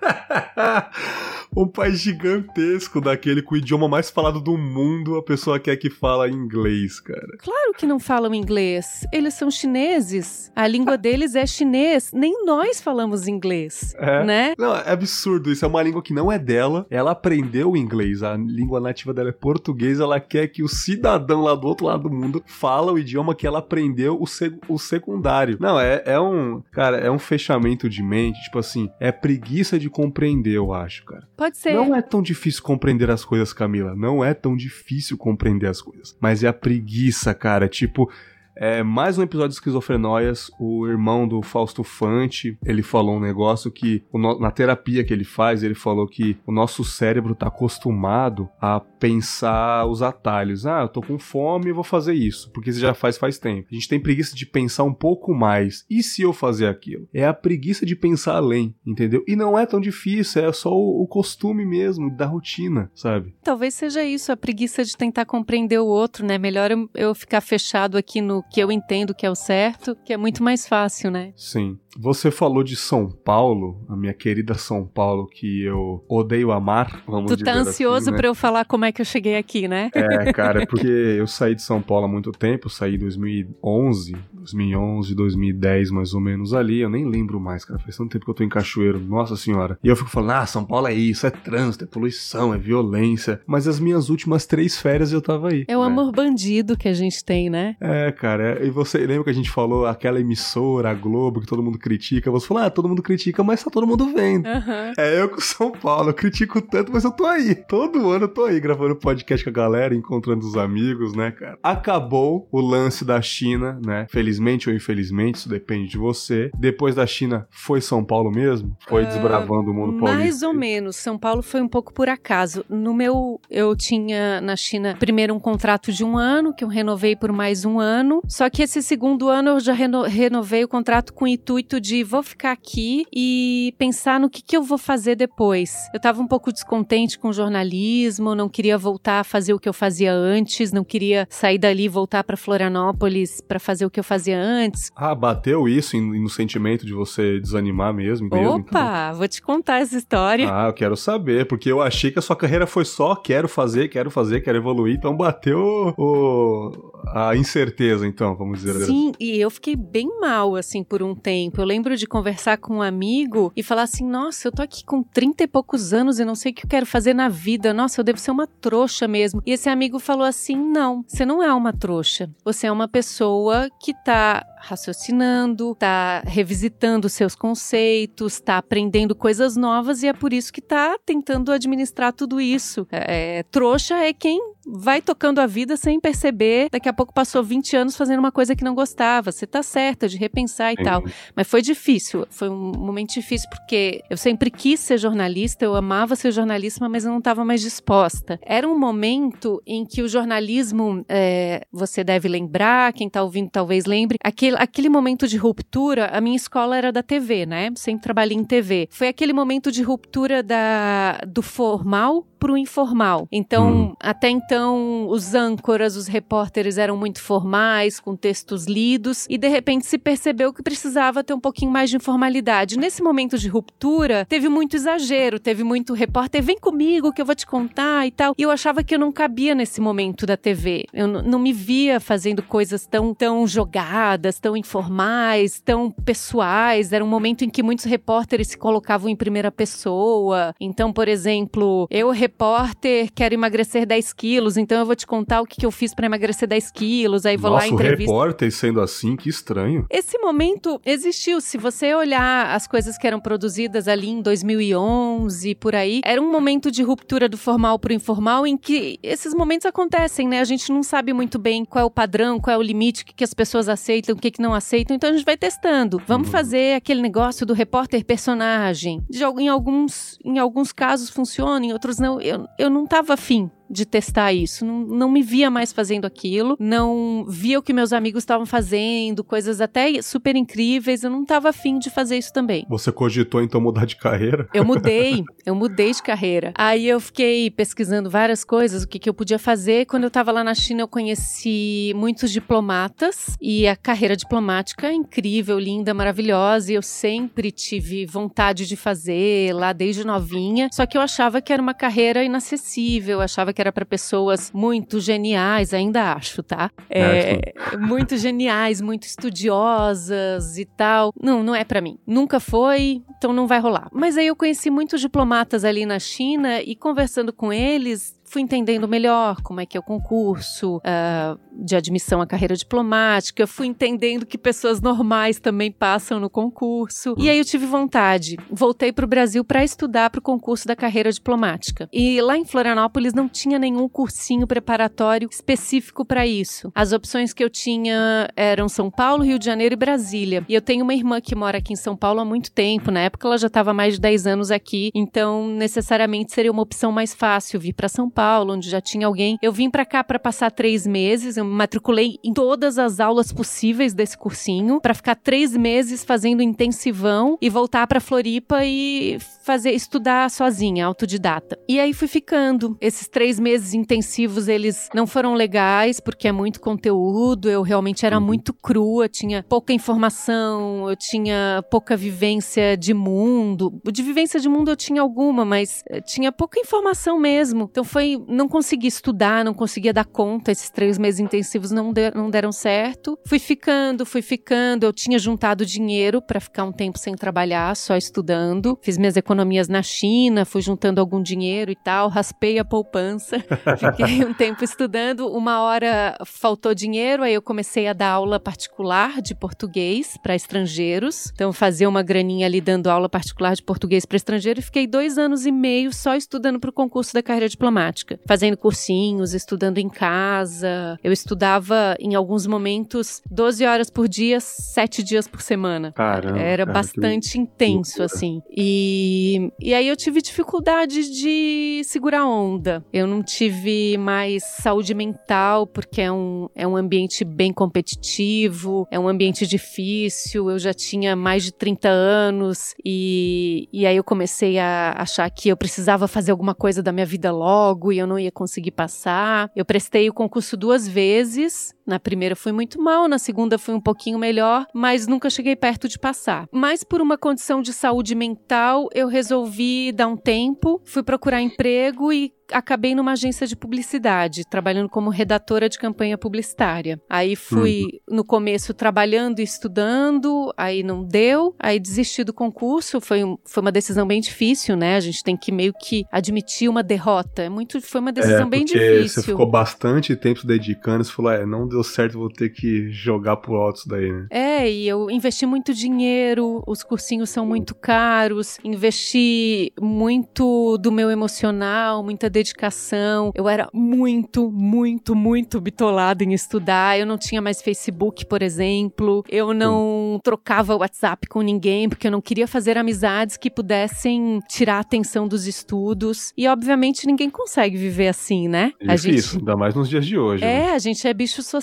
um 1.56 1.68
país 1.68 2.00
gigantesco 2.00 3.02
daquele 3.02 3.42
com 3.42 3.56
o 3.56 3.58
idioma 3.58 3.88
mais 3.88 4.10
falado 4.10 4.40
do 4.40 4.58
mundo, 4.58 5.18
a 5.18 5.24
pessoa 5.24 5.60
quer 5.60 5.76
que 5.76 5.90
fala 5.90 6.30
inglês, 6.30 7.00
cara. 7.00 7.38
Claro 7.40 7.74
que 7.78 7.86
não 7.86 8.00
falam 8.00 8.34
inglês. 8.34 9.06
Eles 9.12 9.34
são 9.34 9.52
chineses. 9.52 10.52
A 10.56 10.66
língua 10.68 10.98
deles 10.98 11.36
é 11.36 11.46
chinês. 11.46 12.12
Nem 12.14 12.46
nós 12.46 12.82
falamos 12.82 13.28
inglês, 13.28 13.94
é. 13.98 14.24
né? 14.24 14.54
Não, 14.58 14.76
é 14.76 14.92
absurdo. 14.92 15.52
Isso 15.52 15.66
é 15.66 15.68
uma 15.68 15.84
língua 15.84 16.02
que 16.02 16.14
não 16.14 16.32
é 16.32 16.40
dela. 16.40 16.86
Ela 16.90 17.12
aprendeu 17.12 17.72
o 17.72 17.78
inglês. 17.78 18.24
A 18.24 18.36
língua 18.38 18.80
nativa 18.80 19.14
dela 19.14 19.30
é 19.30 19.34
português. 19.34 20.00
Ela 20.00 20.20
quer 20.20 20.48
que 20.48 20.64
o 20.64 20.68
cidadão 20.68 21.42
lá 21.42 21.56
do 21.56 21.68
outro 21.68 21.86
lado 21.86 22.04
do 22.04 22.16
mundo 22.16 22.42
fala 22.46 22.94
o 22.94 23.00
idioma 23.00 23.36
que 23.36 23.46
ela 23.46 23.60
aprendeu 23.60 24.18
o, 24.20 24.26
seg 24.26 24.58
o 24.68 24.78
secundário. 24.78 25.58
Não, 25.60 25.80
é, 25.80 26.02
é 26.06 26.20
um... 26.20 26.62
Cara, 26.72 26.98
é 26.98 27.12
um 27.12 27.20
fechamento 27.20 27.90
de 27.90 28.02
mente. 28.02 28.42
Tipo 28.44 28.60
assim, 28.60 28.90
é 29.00 29.12
preguiça 29.12 29.78
de 29.78 29.90
compreender, 29.90 30.56
eu 30.56 30.74
acho, 30.74 31.04
cara. 31.06 31.28
Pode 31.42 31.58
ser. 31.58 31.74
Não 31.74 31.96
é 31.96 32.04
tão 32.04 32.22
difícil 32.22 32.62
compreender 32.62 33.10
as 33.10 33.26
coisas, 33.26 33.52
Camila. 33.52 33.96
Não 33.96 34.24
é 34.24 34.32
tão 34.32 34.56
difícil 34.56 35.18
compreender 35.18 35.66
as 35.66 35.82
coisas. 35.82 36.16
Mas 36.22 36.44
é 36.44 36.48
a 36.48 36.54
preguiça, 36.54 37.34
cara. 37.34 37.68
Tipo, 37.68 38.12
é, 38.56 38.84
mais 38.84 39.18
um 39.18 39.24
episódio 39.24 39.50
de 39.50 39.56
Esquizofrenóias, 39.56 40.52
o 40.60 40.88
irmão 40.88 41.28
do 41.28 41.42
Fausto 41.42 41.84
Fante, 41.84 42.58
ele 42.66 42.84
falou 42.84 43.16
um 43.16 43.20
negócio 43.20 43.72
que, 43.72 44.04
na 44.40 44.52
terapia 44.52 45.04
que 45.04 45.14
ele 45.14 45.24
faz, 45.24 45.64
ele 45.64 45.76
falou 45.76 46.08
que 46.08 46.38
o 46.46 46.52
nosso 46.52 46.84
cérebro 46.84 47.34
está 47.34 47.48
acostumado 47.48 48.50
a 48.62 48.80
pensar 48.80 49.86
os 49.88 50.02
atalhos. 50.02 50.66
Ah, 50.66 50.82
eu 50.82 50.90
tô 50.90 51.02
com 51.02 51.18
fome, 51.18 51.72
vou 51.72 51.84
fazer 51.84 52.14
isso, 52.14 52.52
porque 52.52 52.72
você 52.72 52.80
já 52.80 52.94
faz 52.94 53.18
faz 53.18 53.38
tempo. 53.40 53.68
A 53.72 53.74
gente 53.74 53.88
tem 53.88 54.00
preguiça 54.00 54.36
de 54.36 54.46
pensar 54.46 54.84
um 54.84 54.94
pouco 54.94 55.34
mais. 55.34 55.86
E 55.90 56.04
se 56.04 56.22
eu 56.22 56.34
fazer 56.34 56.68
aquilo? 56.68 57.08
É 57.14 57.26
a 57.26 57.34
preguiça 57.34 57.86
de 57.86 57.96
pensar 57.96 58.36
além, 58.36 58.76
entendeu? 58.86 59.24
E 59.28 59.36
não 59.36 59.58
é 59.58 59.66
tão 59.66 59.80
difícil, 59.80 60.44
é 60.44 60.54
só 60.54 60.72
o, 60.72 61.04
o 61.04 61.08
costume 61.08 61.66
mesmo, 61.66 62.16
da 62.16 62.26
rotina, 62.26 62.92
sabe? 62.94 63.34
Talvez 63.44 63.74
seja 63.74 64.04
isso, 64.04 64.32
a 64.32 64.38
preguiça 64.38 64.84
de 64.84 64.96
tentar 64.96 65.26
compreender 65.26 65.80
o 65.80 65.88
outro, 65.88 66.26
né? 66.26 66.38
Melhor 66.38 66.72
eu, 66.72 66.90
eu 66.94 67.16
ficar 67.16 67.42
fechado 67.42 67.98
aqui 67.98 68.22
no 68.22 68.44
que 68.52 68.60
eu 68.60 68.72
entendo 68.72 69.16
que 69.16 69.26
é 69.26 69.32
o 69.32 69.36
certo, 69.36 69.96
que 70.04 70.12
é 70.12 70.18
muito 70.18 70.44
mais 70.44 70.68
fácil, 70.68 71.10
né? 71.10 71.32
Sim. 71.38 71.78
Você 71.98 72.30
falou 72.32 72.64
de 72.64 72.76
São 72.76 73.10
Paulo, 73.10 73.84
a 73.90 73.96
minha 73.96 74.14
querida 74.14 74.54
São 74.54 74.86
Paulo, 74.86 75.28
que 75.28 75.64
eu 75.64 76.04
odeio 76.08 76.52
amar, 76.52 77.02
vamos 77.06 77.32
Tu 77.32 77.44
tá 77.44 77.54
ansioso 77.54 77.98
assim, 77.98 78.12
né? 78.12 78.18
pra 78.18 78.28
eu 78.28 78.36
falar 78.36 78.66
como 78.66 78.86
é 78.86 78.92
que 78.92 79.02
eu 79.02 79.06
cheguei 79.06 79.38
aqui, 79.38 79.68
né? 79.68 79.90
É, 79.94 80.32
cara, 80.32 80.66
porque 80.66 80.88
eu 80.88 81.28
saí 81.28 81.56
de 81.56 81.62
São 81.62 81.82
Paulo 81.82 82.06
há 82.06 82.10
muito 82.10 82.32
tempo, 82.32 82.70
saí 82.70 82.96
em 82.96 83.00
2011, 83.00 84.16
2011, 84.42 85.16
2010 85.16 85.92
mais 85.92 86.14
ou 86.14 86.20
menos 86.20 86.54
ali, 86.54 86.80
eu 86.80 86.90
nem 86.90 87.06
lembro 87.06 87.40
mais, 87.40 87.64
cara, 87.64 87.80
faz 87.80 87.96
tanto 87.96 88.12
tempo 88.12 88.26
que 88.26 88.32
eu 88.32 88.36
tô 88.36 88.44
em 88.44 88.50
Cachoeiro, 88.50 89.00
nossa 89.00 89.36
senhora. 89.36 89.78
E 89.84 89.88
eu 89.88 89.96
fico 89.96 90.10
falando, 90.10 90.32
ah, 90.32 90.46
São 90.46 90.66
Paulo 90.66 90.88
é 90.88 90.94
isso, 90.94 91.26
é 91.26 91.30
trânsito, 91.30 91.84
é 91.84 91.88
poluição, 91.88 92.54
é 92.54 92.58
violência, 92.58 93.42
mas 93.46 93.68
as 93.68 93.80
minhas 93.80 94.10
últimas 94.10 94.46
três 94.46 94.78
férias 94.80 95.12
eu 95.12 95.22
tava 95.22 95.50
aí. 95.50 95.66
É 95.68 95.78
o 95.78 95.82
né? 95.82 95.88
amor 95.88 96.12
bandido 96.12 96.78
que 96.78 96.88
a 96.88 96.94
gente 96.94 97.24
tem, 97.24 97.50
né? 97.50 97.76
É, 97.80 98.12
cara, 98.12 98.66
e 98.66 98.70
você 98.70 98.98
lembra 99.00 99.26
que 99.26 99.30
a 99.30 99.34
gente 99.34 99.50
falou 99.50 99.86
aquela 99.86 100.20
emissora, 100.20 100.90
a 100.90 100.94
Globo, 100.94 101.42
que 101.42 101.48
todo 101.48 101.64
mundo 101.64 101.78
critica, 101.78 102.32
você 102.32 102.48
falou, 102.48 102.64
ah, 102.64 102.70
todo 102.70 102.90
mundo 102.90 103.02
critica, 103.02 103.44
mas 103.44 103.64
tá 103.64 103.70
todo 103.70 103.88
mundo 103.88 104.12
vendo. 104.14 104.46
Uhum. 104.46 104.94
É 104.98 105.22
eu 105.22 105.30
com 105.30 105.42
São 105.42 105.72
Paulo, 105.72 106.10
eu 106.10 106.14
critico 106.14 106.62
tanto, 106.62 106.92
mas 106.92 107.04
eu 107.04 107.12
tô 107.12 107.26
aí. 107.26 107.56
Todo 107.56 108.10
ano 108.10 108.26
eu 108.26 108.30
tô 108.30 108.46
aí 108.46 108.60
gravando 108.60 108.96
podcast 108.96 109.44
com 109.44 109.50
a 109.50 109.54
galera, 109.54 109.96
encontrando 109.96 110.46
os 110.46 110.58
amigos, 110.58 111.14
né, 111.14 111.32
cara? 111.32 111.58
Acabou 111.62 112.48
o 112.52 112.60
lance 112.60 113.06
da 113.06 113.22
China, 113.22 113.80
né? 113.86 114.08
Felizmente 114.32 114.70
ou 114.70 114.76
infelizmente, 114.76 115.36
isso 115.36 115.50
depende 115.50 115.90
de 115.90 115.98
você. 115.98 116.52
Depois 116.58 116.96
da 116.96 117.06
China, 117.06 117.46
foi 117.50 117.82
São 117.82 118.02
Paulo 118.02 118.32
mesmo? 118.32 118.78
Foi 118.88 119.04
uh, 119.04 119.06
desbravando 119.06 119.72
o 119.72 119.74
mundo 119.74 120.00
paulista? 120.00 120.18
Mais 120.18 120.42
ou 120.42 120.54
menos. 120.54 120.96
São 120.96 121.18
Paulo 121.18 121.42
foi 121.42 121.62
um 121.62 121.68
pouco 121.68 121.94
por 121.94 122.08
acaso. 122.08 122.64
No 122.70 122.94
meu, 122.94 123.42
eu 123.50 123.76
tinha 123.76 124.40
na 124.40 124.56
China 124.56 124.96
primeiro 124.98 125.34
um 125.34 125.40
contrato 125.40 125.92
de 125.92 126.06
um 126.06 126.18
ano, 126.18 126.54
que 126.54 126.64
eu 126.64 126.70
renovei 126.70 127.14
por 127.14 127.34
mais 127.34 127.66
um 127.66 127.78
ano. 127.78 128.22
Só 128.26 128.50
que 128.50 128.64
esse 128.64 128.82
segundo 128.82 129.28
ano 129.28 129.50
eu 129.50 129.60
já 129.60 129.74
reno, 129.74 130.04
renovei 130.04 130.64
o 130.64 130.68
contrato 130.68 131.14
com 131.14 131.26
o 131.26 131.28
intuito 131.28 131.82
de 131.82 132.02
vou 132.02 132.24
ficar 132.24 132.54
aqui 132.54 133.06
e 133.14 133.74
pensar 133.78 134.18
no 134.18 134.30
que, 134.30 134.42
que 134.42 134.56
eu 134.56 134.64
vou 134.64 134.78
fazer 134.78 135.16
depois. 135.16 135.76
Eu 135.94 135.98
estava 135.98 136.22
um 136.22 136.28
pouco 136.28 136.54
descontente 136.54 137.20
com 137.20 137.30
o 137.30 137.34
jornalismo, 137.34 138.34
não 138.34 138.48
queria 138.48 138.78
voltar 138.78 139.20
a 139.20 139.24
fazer 139.26 139.54
o 139.54 139.60
que 139.60 139.68
eu 139.68 139.74
fazia 139.74 140.14
antes, 140.14 140.72
não 140.72 140.86
queria 140.86 141.28
sair 141.30 141.58
dali 141.58 141.84
e 141.84 141.90
voltar 141.90 142.24
para 142.24 142.38
Florianópolis 142.38 143.42
para 143.42 143.60
fazer 143.60 143.86
o 143.86 143.90
que 143.90 144.00
eu 144.00 144.04
fazia 144.04 144.21
antes. 144.30 144.92
Ah, 144.96 145.16
bateu 145.16 145.68
isso 145.68 146.00
no 146.00 146.30
sentimento 146.30 146.86
de 146.86 146.94
você 146.94 147.40
desanimar 147.40 147.94
mesmo? 147.94 148.30
mesmo 148.30 148.56
Opa, 148.56 149.08
então? 149.08 149.18
vou 149.18 149.28
te 149.28 149.42
contar 149.42 149.80
essa 149.80 149.98
história. 149.98 150.48
Ah, 150.52 150.68
eu 150.68 150.74
quero 150.74 150.96
saber, 150.96 151.48
porque 151.48 151.72
eu 151.72 151.82
achei 151.82 152.12
que 152.12 152.20
a 152.20 152.22
sua 152.22 152.36
carreira 152.36 152.68
foi 152.68 152.86
só 152.86 153.16
quero 153.16 153.48
fazer, 153.48 153.88
quero 153.88 154.12
fazer, 154.12 154.42
quero 154.42 154.58
evoluir, 154.58 154.96
então 154.96 155.16
bateu 155.16 155.94
o, 155.98 156.92
a 157.14 157.36
incerteza, 157.36 158.06
então, 158.06 158.36
vamos 158.36 158.60
dizer 158.60 158.82
assim. 158.82 158.86
Sim, 158.86 159.12
e 159.20 159.40
eu 159.40 159.50
fiquei 159.50 159.76
bem 159.76 160.10
mal, 160.20 160.56
assim, 160.56 160.84
por 160.84 161.02
um 161.02 161.16
tempo. 161.16 161.62
Eu 161.62 161.66
lembro 161.66 161.96
de 161.96 162.06
conversar 162.06 162.58
com 162.58 162.78
um 162.78 162.82
amigo 162.82 163.52
e 163.56 163.64
falar 163.64 163.84
assim: 163.84 164.06
nossa, 164.06 164.48
eu 164.48 164.52
tô 164.52 164.62
aqui 164.62 164.84
com 164.86 165.02
30 165.04 165.44
e 165.44 165.48
poucos 165.48 165.94
anos 165.94 166.20
e 166.20 166.26
não 166.26 166.36
sei 166.36 166.52
o 166.52 166.56
que 166.56 166.66
eu 166.66 166.70
quero 166.70 166.86
fazer 166.86 167.14
na 167.14 167.30
vida. 167.30 167.74
Nossa, 167.74 168.00
eu 168.00 168.04
devo 168.04 168.20
ser 168.20 168.32
uma 168.32 168.48
trouxa 168.48 169.08
mesmo. 169.08 169.42
E 169.46 169.52
esse 169.52 169.70
amigo 169.70 170.00
falou 170.00 170.26
assim: 170.26 170.56
não, 170.56 171.04
você 171.08 171.26
não 171.26 171.42
é 171.42 171.54
uma 171.54 171.74
trouxa. 171.74 172.30
Você 172.44 172.68
é 172.68 172.72
uma 172.72 172.88
pessoa 172.88 173.70
que 173.80 173.94
tá 173.94 174.11
kita 174.12 174.51
raciocinando, 174.62 175.76
tá 175.76 176.22
revisitando 176.26 177.10
seus 177.10 177.36
conceitos, 177.36 178.40
tá 178.40 178.58
aprendendo 178.58 179.16
coisas 179.16 179.56
novas 179.56 180.04
e 180.04 180.08
é 180.08 180.14
por 180.14 180.32
isso 180.32 180.54
que 180.54 180.62
tá 180.62 180.98
tentando 181.06 181.52
administrar 181.52 182.14
tudo 182.14 182.40
isso. 182.40 182.88
É, 182.92 183.40
é 183.40 183.44
trouxa 183.44 183.96
é 183.96 184.14
quem 184.14 184.40
vai 184.66 185.02
tocando 185.02 185.40
a 185.40 185.48
vida 185.48 185.76
sem 185.76 186.00
perceber. 186.00 186.70
Daqui 186.72 186.88
a 186.88 186.94
pouco 186.94 187.14
passou 187.14 187.44
20 187.44 187.76
anos 187.76 187.98
fazendo 187.98 188.20
uma 188.20 188.32
coisa 188.32 188.56
que 188.56 188.64
não 188.64 188.76
gostava. 188.76 189.32
Você 189.32 189.48
tá 189.48 189.64
certa 189.64 190.08
de 190.08 190.18
repensar 190.18 190.74
e 190.74 190.78
Sim. 190.78 190.84
tal. 190.84 191.04
Mas 191.36 191.48
foi 191.48 191.62
difícil. 191.62 192.26
Foi 192.30 192.50
um 192.50 192.72
momento 192.78 193.14
difícil 193.14 193.50
porque 193.50 194.04
eu 194.10 194.18
sempre 194.18 194.50
quis 194.50 194.80
ser 194.80 194.98
jornalista, 194.98 195.66
eu 195.66 195.76
amava 195.76 196.16
ser 196.16 196.32
jornalista, 196.32 196.88
mas 196.88 197.06
eu 197.06 197.12
não 197.12 197.20
estava 197.20 197.44
mais 197.44 197.62
disposta. 197.62 198.40
Era 198.42 198.68
um 198.68 198.78
momento 198.78 199.62
em 199.66 199.86
que 199.86 200.02
o 200.02 200.08
jornalismo, 200.08 201.04
é, 201.10 201.66
você 201.72 202.04
deve 202.04 202.28
lembrar, 202.28 202.94
quem 202.94 203.10
tá 203.10 203.24
ouvindo 203.24 203.50
talvez 203.50 203.86
lembre, 203.86 204.18
aquele, 204.24 204.51
aquele 204.58 204.90
momento 204.90 205.28
de 205.28 205.38
ruptura, 205.38 206.08
a 206.08 206.22
minha 206.22 206.36
escola 206.36 206.78
era 206.78 206.92
da 206.92 207.04
TV, 207.04 207.46
né? 207.46 207.70
Sempre 207.76 208.04
trabalhei 208.04 208.38
em 208.38 208.44
TV. 208.44 208.88
Foi 208.92 209.08
aquele 209.08 209.34
momento 209.34 209.72
de 209.72 209.82
ruptura 209.82 210.44
da, 210.44 211.20
do 211.28 211.42
formal 211.42 212.26
pro 212.42 212.58
informal. 212.58 213.28
Então, 213.32 213.72
hum. 213.72 213.96
até 214.00 214.28
então, 214.28 215.08
os 215.08 215.36
âncoras, 215.36 215.96
os 215.96 216.08
repórteres 216.08 216.80
eram 216.80 216.98
muito 216.98 217.22
formais, 217.22 218.00
com 218.00 218.16
textos 218.16 218.66
lidos, 218.66 219.28
e 219.30 219.38
de 219.38 219.48
repente 219.48 219.86
se 219.86 220.00
percebeu 220.00 220.52
que 220.52 220.64
precisava 220.64 221.24
ter 221.24 221.36
um 221.36 221.40
pouquinho 221.40 221.70
mais 221.70 221.92
de 221.92 221.98
informalidade. 221.98 222.80
Nesse 222.80 223.04
momento 223.04 223.38
de 223.38 223.48
ruptura, 223.48 224.26
teve 224.26 224.50
muito 224.50 224.76
exagero, 224.76 225.40
teve 225.40 225.64
muito 225.64 225.94
repórter, 225.94 226.42
vem 226.42 226.58
comigo 226.58 227.14
que 227.14 227.22
eu 227.22 227.26
vou 227.28 227.36
te 227.36 227.46
contar 227.46 228.08
e 228.08 228.12
tal. 228.12 228.34
E 228.36 228.42
eu 228.42 228.50
achava 228.50 228.84
que 228.84 228.96
eu 228.96 229.00
não 229.00 229.12
cabia 229.12 229.54
nesse 229.54 229.80
momento 229.80 230.26
da 230.26 230.36
TV. 230.36 230.86
Eu 230.92 231.08
não 231.08 231.38
me 231.38 231.54
via 231.54 232.00
fazendo 232.00 232.42
coisas 232.42 232.88
tão, 232.88 233.14
tão 233.14 233.46
jogadas, 233.46 234.40
tão 234.42 234.58
informais, 234.58 235.62
tão 235.62 235.92
pessoais. 235.92 236.92
Era 236.92 237.06
um 237.06 237.08
momento 237.08 237.46
em 237.46 237.50
que 237.50 237.62
muitos 237.62 237.86
repórteres 237.86 238.48
se 238.50 238.58
colocavam 238.58 239.10
em 239.10 239.16
primeira 239.16 239.52
pessoa. 239.52 240.54
Então, 240.60 240.92
por 240.92 241.08
exemplo, 241.08 241.88
eu 241.90 242.10
repórter, 242.10 243.10
quero 243.14 243.34
emagrecer 243.34 243.86
10 243.86 244.14
quilos, 244.14 244.58
então 244.58 244.80
eu 244.80 244.86
vou 244.86 244.96
te 244.96 245.06
contar 245.06 245.42
o 245.42 245.46
que, 245.46 245.58
que 245.58 245.66
eu 245.66 245.72
fiz 245.72 245.94
para 245.94 246.06
emagrecer 246.06 246.48
10 246.48 246.72
quilos, 246.72 247.26
aí 247.26 247.38
vou 247.38 247.52
Nossa, 247.52 247.68
lá 247.68 247.72
entrevista. 247.72 248.12
o 248.12 248.16
repórter 248.16 248.52
sendo 248.52 248.82
assim, 248.82 249.16
que 249.16 249.30
estranho. 249.30 249.86
Esse 249.90 250.18
momento 250.18 250.82
existiu. 250.86 251.40
Se 251.40 251.58
você 251.58 251.94
olhar 251.94 252.56
as 252.56 252.68
coisas 252.68 252.98
que 252.98 253.06
eram 253.06 253.20
produzidas 253.20 253.88
ali 253.88 254.10
em 254.10 254.22
2011, 254.22 255.56
por 255.56 255.76
aí, 255.76 256.02
era 256.04 256.22
um 256.22 256.32
momento 256.32 256.72
de 256.72 256.82
ruptura 256.82 257.30
do 257.30 257.38
formal 257.38 257.78
pro 257.78 257.94
informal 257.94 258.48
em 258.48 258.58
que 258.58 259.00
esses 259.04 259.34
momentos 259.34 259.66
acontecem, 259.66 260.28
né? 260.28 260.40
A 260.40 260.46
gente 260.46 260.72
não 260.72 260.82
sabe 260.82 261.14
muito 261.14 261.38
bem 261.38 261.64
qual 261.64 261.84
é 261.84 261.86
o 261.86 261.92
padrão, 261.92 262.40
qual 262.40 262.56
é 262.56 262.58
o 262.58 262.62
limite, 262.62 263.04
o 263.04 263.06
que, 263.06 263.14
que 263.14 263.24
as 263.24 263.34
pessoas 263.34 263.70
aceitam, 263.70 264.16
o 264.16 264.18
que, 264.18 264.31
que 264.32 264.42
não 264.42 264.54
aceitam, 264.54 264.96
então 264.96 265.10
a 265.10 265.14
gente 265.14 265.26
vai 265.26 265.38
testando. 265.38 266.02
Vamos 266.08 266.28
uhum. 266.28 266.32
fazer 266.32 266.76
aquele 266.76 267.02
negócio 267.02 267.46
do 267.46 267.54
repórter 267.54 268.06
personagem. 268.06 269.04
De, 269.10 269.24
em, 269.24 269.48
alguns, 269.48 270.18
em 270.24 270.40
alguns 270.40 270.72
casos 270.72 271.10
funciona, 271.10 271.66
em 271.66 271.74
outros 271.74 272.00
não 272.00 272.20
eu, 272.22 272.48
eu 272.58 272.70
não 272.70 272.86
tava 272.86 273.14
afim 273.14 273.50
de 273.72 273.86
testar 273.86 274.34
isso. 274.34 274.66
Não, 274.66 274.80
não 274.82 275.12
me 275.12 275.24
via 275.24 275.50
mais 275.50 275.72
fazendo 275.72 276.06
aquilo, 276.06 276.58
não 276.60 277.26
via 277.28 277.60
o 277.60 277.64
que 277.64 277.74
meus 277.74 277.94
amigos 277.94 278.24
estavam 278.24 278.46
fazendo, 278.46 279.24
coisas 279.24 279.62
até 279.62 280.02
super 280.02 280.36
incríveis. 280.36 281.04
Eu 281.04 281.10
não 281.10 281.24
estava 281.24 281.50
afim 281.50 281.80
de 281.80 281.90
fazer 281.90 282.18
isso 282.18 282.34
também. 282.34 282.66
Você 282.70 282.92
cogitou 282.92 283.42
então 283.42 283.62
mudar 283.62 283.86
de 283.86 283.96
carreira? 283.96 284.48
Eu 284.54 284.66
mudei, 284.66 285.24
eu 285.46 285.56
mudei 285.56 285.92
de 285.92 286.04
carreira. 286.04 286.54
Aí 286.56 286.88
eu 286.88 287.00
fiquei 287.00 287.50
pesquisando 287.50 288.10
várias 288.10 288.44
coisas, 288.44 288.84
o 288.84 288.88
que, 288.88 289.00
que 289.00 289.10
eu 289.10 289.14
podia 289.14 289.40
fazer. 289.40 289.86
Quando 289.86 290.04
eu 290.04 290.10
estava 290.10 290.32
lá 290.32 290.44
na 290.44 290.54
China, 290.54 290.82
eu 290.82 290.88
conheci 290.88 291.94
muitos 291.96 292.32
diplomatas 292.32 293.38
e 293.42 293.68
a 293.68 293.76
carreira 293.76 294.18
diplomática 294.18 294.88
é 294.88 294.94
incrível, 294.94 295.58
linda, 295.58 295.94
maravilhosa. 295.94 296.72
E 296.72 296.76
eu 296.76 296.82
sempre 296.82 297.52
tive 297.52 298.06
vontade 298.06 298.68
de 298.68 298.76
fazer 298.76 299.54
lá 299.54 299.72
desde 299.72 300.06
novinha. 300.06 300.70
Só 300.74 300.86
que 300.86 300.98
eu 300.98 301.02
achava 301.02 301.42
que 301.42 301.54
era 301.54 301.62
uma 301.62 301.74
carreira 301.74 302.24
inacessível, 302.24 303.18
eu 303.18 303.22
achava 303.22 303.54
que 303.54 303.61
era 303.62 303.72
para 303.72 303.86
pessoas 303.86 304.52
muito 304.54 305.00
geniais, 305.00 305.74
ainda 305.74 306.14
acho, 306.14 306.44
tá? 306.44 306.70
É, 306.90 307.54
muito 307.80 308.18
geniais, 308.18 308.82
muito 308.82 309.04
estudiosas 309.04 310.58
e 310.58 310.66
tal. 310.66 311.14
Não, 311.22 311.44
não 311.44 311.56
é 311.56 311.64
para 311.64 311.82
mim. 311.82 311.98
Nunca 312.06 312.40
foi, 312.40 313.02
então 313.18 313.32
não 313.32 313.48
vai 313.48 313.60
rolar. 313.60 313.90
Mas 313.92 314.18
aí 314.18 314.28
eu 314.28 314.36
conheci 314.36 314.70
muitos 314.70 315.00
diplomatas 315.00 315.64
ali 315.64 315.86
na 315.86 316.00
China 316.00 316.62
e 316.62 316.76
conversando 316.76 317.32
com 317.32 317.54
eles, 317.54 318.20
fui 318.32 318.42
entendendo 318.42 318.88
melhor 318.88 319.42
como 319.42 319.60
é 319.60 319.66
que 319.66 319.76
é 319.76 319.80
o 319.80 319.84
concurso 319.84 320.78
uh, 320.78 321.38
de 321.52 321.76
admissão 321.76 322.22
à 322.22 322.26
carreira 322.26 322.56
diplomática, 322.56 323.46
fui 323.46 323.68
entendendo 323.68 324.26
que 324.26 324.38
pessoas 324.38 324.80
normais 324.80 325.38
também 325.38 325.70
passam 325.70 326.18
no 326.18 326.30
concurso. 326.30 327.14
E 327.18 327.30
aí 327.30 327.38
eu 327.38 327.44
tive 327.44 327.66
vontade. 327.66 328.38
Voltei 328.50 328.94
para 328.94 329.04
o 329.04 329.08
Brasil 329.08 329.44
para 329.44 329.66
estudar 329.66 330.10
para 330.10 330.20
o 330.20 330.22
concurso 330.22 330.66
da 330.66 330.78
carreira 330.78 331.12
diplomática. 331.12 331.90
E 331.92 332.22
lá 332.22 332.38
em 332.38 332.46
Florianópolis 332.46 333.14
não 333.14 333.28
tinha 333.28 333.60
nenhum 333.60 333.90
cursinho 333.90 334.48
preparatório 334.48 335.28
específico 335.30 336.06
para 336.06 336.26
isso. 336.26 336.72
As 336.74 336.94
opções 336.94 337.34
que 337.34 337.44
eu 337.44 337.50
tinha 337.50 338.30
eram 338.34 338.70
São 338.70 338.90
Paulo, 338.90 339.26
Rio 339.26 339.38
de 339.38 339.46
Janeiro 339.46 339.74
e 339.74 339.78
Brasília. 339.78 340.46
E 340.48 340.56
eu 340.56 340.62
tenho 340.62 340.86
uma 340.86 340.94
irmã 340.94 341.20
que 341.20 341.36
mora 341.36 341.58
aqui 341.58 341.74
em 341.74 341.76
São 341.76 341.98
Paulo 341.98 342.22
há 342.22 342.26
muito 342.26 342.50
tempo. 342.50 342.92
Na 342.92 343.02
época 343.02 343.28
ela 343.28 343.38
já 343.38 343.48
estava 343.48 343.74
mais 343.74 343.96
de 343.96 344.00
10 344.00 344.26
anos 344.26 344.52
aqui, 344.52 344.90
então 344.96 345.48
necessariamente 345.50 346.32
seria 346.32 346.52
uma 346.52 346.62
opção 346.62 346.94
mais 346.94 347.14
fácil 347.14 347.60
vir 347.60 347.74
para 347.74 347.90
São 347.90 348.10
Paulo 348.10 348.21
Paulo, 348.22 348.54
onde 348.54 348.70
já 348.70 348.80
tinha 348.80 349.08
alguém. 349.08 349.40
Eu 349.42 349.52
vim 349.52 349.68
para 349.68 349.84
cá 349.84 350.04
para 350.04 350.20
passar 350.20 350.52
três 350.52 350.86
meses. 350.86 351.38
Eu 351.38 351.44
me 351.44 351.52
matriculei 351.52 352.20
em 352.24 352.32
todas 352.32 352.78
as 352.78 353.00
aulas 353.00 353.34
possíveis 353.34 353.96
desse 353.96 354.16
cursinho 354.16 354.80
para 354.80 354.94
ficar 354.94 355.16
três 355.16 355.58
meses 355.58 356.04
fazendo 356.06 356.44
intensivão 356.44 357.36
e 357.42 357.50
voltar 357.50 357.88
para 357.88 358.00
Floripa 358.00 358.64
e 358.64 359.18
fazer 359.44 359.72
estudar 359.72 360.30
sozinha, 360.30 360.86
autodidata. 360.86 361.58
E 361.68 361.80
aí 361.80 361.94
fui 361.94 362.08
ficando. 362.08 362.78
Esses 362.80 363.08
três 363.08 363.40
meses 363.40 363.74
intensivos 363.74 364.48
eles 364.48 364.88
não 364.94 365.08
foram 365.08 365.34
legais 365.34 366.00
porque 366.00 366.28
é 366.28 366.32
muito 366.32 366.62
conteúdo. 366.62 367.50
Eu 367.50 367.64
realmente 367.64 368.06
era 368.06 368.20
uhum. 368.20 368.26
muito 368.26 368.54
crua, 368.54 369.10
tinha 369.10 369.44
pouca 369.50 369.74
informação, 369.74 370.88
eu 370.88 370.96
tinha 370.96 371.66
pouca 371.72 371.98
vivência 371.98 372.78
de 372.78 372.94
mundo. 372.94 373.82
De 373.92 374.04
vivência 374.04 374.40
de 374.40 374.48
mundo 374.48 374.70
eu 374.70 374.76
tinha 374.76 375.02
alguma, 375.02 375.44
mas 375.44 375.84
eh, 375.90 376.02
tinha 376.02 376.32
pouca 376.32 376.60
informação 376.60 377.18
mesmo. 377.18 377.68
Então 377.72 377.84
foi 377.84 378.11
não 378.28 378.48
consegui 378.48 378.88
estudar, 378.88 379.44
não 379.44 379.54
conseguia 379.54 379.94
dar 379.94 380.06
conta. 380.06 380.52
Esses 380.52 380.70
três 380.70 380.98
meses 380.98 381.20
intensivos 381.20 381.72
não, 381.72 381.94
der, 381.94 382.14
não 382.16 382.30
deram 382.30 382.52
certo. 382.52 383.18
Fui 383.26 383.40
ficando, 383.40 384.06
fui 384.06 384.22
ficando. 384.22 384.86
Eu 384.86 384.94
tinha 384.94 385.20
juntado 385.20 385.66
dinheiro 385.66 386.22
para 386.22 386.40
ficar 386.40 386.64
um 386.64 386.72
tempo 386.72 386.98
sem 386.98 387.16
trabalhar, 387.16 387.76
só 387.76 387.96
estudando. 387.96 388.78
Fiz 388.82 388.98
minhas 388.98 389.18
economias 389.18 389.68
na 389.68 389.82
China, 389.82 390.46
fui 390.46 390.62
juntando 390.62 391.00
algum 391.00 391.22
dinheiro 391.22 391.72
e 391.72 391.76
tal. 391.76 392.10
Raspei 392.10 392.60
a 392.60 392.66
poupança. 392.66 393.38
Fiquei 393.78 394.26
um 394.26 394.34
tempo 394.34 394.64
estudando. 394.64 395.28
Uma 395.28 395.62
hora 395.62 396.18
faltou 396.26 396.74
dinheiro, 396.74 397.24
aí 397.24 397.34
eu 397.34 397.42
comecei 397.42 397.88
a 397.88 397.94
dar 397.94 398.10
aula 398.10 398.40
particular 398.40 399.22
de 399.22 399.36
português 399.36 400.18
para 400.22 400.36
estrangeiros. 400.36 401.32
Então, 401.34 401.54
fazia 401.54 401.88
uma 401.88 402.04
graninha 402.04 402.46
ali 402.46 402.62
dando 402.62 402.88
aula 402.88 403.10
particular 403.10 403.56
de 403.56 403.64
português 403.64 404.06
para 404.06 404.18
estrangeiro 404.18 404.60
e 404.60 404.64
fiquei 404.64 404.88
dois 404.88 405.18
anos 405.18 405.46
e 405.46 405.52
meio 405.52 405.94
só 405.94 406.16
estudando 406.16 406.60
para 406.60 406.70
o 406.70 406.74
concurso 406.74 407.14
da 407.14 407.24
carreira 407.24 407.48
diplomática 407.48 408.01
prática, 408.02 408.20
fazendo 408.26 408.58
cursinhos, 408.58 409.34
estudando 409.34 409.78
em 409.78 409.90
casa. 409.90 410.98
Eu 411.04 411.12
estudava 411.12 411.96
em 412.00 412.16
alguns 412.16 412.46
momentos 412.48 413.22
12 413.30 413.66
horas 413.66 413.90
por 413.90 414.08
dia, 414.08 414.40
7 414.40 415.04
dias 415.04 415.28
por 415.28 415.42
semana. 415.42 415.92
Caramba, 415.92 416.40
Era 416.40 416.66
cara, 416.66 416.74
bastante 416.74 417.40
intenso, 417.40 418.04
assim. 418.04 418.42
E, 418.50 419.52
e 419.60 419.74
aí 419.74 419.88
eu 419.88 419.96
tive 419.96 420.22
dificuldade 420.22 421.10
de 421.12 421.82
segurar 421.86 422.26
onda. 422.26 422.84
Eu 422.92 423.08
não 423.08 423.24
tive 423.24 423.98
mais 423.98 424.44
saúde 424.44 424.94
mental, 424.94 425.68
porque 425.68 426.02
é 426.02 426.12
um, 426.12 426.50
é 426.56 426.68
um 426.68 426.76
ambiente 426.76 427.24
bem 427.24 427.54
competitivo, 427.54 428.88
é 428.92 429.00
um 429.00 429.08
ambiente 429.08 429.46
difícil. 429.46 430.50
Eu 430.50 430.60
já 430.60 430.74
tinha 430.74 431.16
mais 431.16 431.44
de 431.44 431.52
30 431.52 431.90
anos 431.90 432.74
e, 432.84 433.68
e 433.72 433.86
aí 433.86 433.96
eu 433.96 434.04
comecei 434.04 434.58
a 434.60 434.94
achar 434.98 435.30
que 435.30 435.50
eu 435.50 435.58
precisava 435.58 436.08
fazer 436.08 436.32
alguma 436.32 436.56
coisa 436.56 436.82
da 436.82 436.92
minha 436.92 437.06
vida 437.06 437.32
logo 437.32 437.91
e 437.92 437.98
eu 437.98 438.08
não 438.08 438.20
ia 438.20 438.32
conseguir 438.32 438.72
passar. 438.72 439.52
Eu 439.56 439.66
prestei 439.66 440.10
o 440.10 440.14
concurso 440.14 440.56
duas 440.56 440.88
vezes. 440.88 441.74
Na 441.86 442.00
primeira 442.00 442.36
fui 442.36 442.52
muito 442.52 442.82
mal, 442.82 443.08
na 443.08 443.20
segunda 443.20 443.58
fui 443.58 443.74
um 443.74 443.82
pouquinho 443.82 444.20
melhor, 444.20 444.66
mas 444.74 445.08
nunca 445.08 445.30
cheguei 445.30 445.56
perto 445.56 445.88
de 445.88 446.00
passar. 446.00 446.48
Mas 446.52 446.84
por 446.84 447.02
uma 447.02 447.18
condição 447.18 447.62
de 447.62 447.74
saúde 447.74 448.16
mental, 448.16 448.88
eu 448.94 449.08
resolvi 449.08 449.92
dar 449.92 450.08
um 450.08 450.18
tempo, 450.18 450.82
fui 450.86 451.04
procurar 451.04 451.42
emprego 451.42 452.12
e 452.14 452.32
acabei 452.52 452.94
numa 452.94 453.14
agência 453.14 453.48
de 453.48 453.56
publicidade, 453.56 454.44
trabalhando 454.48 454.90
como 454.90 455.10
redatora 455.10 455.70
de 455.70 455.78
campanha 455.78 456.18
publicitária. 456.18 457.02
Aí 457.10 457.36
fui 457.36 457.84
uhum. 457.84 458.18
no 458.18 458.24
começo 458.24 458.74
trabalhando 458.74 459.40
e 459.40 459.44
estudando, 459.44 460.54
aí 460.58 460.84
não 460.84 461.04
deu, 461.04 461.56
aí 461.60 461.80
desisti 461.80 462.24
do 462.24 462.34
concurso. 462.34 463.00
Foi, 463.00 463.24
um, 463.24 463.38
foi 463.46 463.62
uma 463.62 463.72
decisão 463.72 464.06
bem 464.06 464.22
difícil, 464.22 464.76
né? 464.76 464.96
A 464.96 465.00
gente 465.00 465.24
tem 465.24 465.36
que 465.36 465.52
meio 465.52 465.74
que 465.74 466.04
admitir 466.12 466.70
uma 466.70 466.84
derrota. 466.84 467.44
É 467.44 467.50
muito, 467.50 467.82
foi 467.82 468.02
uma 468.02 468.12
decisão 468.12 468.48
é, 468.48 468.50
bem 468.50 468.66
difícil. 468.66 469.24
Você 469.24 469.32
ficou 469.32 469.50
bastante 469.50 470.16
tempo 470.16 470.42
se 470.42 470.48
dedicando, 470.48 471.04
você 471.04 471.12
falou, 471.12 471.32
é, 471.32 471.46
não 471.46 471.68
deu 471.72 471.84
certo, 471.84 472.20
vou 472.20 472.30
ter 472.30 472.50
que 472.50 472.90
jogar 472.92 473.38
pro 473.38 473.56
alto 473.56 473.80
isso 473.80 473.90
daí, 473.90 474.12
né? 474.12 474.28
É, 474.30 474.72
e 474.72 474.88
eu 474.88 475.10
investi 475.10 475.46
muito 475.46 475.74
dinheiro, 475.74 476.64
os 476.68 476.84
cursinhos 476.84 477.30
são 477.30 477.46
muito 477.46 477.74
caros, 477.74 478.58
investi 478.64 479.72
muito 479.80 480.78
do 480.78 480.92
meu 480.92 481.10
emocional, 481.10 482.04
muita 482.04 482.30
dedicação 482.30 482.52
dedicação. 482.52 483.32
Eu 483.36 483.48
era 483.48 483.70
muito, 483.74 484.52
muito, 484.52 485.16
muito 485.16 485.60
bitolada 485.60 486.24
em 486.24 486.34
estudar. 486.34 487.00
Eu 487.00 487.06
não 487.06 487.18
tinha 487.18 487.42
mais 487.42 487.62
Facebook, 487.62 488.26
por 488.26 488.42
exemplo. 488.42 489.24
Eu 489.30 489.54
não 489.54 490.20
trocava 490.24 490.76
WhatsApp 490.76 491.28
com 491.28 491.42
ninguém 491.42 491.88
porque 491.88 492.08
eu 492.08 492.12
não 492.12 492.22
queria 492.22 492.48
fazer 492.48 492.78
amizades 492.78 493.38
que 493.38 493.50
pudessem 493.50 494.40
tirar 494.48 494.78
a 494.78 494.80
atenção 494.80 495.28
dos 495.28 495.48
estudos. 495.48 496.34
E 496.38 496.48
obviamente 496.48 497.08
ninguém 497.08 497.30
consegue 497.30 497.78
viver 497.78 498.08
assim, 498.08 498.48
né? 498.48 498.74
É 498.80 498.96
difícil, 498.96 499.34
gente... 499.34 499.38
ainda 499.40 499.56
mais 499.56 499.76
nos 499.76 499.90
dias 499.90 500.06
de 500.06 500.18
hoje. 500.18 500.44
É, 500.44 500.68
né? 500.68 500.72
a 500.72 500.80
gente 500.80 501.08
é 501.08 501.14
bicho 501.14 501.42
social, 501.42 501.61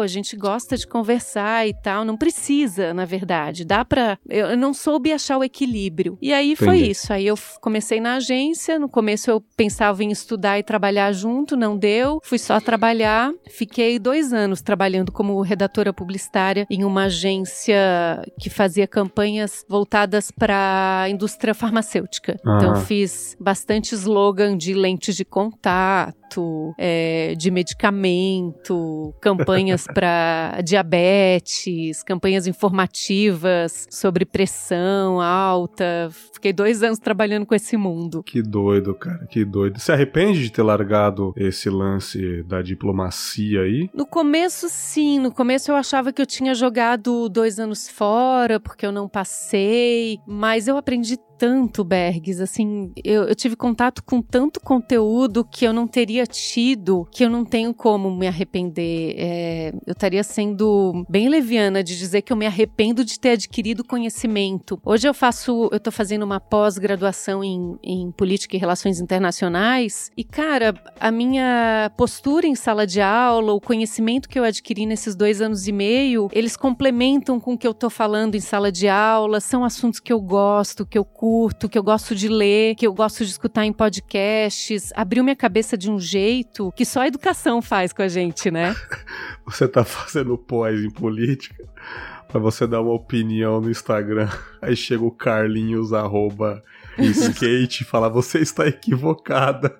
a 0.00 0.06
gente 0.06 0.36
gosta 0.36 0.76
de 0.76 0.86
conversar 0.86 1.66
e 1.66 1.74
tal. 1.74 2.04
Não 2.04 2.16
precisa, 2.16 2.92
na 2.94 3.04
verdade. 3.04 3.64
Dá 3.64 3.84
pra. 3.84 4.18
Eu 4.28 4.56
não 4.56 4.72
soube 4.72 5.12
achar 5.12 5.38
o 5.38 5.44
equilíbrio. 5.44 6.18
E 6.20 6.32
aí 6.32 6.52
Entendi. 6.52 6.64
foi 6.64 6.78
isso. 6.78 7.12
Aí 7.12 7.26
eu 7.26 7.36
comecei 7.60 8.00
na 8.00 8.16
agência. 8.16 8.78
No 8.78 8.88
começo 8.88 9.30
eu 9.30 9.40
pensava 9.56 10.02
em 10.04 10.10
estudar 10.10 10.58
e 10.58 10.62
trabalhar 10.62 11.12
junto, 11.12 11.56
não 11.56 11.76
deu. 11.76 12.20
Fui 12.22 12.38
só 12.38 12.60
trabalhar. 12.60 13.32
Fiquei 13.48 13.98
dois 13.98 14.32
anos 14.32 14.62
trabalhando 14.62 15.12
como 15.12 15.40
redatora 15.40 15.92
publicitária 15.92 16.66
em 16.70 16.84
uma 16.84 17.04
agência 17.04 17.76
que 18.38 18.50
fazia 18.50 18.86
campanhas 18.86 19.64
voltadas 19.68 20.30
para 20.30 21.02
a 21.02 21.10
indústria 21.10 21.54
farmacêutica. 21.54 22.36
Uhum. 22.44 22.56
Então 22.56 22.76
fiz 22.76 23.36
bastante 23.40 23.94
slogan 23.94 24.56
de 24.56 24.74
lentes 24.74 25.16
de 25.16 25.24
contato 25.24 26.19
é, 26.78 27.34
de 27.36 27.50
medicamento, 27.50 29.14
campanhas 29.20 29.86
para 29.92 30.60
diabetes, 30.64 32.02
campanhas 32.02 32.46
informativas 32.46 33.86
sobre 33.90 34.24
pressão 34.24 35.20
alta. 35.20 36.10
Fiquei 36.34 36.52
dois 36.52 36.82
anos 36.82 36.98
trabalhando 36.98 37.46
com 37.46 37.54
esse 37.54 37.76
mundo. 37.76 38.22
Que 38.22 38.42
doido, 38.42 38.94
cara, 38.94 39.26
que 39.26 39.44
doido. 39.44 39.78
Você 39.78 39.92
arrepende 39.92 40.42
de 40.42 40.52
ter 40.52 40.62
largado 40.62 41.32
esse 41.36 41.68
lance 41.68 42.42
da 42.44 42.62
diplomacia 42.62 43.62
aí? 43.62 43.88
No 43.94 44.06
começo, 44.06 44.68
sim. 44.68 45.18
No 45.18 45.32
começo 45.32 45.70
eu 45.70 45.76
achava 45.76 46.12
que 46.12 46.20
eu 46.20 46.26
tinha 46.26 46.54
jogado 46.54 47.28
dois 47.28 47.58
anos 47.58 47.88
fora 47.88 48.58
porque 48.58 48.86
eu 48.86 48.92
não 48.92 49.08
passei, 49.08 50.18
mas 50.26 50.68
eu 50.68 50.76
aprendi 50.76 51.16
tanto, 51.40 51.82
Bergs, 51.82 52.38
assim, 52.38 52.92
eu, 53.02 53.22
eu 53.22 53.34
tive 53.34 53.56
contato 53.56 54.04
com 54.04 54.20
tanto 54.20 54.60
conteúdo 54.60 55.42
que 55.42 55.64
eu 55.64 55.72
não 55.72 55.86
teria 55.86 56.26
tido, 56.26 57.08
que 57.10 57.24
eu 57.24 57.30
não 57.30 57.46
tenho 57.46 57.72
como 57.72 58.14
me 58.14 58.28
arrepender. 58.28 59.14
É, 59.16 59.72
eu 59.86 59.92
estaria 59.92 60.22
sendo 60.22 61.02
bem 61.08 61.30
leviana 61.30 61.82
de 61.82 61.96
dizer 61.96 62.20
que 62.20 62.30
eu 62.30 62.36
me 62.36 62.44
arrependo 62.44 63.02
de 63.02 63.18
ter 63.18 63.30
adquirido 63.30 63.82
conhecimento. 63.82 64.78
Hoje 64.84 65.08
eu 65.08 65.14
faço, 65.14 65.70
eu 65.72 65.80
tô 65.80 65.90
fazendo 65.90 66.24
uma 66.24 66.38
pós-graduação 66.38 67.42
em, 67.42 67.78
em 67.82 68.12
política 68.12 68.54
e 68.54 68.58
relações 68.58 69.00
internacionais 69.00 70.10
e, 70.14 70.22
cara, 70.22 70.74
a 71.00 71.10
minha 71.10 71.90
postura 71.96 72.46
em 72.46 72.54
sala 72.54 72.86
de 72.86 73.00
aula, 73.00 73.54
o 73.54 73.60
conhecimento 73.62 74.28
que 74.28 74.38
eu 74.38 74.44
adquiri 74.44 74.84
nesses 74.84 75.16
dois 75.16 75.40
anos 75.40 75.66
e 75.66 75.72
meio, 75.72 76.28
eles 76.32 76.54
complementam 76.54 77.40
com 77.40 77.54
o 77.54 77.58
que 77.58 77.66
eu 77.66 77.72
tô 77.72 77.88
falando 77.88 78.34
em 78.34 78.40
sala 78.40 78.70
de 78.70 78.88
aula, 78.88 79.40
são 79.40 79.64
assuntos 79.64 80.00
que 80.00 80.12
eu 80.12 80.20
gosto, 80.20 80.84
que 80.84 80.98
eu 80.98 81.04
curto, 81.04 81.29
que 81.70 81.78
eu 81.78 81.82
gosto 81.82 82.14
de 82.14 82.28
ler, 82.28 82.74
que 82.74 82.86
eu 82.86 82.92
gosto 82.92 83.24
de 83.24 83.30
escutar 83.30 83.64
em 83.64 83.72
podcasts. 83.72 84.92
Abriu 84.94 85.22
minha 85.22 85.36
cabeça 85.36 85.76
de 85.76 85.90
um 85.90 85.98
jeito 85.98 86.72
que 86.72 86.84
só 86.84 87.00
a 87.00 87.06
educação 87.06 87.60
faz 87.62 87.92
com 87.92 88.02
a 88.02 88.08
gente, 88.08 88.50
né? 88.50 88.74
Você 89.46 89.66
tá 89.66 89.84
fazendo 89.84 90.36
pós 90.36 90.80
em 90.80 90.90
política 90.90 91.64
para 92.28 92.40
você 92.40 92.66
dar 92.66 92.80
uma 92.80 92.92
opinião 92.92 93.60
no 93.60 93.70
Instagram. 93.70 94.28
Aí 94.62 94.76
chega 94.76 95.04
o 95.04 95.10
Carlinhos 95.10 95.92
arroba 95.92 96.62
skate 96.98 97.82
e 97.82 97.86
fala: 97.86 98.08
Você 98.08 98.38
está 98.38 98.66
equivocada. 98.66 99.74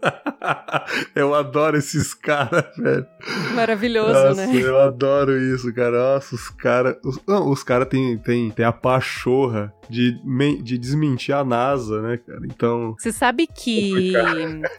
eu 1.14 1.34
adoro 1.34 1.76
esses 1.76 2.14
caras, 2.14 2.64
velho. 2.76 3.06
Maravilhoso, 3.54 4.12
Nossa, 4.12 4.46
né? 4.46 4.56
Eu 4.56 4.78
adoro 4.78 5.38
isso, 5.38 5.72
cara. 5.74 6.14
Nossa, 6.14 6.34
os 6.34 6.48
caras. 6.50 6.96
Os, 7.04 7.18
não, 7.26 7.50
os 7.50 7.62
caras 7.62 7.88
têm 7.88 8.16
tem, 8.18 8.50
tem 8.50 8.64
a 8.64 8.72
pachorra 8.72 9.72
de, 9.88 10.16
de 10.62 10.78
desmentir 10.78 11.34
a 11.34 11.44
NASA, 11.44 12.00
né, 12.00 12.16
cara? 12.18 12.40
Então. 12.44 12.94
Você 12.98 13.12
sabe 13.12 13.46
que 13.46 14.12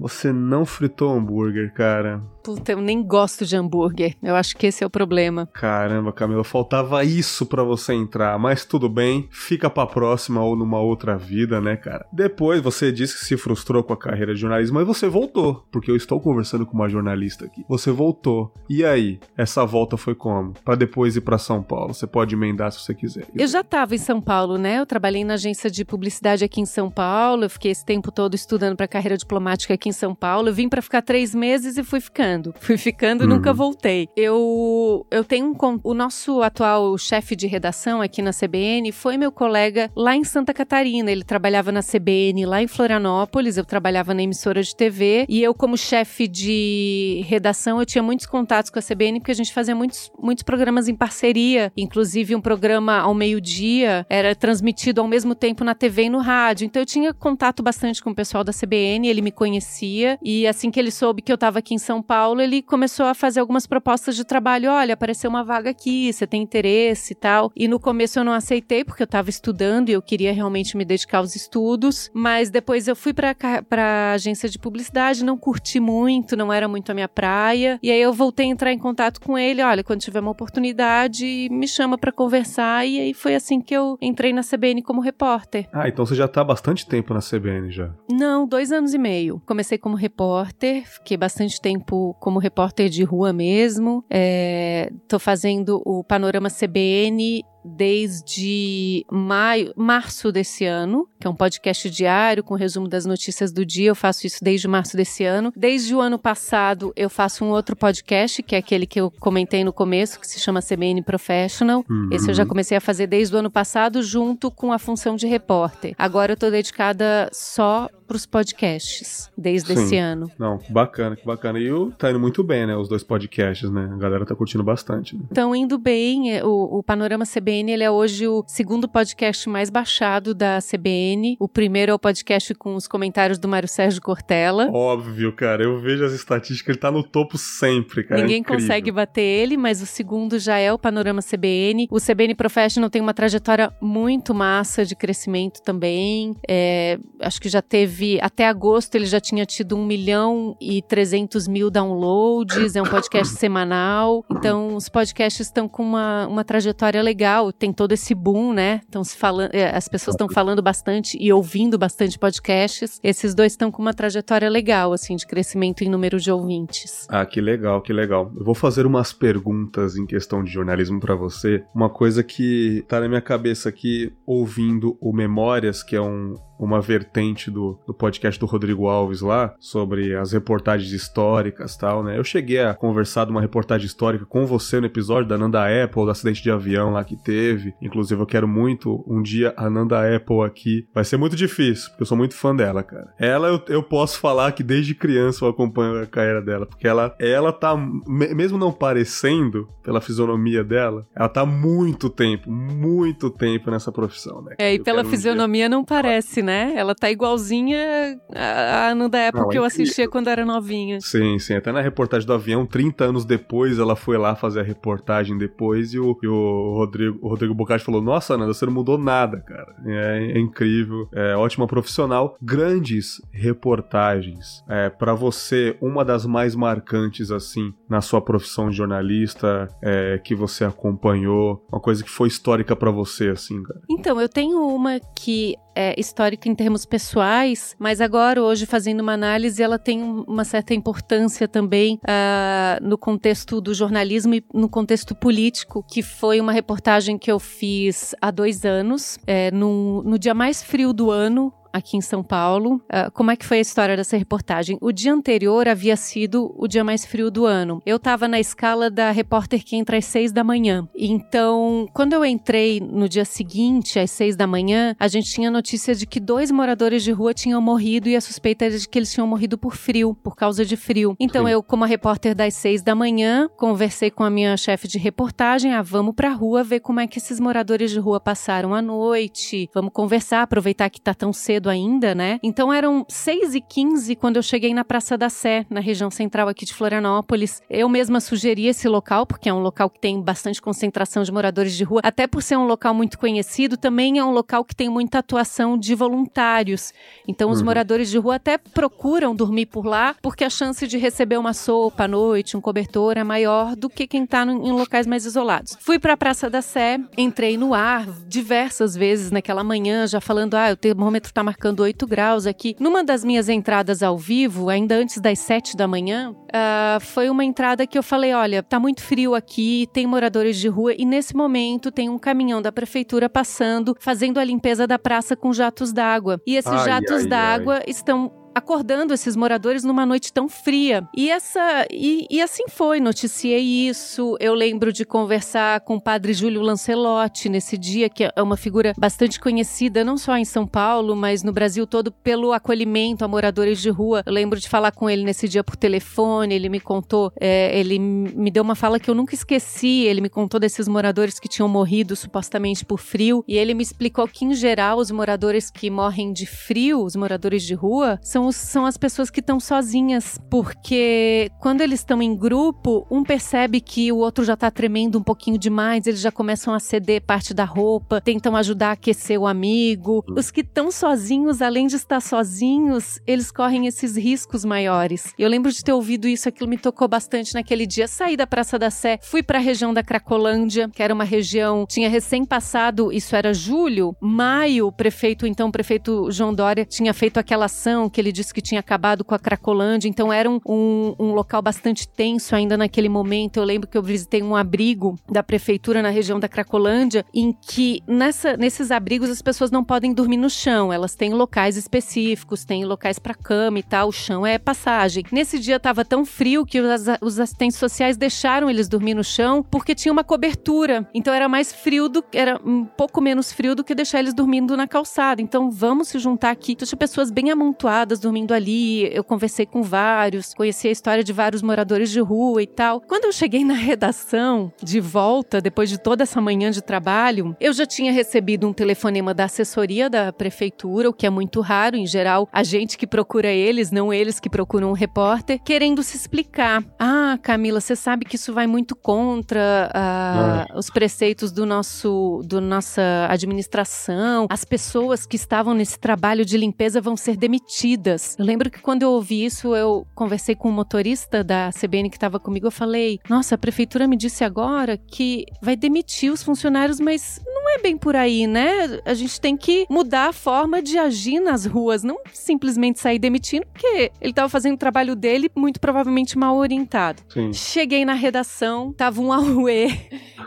Você 0.00 0.32
não 0.32 0.64
fritou 0.64 1.12
hambúrguer, 1.12 1.74
cara. 1.74 2.22
Puta, 2.42 2.72
eu 2.72 2.80
nem 2.80 3.02
gosto 3.02 3.44
de 3.44 3.54
hambúrguer. 3.54 4.16
Eu 4.22 4.34
acho 4.34 4.56
que 4.56 4.66
esse 4.66 4.82
é 4.82 4.86
o 4.86 4.90
problema. 4.90 5.46
Caramba, 5.52 6.10
Camila, 6.10 6.42
faltava 6.42 7.04
isso 7.04 7.44
para 7.44 7.62
você 7.62 7.92
entrar, 7.92 8.38
mas 8.38 8.64
tudo 8.64 8.88
bem, 8.88 9.28
fica 9.30 9.68
pra 9.68 9.86
próxima 9.86 10.42
ou 10.42 10.56
numa 10.56 10.80
outra 10.80 11.18
vida, 11.18 11.60
né, 11.60 11.76
cara? 11.76 12.06
Depois 12.10 12.62
você 12.62 12.90
disse 12.90 13.18
que 13.18 13.26
se 13.26 13.36
frustrou 13.36 13.84
com 13.84 13.92
a 13.92 13.96
carreira 13.96 14.32
de 14.34 14.40
jornalismo, 14.40 14.78
mas 14.78 14.86
você 14.86 15.06
voltou, 15.06 15.66
porque 15.70 15.90
eu 15.90 15.96
estou 15.96 16.18
conversando 16.18 16.64
com 16.64 16.72
uma 16.72 16.88
jornalista 16.88 17.44
aqui. 17.44 17.62
Você 17.68 17.90
voltou. 17.90 18.54
E 18.70 18.82
aí, 18.82 19.20
essa 19.36 19.66
volta 19.66 19.98
foi 19.98 20.14
como? 20.14 20.54
Para 20.64 20.76
depois 20.76 21.16
ir 21.16 21.20
para 21.20 21.36
São 21.36 21.62
Paulo. 21.62 21.92
Você 21.92 22.06
pode 22.06 22.34
emendar 22.34 22.72
se 22.72 22.80
você 22.80 22.94
quiser. 22.94 23.26
Eu 23.36 23.46
já 23.46 23.62
tava 23.62 23.94
em 23.94 23.98
São 23.98 24.18
Paulo, 24.18 24.56
né? 24.56 24.78
Eu 24.78 24.86
trabalhei 24.86 25.24
na 25.24 25.34
agência 25.34 25.70
de 25.70 25.84
publicidade 25.84 26.42
aqui 26.42 26.62
em 26.62 26.66
São 26.66 26.90
Paulo, 26.90 27.44
eu 27.44 27.50
fiquei 27.50 27.70
esse 27.70 27.84
tempo 27.84 28.10
todo 28.10 28.34
estudando 28.34 28.76
para 28.76 28.88
carreira 28.88 29.18
diplomática 29.18 29.74
aqui 29.74 29.89
aqui 29.90 29.90
em 29.90 29.92
São 29.92 30.14
Paulo. 30.14 30.48
Eu 30.48 30.54
vim 30.54 30.68
para 30.68 30.80
ficar 30.80 31.02
três 31.02 31.34
meses 31.34 31.76
e 31.76 31.82
fui 31.82 32.00
ficando. 32.00 32.54
Fui 32.60 32.78
ficando 32.78 33.24
e 33.24 33.26
uhum. 33.26 33.34
nunca 33.34 33.52
voltei. 33.52 34.08
Eu, 34.16 35.06
eu 35.10 35.24
tenho 35.24 35.46
um. 35.46 35.80
O 35.82 35.92
nosso 35.92 36.42
atual 36.42 36.96
chefe 36.96 37.36
de 37.36 37.46
redação 37.46 38.00
aqui 38.00 38.22
na 38.22 38.30
CBN 38.32 38.92
foi 38.92 39.16
meu 39.16 39.30
colega 39.30 39.90
lá 39.94 40.16
em 40.16 40.24
Santa 40.24 40.54
Catarina. 40.54 41.10
Ele 41.10 41.24
trabalhava 41.24 41.70
na 41.72 41.82
CBN 41.82 42.46
lá 42.46 42.62
em 42.62 42.66
Florianópolis. 42.66 43.56
Eu 43.56 43.64
trabalhava 43.64 44.14
na 44.14 44.22
emissora 44.22 44.62
de 44.62 44.74
TV. 44.74 45.26
E 45.28 45.42
eu, 45.42 45.52
como 45.52 45.76
chefe 45.76 46.26
de 46.28 47.24
redação, 47.26 47.80
eu 47.80 47.86
tinha 47.86 48.02
muitos 48.02 48.26
contatos 48.26 48.70
com 48.70 48.78
a 48.78 48.82
CBN 48.82 49.20
porque 49.20 49.32
a 49.32 49.34
gente 49.34 49.52
fazia 49.52 49.74
muitos, 49.74 50.10
muitos 50.18 50.44
programas 50.44 50.88
em 50.88 50.94
parceria. 50.94 51.72
Inclusive, 51.76 52.34
um 52.34 52.40
programa 52.40 52.98
ao 52.98 53.14
meio-dia 53.14 54.06
era 54.08 54.34
transmitido 54.34 55.00
ao 55.00 55.08
mesmo 55.08 55.34
tempo 55.34 55.64
na 55.64 55.74
TV 55.74 56.04
e 56.04 56.10
no 56.10 56.18
rádio. 56.18 56.64
Então, 56.64 56.80
eu 56.80 56.86
tinha 56.86 57.12
contato 57.12 57.62
bastante 57.62 58.02
com 58.02 58.10
o 58.10 58.14
pessoal 58.14 58.44
da 58.44 58.52
CBN. 58.52 59.08
Ele 59.08 59.22
me 59.22 59.32
conhecia. 59.32 59.79
E 59.86 60.46
assim 60.46 60.70
que 60.70 60.78
ele 60.78 60.90
soube 60.90 61.22
que 61.22 61.30
eu 61.30 61.34
estava 61.34 61.58
aqui 61.58 61.74
em 61.74 61.78
São 61.78 62.02
Paulo, 62.02 62.40
ele 62.40 62.62
começou 62.62 63.06
a 63.06 63.14
fazer 63.14 63.40
algumas 63.40 63.66
propostas 63.66 64.16
de 64.16 64.24
trabalho. 64.24 64.70
Olha, 64.70 64.94
apareceu 64.94 65.30
uma 65.30 65.44
vaga 65.44 65.70
aqui, 65.70 66.12
você 66.12 66.26
tem 66.26 66.42
interesse 66.42 67.12
e 67.12 67.16
tal. 67.16 67.52
E 67.54 67.68
no 67.68 67.78
começo 67.78 68.18
eu 68.18 68.24
não 68.24 68.32
aceitei 68.32 68.84
porque 68.84 69.02
eu 69.02 69.06
estava 69.06 69.30
estudando 69.30 69.88
e 69.88 69.92
eu 69.92 70.02
queria 70.02 70.32
realmente 70.32 70.76
me 70.76 70.84
dedicar 70.84 71.18
aos 71.18 71.34
estudos. 71.34 72.10
Mas 72.14 72.50
depois 72.50 72.88
eu 72.88 72.96
fui 72.96 73.12
para 73.12 73.34
a 73.72 74.12
agência 74.12 74.48
de 74.48 74.58
publicidade, 74.58 75.24
não 75.24 75.36
curti 75.36 75.80
muito, 75.80 76.36
não 76.36 76.52
era 76.52 76.68
muito 76.68 76.90
a 76.90 76.94
minha 76.94 77.08
praia. 77.08 77.78
E 77.82 77.90
aí 77.90 78.00
eu 78.00 78.12
voltei 78.12 78.46
a 78.46 78.48
entrar 78.48 78.72
em 78.72 78.78
contato 78.78 79.20
com 79.20 79.38
ele. 79.38 79.62
Olha, 79.62 79.82
quando 79.84 80.00
tiver 80.00 80.20
uma 80.20 80.30
oportunidade, 80.30 81.48
me 81.50 81.66
chama 81.66 81.96
para 81.96 82.12
conversar. 82.12 82.86
E 82.86 83.00
aí 83.00 83.14
foi 83.14 83.34
assim 83.34 83.60
que 83.60 83.74
eu 83.74 83.96
entrei 84.00 84.32
na 84.32 84.42
CBN 84.42 84.82
como 84.82 85.00
repórter. 85.00 85.68
Ah, 85.72 85.88
então 85.88 86.04
você 86.04 86.14
já 86.14 86.24
está 86.24 86.40
há 86.40 86.44
bastante 86.44 86.86
tempo 86.86 87.14
na 87.14 87.20
CBN 87.20 87.70
já? 87.70 87.90
Não, 88.10 88.46
dois 88.46 88.72
anos 88.72 88.94
e 88.94 88.98
meio. 88.98 89.40
Comecei 89.46 89.59
como 89.78 89.96
repórter, 89.96 90.86
fiquei 90.86 91.16
bastante 91.16 91.60
tempo 91.60 92.14
como 92.20 92.38
repórter 92.38 92.88
de 92.88 93.02
rua 93.04 93.32
mesmo. 93.32 94.04
É, 94.10 94.90
tô 95.08 95.18
fazendo 95.18 95.82
o 95.84 96.02
Panorama 96.04 96.48
CBN 96.48 97.42
desde 97.64 99.04
maio, 99.10 99.72
março 99.76 100.32
desse 100.32 100.64
ano, 100.64 101.08
que 101.18 101.26
é 101.26 101.30
um 101.30 101.34
podcast 101.34 101.88
diário 101.90 102.42
com 102.42 102.54
resumo 102.54 102.88
das 102.88 103.04
notícias 103.04 103.52
do 103.52 103.64
dia. 103.64 103.88
Eu 103.88 103.94
faço 103.94 104.26
isso 104.26 104.38
desde 104.42 104.66
março 104.66 104.96
desse 104.96 105.24
ano. 105.24 105.52
Desde 105.56 105.94
o 105.94 106.00
ano 106.00 106.18
passado, 106.18 106.92
eu 106.96 107.10
faço 107.10 107.44
um 107.44 107.50
outro 107.50 107.76
podcast, 107.76 108.42
que 108.42 108.54
é 108.54 108.58
aquele 108.58 108.86
que 108.86 109.00
eu 109.00 109.10
comentei 109.10 109.64
no 109.64 109.72
começo, 109.72 110.18
que 110.18 110.26
se 110.26 110.40
chama 110.40 110.60
CBN 110.62 111.02
Professional. 111.02 111.84
Uhum. 111.88 112.08
Esse 112.10 112.30
eu 112.30 112.34
já 112.34 112.46
comecei 112.46 112.76
a 112.76 112.80
fazer 112.80 113.06
desde 113.06 113.34
o 113.34 113.38
ano 113.38 113.50
passado, 113.50 114.02
junto 114.02 114.50
com 114.50 114.72
a 114.72 114.78
função 114.78 115.16
de 115.16 115.26
repórter. 115.26 115.94
Agora 115.98 116.32
eu 116.32 116.36
tô 116.36 116.50
dedicada 116.50 117.28
só 117.32 117.88
para 118.06 118.16
os 118.16 118.26
podcasts 118.26 119.30
desde 119.38 119.72
Sim. 119.72 119.84
esse 119.84 119.96
ano. 119.96 120.28
Não, 120.36 120.58
bacana, 120.68 121.14
que 121.14 121.24
bacana. 121.24 121.60
E 121.60 121.70
o, 121.70 121.92
tá 121.92 122.10
indo 122.10 122.18
muito 122.18 122.42
bem, 122.42 122.66
né? 122.66 122.76
Os 122.76 122.88
dois 122.88 123.04
podcasts, 123.04 123.70
né? 123.70 123.88
A 123.92 123.96
galera 123.96 124.26
tá 124.26 124.34
curtindo 124.34 124.64
bastante. 124.64 125.16
Estão 125.16 125.52
né? 125.52 125.58
indo 125.58 125.78
bem. 125.78 126.34
É, 126.36 126.44
o, 126.44 126.78
o 126.78 126.82
Panorama 126.82 127.24
CBN 127.24 127.49
ele 127.52 127.82
é 127.82 127.90
hoje 127.90 128.26
o 128.26 128.42
segundo 128.46 128.88
podcast 128.88 129.48
mais 129.48 129.68
baixado 129.68 130.34
da 130.34 130.58
CBN. 130.58 131.36
O 131.38 131.48
primeiro 131.48 131.92
é 131.92 131.94
o 131.94 131.98
podcast 131.98 132.54
com 132.54 132.74
os 132.74 132.86
comentários 132.86 133.38
do 133.38 133.48
Mário 133.48 133.68
Sérgio 133.68 134.00
Cortella. 134.00 134.70
Óbvio, 134.72 135.32
cara. 135.32 135.64
Eu 135.64 135.78
vejo 135.78 136.04
as 136.04 136.12
estatísticas, 136.12 136.74
ele 136.74 136.80
tá 136.80 136.90
no 136.90 137.02
topo 137.02 137.36
sempre, 137.36 138.04
cara. 138.04 138.20
É 138.20 138.22
Ninguém 138.22 138.40
é 138.40 138.44
consegue 138.44 138.90
bater 138.90 139.20
ele, 139.20 139.56
mas 139.56 139.82
o 139.82 139.86
segundo 139.86 140.38
já 140.38 140.58
é 140.58 140.72
o 140.72 140.78
Panorama 140.78 141.20
CBN. 141.20 141.88
O 141.90 142.00
CBN 142.00 142.34
Professional 142.34 142.88
tem 142.88 143.02
uma 143.02 143.12
trajetória 143.12 143.72
muito 143.80 144.34
massa 144.34 144.84
de 144.84 144.94
crescimento 144.94 145.60
também. 145.62 146.34
É, 146.48 146.98
acho 147.20 147.40
que 147.40 147.48
já 147.48 147.60
teve 147.60 147.80
teve, 147.80 148.20
até 148.20 148.46
agosto 148.46 148.94
ele 148.94 149.06
já 149.06 149.20
tinha 149.20 149.46
tido 149.46 149.76
1 149.76 149.84
milhão 149.84 150.56
e 150.60 150.82
300 150.82 151.48
mil 151.48 151.70
downloads, 151.70 152.76
é 152.76 152.82
um 152.82 152.86
podcast 152.86 153.34
semanal. 153.36 154.24
Então, 154.30 154.76
os 154.76 154.88
podcasts 154.88 155.46
estão 155.46 155.68
com 155.68 155.82
uma, 155.82 156.26
uma 156.26 156.44
trajetória 156.44 157.02
legal, 157.02 157.39
tem 157.50 157.72
todo 157.72 157.92
esse 157.92 158.14
boom, 158.14 158.52
né? 158.52 158.82
Então, 158.88 159.02
se 159.02 159.16
falando, 159.16 159.50
é, 159.54 159.74
as 159.74 159.88
pessoas 159.88 160.14
estão 160.14 160.28
falando 160.28 160.60
bastante 160.60 161.16
e 161.20 161.32
ouvindo 161.32 161.78
bastante 161.78 162.18
podcasts. 162.18 163.00
Esses 163.02 163.34
dois 163.34 163.52
estão 163.52 163.70
com 163.70 163.80
uma 163.80 163.94
trajetória 163.94 164.48
legal, 164.50 164.92
assim, 164.92 165.16
de 165.16 165.26
crescimento 165.26 165.82
em 165.82 165.88
número 165.88 166.20
de 166.20 166.30
ouvintes. 166.30 167.06
Ah, 167.08 167.24
que 167.24 167.40
legal, 167.40 167.80
que 167.80 167.92
legal. 167.92 168.30
Eu 168.36 168.44
vou 168.44 168.54
fazer 168.54 168.84
umas 168.84 169.12
perguntas 169.12 169.96
em 169.96 170.04
questão 170.04 170.44
de 170.44 170.50
jornalismo 170.50 171.00
para 171.00 171.14
você. 171.14 171.64
Uma 171.74 171.88
coisa 171.88 172.22
que 172.22 172.84
tá 172.86 173.00
na 173.00 173.08
minha 173.08 173.22
cabeça 173.22 173.68
aqui, 173.68 174.12
ouvindo 174.26 174.98
o 175.00 175.12
Memórias, 175.12 175.82
que 175.82 175.96
é 175.96 176.00
um, 176.00 176.34
uma 176.64 176.80
vertente 176.80 177.50
do, 177.50 177.78
do 177.86 177.94
podcast 177.94 178.38
do 178.38 178.46
Rodrigo 178.46 178.86
Alves 178.86 179.20
lá, 179.20 179.54
sobre 179.58 180.14
as 180.14 180.32
reportagens 180.32 180.92
históricas 180.92 181.76
tal, 181.76 182.02
né? 182.02 182.18
Eu 182.18 182.24
cheguei 182.24 182.60
a 182.60 182.74
conversar 182.74 183.24
de 183.24 183.30
uma 183.30 183.40
reportagem 183.40 183.86
histórica 183.86 184.26
com 184.26 184.44
você 184.44 184.78
no 184.78 184.86
episódio 184.86 185.28
da 185.28 185.38
Nanda 185.38 185.64
Apple, 185.84 186.04
do 186.04 186.10
acidente 186.10 186.42
de 186.42 186.50
avião 186.50 186.90
lá 186.90 187.02
que 187.02 187.16
teve. 187.16 187.74
Inclusive, 187.80 188.20
eu 188.20 188.26
quero 188.26 188.46
muito 188.46 189.02
um 189.06 189.22
dia 189.22 189.54
a 189.56 189.70
Nanda 189.70 190.14
Apple 190.14 190.42
aqui. 190.42 190.86
Vai 190.94 191.04
ser 191.04 191.16
muito 191.16 191.34
difícil, 191.34 191.88
porque 191.90 192.02
eu 192.02 192.06
sou 192.06 192.16
muito 192.16 192.34
fã 192.34 192.54
dela, 192.54 192.82
cara. 192.82 193.12
Ela, 193.18 193.48
eu, 193.48 193.62
eu 193.68 193.82
posso 193.82 194.18
falar 194.18 194.52
que 194.52 194.62
desde 194.62 194.94
criança 194.94 195.44
eu 195.44 195.48
acompanho 195.48 196.02
a 196.02 196.06
carreira 196.06 196.42
dela, 196.42 196.66
porque 196.66 196.86
ela, 196.86 197.14
ela 197.18 197.52
tá, 197.52 197.74
mesmo 197.76 198.58
não 198.58 198.72
parecendo, 198.72 199.68
pela 199.82 200.00
fisionomia 200.00 200.62
dela, 200.62 201.06
ela 201.16 201.28
tá 201.28 201.46
muito 201.46 202.10
tempo, 202.10 202.50
muito 202.50 203.30
tempo 203.30 203.70
nessa 203.70 203.90
profissão, 203.90 204.42
né? 204.42 204.54
É, 204.58 204.74
e 204.74 204.78
pela 204.78 205.04
fisionomia 205.04 205.66
um 205.66 205.70
não 205.70 205.84
parece, 205.84 206.42
né? 206.42 206.49
Né? 206.50 206.72
Ela 206.74 206.96
tá 206.96 207.08
igualzinha 207.08 208.20
a 208.34 208.90
Ana 208.90 209.08
da 209.08 209.18
época 209.18 209.44
Não, 209.44 209.48
que 209.50 209.58
eu 209.58 209.62
assistia 209.62 210.08
quando 210.08 210.28
era 210.28 210.44
novinha. 210.44 211.00
Sim, 211.00 211.38
sim. 211.38 211.54
Até 211.54 211.70
na 211.70 211.80
reportagem 211.80 212.26
do 212.26 212.32
avião, 212.32 212.66
30 212.66 213.04
anos 213.04 213.24
depois, 213.24 213.78
ela 213.78 213.94
foi 213.94 214.18
lá 214.18 214.34
fazer 214.34 214.60
a 214.60 214.64
reportagem 214.64 215.38
depois 215.38 215.94
e 215.94 216.00
o, 216.00 216.18
e 216.20 216.26
o 216.26 216.74
Rodrigo, 216.74 217.18
o 217.22 217.28
Rodrigo 217.28 217.54
Bocage 217.54 217.84
falou: 217.84 218.02
Nossa, 218.02 218.34
Ana, 218.34 218.46
você 218.46 218.66
não 218.66 218.72
mudou 218.72 218.98
nada, 218.98 219.40
cara. 219.40 219.76
É, 219.86 220.32
é 220.34 220.38
incrível. 220.40 221.08
É 221.14 221.36
ótima 221.36 221.68
profissional. 221.68 222.36
Grandes 222.42 223.22
reportagens. 223.32 224.64
É, 224.68 224.90
para 224.90 225.14
você, 225.14 225.76
uma 225.80 226.04
das 226.04 226.26
mais 226.26 226.56
marcantes, 226.56 227.30
assim, 227.30 227.72
na 227.88 228.00
sua 228.00 228.20
profissão 228.20 228.70
de 228.70 228.76
jornalista, 228.76 229.68
é, 229.80 230.18
que 230.18 230.34
você 230.34 230.64
acompanhou, 230.64 231.64
uma 231.70 231.80
coisa 231.80 232.02
que 232.02 232.10
foi 232.10 232.26
histórica 232.26 232.74
para 232.74 232.90
você, 232.90 233.28
assim, 233.28 233.62
cara? 233.62 233.80
Então, 233.88 234.20
eu 234.20 234.28
tenho 234.28 234.58
uma 234.58 234.98
que 235.14 235.54
é, 235.74 235.94
histórica 235.98 236.48
em 236.48 236.54
termos 236.54 236.84
pessoais, 236.84 237.74
mas 237.78 238.00
agora, 238.00 238.42
hoje, 238.42 238.66
fazendo 238.66 239.00
uma 239.00 239.12
análise, 239.12 239.62
ela 239.62 239.78
tem 239.78 240.02
uma 240.02 240.44
certa 240.44 240.74
importância 240.74 241.46
também 241.46 242.00
uh, 242.04 242.82
no 242.86 242.98
contexto 242.98 243.60
do 243.60 243.72
jornalismo 243.74 244.34
e 244.34 244.44
no 244.52 244.68
contexto 244.68 245.14
político, 245.14 245.84
que 245.88 246.02
foi 246.02 246.40
uma 246.40 246.52
reportagem 246.52 247.18
que 247.18 247.30
eu 247.30 247.38
fiz 247.38 248.14
há 248.20 248.30
dois 248.30 248.64
anos, 248.64 249.18
é, 249.26 249.50
no, 249.50 250.02
no 250.02 250.18
dia 250.18 250.34
mais 250.34 250.62
frio 250.62 250.92
do 250.92 251.10
ano, 251.10 251.52
aqui 251.72 251.96
em 251.96 252.00
São 252.00 252.22
Paulo. 252.22 252.76
Uh, 252.76 253.10
como 253.12 253.30
é 253.30 253.36
que 253.36 253.46
foi 253.46 253.58
a 253.58 253.60
história 253.60 253.96
dessa 253.96 254.16
reportagem? 254.16 254.78
O 254.80 254.92
dia 254.92 255.12
anterior 255.12 255.68
havia 255.68 255.96
sido 255.96 256.54
o 256.56 256.66
dia 256.66 256.84
mais 256.84 257.04
frio 257.04 257.30
do 257.30 257.46
ano. 257.46 257.82
Eu 257.84 257.96
estava 257.96 258.28
na 258.28 258.40
escala 258.40 258.90
da 258.90 259.10
repórter 259.10 259.64
que 259.64 259.76
entra 259.76 259.96
às 259.96 260.04
seis 260.04 260.32
da 260.32 260.44
manhã. 260.44 260.88
Então, 260.94 261.86
quando 261.92 262.12
eu 262.12 262.24
entrei 262.24 262.80
no 262.80 263.08
dia 263.08 263.24
seguinte, 263.24 263.98
às 263.98 264.10
seis 264.10 264.36
da 264.36 264.46
manhã, 264.46 264.94
a 264.98 265.08
gente 265.08 265.30
tinha 265.30 265.50
notícia 265.50 265.94
de 265.94 266.06
que 266.06 266.20
dois 266.20 266.50
moradores 266.50 267.02
de 267.02 267.12
rua 267.12 267.34
tinham 267.34 267.60
morrido 267.60 268.08
e 268.08 268.16
a 268.16 268.20
suspeita 268.20 268.64
era 268.64 268.78
de 268.78 268.88
que 268.88 268.98
eles 268.98 269.12
tinham 269.12 269.26
morrido 269.26 269.56
por 269.56 269.76
frio, 269.76 270.14
por 270.14 270.36
causa 270.36 270.64
de 270.64 270.76
frio. 270.76 271.14
Então, 271.18 271.46
Sim. 271.46 271.52
eu, 271.52 271.62
como 271.62 271.84
a 271.84 271.86
repórter 271.86 272.34
das 272.34 272.54
seis 272.54 272.82
da 272.82 272.94
manhã, 272.94 273.48
conversei 273.56 274.10
com 274.10 274.24
a 274.24 274.30
minha 274.30 274.56
chefe 274.56 274.88
de 274.88 274.98
reportagem, 274.98 275.72
ah, 275.72 275.82
vamos 275.82 276.14
pra 276.14 276.30
rua 276.30 276.62
ver 276.62 276.80
como 276.80 277.00
é 277.00 277.06
que 277.06 277.18
esses 277.18 277.38
moradores 277.38 277.90
de 277.90 277.98
rua 277.98 278.20
passaram 278.20 278.74
a 278.74 278.82
noite, 278.82 279.68
vamos 279.74 279.92
conversar, 279.92 280.42
aproveitar 280.42 280.90
que 280.90 281.00
tá 281.00 281.14
tão 281.14 281.32
cedo 281.32 281.59
cedo 281.60 281.68
ainda, 281.68 282.14
né? 282.14 282.40
Então 282.42 282.72
eram 282.72 283.04
6 283.08 283.54
e 283.54 283.60
15 283.60 284.16
quando 284.16 284.36
eu 284.36 284.42
cheguei 284.42 284.72
na 284.72 284.84
Praça 284.84 285.16
da 285.18 285.28
Sé, 285.28 285.66
na 285.68 285.80
região 285.80 286.10
central 286.10 286.48
aqui 286.48 286.64
de 286.64 286.72
Florianópolis. 286.72 287.60
Eu 287.68 287.88
mesma 287.88 288.20
sugeri 288.20 288.66
esse 288.66 288.88
local, 288.88 289.26
porque 289.26 289.48
é 289.48 289.52
um 289.52 289.60
local 289.60 289.90
que 289.90 290.00
tem 290.00 290.20
bastante 290.20 290.60
concentração 290.62 291.22
de 291.22 291.30
moradores 291.30 291.74
de 291.74 291.84
rua, 291.84 292.00
até 292.02 292.26
por 292.26 292.42
ser 292.42 292.56
um 292.56 292.66
local 292.66 292.94
muito 292.94 293.18
conhecido, 293.18 293.76
também 293.76 294.18
é 294.18 294.24
um 294.24 294.30
local 294.30 294.64
que 294.64 294.74
tem 294.74 294.88
muita 294.88 295.18
atuação 295.18 295.76
de 295.76 295.94
voluntários. 295.94 296.92
Então 297.28 297.50
os 297.50 297.58
uhum. 297.58 297.66
moradores 297.66 298.10
de 298.10 298.18
rua 298.18 298.36
até 298.36 298.56
procuram 298.56 299.34
dormir 299.34 299.66
por 299.66 299.84
lá, 299.84 300.16
porque 300.22 300.44
a 300.44 300.50
chance 300.50 300.86
de 300.86 300.96
receber 300.96 301.38
uma 301.38 301.52
sopa 301.52 302.04
à 302.04 302.08
noite, 302.08 302.56
um 302.56 302.60
cobertor 302.60 303.18
é 303.18 303.24
maior 303.24 303.76
do 303.76 303.90
que 303.90 304.06
quem 304.06 304.24
está 304.24 304.44
em 304.44 304.72
locais 304.72 305.06
mais 305.06 305.26
isolados. 305.26 305.76
Fui 305.80 305.98
para 305.98 306.14
a 306.14 306.16
Praça 306.16 306.48
da 306.48 306.62
Sé, 306.62 306.98
entrei 307.18 307.58
no 307.58 307.74
ar 307.74 308.06
diversas 308.26 308.96
vezes 308.96 309.30
naquela 309.30 309.62
manhã, 309.62 310.06
já 310.06 310.20
falando: 310.20 310.54
ah, 310.54 310.70
o 310.72 310.76
termômetro 310.76 311.28
está 311.28 311.42
marcando 311.50 311.80
8 311.80 312.06
graus 312.06 312.46
aqui. 312.46 312.76
Numa 312.78 313.02
das 313.02 313.24
minhas 313.24 313.48
entradas 313.48 314.04
ao 314.04 314.16
vivo, 314.16 314.68
ainda 314.68 314.94
antes 314.94 315.18
das 315.18 315.40
7 315.40 315.76
da 315.76 315.88
manhã, 315.88 316.30
uh, 316.30 317.00
foi 317.00 317.28
uma 317.28 317.44
entrada 317.44 317.86
que 317.88 317.98
eu 317.98 318.02
falei: 318.04 318.32
olha, 318.32 318.62
tá 318.62 318.78
muito 318.78 319.02
frio 319.02 319.34
aqui, 319.34 319.88
tem 319.92 320.06
moradores 320.06 320.56
de 320.56 320.68
rua, 320.68 320.94
e 320.96 321.04
nesse 321.04 321.34
momento 321.34 321.90
tem 321.90 322.08
um 322.08 322.18
caminhão 322.18 322.62
da 322.62 322.70
prefeitura 322.70 323.28
passando, 323.28 323.96
fazendo 323.98 324.38
a 324.38 324.44
limpeza 324.44 324.86
da 324.86 324.98
praça 324.98 325.34
com 325.34 325.52
jatos 325.52 325.92
d'água. 325.92 326.40
E 326.46 326.54
esses 326.54 326.72
ai, 326.72 326.84
jatos 326.84 327.26
d'água 327.26 327.82
estão 327.86 328.39
acordando 328.54 329.14
esses 329.14 329.36
moradores 329.36 329.84
numa 329.84 330.04
noite 330.04 330.32
tão 330.32 330.48
fria. 330.48 331.06
E 331.16 331.30
essa 331.30 331.86
e, 331.90 332.26
e 332.30 332.40
assim 332.40 332.64
foi, 332.68 333.00
noticiei 333.00 333.88
isso. 333.88 334.36
Eu 334.40 334.54
lembro 334.54 334.92
de 334.92 335.04
conversar 335.04 335.80
com 335.80 335.96
o 335.96 336.00
padre 336.00 336.32
Júlio 336.32 336.62
Lancelotti 336.62 337.48
nesse 337.48 337.76
dia, 337.76 338.08
que 338.08 338.24
é 338.24 338.42
uma 338.42 338.56
figura 338.56 338.92
bastante 338.96 339.38
conhecida, 339.38 340.04
não 340.04 340.16
só 340.16 340.36
em 340.36 340.44
São 340.44 340.66
Paulo, 340.66 341.14
mas 341.16 341.42
no 341.42 341.52
Brasil 341.52 341.86
todo, 341.86 342.10
pelo 342.10 342.52
acolhimento 342.52 343.24
a 343.24 343.28
moradores 343.28 343.80
de 343.80 343.90
rua. 343.90 344.22
Eu 344.26 344.32
lembro 344.32 344.58
de 344.58 344.68
falar 344.68 344.92
com 344.92 345.08
ele 345.08 345.24
nesse 345.24 345.48
dia 345.48 345.64
por 345.64 345.76
telefone, 345.76 346.54
ele 346.54 346.68
me 346.68 346.80
contou, 346.80 347.32
é, 347.40 347.78
ele 347.78 347.98
me 347.98 348.50
deu 348.50 348.62
uma 348.62 348.74
fala 348.74 348.98
que 348.98 349.10
eu 349.10 349.14
nunca 349.14 349.34
esqueci. 349.34 350.04
Ele 350.04 350.20
me 350.20 350.28
contou 350.28 350.60
desses 350.60 350.88
moradores 350.88 351.38
que 351.38 351.48
tinham 351.48 351.68
morrido 351.68 352.14
supostamente 352.16 352.84
por 352.84 352.98
frio, 352.98 353.44
e 353.46 353.56
ele 353.56 353.74
me 353.74 353.82
explicou 353.82 354.26
que, 354.26 354.44
em 354.44 354.54
geral, 354.54 354.98
os 354.98 355.10
moradores 355.10 355.70
que 355.70 355.90
morrem 355.90 356.32
de 356.32 356.46
frio, 356.46 357.02
os 357.02 357.16
moradores 357.16 357.62
de 357.62 357.74
rua, 357.74 358.18
são, 358.22 358.39
os, 358.46 358.56
são 358.56 358.86
as 358.86 358.96
pessoas 358.96 359.30
que 359.30 359.40
estão 359.40 359.58
sozinhas, 359.58 360.38
porque 360.50 361.50
quando 361.60 361.80
eles 361.80 362.00
estão 362.00 362.22
em 362.22 362.36
grupo, 362.36 363.06
um 363.10 363.22
percebe 363.22 363.80
que 363.80 364.10
o 364.12 364.18
outro 364.18 364.44
já 364.44 364.56
tá 364.56 364.70
tremendo 364.70 365.18
um 365.18 365.22
pouquinho 365.22 365.58
demais, 365.58 366.06
eles 366.06 366.20
já 366.20 366.32
começam 366.32 366.74
a 366.74 366.80
ceder 366.80 367.22
parte 367.22 367.54
da 367.54 367.64
roupa, 367.64 368.20
tentam 368.20 368.56
ajudar 368.56 368.90
a 368.90 368.92
aquecer 368.92 369.40
o 369.40 369.46
amigo. 369.46 370.24
Os 370.28 370.50
que 370.50 370.60
estão 370.60 370.90
sozinhos, 370.90 371.62
além 371.62 371.86
de 371.86 371.96
estar 371.96 372.20
sozinhos, 372.20 373.18
eles 373.26 373.50
correm 373.50 373.86
esses 373.86 374.16
riscos 374.16 374.64
maiores. 374.64 375.32
Eu 375.38 375.48
lembro 375.48 375.70
de 375.70 375.82
ter 375.82 375.92
ouvido 375.92 376.28
isso, 376.28 376.48
aquilo 376.48 376.68
me 376.68 376.78
tocou 376.78 377.08
bastante 377.08 377.54
naquele 377.54 377.86
dia. 377.86 378.06
Saí 378.08 378.36
da 378.36 378.46
Praça 378.46 378.78
da 378.78 378.90
Sé, 378.90 379.18
fui 379.22 379.42
para 379.42 379.58
a 379.58 379.62
região 379.62 379.92
da 379.92 380.02
Cracolândia, 380.02 380.88
que 380.88 381.02
era 381.02 381.14
uma 381.14 381.24
região, 381.24 381.86
tinha 381.88 382.08
recém 382.08 382.44
passado, 382.44 383.12
isso 383.12 383.34
era 383.34 383.54
julho, 383.54 384.14
maio, 384.20 384.86
o 384.86 384.92
prefeito, 384.92 385.46
então 385.46 385.68
o 385.68 385.72
prefeito 385.72 386.30
João 386.30 386.54
Dória, 386.54 386.84
tinha 386.84 387.14
feito 387.14 387.38
aquela 387.38 387.66
ação 387.66 388.08
que 388.08 388.20
ele 388.20 388.29
disse 388.32 388.52
que 388.52 388.60
tinha 388.60 388.80
acabado 388.80 389.24
com 389.24 389.34
a 389.34 389.38
Cracolândia, 389.38 390.08
então 390.08 390.32
era 390.32 390.48
um, 390.48 390.60
um, 390.66 391.14
um 391.18 391.32
local 391.32 391.62
bastante 391.62 392.08
tenso 392.08 392.54
ainda 392.54 392.76
naquele 392.76 393.08
momento. 393.08 393.58
Eu 393.58 393.64
lembro 393.64 393.88
que 393.88 393.96
eu 393.96 394.02
visitei 394.02 394.42
um 394.42 394.56
abrigo 394.56 395.18
da 395.28 395.42
prefeitura 395.42 396.02
na 396.02 396.10
região 396.10 396.38
da 396.38 396.48
Cracolândia, 396.48 397.24
em 397.34 397.52
que 397.52 398.02
nessa, 398.06 398.56
nesses 398.56 398.90
abrigos 398.90 399.30
as 399.30 399.42
pessoas 399.42 399.70
não 399.70 399.84
podem 399.84 400.12
dormir 400.12 400.36
no 400.36 400.50
chão, 400.50 400.92
elas 400.92 401.14
têm 401.14 401.32
locais 401.32 401.76
específicos, 401.76 402.64
têm 402.64 402.84
locais 402.84 403.18
para 403.18 403.34
cama 403.34 403.78
e 403.78 403.82
tal, 403.82 404.08
o 404.08 404.12
chão 404.12 404.46
é 404.46 404.58
passagem. 404.58 405.24
Nesse 405.32 405.58
dia 405.58 405.76
estava 405.76 406.04
tão 406.04 406.24
frio 406.24 406.64
que 406.64 406.80
os, 406.80 407.06
os 407.20 407.40
assistentes 407.40 407.78
sociais 407.78 408.16
deixaram 408.16 408.70
eles 408.70 408.88
dormir 408.88 409.14
no 409.14 409.24
chão 409.24 409.62
porque 409.62 409.94
tinha 409.94 410.12
uma 410.12 410.24
cobertura. 410.24 411.08
Então 411.14 411.32
era 411.32 411.48
mais 411.48 411.72
frio 411.72 412.08
do 412.08 412.24
era 412.32 412.60
um 412.64 412.84
pouco 412.84 413.20
menos 413.20 413.52
frio 413.52 413.74
do 413.74 413.82
que 413.82 413.94
deixar 413.94 414.20
eles 414.20 414.34
dormindo 414.34 414.76
na 414.76 414.86
calçada. 414.86 415.42
Então 415.42 415.70
vamos 415.70 416.08
se 416.08 416.18
juntar 416.18 416.50
aqui. 416.50 416.72
Então 416.72 416.86
tinha 416.86 416.98
pessoas 416.98 417.30
bem 417.30 417.50
amontoadas 417.50 418.19
dormindo 418.20 418.52
ali. 418.52 419.12
Eu 419.14 419.24
conversei 419.24 419.66
com 419.66 419.82
vários, 419.82 420.54
conheci 420.54 420.88
a 420.88 420.90
história 420.90 421.24
de 421.24 421.32
vários 421.32 421.62
moradores 421.62 422.10
de 422.10 422.20
rua 422.20 422.62
e 422.62 422.66
tal. 422.66 423.00
Quando 423.00 423.24
eu 423.24 423.32
cheguei 423.32 423.64
na 423.64 423.74
redação 423.74 424.72
de 424.82 425.00
volta 425.00 425.60
depois 425.60 425.88
de 425.88 425.98
toda 425.98 426.22
essa 426.22 426.40
manhã 426.40 426.70
de 426.70 426.82
trabalho, 426.82 427.56
eu 427.60 427.72
já 427.72 427.86
tinha 427.86 428.12
recebido 428.12 428.68
um 428.68 428.72
telefonema 428.72 429.34
da 429.34 429.44
assessoria 429.44 430.08
da 430.08 430.32
prefeitura, 430.32 431.08
o 431.08 431.12
que 431.12 431.26
é 431.26 431.30
muito 431.30 431.60
raro 431.60 431.96
em 431.96 432.06
geral, 432.06 432.48
a 432.52 432.62
gente 432.62 432.96
que 432.98 433.06
procura 433.06 433.48
eles, 433.48 433.90
não 433.90 434.12
eles 434.12 434.38
que 434.38 434.50
procuram 434.50 434.90
um 434.90 434.94
repórter, 434.94 435.60
querendo 435.62 436.02
se 436.02 436.16
explicar. 436.16 436.84
Ah, 436.98 437.38
Camila, 437.42 437.80
você 437.80 437.96
sabe 437.96 438.24
que 438.24 438.36
isso 438.36 438.52
vai 438.52 438.66
muito 438.66 438.94
contra 438.94 439.90
uh, 439.94 440.78
os 440.78 440.90
preceitos 440.90 441.52
do 441.52 441.64
nosso, 441.64 442.42
do 442.44 442.60
nossa 442.60 443.26
administração. 443.28 444.46
As 444.50 444.64
pessoas 444.64 445.26
que 445.26 445.36
estavam 445.36 445.74
nesse 445.74 445.98
trabalho 445.98 446.44
de 446.44 446.56
limpeza 446.56 447.00
vão 447.00 447.16
ser 447.16 447.36
demitidas. 447.36 448.09
Eu 448.38 448.44
lembro 448.44 448.70
que 448.70 448.80
quando 448.80 449.02
eu 449.02 449.10
ouvi 449.10 449.44
isso, 449.44 449.74
eu 449.74 450.06
conversei 450.14 450.54
com 450.54 450.68
o 450.68 450.70
um 450.70 450.74
motorista 450.74 451.42
da 451.44 451.70
CBN 451.70 452.10
que 452.10 452.16
estava 452.16 452.38
comigo. 452.38 452.66
Eu 452.66 452.70
falei: 452.70 453.18
Nossa, 453.28 453.54
a 453.54 453.58
prefeitura 453.58 454.06
me 454.06 454.16
disse 454.16 454.44
agora 454.44 454.96
que 454.96 455.44
vai 455.60 455.76
demitir 455.76 456.32
os 456.32 456.42
funcionários, 456.42 457.00
mas 457.00 457.40
não 457.46 457.70
é 457.70 457.78
bem 457.78 457.96
por 457.96 458.16
aí, 458.16 458.46
né? 458.46 459.00
A 459.04 459.14
gente 459.14 459.40
tem 459.40 459.56
que 459.56 459.86
mudar 459.90 460.28
a 460.28 460.32
forma 460.32 460.82
de 460.82 460.98
agir 460.98 461.40
nas 461.40 461.64
ruas, 461.64 462.02
não 462.02 462.18
simplesmente 462.32 462.98
sair 462.98 463.18
demitindo, 463.18 463.66
porque 463.72 464.10
ele 464.20 464.30
estava 464.30 464.48
fazendo 464.48 464.74
o 464.74 464.78
trabalho 464.78 465.14
dele 465.14 465.50
muito 465.54 465.80
provavelmente 465.80 466.38
mal 466.38 466.56
orientado. 466.56 467.22
Sim. 467.28 467.52
Cheguei 467.52 468.04
na 468.04 468.14
redação, 468.14 468.92
tava 468.92 469.20
um 469.20 469.32
auê. 469.32 469.88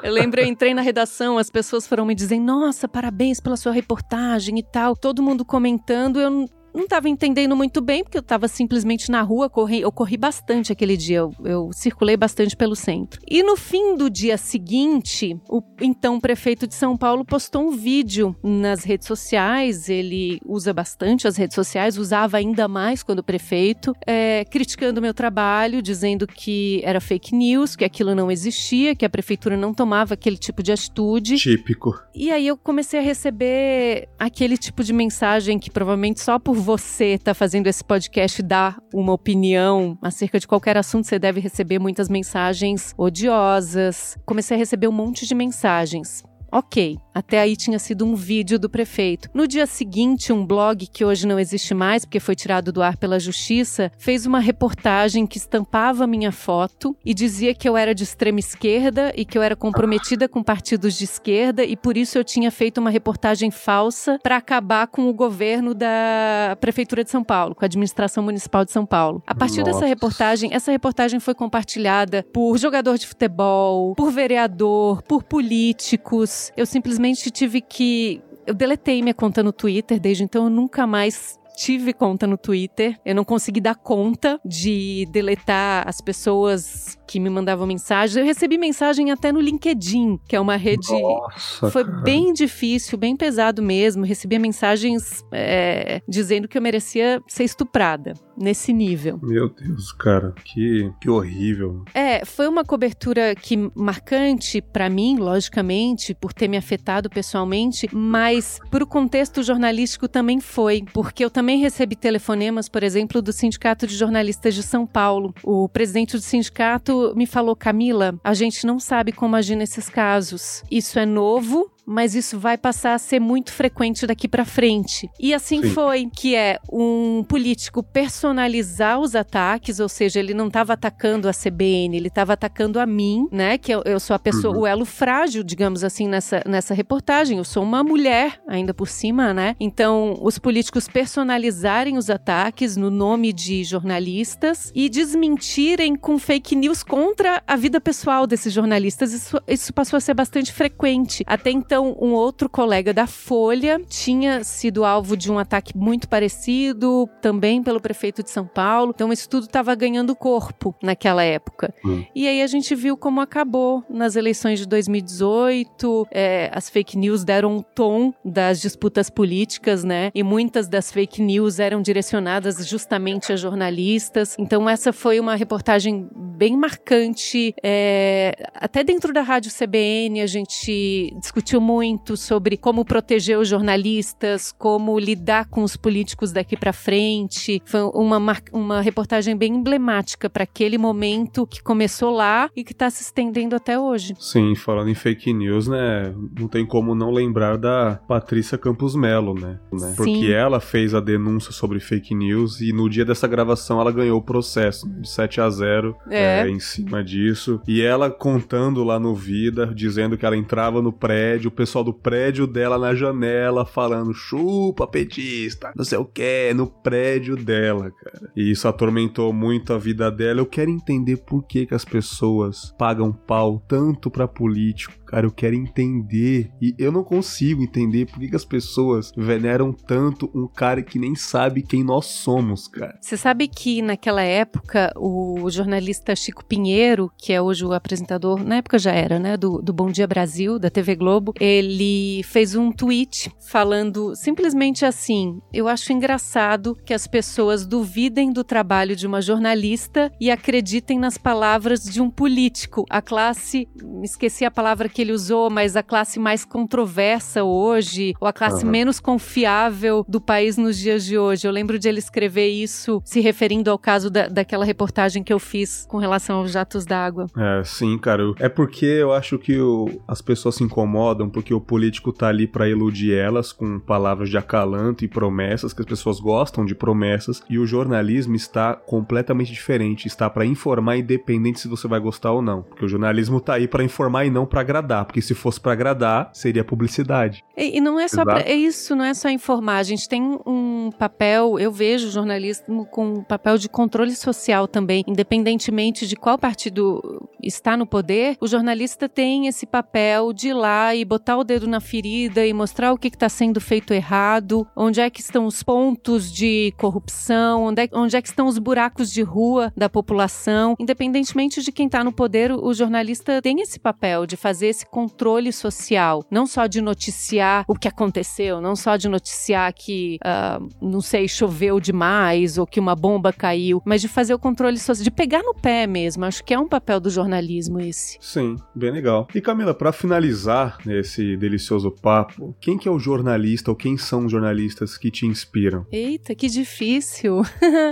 Eu 0.02 0.12
lembro, 0.12 0.42
eu 0.42 0.48
entrei 0.48 0.74
na 0.74 0.82
redação, 0.82 1.38
as 1.38 1.50
pessoas 1.50 1.88
foram 1.88 2.06
me 2.06 2.16
dizendo: 2.16 2.44
Nossa, 2.46 2.88
parabéns 2.88 3.40
pela 3.40 3.56
sua 3.56 3.72
reportagem 3.72 4.58
e 4.60 4.64
tal. 4.64 4.96
Todo 4.96 5.24
mundo 5.24 5.46
comentando. 5.46 6.20
Eu 6.20 6.50
não 6.74 6.84
estava 6.84 7.08
entendendo 7.08 7.56
muito 7.56 7.82
bem, 7.82 8.04
porque 8.04 8.18
eu 8.18 8.22
estava 8.22 8.48
simplesmente 8.48 9.12
na 9.12 9.22
rua, 9.22 9.50
corri, 9.50 9.82
eu 9.82 9.92
corri 9.92 10.18
bastante 10.18 10.72
aquele 10.72 10.98
dia, 10.98 11.18
eu, 11.18 11.34
eu, 11.44 11.70
circulei 11.74 12.18
bastante 12.18 12.56
pelo 12.56 12.76
centro. 12.76 13.22
E 13.30 13.44
no 13.44 13.56
fim 13.56 13.96
do 13.96 14.10
dia 14.10 14.38
seguinte, 14.38 15.38
o 15.50 15.62
então 15.82 16.20
prefeito 16.20 16.68
de 16.68 16.74
São 16.74 16.98
Paulo 16.98 17.24
postou 17.24 17.68
um 17.68 17.72
vídeo 17.72 18.36
nas 18.44 18.84
redes 18.84 19.08
sociais, 19.08 19.90
ele 19.90 20.40
usa 20.46 20.74
bastante 20.74 21.28
as 21.28 21.38
redes 21.38 21.56
sociais, 21.56 21.98
usava 21.98 22.38
ainda 22.38 22.68
mais 22.68 23.04
quando 23.04 23.24
prefeito, 23.24 23.94
é, 24.06 24.46
criticando 24.46 25.00
o 25.00 25.04
meu 25.04 25.14
trabalho, 25.14 25.82
dizendo 25.82 26.26
que 26.26 26.82
era 26.84 27.00
fake 27.00 27.36
news, 27.36 27.76
que 27.76 27.86
aquilo 27.86 28.16
não 28.16 28.32
existia, 28.32 28.96
que 28.96 29.06
a 29.06 29.10
prefeitura 29.10 29.56
não 29.56 29.74
tomava 29.74 30.14
aquele 30.14 30.38
tipo 30.38 30.64
de 30.64 30.72
atitude. 30.72 31.38
Típico. 31.38 31.94
E 32.16 32.32
aí 32.32 32.48
eu 32.48 32.58
comecei 32.58 33.00
a 33.00 33.04
receber 33.04 34.08
aquele 34.18 34.58
tipo 34.58 34.84
de 34.84 34.94
mensagem 34.94 35.60
que 35.60 35.70
provavelmente 35.70 36.22
só 36.22 36.40
por 36.40 36.63
você 36.64 37.14
está 37.16 37.34
fazendo 37.34 37.68
esse 37.68 37.84
podcast 37.84 38.42
dar 38.42 38.78
uma 38.94 39.12
opinião 39.12 39.98
acerca 40.02 40.40
de 40.40 40.48
qualquer 40.48 40.78
assunto, 40.78 41.06
você 41.06 41.20
deve 41.20 41.40
receber 41.40 41.78
muitas 41.78 42.08
mensagens 42.08 42.94
odiosas. 42.98 44.18
Comecei 44.26 44.56
a 44.56 44.58
receber 44.58 44.88
um 44.88 44.92
monte 44.92 45.28
de 45.28 45.36
mensagens. 45.36 46.24
Ok, 46.56 47.00
até 47.16 47.40
aí 47.40 47.56
tinha 47.56 47.80
sido 47.80 48.06
um 48.06 48.14
vídeo 48.14 48.60
do 48.60 48.70
prefeito. 48.70 49.28
No 49.34 49.48
dia 49.48 49.66
seguinte, 49.66 50.32
um 50.32 50.46
blog 50.46 50.86
que 50.86 51.04
hoje 51.04 51.26
não 51.26 51.40
existe 51.40 51.74
mais 51.74 52.06
porque 52.06 52.20
foi 52.20 52.36
tirado 52.36 52.72
do 52.72 52.84
ar 52.84 52.96
pela 52.96 53.20
justiça, 53.20 53.92
fez 53.98 54.28
uma 54.28 54.40
reportagem 54.40 55.26
que 55.26 55.40
estampava 55.40 56.06
minha 56.06 56.32
foto 56.32 56.96
e 57.04 57.12
dizia 57.12 57.56
que 57.56 57.68
eu 57.68 57.76
era 57.76 57.96
de 57.96 58.04
extrema 58.04 58.38
esquerda 58.38 59.12
e 59.16 59.26
que 59.26 59.36
eu 59.36 59.42
era 59.42 59.56
comprometida 59.56 60.30
com 60.30 60.44
partidos 60.44 60.94
de 60.94 61.06
esquerda 61.06 61.64
e 61.64 61.76
por 61.76 61.98
isso 61.98 62.20
eu 62.20 62.24
tinha 62.24 62.52
feito 62.52 62.78
uma 62.78 62.92
reportagem 62.92 63.50
falsa 63.50 64.20
para 64.22 64.38
acabar 64.38 64.86
com 64.86 65.10
o 65.10 65.14
governo 65.14 65.74
da 65.74 66.56
prefeitura 66.62 67.04
de 67.04 67.10
São 67.10 67.24
Paulo, 67.24 67.56
com 67.56 67.66
a 67.66 67.68
administração 67.68 68.24
municipal 68.24 68.64
de 68.64 68.72
São 68.72 68.86
Paulo. 68.86 69.24
A 69.26 69.34
partir 69.34 69.62
Nossa. 69.62 69.72
dessa 69.72 69.86
reportagem, 69.88 70.54
essa 70.54 70.72
reportagem 70.72 71.20
foi 71.20 71.34
compartilhada 71.34 72.24
por 72.32 72.60
jogador 72.60 73.00
de 73.00 73.08
futebol, 73.08 73.96
por 73.96 74.12
vereador, 74.12 75.02
por 75.02 75.24
políticos 75.24 76.43
eu 76.56 76.66
simplesmente 76.66 77.30
tive 77.32 77.62
que. 77.62 78.22
Eu 78.46 78.54
deletei 78.54 79.02
minha 79.02 79.14
conta 79.14 79.42
no 79.42 79.54
Twitter, 79.54 80.00
desde 80.00 80.24
então 80.24 80.46
eu 80.46 80.50
nunca 80.50 80.86
mais 80.86 81.40
tive 81.56 81.94
conta 81.94 82.28
no 82.28 82.38
Twitter. 82.38 83.00
Eu 83.06 83.16
não 83.16 83.24
consegui 83.24 83.62
dar 83.62 83.76
conta 83.76 84.40
de 84.44 85.08
deletar 85.12 85.88
as 85.88 86.02
pessoas 86.02 86.98
que 87.08 87.20
me 87.20 87.30
mandavam 87.30 87.68
mensagens. 87.68 88.18
Eu 88.18 88.26
recebi 88.26 88.58
mensagem 88.58 89.12
até 89.12 89.32
no 89.32 89.40
LinkedIn, 89.40 90.20
que 90.28 90.36
é 90.36 90.40
uma 90.40 90.56
rede. 90.56 90.92
Nossa, 90.92 91.70
Foi 91.70 91.86
cara. 91.86 92.02
bem 92.02 92.34
difícil, 92.34 92.98
bem 92.98 93.16
pesado 93.16 93.62
mesmo. 93.62 94.04
Recebia 94.04 94.40
mensagens 94.40 95.24
é, 95.32 96.02
dizendo 96.08 96.48
que 96.48 96.58
eu 96.58 96.62
merecia 96.62 97.22
ser 97.28 97.44
estuprada 97.44 98.14
nesse 98.38 98.74
nível. 98.74 99.20
Meu 99.22 99.50
Deus, 99.50 99.92
cara, 99.92 100.34
que, 100.44 100.92
que 101.00 101.10
horrível. 101.10 101.84
É, 101.94 102.26
foi 102.26 102.48
uma 102.48 102.64
cobertura 102.64 103.36
que 103.36 103.72
marcante 103.76 104.62
para 104.62 104.90
mim, 104.90 105.18
logicamente, 105.18 106.14
por 106.14 106.34
ter 106.34 106.48
me 106.48 106.58
afetado 106.58 107.10
pessoalmente, 107.10 107.88
mas 107.94 108.60
pro 108.70 108.88
contexto 108.88 109.44
jornalístico 109.44 110.08
também 110.08 110.40
foi, 110.40 110.84
porque 110.94 111.24
eu 111.24 111.30
também 111.30 111.60
recebi 111.60 111.96
telefonemas, 111.96 112.68
por 112.68 112.84
exemplo, 112.84 113.22
do 113.22 113.32
Sindicato 113.32 113.88
de 113.88 113.96
Jornalistas 113.96 114.56
de 114.56 114.64
São 114.64 114.86
Paulo. 114.86 115.34
O 115.44 115.70
presidente 115.70 116.16
do 116.18 116.22
sindicato 116.22 117.14
me 117.16 117.26
falou: 117.26 117.56
Camila, 117.56 118.16
a 118.24 118.34
gente 118.34 118.66
não 118.66 118.80
sabe 118.80 119.12
como 119.12 119.36
agir 119.36 119.56
nesses 119.56 119.90
casos. 119.90 120.64
Isso 120.70 121.00
é 121.00 121.06
novo, 121.06 121.72
mas 121.86 122.16
isso 122.16 122.40
vai 122.40 122.58
passar 122.58 122.94
a 122.94 122.98
ser 122.98 123.20
muito 123.20 123.52
frequente 123.52 124.08
daqui 124.08 124.28
para 124.28 124.46
frente. 124.46 125.10
E 125.20 125.34
assim 125.34 125.62
Sim. 125.62 125.70
foi, 125.70 126.10
que 126.14 126.36
é 126.36 126.60
um 126.72 127.24
político 127.28 127.84
personalizar 127.84 129.00
os 129.00 129.16
ataques, 129.16 129.80
ou 129.80 129.90
seja, 129.90 130.20
ele 130.20 130.34
não 130.34 130.48
estava 130.48 130.74
atacando 130.74 131.28
a 131.28 131.32
CBN, 131.34 131.96
ele 131.96 132.08
estava 132.08 132.34
atacando 132.34 132.80
a 132.80 132.86
mim, 132.86 133.28
né? 133.32 133.58
Que 133.58 133.74
eu, 133.74 133.82
eu 133.86 134.00
sou 134.00 134.16
a 134.16 134.20
pessoa, 134.20 134.54
uhum. 134.56 134.62
o 134.62 134.68
elo 134.68 134.86
frágil, 134.86 135.44
digamos 135.44 135.84
assim, 135.84 136.08
nessa, 136.08 136.42
nessa 136.48 136.74
reportagem. 136.74 137.38
Eu 137.38 137.44
sou 137.44 137.64
uma 137.64 137.84
mulher, 137.84 138.42
ainda 138.48 138.74
por 138.74 138.88
cima, 138.88 139.34
né? 139.34 139.56
Então, 139.60 140.18
os 140.22 140.40
políticos 140.40 140.88
personalizarem 140.88 141.98
os 141.98 142.10
ataques 142.10 142.78
no 142.78 142.90
nome 142.90 143.34
de 143.34 143.64
jornalistas 143.64 144.72
e 144.74 144.90
desmentirem 144.90 145.96
com 145.96 146.18
fake 146.18 146.56
news 146.56 146.84
contra 146.84 147.44
a 147.46 147.56
vida 147.56 147.82
pessoal 147.82 148.26
desses 148.26 148.54
jornalistas. 148.54 149.14
Isso, 149.14 149.42
isso 149.48 149.74
passou 149.74 149.98
a 149.98 150.02
ser 150.02 150.14
bastante 150.14 150.52
frequente. 150.52 151.24
Até 151.28 151.52
então, 151.52 151.73
então 151.74 151.98
um 152.00 152.14
outro 152.14 152.48
colega 152.48 152.94
da 152.94 153.08
Folha 153.08 153.82
tinha 153.90 154.44
sido 154.44 154.86
alvo 154.86 155.18
de 155.18 155.32
um 155.32 155.40
ataque 155.40 155.76
muito 155.76 156.08
parecido, 156.08 157.10
também 157.20 157.64
pelo 157.64 157.82
prefeito 157.82 158.22
de 158.22 158.30
São 158.30 158.46
Paulo. 158.46 158.92
Então 158.94 159.12
isso 159.12 159.28
tudo 159.28 159.48
estava 159.48 159.74
ganhando 159.74 160.16
corpo 160.16 160.76
naquela 160.84 161.24
época. 161.24 161.74
Hum. 161.84 162.06
E 162.14 162.28
aí 162.28 162.44
a 162.44 162.48
gente 162.48 162.76
viu 162.76 162.96
como 162.96 163.20
acabou 163.20 163.84
nas 163.90 164.16
eleições 164.16 164.60
de 164.60 164.68
2018. 164.68 166.08
É, 166.12 166.52
as 166.54 166.70
fake 166.70 166.96
news 166.96 167.24
deram 167.24 167.58
um 167.58 167.62
tom 167.64 168.14
das 168.24 168.62
disputas 168.62 169.10
políticas, 169.10 169.84
né? 169.84 170.12
E 170.14 170.22
muitas 170.22 170.68
das 170.68 170.92
fake 170.92 171.24
news 171.24 171.58
eram 171.58 171.82
direcionadas 171.82 172.68
justamente 172.68 173.34
a 173.34 173.36
jornalistas. 173.36 174.36
Então 174.38 174.70
essa 174.70 174.94
foi 174.94 175.20
uma 175.20 175.34
reportagem 175.34 176.08
bem 176.16 176.56
marcante. 176.56 177.56
É, 177.64 178.36
até 178.54 178.84
dentro 178.84 179.12
da 179.12 179.24
rádio 179.24 179.52
CBN 179.52 180.22
a 180.22 180.28
gente 180.28 181.12
discutiu 181.20 181.63
muito 181.64 182.18
sobre 182.18 182.58
como 182.58 182.84
proteger 182.84 183.40
os 183.40 183.48
jornalistas, 183.48 184.52
como 184.52 185.00
lidar 185.00 185.48
com 185.48 185.64
os 185.64 185.78
políticos 185.78 186.32
daqui 186.32 186.58
para 186.58 186.74
frente. 186.74 187.62
Foi 187.66 187.82
uma, 187.94 188.20
uma 188.52 188.82
reportagem 188.82 189.36
bem 189.36 189.56
emblemática 189.56 190.30
para 190.30 190.44
aquele 190.44 190.78
momento 190.78 191.48
que 191.48 191.64
começou 191.64 192.12
lá 192.12 192.50
e 192.56 192.64
que 192.64 192.74
está 192.74 192.90
se 192.90 193.02
estendendo 193.02 193.56
até 193.56 193.80
hoje. 193.80 194.14
Sim, 194.20 194.54
falando 194.56 194.90
em 194.90 194.96
fake 194.96 195.34
news, 195.34 195.68
né? 195.68 196.14
Não 196.38 196.48
tem 196.48 196.66
como 196.66 196.94
não 196.94 197.10
lembrar 197.10 197.58
da 197.58 198.00
Patrícia 198.08 198.58
Campos 198.58 198.96
Melo, 198.96 199.34
né? 199.34 199.60
né? 199.72 199.94
Porque 199.96 200.32
ela 200.32 200.60
fez 200.60 200.94
a 200.94 201.00
denúncia 201.00 201.52
sobre 201.52 201.80
fake 201.80 202.14
news 202.14 202.60
e 202.60 202.74
no 202.74 202.90
dia 202.90 203.06
dessa 203.06 203.28
gravação 203.28 203.80
ela 203.80 203.92
ganhou 203.92 204.20
o 204.20 204.24
processo 204.24 204.90
de 204.90 205.10
7 205.10 205.40
a 205.40 205.50
0 205.50 205.96
é. 206.10 206.42
É, 206.42 206.50
em 206.50 206.60
cima 206.60 207.04
disso. 207.04 207.62
E 207.68 207.82
ela 207.82 208.12
contando 208.12 208.84
lá 208.84 209.00
no 209.00 209.14
Vida, 209.16 209.72
dizendo 209.74 210.18
que 210.18 210.26
ela 210.26 210.36
entrava 210.36 210.82
no 210.82 210.92
prédio, 210.92 211.52
pessoal 211.54 211.84
do 211.84 211.94
prédio 211.94 212.46
dela 212.46 212.78
na 212.78 212.94
janela 212.96 213.66
falando 213.66 214.14
chupa 214.14 214.88
petista, 214.88 215.72
não 215.76 215.86
sei 215.86 215.98
o 215.98 216.06
que, 216.06 216.54
no 216.54 216.68
prédio 216.68 217.36
dela, 217.36 217.92
cara. 217.92 218.32
E 218.36 218.52
isso 218.52 218.68
atormentou 218.68 219.32
muito 219.34 219.74
a 219.74 219.78
vida 219.78 220.12
dela. 220.12 220.40
Eu 220.40 220.46
quero 220.46 220.70
entender 220.70 221.18
por 221.18 221.44
que, 221.44 221.66
que 221.66 221.74
as 221.74 221.86
pessoas 221.86 222.74
pagam 222.78 223.12
pau 223.12 223.64
tanto 223.68 224.10
pra 224.10 224.28
político 224.28 225.04
Cara, 225.14 225.28
eu 225.28 225.32
quero 225.32 225.54
entender. 225.54 226.50
E 226.60 226.74
eu 226.80 226.92
não 226.92 227.04
consigo 227.04 227.62
entender 227.62 228.08
por 228.08 228.20
que, 228.20 228.30
que 228.30 228.36
as 228.36 228.44
pessoas 228.44 229.12
veneram 229.16 229.72
tanto 229.72 230.28
um 230.34 230.48
cara 230.48 230.82
que 230.82 230.98
nem 230.98 231.14
sabe 231.14 231.62
quem 231.62 231.84
nós 231.84 232.08
somos, 232.08 232.68
cara. 232.68 232.98
Você 233.00 233.16
sabe 233.16 233.48
que 233.48 233.80
naquela 233.84 234.24
época 234.24 234.92
o 234.98 235.48
jornalista 235.52 236.16
Chico 236.16 236.44
Pinheiro, 236.44 237.12
que 237.16 237.32
é 237.32 237.40
hoje 237.40 237.64
o 237.64 237.74
apresentador, 237.74 238.44
na 238.44 238.56
época 238.56 238.80
já 238.80 238.92
era, 238.92 239.20
né, 239.20 239.38
do, 239.38 239.62
do 239.62 239.72
Bom 239.72 239.92
Dia 239.92 240.08
Brasil, 240.08 240.58
da 240.58 240.72
TV 240.72 240.96
Globo, 240.96 241.32
ele 241.44 242.24
fez 242.24 242.56
um 242.56 242.72
tweet 242.72 243.30
falando 243.38 244.16
simplesmente 244.16 244.86
assim: 244.86 245.42
Eu 245.52 245.68
acho 245.68 245.92
engraçado 245.92 246.78
que 246.86 246.94
as 246.94 247.06
pessoas 247.06 247.68
duvidem 247.68 248.32
do 248.32 248.46
trabalho 248.46 248.96
de 248.96 249.06
uma 249.06 249.22
jornalista 249.22 250.10
e 250.22 250.32
acreditem 250.32 250.98
nas 250.98 251.18
palavras 251.18 251.84
de 251.84 252.02
um 252.02 252.10
político. 252.10 252.86
A 252.90 253.02
classe, 253.02 253.68
esqueci 254.02 254.46
a 254.46 254.52
palavra 254.52 254.88
que 254.88 255.02
ele 255.02 255.12
usou, 255.12 255.50
mas 255.50 255.76
a 255.76 255.84
classe 255.84 256.18
mais 256.18 256.46
controversa 256.46 257.44
hoje, 257.44 258.14
ou 258.22 258.28
a 258.28 258.32
classe 258.32 258.64
uhum. 258.64 258.72
menos 258.72 259.02
confiável 259.02 260.06
do 260.08 260.22
país 260.22 260.56
nos 260.56 260.78
dias 260.78 261.04
de 261.04 261.18
hoje. 261.18 261.46
Eu 261.46 261.52
lembro 261.52 261.78
de 261.78 261.90
ele 261.90 262.00
escrever 262.00 262.48
isso 262.48 263.02
se 263.04 263.20
referindo 263.20 263.70
ao 263.70 263.78
caso 263.78 264.10
da, 264.10 264.30
daquela 264.30 264.64
reportagem 264.64 265.22
que 265.22 265.34
eu 265.34 265.40
fiz 265.40 265.86
com 265.90 265.98
relação 265.98 266.38
aos 266.38 266.52
jatos 266.52 266.86
d'água. 266.86 267.26
É, 267.36 267.64
sim, 267.66 267.98
cara. 267.98 268.24
É 268.40 268.48
porque 268.48 268.86
eu 268.86 269.12
acho 269.12 269.38
que 269.38 269.60
o, 269.60 269.90
as 270.08 270.22
pessoas 270.22 270.56
se 270.56 270.64
incomodam 270.64 271.33
porque 271.34 271.54
o 271.54 271.60
político 271.60 272.14
tá 272.14 272.28
ali 272.28 272.48
para 272.48 272.70
iludir 272.70 273.14
elas 273.14 273.52
com 273.52 273.80
palavras 273.80 274.30
de 274.30 274.38
acalanto 274.38 275.04
e 275.04 275.08
promessas, 275.08 275.74
que 275.74 275.82
as 275.82 275.88
pessoas 275.88 276.20
gostam 276.20 276.66
de 276.66 276.76
promessas, 276.76 277.44
e 277.50 277.60
o 277.60 277.66
jornalismo 277.66 278.36
está 278.36 278.76
completamente 278.76 279.52
diferente, 279.52 280.08
está 280.08 280.30
para 280.30 280.46
informar 280.46 280.98
independente 280.98 281.60
se 281.60 281.68
você 281.68 281.88
vai 281.88 282.00
gostar 282.00 282.32
ou 282.32 282.42
não, 282.42 282.62
porque 282.62 282.86
o 282.86 282.88
jornalismo 282.88 283.42
tá 283.42 283.56
aí 283.56 283.68
para 283.68 283.84
informar 283.84 284.26
e 284.26 284.30
não 284.30 284.46
para 284.46 284.62
agradar 284.62 284.94
porque 285.06 285.22
se 285.22 285.34
fosse 285.34 285.60
para 285.60 285.72
agradar, 285.72 286.30
seria 286.34 286.64
publicidade. 286.64 287.44
E, 287.56 287.78
e 287.78 287.82
não 287.82 288.00
é 288.00 288.08
só 288.08 288.24
pra, 288.24 288.42
é 288.42 288.54
isso, 288.54 288.96
não 288.96 289.06
é 289.06 289.14
só 289.14 289.30
informar. 289.30 289.78
A 289.78 289.84
gente 289.84 290.08
tem 290.08 290.22
um 290.46 290.90
papel, 290.98 291.60
eu 291.60 291.72
vejo 291.72 292.08
o 292.08 292.12
jornalismo 292.12 292.86
com 292.86 293.14
um 293.16 293.24
papel 293.24 293.58
de 293.58 293.70
controle 293.70 294.16
social 294.16 294.68
também, 294.68 295.04
independentemente 295.08 296.08
de 296.08 296.16
qual 296.16 296.38
partido 296.38 297.30
está 297.42 297.78
no 297.78 297.86
poder, 297.86 298.38
o 298.40 298.48
jornalista 298.48 299.08
tem 299.08 299.48
esse 299.48 299.66
papel 299.66 300.34
de 300.34 300.50
ir 300.50 300.54
lá 300.54 300.96
e 300.96 301.06
botar 301.06 301.23
o 301.38 301.44
dedo 301.44 301.68
na 301.68 301.80
ferida 301.80 302.46
e 302.46 302.54
mostrar 302.54 302.92
o 302.92 302.98
que 302.98 303.08
está 303.08 303.30
sendo 303.30 303.62
feito 303.62 303.94
errado, 303.94 304.68
onde 304.76 305.00
é 305.00 305.10
que 305.10 305.22
estão 305.22 305.46
os 305.46 305.64
pontos 305.64 306.32
de 306.32 306.74
corrupção, 306.78 307.64
onde 307.64 307.84
é, 307.84 307.90
onde 307.94 308.16
é 308.16 308.22
que 308.22 308.28
estão 308.28 308.48
os 308.48 308.58
buracos 308.58 309.12
de 309.12 309.22
rua 309.22 309.72
da 309.76 309.90
população. 309.90 310.76
Independentemente 310.80 311.62
de 311.62 311.72
quem 311.72 311.86
está 311.86 312.04
no 312.04 312.12
poder, 312.12 312.52
o 312.52 312.74
jornalista 312.74 313.42
tem 313.42 313.62
esse 313.62 313.80
papel 313.80 314.26
de 314.26 314.36
fazer 314.36 314.68
esse 314.68 314.86
controle 314.86 315.52
social, 315.54 316.26
não 316.30 316.46
só 316.46 316.68
de 316.68 316.82
noticiar 316.82 317.64
o 317.68 317.76
que 317.76 317.88
aconteceu, 317.88 318.60
não 318.60 318.76
só 318.76 318.98
de 318.98 319.08
noticiar 319.08 319.74
que, 319.74 320.18
uh, 320.26 320.68
não 320.82 321.02
sei, 321.02 321.28
choveu 321.28 321.80
demais 321.80 322.58
ou 322.58 322.68
que 322.68 322.80
uma 322.80 322.96
bomba 322.96 323.32
caiu, 323.32 323.82
mas 323.86 324.02
de 324.02 324.08
fazer 324.08 324.34
o 324.34 324.40
controle 324.40 324.78
social, 324.78 325.04
de 325.04 325.12
pegar 325.12 325.44
no 325.44 325.54
pé 325.54 325.88
mesmo. 325.88 326.26
Acho 326.26 326.44
que 326.44 326.54
é 326.54 326.60
um 326.60 326.68
papel 326.68 327.00
do 327.00 327.10
jornalismo 327.10 327.80
esse. 327.80 328.18
Sim, 328.20 328.56
bem 328.76 328.92
legal. 328.92 329.28
E 329.34 329.42
Camila, 329.42 329.74
para 329.74 329.92
finalizar 329.92 330.78
esse 331.04 331.38
delicioso 331.38 331.92
papo, 331.92 332.56
quem 332.60 332.78
que 332.78 332.88
é 332.88 332.92
o 332.92 333.00
jornalista 333.00 333.70
ou 333.70 333.76
quem 333.76 333.98
são 333.98 334.26
os 334.26 334.32
jornalistas 334.32 334.98
que 334.98 335.12
te 335.12 335.26
inspiram? 335.26 335.86
Eita, 335.92 336.34
que 336.34 336.48
difícil. 336.48 337.44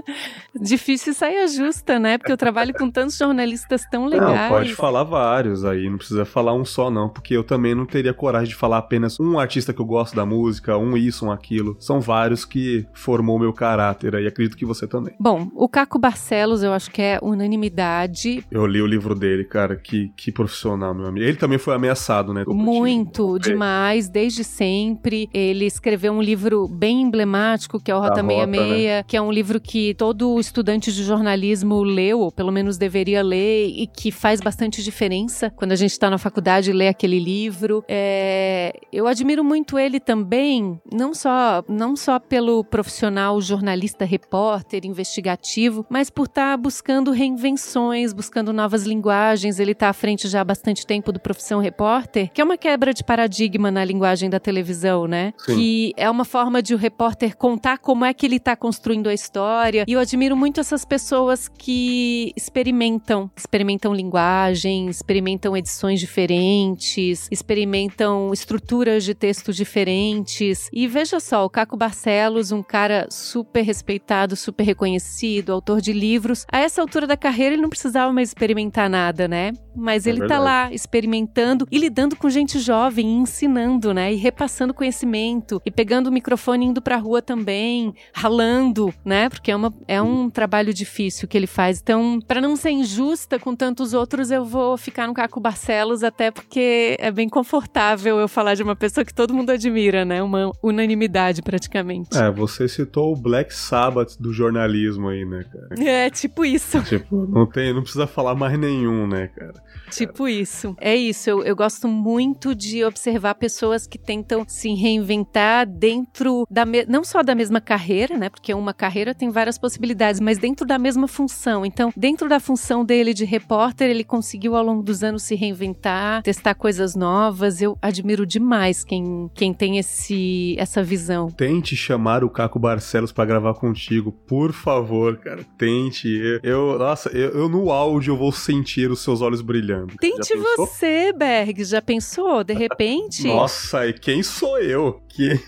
difícil 0.60 1.14
sair 1.14 1.48
justa, 1.48 2.00
né? 2.00 2.18
Porque 2.18 2.32
eu 2.32 2.38
trabalho 2.38 2.74
com 2.74 2.90
tantos 2.90 3.18
jornalistas 3.18 3.84
tão 3.90 4.06
legais. 4.06 4.42
Não, 4.42 4.50
pode 4.50 4.76
falar 4.76 5.04
vários 5.04 5.64
aí, 5.64 5.90
não 5.90 5.98
precisa 5.98 6.26
falar 6.26 6.54
um 6.54 6.66
só 6.66 6.90
não, 6.90 7.10
porque 7.10 7.36
eu 7.36 7.44
também 7.44 7.76
não 7.76 7.86
teria 7.86 8.14
coragem 8.14 8.50
de 8.50 8.56
falar 8.56 8.78
apenas 8.78 9.20
um 9.20 9.38
artista 9.38 9.74
que 9.74 9.82
eu 9.82 9.86
gosto 9.86 10.16
da 10.16 10.26
música, 10.26 10.78
um 10.78 10.96
isso, 10.96 11.26
um 11.26 11.32
aquilo. 11.32 11.76
São 11.80 12.00
vários 12.00 12.46
que 12.46 12.86
formou 12.94 13.38
meu 13.38 13.54
caráter 13.54 14.14
e 14.16 14.28
acredito 14.28 14.58
que 14.58 14.66
você 14.66 14.88
também. 14.88 15.14
Bom, 15.20 15.50
o 15.56 15.68
Caco 15.68 16.00
Barcelos 16.00 16.64
eu 16.64 16.74
acho 16.74 16.90
que 16.90 17.02
é 17.02 17.20
unanimidade. 17.22 18.46
Eu 18.52 18.66
li 18.66 18.82
o 18.82 18.88
livro 18.88 19.14
dele, 19.14 19.44
cara, 19.44 19.76
que, 19.76 20.12
que 20.16 20.32
profissional, 20.32 20.94
meu 20.94 21.08
amigo. 21.08 21.26
Ele 21.26 21.38
também 21.38 21.58
foi 21.58 21.76
ameaçado, 21.76 22.34
né? 22.34 22.44
Muito, 22.48 23.01
demais, 23.40 24.10
desde 24.10 24.44
sempre. 24.44 25.30
Ele 25.34 25.66
escreveu 25.66 26.14
um 26.14 26.22
livro 26.22 26.68
bem 26.68 27.02
emblemático, 27.02 27.80
que 27.80 27.92
é 27.92 27.96
o 27.96 28.00
Rota, 28.00 28.22
Rota 28.22 28.28
66, 28.28 28.84
né? 28.86 29.04
que 29.04 29.18
é 29.18 29.22
um 29.22 29.32
livro 29.32 29.60
que 29.60 29.94
todo 29.96 30.40
estudante 30.40 30.92
de 30.92 31.04
jornalismo 31.04 31.84
leu, 31.84 32.20
ou 32.20 32.32
pelo 32.32 32.52
menos 32.52 32.78
deveria 32.78 33.22
ler, 33.22 33.68
e 33.68 33.88
que 33.88 34.12
faz 34.12 34.42
bastante 34.42 34.84
diferença 34.84 35.52
quando 35.56 35.72
a 35.72 35.76
gente 35.76 35.92
está 35.92 36.10
na 36.10 36.18
faculdade 36.18 36.62
de 36.62 36.74
ler 36.74 36.88
aquele 36.90 37.20
livro. 37.20 37.84
É, 37.88 38.74
eu 38.92 39.08
admiro 39.08 39.44
muito 39.44 39.78
ele 39.78 40.00
também, 40.00 40.80
não 40.92 41.14
só, 41.14 41.64
não 41.68 41.96
só 41.96 42.20
pelo 42.20 42.64
profissional 42.64 43.40
jornalista, 43.42 44.06
repórter, 44.06 44.86
investigativo, 44.86 45.86
mas 45.90 46.10
por 46.10 46.26
estar 46.26 46.52
tá 46.52 46.58
buscando 46.58 47.12
reinvenções, 47.12 48.14
buscando 48.14 48.54
novas 48.54 48.84
linguagens. 48.86 49.60
Ele 49.60 49.72
está 49.72 49.90
à 49.90 49.94
frente 49.94 50.28
já 50.28 50.42
há 50.42 50.44
bastante 50.44 50.86
tempo 50.86 51.12
do 51.12 51.20
Profissão 51.20 51.60
Repórter, 51.60 52.32
que 52.32 52.42
é 52.42 52.44
uma 52.44 52.58
quebra 52.58 52.91
de 52.94 53.04
paradigma 53.04 53.70
na 53.72 53.84
linguagem 53.84 54.30
da 54.30 54.40
televisão, 54.40 55.08
né? 55.08 55.34
Sim. 55.38 55.56
Que 55.56 55.94
é 55.98 56.10
uma 56.10 56.26
forma 56.26 56.62
de 56.62 56.74
o 56.74 56.78
repórter 56.78 57.36
contar 57.36 57.78
como 57.78 58.06
é 58.06 58.14
que 58.14 58.26
ele 58.26 58.38
está 58.38 58.56
construindo 58.56 59.08
a 59.08 59.14
história. 59.14 59.86
E 59.88 59.94
eu 59.94 60.00
admiro 60.00 60.36
muito 60.36 60.60
essas 60.60 60.86
pessoas 60.86 61.48
que 61.48 62.32
experimentam, 62.36 63.30
experimentam 63.36 63.94
linguagem, 63.94 64.88
experimentam 64.90 65.56
edições 65.56 66.00
diferentes 66.00 66.22
diferentes, 66.22 67.28
experimentam 67.32 68.32
estruturas 68.34 69.04
de 69.04 69.14
texto 69.14 69.54
diferentes. 69.54 70.70
E 70.72 70.88
veja 70.88 71.20
só, 71.20 71.46
o 71.46 71.50
Caco 71.50 71.78
Barcelos, 71.78 72.52
um 72.52 72.64
cara 72.64 73.08
super 73.10 73.62
respeitado, 73.62 74.36
super 74.36 74.64
reconhecido, 74.64 75.52
autor 75.52 75.82
de 75.82 75.94
livros, 75.94 76.46
a 76.52 76.60
essa 76.60 76.82
altura 76.82 77.08
da 77.08 77.18
carreira 77.18 77.54
ele 77.56 77.62
não 77.62 77.70
precisava 77.70 78.12
mais 78.14 78.30
experimentar 78.30 78.90
nada, 78.90 79.28
né? 79.28 79.52
Mas 79.76 80.06
é 80.06 80.10
ele 80.10 80.24
é 80.24 80.28
tá 80.28 80.38
lá 80.38 80.72
experimentando 80.72 81.68
e 81.72 81.78
lidando 81.78 82.16
com 82.16 82.30
gente 82.30 82.60
jovem, 82.60 82.81
e 82.90 83.04
ensinando, 83.04 83.94
né? 83.94 84.14
E 84.14 84.16
repassando 84.16 84.74
conhecimento 84.74 85.62
e 85.66 85.72
pegando 85.72 86.08
o 86.08 86.12
microfone 86.12 86.66
indo 86.66 86.82
pra 86.82 86.98
rua 86.98 87.22
também, 87.22 87.94
ralando, 88.14 88.94
né? 89.06 89.30
Porque 89.30 89.52
é, 89.52 89.56
uma, 89.56 89.74
é 89.88 90.02
um 90.02 90.30
trabalho 90.30 90.74
difícil 90.74 91.28
que 91.28 91.38
ele 91.38 91.48
faz. 91.48 91.80
Então, 91.82 92.20
para 92.28 92.42
não 92.42 92.56
ser 92.56 92.72
injusta 92.72 93.38
com 93.38 93.56
tantos 93.56 93.94
outros, 93.94 94.32
eu 94.32 94.46
vou 94.46 94.78
ficar 94.78 95.08
no 95.08 95.14
Caco 95.14 95.40
Barcelos 95.40 96.04
até 96.04 96.32
porque 96.32 96.96
é 97.00 97.12
bem 97.12 97.30
confortável 97.30 98.20
eu 98.20 98.28
falar 98.28 98.56
de 98.56 98.64
uma 98.64 98.76
pessoa 98.76 99.06
que 99.06 99.14
todo 99.14 99.34
mundo 99.34 99.52
admira, 99.52 100.06
né? 100.06 100.22
Uma 100.24 100.52
unanimidade 100.64 101.42
praticamente. 101.42 102.18
É, 102.18 102.32
você 102.32 102.68
citou 102.68 103.14
o 103.14 103.16
Black 103.16 103.54
Sabbath 103.54 104.18
do 104.20 104.34
jornalismo 104.34 105.10
aí, 105.10 105.26
né, 105.26 105.44
cara? 105.44 105.90
É, 105.90 106.10
tipo 106.10 106.46
isso. 106.46 106.82
Tipo, 106.84 107.28
não 107.28 107.46
tem, 107.46 107.74
não 107.74 107.82
precisa 107.82 108.08
falar 108.08 108.36
mais 108.36 108.58
nenhum, 108.58 109.08
né, 109.08 109.28
cara? 109.28 109.62
Tipo 109.92 110.28
isso. 110.28 110.76
É 110.80 110.96
isso. 110.96 111.30
Eu, 111.30 111.44
eu 111.44 111.56
gosto 111.56 111.88
muito 111.88 112.56
de 112.56 112.71
de 112.72 112.86
observar 112.86 113.36
pessoas 113.36 113.86
que 113.86 113.98
tentam 113.98 114.46
se 114.48 114.74
reinventar 114.74 115.68
dentro 115.68 116.48
da 116.50 116.66
não 116.88 117.04
só 117.04 117.22
da 117.22 117.36
mesma 117.36 117.60
carreira, 117.60 118.18
né? 118.18 118.30
Porque 118.30 118.54
uma 118.54 118.74
carreira 118.74 119.14
tem 119.14 119.30
várias 119.30 119.58
possibilidades, 119.58 120.22
mas 120.22 120.38
dentro 120.38 120.66
da 120.66 120.80
mesma 120.80 121.08
função. 121.08 121.66
Então, 121.66 121.92
dentro 121.96 122.30
da 122.30 122.40
função 122.40 122.86
dele 122.86 123.14
de 123.14 123.26
repórter, 123.26 123.90
ele 123.90 124.04
conseguiu 124.04 124.56
ao 124.56 124.64
longo 124.64 124.82
dos 124.82 125.04
anos 125.04 125.24
se 125.24 125.36
reinventar, 125.36 126.24
testar 126.24 126.56
coisas 126.56 126.96
novas. 126.96 127.62
Eu 127.62 127.78
admiro 127.82 128.26
demais 128.26 128.84
quem, 128.84 129.30
quem 129.34 129.54
tem 129.54 129.78
esse, 129.78 130.56
essa 130.58 130.82
visão. 130.82 131.30
Tente 131.30 131.76
chamar 131.76 132.24
o 132.24 132.30
Caco 132.30 132.58
Barcelos 132.58 133.12
para 133.12 133.26
gravar 133.26 133.56
contigo, 133.56 134.12
por 134.12 134.54
favor, 134.54 135.18
cara. 135.18 135.44
Tente. 135.58 136.08
Eu, 136.08 136.40
eu 136.44 136.80
nossa, 136.80 137.10
eu, 137.10 137.32
eu, 137.32 137.50
no 137.50 137.72
áudio 137.72 138.16
vou 138.16 138.32
sentir 138.32 138.90
os 138.90 139.04
seus 139.04 139.22
olhos 139.22 139.42
brilhando. 139.42 139.96
Tente 140.00 140.34
você, 140.56 141.12
Berg. 141.12 141.64
Já 141.64 141.82
pensou? 141.82 142.44
De 142.44 142.54
repente? 142.62 143.28
nossa, 143.28 143.88
e 143.88 143.94
quem 143.94 144.24
sou 144.24 144.60
eu? 144.60 145.02
Que 145.10 145.40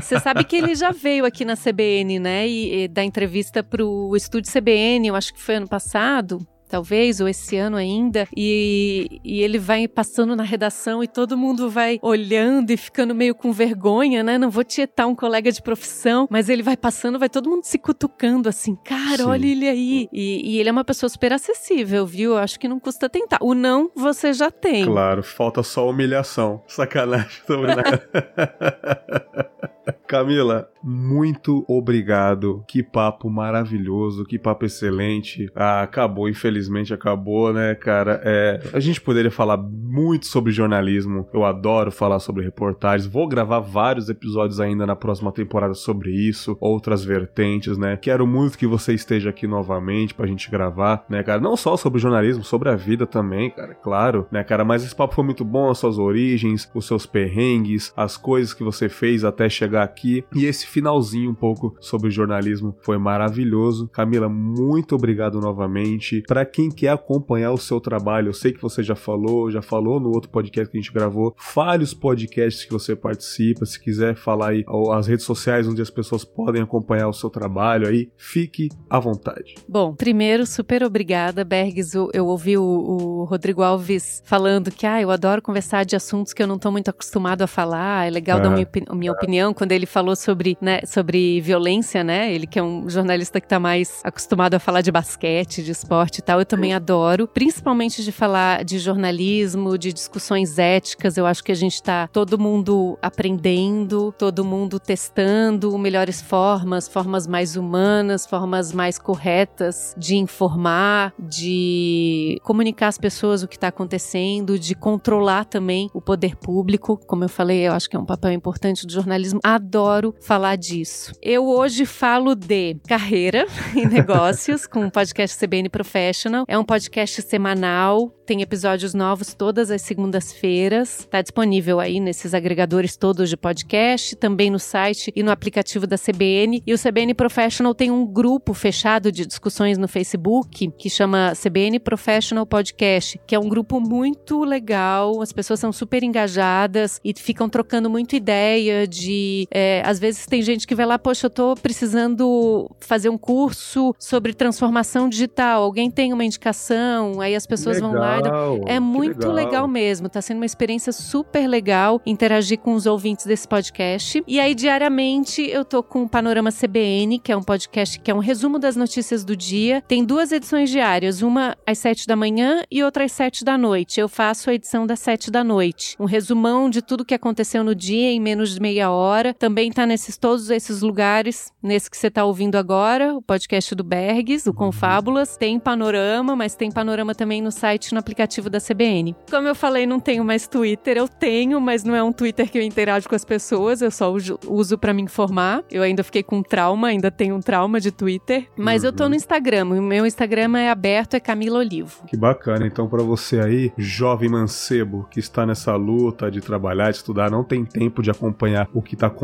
você 0.00 0.18
sabe 0.20 0.44
que 0.44 0.56
ele 0.56 0.74
já 0.74 0.90
veio 0.90 1.24
aqui 1.24 1.44
na 1.44 1.56
CBN, 1.56 2.18
né? 2.18 2.48
E, 2.48 2.84
e 2.84 2.88
da 2.88 3.04
entrevista 3.04 3.62
pro 3.62 4.14
estúdio 4.16 4.50
CBN, 4.50 5.08
eu 5.08 5.14
acho 5.14 5.34
que 5.34 5.40
foi 5.40 5.56
ano 5.56 5.68
passado 5.68 6.46
talvez, 6.72 7.20
ou 7.20 7.28
esse 7.28 7.58
ano 7.58 7.76
ainda, 7.76 8.26
e, 8.34 9.20
e 9.22 9.42
ele 9.42 9.58
vai 9.58 9.86
passando 9.86 10.34
na 10.34 10.42
redação 10.42 11.04
e 11.04 11.06
todo 11.06 11.36
mundo 11.36 11.68
vai 11.68 11.98
olhando 12.00 12.70
e 12.70 12.78
ficando 12.78 13.14
meio 13.14 13.34
com 13.34 13.52
vergonha, 13.52 14.22
né? 14.22 14.38
Não 14.38 14.48
vou 14.48 14.64
tietar 14.64 15.06
um 15.06 15.14
colega 15.14 15.52
de 15.52 15.60
profissão, 15.60 16.26
mas 16.30 16.48
ele 16.48 16.62
vai 16.62 16.74
passando, 16.74 17.18
vai 17.18 17.28
todo 17.28 17.50
mundo 17.50 17.64
se 17.64 17.76
cutucando 17.76 18.48
assim, 18.48 18.74
cara, 18.74 19.18
Sim. 19.18 19.24
olha 19.24 19.46
ele 19.46 19.68
aí. 19.68 20.08
E, 20.10 20.54
e, 20.54 20.58
ele 20.58 20.70
é 20.70 20.72
uma 20.72 20.82
pessoa 20.82 21.10
super 21.10 21.34
acessível, 21.34 22.06
viu? 22.06 22.38
Acho 22.38 22.58
que 22.58 22.66
não 22.66 22.80
custa 22.80 23.06
tentar. 23.06 23.36
O 23.42 23.52
não 23.52 23.90
você 23.94 24.32
já 24.32 24.50
tem. 24.50 24.86
Claro, 24.86 25.22
falta 25.22 25.62
só 25.62 25.90
humilhação. 25.90 26.62
Sacanagem, 26.66 27.42
tô 27.46 27.60
Camila, 30.06 30.68
muito 30.82 31.64
obrigado. 31.68 32.64
Que 32.66 32.82
papo 32.82 33.30
maravilhoso, 33.30 34.24
que 34.24 34.38
papo 34.38 34.64
excelente. 34.64 35.50
Ah, 35.54 35.82
acabou, 35.82 36.28
infelizmente 36.28 36.92
acabou, 36.92 37.52
né, 37.52 37.74
cara? 37.74 38.20
É, 38.24 38.60
a 38.72 38.80
gente 38.80 39.00
poderia 39.00 39.30
falar 39.30 39.56
muito 39.56 40.26
sobre 40.26 40.52
jornalismo. 40.52 41.28
Eu 41.32 41.44
adoro 41.44 41.90
falar 41.90 42.18
sobre 42.18 42.44
reportagens. 42.44 43.10
Vou 43.10 43.28
gravar 43.28 43.60
vários 43.60 44.08
episódios 44.08 44.60
ainda 44.60 44.86
na 44.86 44.96
próxima 44.96 45.32
temporada 45.32 45.74
sobre 45.74 46.10
isso, 46.10 46.56
outras 46.60 47.04
vertentes, 47.04 47.78
né? 47.78 47.96
Quero 47.96 48.26
muito 48.26 48.58
que 48.58 48.66
você 48.66 48.94
esteja 48.94 49.30
aqui 49.30 49.46
novamente 49.46 50.14
pra 50.14 50.26
gente 50.26 50.50
gravar, 50.50 51.04
né, 51.08 51.22
cara? 51.22 51.40
Não 51.40 51.56
só 51.56 51.76
sobre 51.76 52.00
jornalismo, 52.00 52.44
sobre 52.44 52.68
a 52.68 52.76
vida 52.76 53.06
também, 53.06 53.50
cara, 53.50 53.74
claro, 53.74 54.26
né, 54.30 54.42
cara? 54.44 54.64
Mas 54.64 54.84
esse 54.84 54.94
papo 54.94 55.14
foi 55.14 55.24
muito 55.24 55.44
bom, 55.44 55.70
as 55.70 55.78
suas 55.78 55.98
origens, 55.98 56.70
os 56.74 56.86
seus 56.86 57.06
perrengues, 57.06 57.92
as 57.96 58.16
coisas 58.16 58.54
que 58.54 58.64
você 58.64 58.88
fez 58.88 59.24
até 59.24 59.48
chegar 59.48 59.71
aqui. 59.76 60.24
E 60.34 60.44
esse 60.44 60.66
finalzinho 60.66 61.30
um 61.30 61.34
pouco 61.34 61.76
sobre 61.80 62.10
jornalismo 62.10 62.76
foi 62.82 62.98
maravilhoso. 62.98 63.88
Camila, 63.88 64.28
muito 64.28 64.94
obrigado 64.94 65.40
novamente. 65.40 66.22
Para 66.26 66.44
quem 66.44 66.70
quer 66.70 66.90
acompanhar 66.90 67.52
o 67.52 67.58
seu 67.58 67.80
trabalho, 67.80 68.28
eu 68.28 68.34
sei 68.34 68.52
que 68.52 68.60
você 68.60 68.82
já 68.82 68.94
falou, 68.94 69.50
já 69.50 69.62
falou 69.62 70.00
no 70.00 70.10
outro 70.10 70.30
podcast 70.30 70.70
que 70.70 70.78
a 70.78 70.80
gente 70.80 70.92
gravou. 70.92 71.34
Fale 71.38 71.84
os 71.84 71.94
podcasts 71.94 72.64
que 72.64 72.72
você 72.72 72.94
participa, 72.94 73.64
se 73.66 73.80
quiser 73.80 74.14
falar 74.14 74.50
aí 74.50 74.64
as 74.92 75.06
redes 75.06 75.24
sociais 75.24 75.66
onde 75.66 75.82
as 75.82 75.90
pessoas 75.90 76.24
podem 76.24 76.62
acompanhar 76.62 77.08
o 77.08 77.12
seu 77.12 77.30
trabalho 77.30 77.86
aí, 77.86 78.10
fique 78.16 78.68
à 78.88 78.98
vontade. 78.98 79.54
Bom, 79.68 79.94
primeiro, 79.94 80.46
super 80.46 80.82
obrigada, 80.82 81.44
Bergs. 81.44 81.94
Eu 82.12 82.26
ouvi 82.26 82.56
o, 82.56 82.62
o 82.62 83.24
Rodrigo 83.24 83.62
Alves 83.62 84.22
falando 84.24 84.70
que 84.70 84.86
ah, 84.86 85.00
eu 85.00 85.10
adoro 85.10 85.42
conversar 85.42 85.84
de 85.84 85.96
assuntos 85.96 86.32
que 86.32 86.42
eu 86.42 86.46
não 86.46 86.56
estou 86.56 86.72
muito 86.72 86.88
acostumado 86.88 87.42
a 87.42 87.46
falar. 87.46 88.06
É 88.06 88.10
legal 88.10 88.40
dar 88.40 88.50
minha, 88.50 88.68
minha 88.94 89.12
opinião 89.12 89.54
quando 89.62 89.70
ele 89.70 89.86
falou 89.86 90.16
sobre, 90.16 90.58
né, 90.60 90.80
sobre 90.84 91.40
violência, 91.40 92.02
né? 92.02 92.34
Ele 92.34 92.48
que 92.48 92.58
é 92.58 92.62
um 92.64 92.90
jornalista 92.90 93.40
que 93.40 93.46
está 93.46 93.60
mais 93.60 94.00
acostumado 94.02 94.54
a 94.54 94.58
falar 94.58 94.80
de 94.80 94.90
basquete, 94.90 95.62
de 95.62 95.70
esporte 95.70 96.18
e 96.18 96.20
tal. 96.20 96.40
Eu 96.40 96.44
também 96.44 96.74
adoro, 96.74 97.28
principalmente 97.28 98.02
de 98.02 98.10
falar 98.10 98.64
de 98.64 98.80
jornalismo, 98.80 99.78
de 99.78 99.92
discussões 99.92 100.58
éticas. 100.58 101.16
Eu 101.16 101.26
acho 101.26 101.44
que 101.44 101.52
a 101.52 101.54
gente 101.54 101.74
está 101.74 102.08
todo 102.08 102.36
mundo 102.36 102.98
aprendendo, 103.00 104.12
todo 104.18 104.44
mundo 104.44 104.80
testando 104.80 105.78
melhores 105.78 106.20
formas, 106.20 106.88
formas 106.88 107.28
mais 107.28 107.54
humanas, 107.54 108.26
formas 108.26 108.72
mais 108.72 108.98
corretas 108.98 109.94
de 109.96 110.16
informar, 110.16 111.14
de 111.16 112.40
comunicar 112.42 112.88
às 112.88 112.98
pessoas 112.98 113.44
o 113.44 113.48
que 113.48 113.54
está 113.54 113.68
acontecendo, 113.68 114.58
de 114.58 114.74
controlar 114.74 115.44
também 115.44 115.88
o 115.94 116.00
poder 116.00 116.34
público. 116.34 116.98
Como 117.06 117.22
eu 117.22 117.28
falei, 117.28 117.68
eu 117.68 117.72
acho 117.72 117.88
que 117.88 117.94
é 117.94 117.98
um 118.00 118.04
papel 118.04 118.32
importante 118.32 118.84
do 118.84 118.92
jornalismo. 118.92 119.38
Adoro 119.52 120.14
falar 120.18 120.56
disso. 120.56 121.12
Eu 121.20 121.46
hoje 121.46 121.84
falo 121.84 122.34
de 122.34 122.74
carreira 122.88 123.46
e 123.76 123.84
negócios 123.84 124.66
com 124.66 124.86
o 124.86 124.90
podcast 124.90 125.38
CBN 125.38 125.68
Professional. 125.68 126.46
É 126.48 126.58
um 126.58 126.64
podcast 126.64 127.20
semanal, 127.20 128.10
tem 128.24 128.40
episódios 128.40 128.94
novos 128.94 129.34
todas 129.34 129.70
as 129.70 129.82
segundas-feiras. 129.82 131.00
Está 131.00 131.20
disponível 131.20 131.80
aí 131.80 132.00
nesses 132.00 132.32
agregadores 132.32 132.96
todos 132.96 133.28
de 133.28 133.36
podcast, 133.36 134.16
também 134.16 134.50
no 134.50 134.58
site 134.58 135.12
e 135.14 135.22
no 135.22 135.30
aplicativo 135.30 135.86
da 135.86 135.98
CBN. 135.98 136.62
E 136.66 136.72
o 136.72 136.78
CBN 136.78 137.12
Professional 137.12 137.74
tem 137.74 137.90
um 137.90 138.06
grupo 138.06 138.54
fechado 138.54 139.12
de 139.12 139.26
discussões 139.26 139.76
no 139.76 139.86
Facebook 139.86 140.72
que 140.78 140.88
chama 140.88 141.34
CBN 141.34 141.78
Professional 141.80 142.46
Podcast, 142.46 143.20
que 143.26 143.34
é 143.34 143.38
um 143.38 143.50
grupo 143.50 143.78
muito 143.78 144.44
legal. 144.44 145.20
As 145.20 145.30
pessoas 145.30 145.60
são 145.60 145.70
super 145.70 146.02
engajadas 146.02 147.00
e 147.04 147.12
ficam 147.14 147.50
trocando 147.50 147.90
muito 147.90 148.16
ideia 148.16 148.86
de, 148.86 149.41
é, 149.50 149.82
às 149.84 149.98
vezes 149.98 150.26
tem 150.26 150.42
gente 150.42 150.66
que 150.66 150.74
vai 150.74 150.86
lá, 150.86 150.98
poxa, 150.98 151.26
eu 151.26 151.30
tô 151.30 151.54
precisando 151.54 152.70
fazer 152.80 153.08
um 153.08 153.18
curso 153.18 153.94
sobre 153.98 154.32
transformação 154.32 155.08
digital. 155.08 155.62
Alguém 155.62 155.90
tem 155.90 156.12
uma 156.12 156.24
indicação? 156.24 157.20
Aí 157.20 157.34
as 157.34 157.46
pessoas 157.46 157.76
legal, 157.76 157.90
vão 157.90 158.00
lá. 158.00 158.20
É 158.66 158.80
muito 158.80 159.28
legal. 159.28 159.32
legal. 159.32 159.68
mesmo. 159.68 160.08
Tá 160.08 160.20
sendo 160.20 160.38
uma 160.38 160.46
experiência 160.46 160.92
super 160.92 161.46
legal 161.46 162.00
interagir 162.04 162.58
com 162.58 162.74
os 162.74 162.86
ouvintes 162.86 163.26
desse 163.26 163.46
podcast. 163.46 164.22
E 164.26 164.40
aí, 164.40 164.54
diariamente, 164.54 165.42
eu 165.42 165.64
tô 165.64 165.82
com 165.82 166.02
o 166.02 166.08
Panorama 166.08 166.50
CBN, 166.50 167.18
que 167.18 167.32
é 167.32 167.36
um 167.36 167.42
podcast 167.42 167.98
que 167.98 168.10
é 168.10 168.14
um 168.14 168.18
resumo 168.18 168.58
das 168.58 168.76
notícias 168.76 169.24
do 169.24 169.36
dia. 169.36 169.82
Tem 169.86 170.04
duas 170.04 170.32
edições 170.32 170.70
diárias, 170.70 171.22
uma 171.22 171.56
às 171.66 171.78
sete 171.78 172.06
da 172.06 172.16
manhã 172.16 172.62
e 172.70 172.82
outra 172.82 173.04
às 173.04 173.12
sete 173.12 173.44
da 173.44 173.56
noite. 173.56 174.00
Eu 174.00 174.08
faço 174.08 174.50
a 174.50 174.54
edição 174.54 174.86
das 174.86 175.00
sete 175.00 175.30
da 175.30 175.42
noite. 175.42 175.96
Um 175.98 176.04
resumão 176.04 176.68
de 176.68 176.82
tudo 176.82 177.04
que 177.04 177.14
aconteceu 177.14 177.64
no 177.64 177.74
dia 177.74 178.10
em 178.10 178.20
menos 178.20 178.54
de 178.54 178.60
meia 178.60 178.90
hora. 178.90 179.31
Também 179.32 179.70
tá 179.70 179.86
nesses 179.86 180.16
todos 180.16 180.50
esses 180.50 180.82
lugares, 180.82 181.52
nesse 181.62 181.90
que 181.90 181.96
você 181.96 182.08
está 182.08 182.24
ouvindo 182.24 182.56
agora, 182.56 183.14
o 183.14 183.22
podcast 183.22 183.74
do 183.74 183.82
Bergs, 183.82 184.48
o 184.48 184.54
Confábulas. 184.54 185.36
Tem 185.36 185.58
panorama, 185.58 186.36
mas 186.36 186.54
tem 186.54 186.70
panorama 186.70 187.14
também 187.14 187.40
no 187.40 187.50
site 187.50 187.92
no 187.92 187.98
aplicativo 187.98 188.50
da 188.50 188.60
CBN. 188.60 189.16
Como 189.30 189.48
eu 189.48 189.54
falei, 189.54 189.86
não 189.86 189.98
tenho 189.98 190.24
mais 190.24 190.46
Twitter. 190.46 190.96
Eu 190.96 191.08
tenho, 191.08 191.60
mas 191.60 191.84
não 191.84 191.94
é 191.94 192.02
um 192.02 192.12
Twitter 192.12 192.50
que 192.50 192.58
eu 192.58 192.62
interajo 192.62 193.08
com 193.08 193.14
as 193.14 193.24
pessoas, 193.24 193.82
eu 193.82 193.90
só 193.90 194.12
uso 194.46 194.78
para 194.78 194.92
me 194.92 195.02
informar. 195.02 195.64
Eu 195.70 195.82
ainda 195.82 196.04
fiquei 196.04 196.22
com 196.22 196.42
trauma, 196.42 196.88
ainda 196.88 197.10
tenho 197.10 197.34
um 197.34 197.40
trauma 197.40 197.80
de 197.80 197.90
Twitter. 197.90 198.48
Mas 198.56 198.82
uhum. 198.82 198.88
eu 198.88 198.92
tô 198.92 199.04
no 199.04 199.10
uhum. 199.10 199.16
Instagram. 199.16 199.64
O 199.64 199.82
meu 199.82 200.06
Instagram 200.06 200.58
é 200.58 200.70
aberto, 200.70 201.14
é 201.14 201.20
Camila 201.20 201.58
Olivo. 201.58 202.04
Que 202.06 202.16
bacana. 202.16 202.66
Então, 202.66 202.88
para 202.88 203.02
você 203.02 203.40
aí, 203.40 203.72
jovem 203.76 204.28
mancebo 204.28 205.06
que 205.10 205.20
está 205.20 205.46
nessa 205.46 205.74
luta 205.74 206.30
de 206.30 206.40
trabalhar, 206.40 206.90
de 206.90 206.98
estudar, 206.98 207.30
não 207.30 207.42
tem 207.42 207.64
tempo 207.64 208.02
de 208.02 208.10
acompanhar 208.10 208.68
o 208.72 208.82
que 208.82 208.96
tá 208.96 209.06
acontecendo 209.06 209.21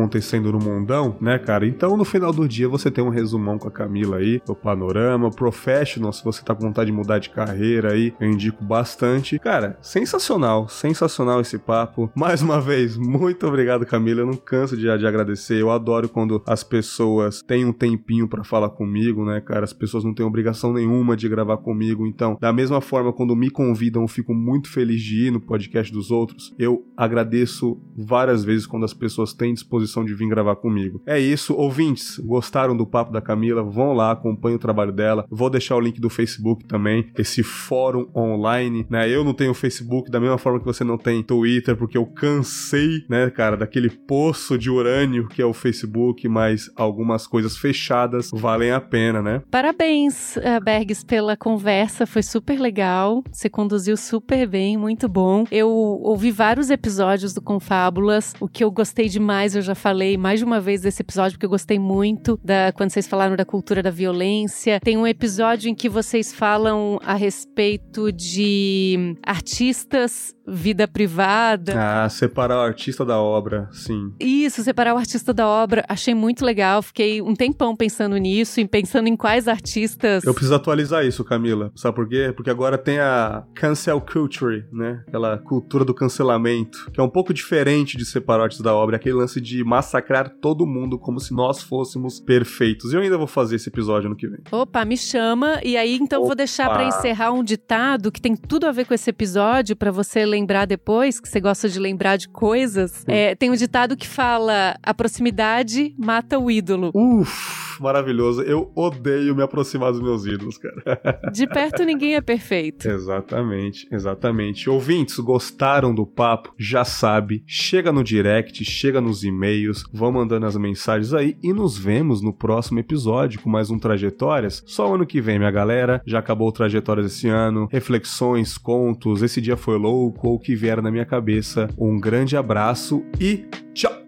no 0.52 0.58
mundão, 0.60 1.16
né, 1.20 1.38
cara? 1.38 1.66
Então, 1.66 1.96
no 1.96 2.04
final 2.04 2.32
do 2.32 2.46
dia, 2.46 2.68
você 2.68 2.90
tem 2.90 3.02
um 3.02 3.08
resumão 3.08 3.58
com 3.58 3.66
a 3.66 3.70
Camila 3.70 4.18
aí, 4.18 4.40
o 4.48 4.54
panorama, 4.54 5.30
professional, 5.30 6.12
se 6.12 6.24
você 6.24 6.42
tá 6.42 6.54
com 6.54 6.62
vontade 6.62 6.90
de 6.90 6.96
mudar 6.96 7.18
de 7.18 7.30
carreira 7.30 7.92
aí, 7.92 8.14
eu 8.20 8.30
indico 8.30 8.64
bastante. 8.64 9.38
Cara, 9.38 9.76
sensacional, 9.82 10.68
sensacional 10.68 11.40
esse 11.40 11.58
papo. 11.58 12.10
Mais 12.14 12.42
uma 12.42 12.60
vez, 12.60 12.96
muito 12.96 13.46
obrigado, 13.46 13.84
Camila. 13.84 14.20
Eu 14.20 14.26
não 14.26 14.36
canso 14.36 14.76
de, 14.76 14.82
de 14.82 15.06
agradecer. 15.06 15.60
Eu 15.60 15.70
adoro 15.70 16.08
quando 16.08 16.42
as 16.46 16.62
pessoas 16.62 17.42
têm 17.42 17.64
um 17.64 17.72
tempinho 17.72 18.28
para 18.28 18.44
falar 18.44 18.70
comigo, 18.70 19.24
né, 19.24 19.40
cara? 19.40 19.64
As 19.64 19.72
pessoas 19.72 20.04
não 20.04 20.14
têm 20.14 20.24
obrigação 20.24 20.72
nenhuma 20.72 21.16
de 21.16 21.28
gravar 21.28 21.56
comigo. 21.56 22.06
Então, 22.06 22.36
da 22.40 22.52
mesma 22.52 22.80
forma, 22.80 23.12
quando 23.12 23.34
me 23.34 23.50
convidam, 23.50 24.02
eu 24.02 24.08
fico 24.08 24.32
muito 24.32 24.70
feliz 24.70 25.02
de 25.02 25.26
ir 25.26 25.30
no 25.32 25.40
podcast 25.40 25.92
dos 25.92 26.10
outros. 26.10 26.54
Eu 26.56 26.84
agradeço 26.96 27.80
várias 27.96 28.44
vezes 28.44 28.66
quando 28.66 28.84
as 28.84 28.94
pessoas 28.94 29.32
têm 29.32 29.52
disposição 29.52 29.87
de 30.04 30.14
vir 30.14 30.28
gravar 30.28 30.56
comigo. 30.56 31.02
É 31.06 31.18
isso, 31.18 31.54
ouvintes, 31.54 32.18
gostaram 32.18 32.76
do 32.76 32.86
papo 32.86 33.12
da 33.12 33.20
Camila? 33.20 33.62
Vão 33.62 33.92
lá, 33.92 34.12
acompanhem 34.12 34.56
o 34.56 34.60
trabalho 34.60 34.92
dela. 34.92 35.24
Vou 35.30 35.50
deixar 35.50 35.76
o 35.76 35.80
link 35.80 36.00
do 36.00 36.10
Facebook 36.10 36.66
também, 36.66 37.10
esse 37.16 37.42
fórum 37.42 38.08
online, 38.14 38.86
né? 38.90 39.08
Eu 39.08 39.24
não 39.24 39.34
tenho 39.34 39.54
Facebook 39.54 40.10
da 40.10 40.20
mesma 40.20 40.38
forma 40.38 40.58
que 40.58 40.66
você 40.66 40.84
não 40.84 40.98
tem 40.98 41.22
Twitter, 41.22 41.76
porque 41.76 41.96
eu 41.98 42.06
cansei, 42.06 43.04
né, 43.08 43.30
cara, 43.30 43.56
daquele 43.56 43.90
poço 43.90 44.58
de 44.58 44.70
urânio 44.70 45.28
que 45.28 45.42
é 45.42 45.46
o 45.46 45.52
Facebook, 45.52 46.28
mas 46.28 46.70
algumas 46.76 47.26
coisas 47.26 47.56
fechadas 47.56 48.30
valem 48.32 48.70
a 48.70 48.80
pena, 48.80 49.22
né? 49.22 49.42
Parabéns, 49.50 50.36
eh, 50.36 50.60
Bergs, 50.60 51.04
pela 51.04 51.36
conversa, 51.36 52.06
foi 52.06 52.22
super 52.22 52.58
legal. 52.58 53.22
Você 53.30 53.48
conduziu 53.48 53.96
super 53.96 54.46
bem, 54.46 54.76
muito 54.76 55.08
bom. 55.08 55.44
Eu 55.50 55.68
ouvi 55.70 56.30
vários 56.30 56.70
episódios 56.70 57.34
do 57.34 57.40
Confábulas. 57.40 58.34
O 58.40 58.48
que 58.48 58.62
eu 58.62 58.70
gostei 58.70 59.08
demais, 59.08 59.54
eu 59.54 59.62
já 59.68 59.74
falei 59.74 60.16
mais 60.16 60.40
de 60.40 60.44
uma 60.44 60.60
vez 60.60 60.82
desse 60.82 61.02
episódio, 61.02 61.32
porque 61.32 61.46
eu 61.46 61.50
gostei 61.50 61.78
muito 61.78 62.38
da 62.42 62.72
quando 62.72 62.90
vocês 62.90 63.06
falaram 63.06 63.36
da 63.36 63.44
cultura 63.44 63.82
da 63.82 63.90
violência. 63.90 64.80
Tem 64.80 64.96
um 64.96 65.06
episódio 65.06 65.68
em 65.68 65.74
que 65.74 65.88
vocês 65.88 66.32
falam 66.32 66.98
a 67.04 67.14
respeito 67.14 68.10
de 68.10 69.16
artistas 69.22 70.34
vida 70.48 70.88
privada. 70.88 71.74
Ah, 71.76 72.08
separar 72.08 72.56
o 72.56 72.60
artista 72.60 73.04
da 73.04 73.18
obra, 73.20 73.68
sim. 73.72 74.12
Isso, 74.18 74.62
separar 74.62 74.94
o 74.94 74.98
artista 74.98 75.32
da 75.32 75.46
obra. 75.46 75.84
Achei 75.88 76.14
muito 76.14 76.44
legal. 76.44 76.82
Fiquei 76.82 77.20
um 77.20 77.34
tempão 77.34 77.76
pensando 77.76 78.16
nisso 78.16 78.60
e 78.60 78.66
pensando 78.66 79.08
em 79.08 79.16
quais 79.16 79.48
artistas. 79.48 80.24
Eu 80.24 80.32
preciso 80.32 80.54
atualizar 80.54 81.04
isso, 81.04 81.24
Camila. 81.24 81.70
Sabe 81.74 81.94
por 81.94 82.08
quê? 82.08 82.32
Porque 82.34 82.50
agora 82.50 82.78
tem 82.78 82.98
a 82.98 83.44
cancel 83.54 84.00
culture, 84.00 84.64
né? 84.72 85.02
Aquela 85.06 85.38
cultura 85.38 85.84
do 85.84 85.94
cancelamento, 85.94 86.90
que 86.92 87.00
é 87.00 87.02
um 87.02 87.08
pouco 87.08 87.34
diferente 87.34 87.96
de 87.96 88.04
separar 88.04 88.40
o 88.40 88.44
artista 88.44 88.64
da 88.64 88.74
obra. 88.74 88.96
É 88.96 88.98
aquele 88.98 89.14
lance 89.14 89.40
de 89.40 89.62
massacrar 89.64 90.30
todo 90.40 90.66
mundo 90.66 90.98
como 90.98 91.20
se 91.20 91.34
nós 91.34 91.62
fôssemos 91.62 92.20
perfeitos. 92.20 92.92
E 92.92 92.96
eu 92.96 93.00
ainda 93.00 93.18
vou 93.18 93.26
fazer 93.26 93.56
esse 93.56 93.68
episódio 93.68 94.08
no 94.08 94.16
que 94.16 94.26
vem. 94.26 94.40
Opa, 94.50 94.84
me 94.84 94.96
chama. 94.96 95.60
E 95.62 95.76
aí, 95.76 95.96
então, 95.96 96.20
Opa. 96.20 96.28
vou 96.28 96.36
deixar 96.36 96.70
para 96.70 96.84
encerrar 96.84 97.32
um 97.32 97.42
ditado 97.42 98.10
que 98.10 98.20
tem 98.20 98.34
tudo 98.34 98.66
a 98.66 98.72
ver 98.72 98.86
com 98.86 98.94
esse 98.94 99.10
episódio, 99.10 99.76
para 99.76 99.90
você 99.90 100.24
ler 100.24 100.37
lembrar 100.38 100.66
depois, 100.66 101.18
que 101.20 101.28
você 101.28 101.40
gosta 101.40 101.68
de 101.68 101.78
lembrar 101.78 102.16
de 102.16 102.28
coisas, 102.28 103.04
é, 103.06 103.34
tem 103.34 103.50
um 103.50 103.54
ditado 103.54 103.96
que 103.96 104.06
fala: 104.06 104.76
a 104.82 104.94
proximidade 104.94 105.94
mata 105.98 106.38
o 106.38 106.50
ídolo. 106.50 106.90
Uf, 106.94 107.80
maravilhoso. 107.82 108.42
Eu 108.42 108.70
odeio 108.74 109.34
me 109.34 109.42
aproximar 109.42 109.92
dos 109.92 110.00
meus 110.00 110.24
ídolos, 110.24 110.58
cara. 110.58 111.20
De 111.32 111.46
perto 111.46 111.84
ninguém 111.84 112.14
é 112.14 112.20
perfeito. 112.20 112.88
Exatamente, 112.88 113.86
exatamente. 113.90 114.68
Ouvintes, 114.70 115.18
gostaram 115.18 115.94
do 115.94 116.06
papo? 116.06 116.54
Já 116.58 116.84
sabe, 116.84 117.42
chega 117.46 117.92
no 117.92 118.04
direct, 118.04 118.64
chega 118.64 119.00
nos 119.00 119.24
e-mails, 119.24 119.84
vão 119.92 120.12
mandando 120.12 120.46
as 120.46 120.56
mensagens 120.56 121.12
aí 121.12 121.36
e 121.42 121.52
nos 121.52 121.78
vemos 121.78 122.22
no 122.22 122.32
próximo 122.32 122.78
episódio 122.78 123.40
com 123.40 123.50
mais 123.50 123.70
um 123.70 123.78
Trajetórias. 123.78 124.62
Só 124.66 124.94
ano 124.94 125.06
que 125.06 125.20
vem, 125.20 125.38
minha 125.38 125.50
galera. 125.50 126.02
Já 126.06 126.18
acabou 126.18 126.48
o 126.48 126.52
Trajetórias 126.52 127.06
esse 127.06 127.28
ano. 127.28 127.68
Reflexões, 127.70 128.56
contos, 128.58 129.22
esse 129.22 129.40
dia 129.40 129.56
foi 129.56 129.78
louco, 129.78 130.27
ou 130.28 130.38
que 130.38 130.54
vier 130.54 130.80
na 130.82 130.90
minha 130.90 131.04
cabeça. 131.04 131.68
Um 131.78 131.98
grande 131.98 132.36
abraço 132.36 133.02
e 133.20 133.46
tchau! 133.74 134.07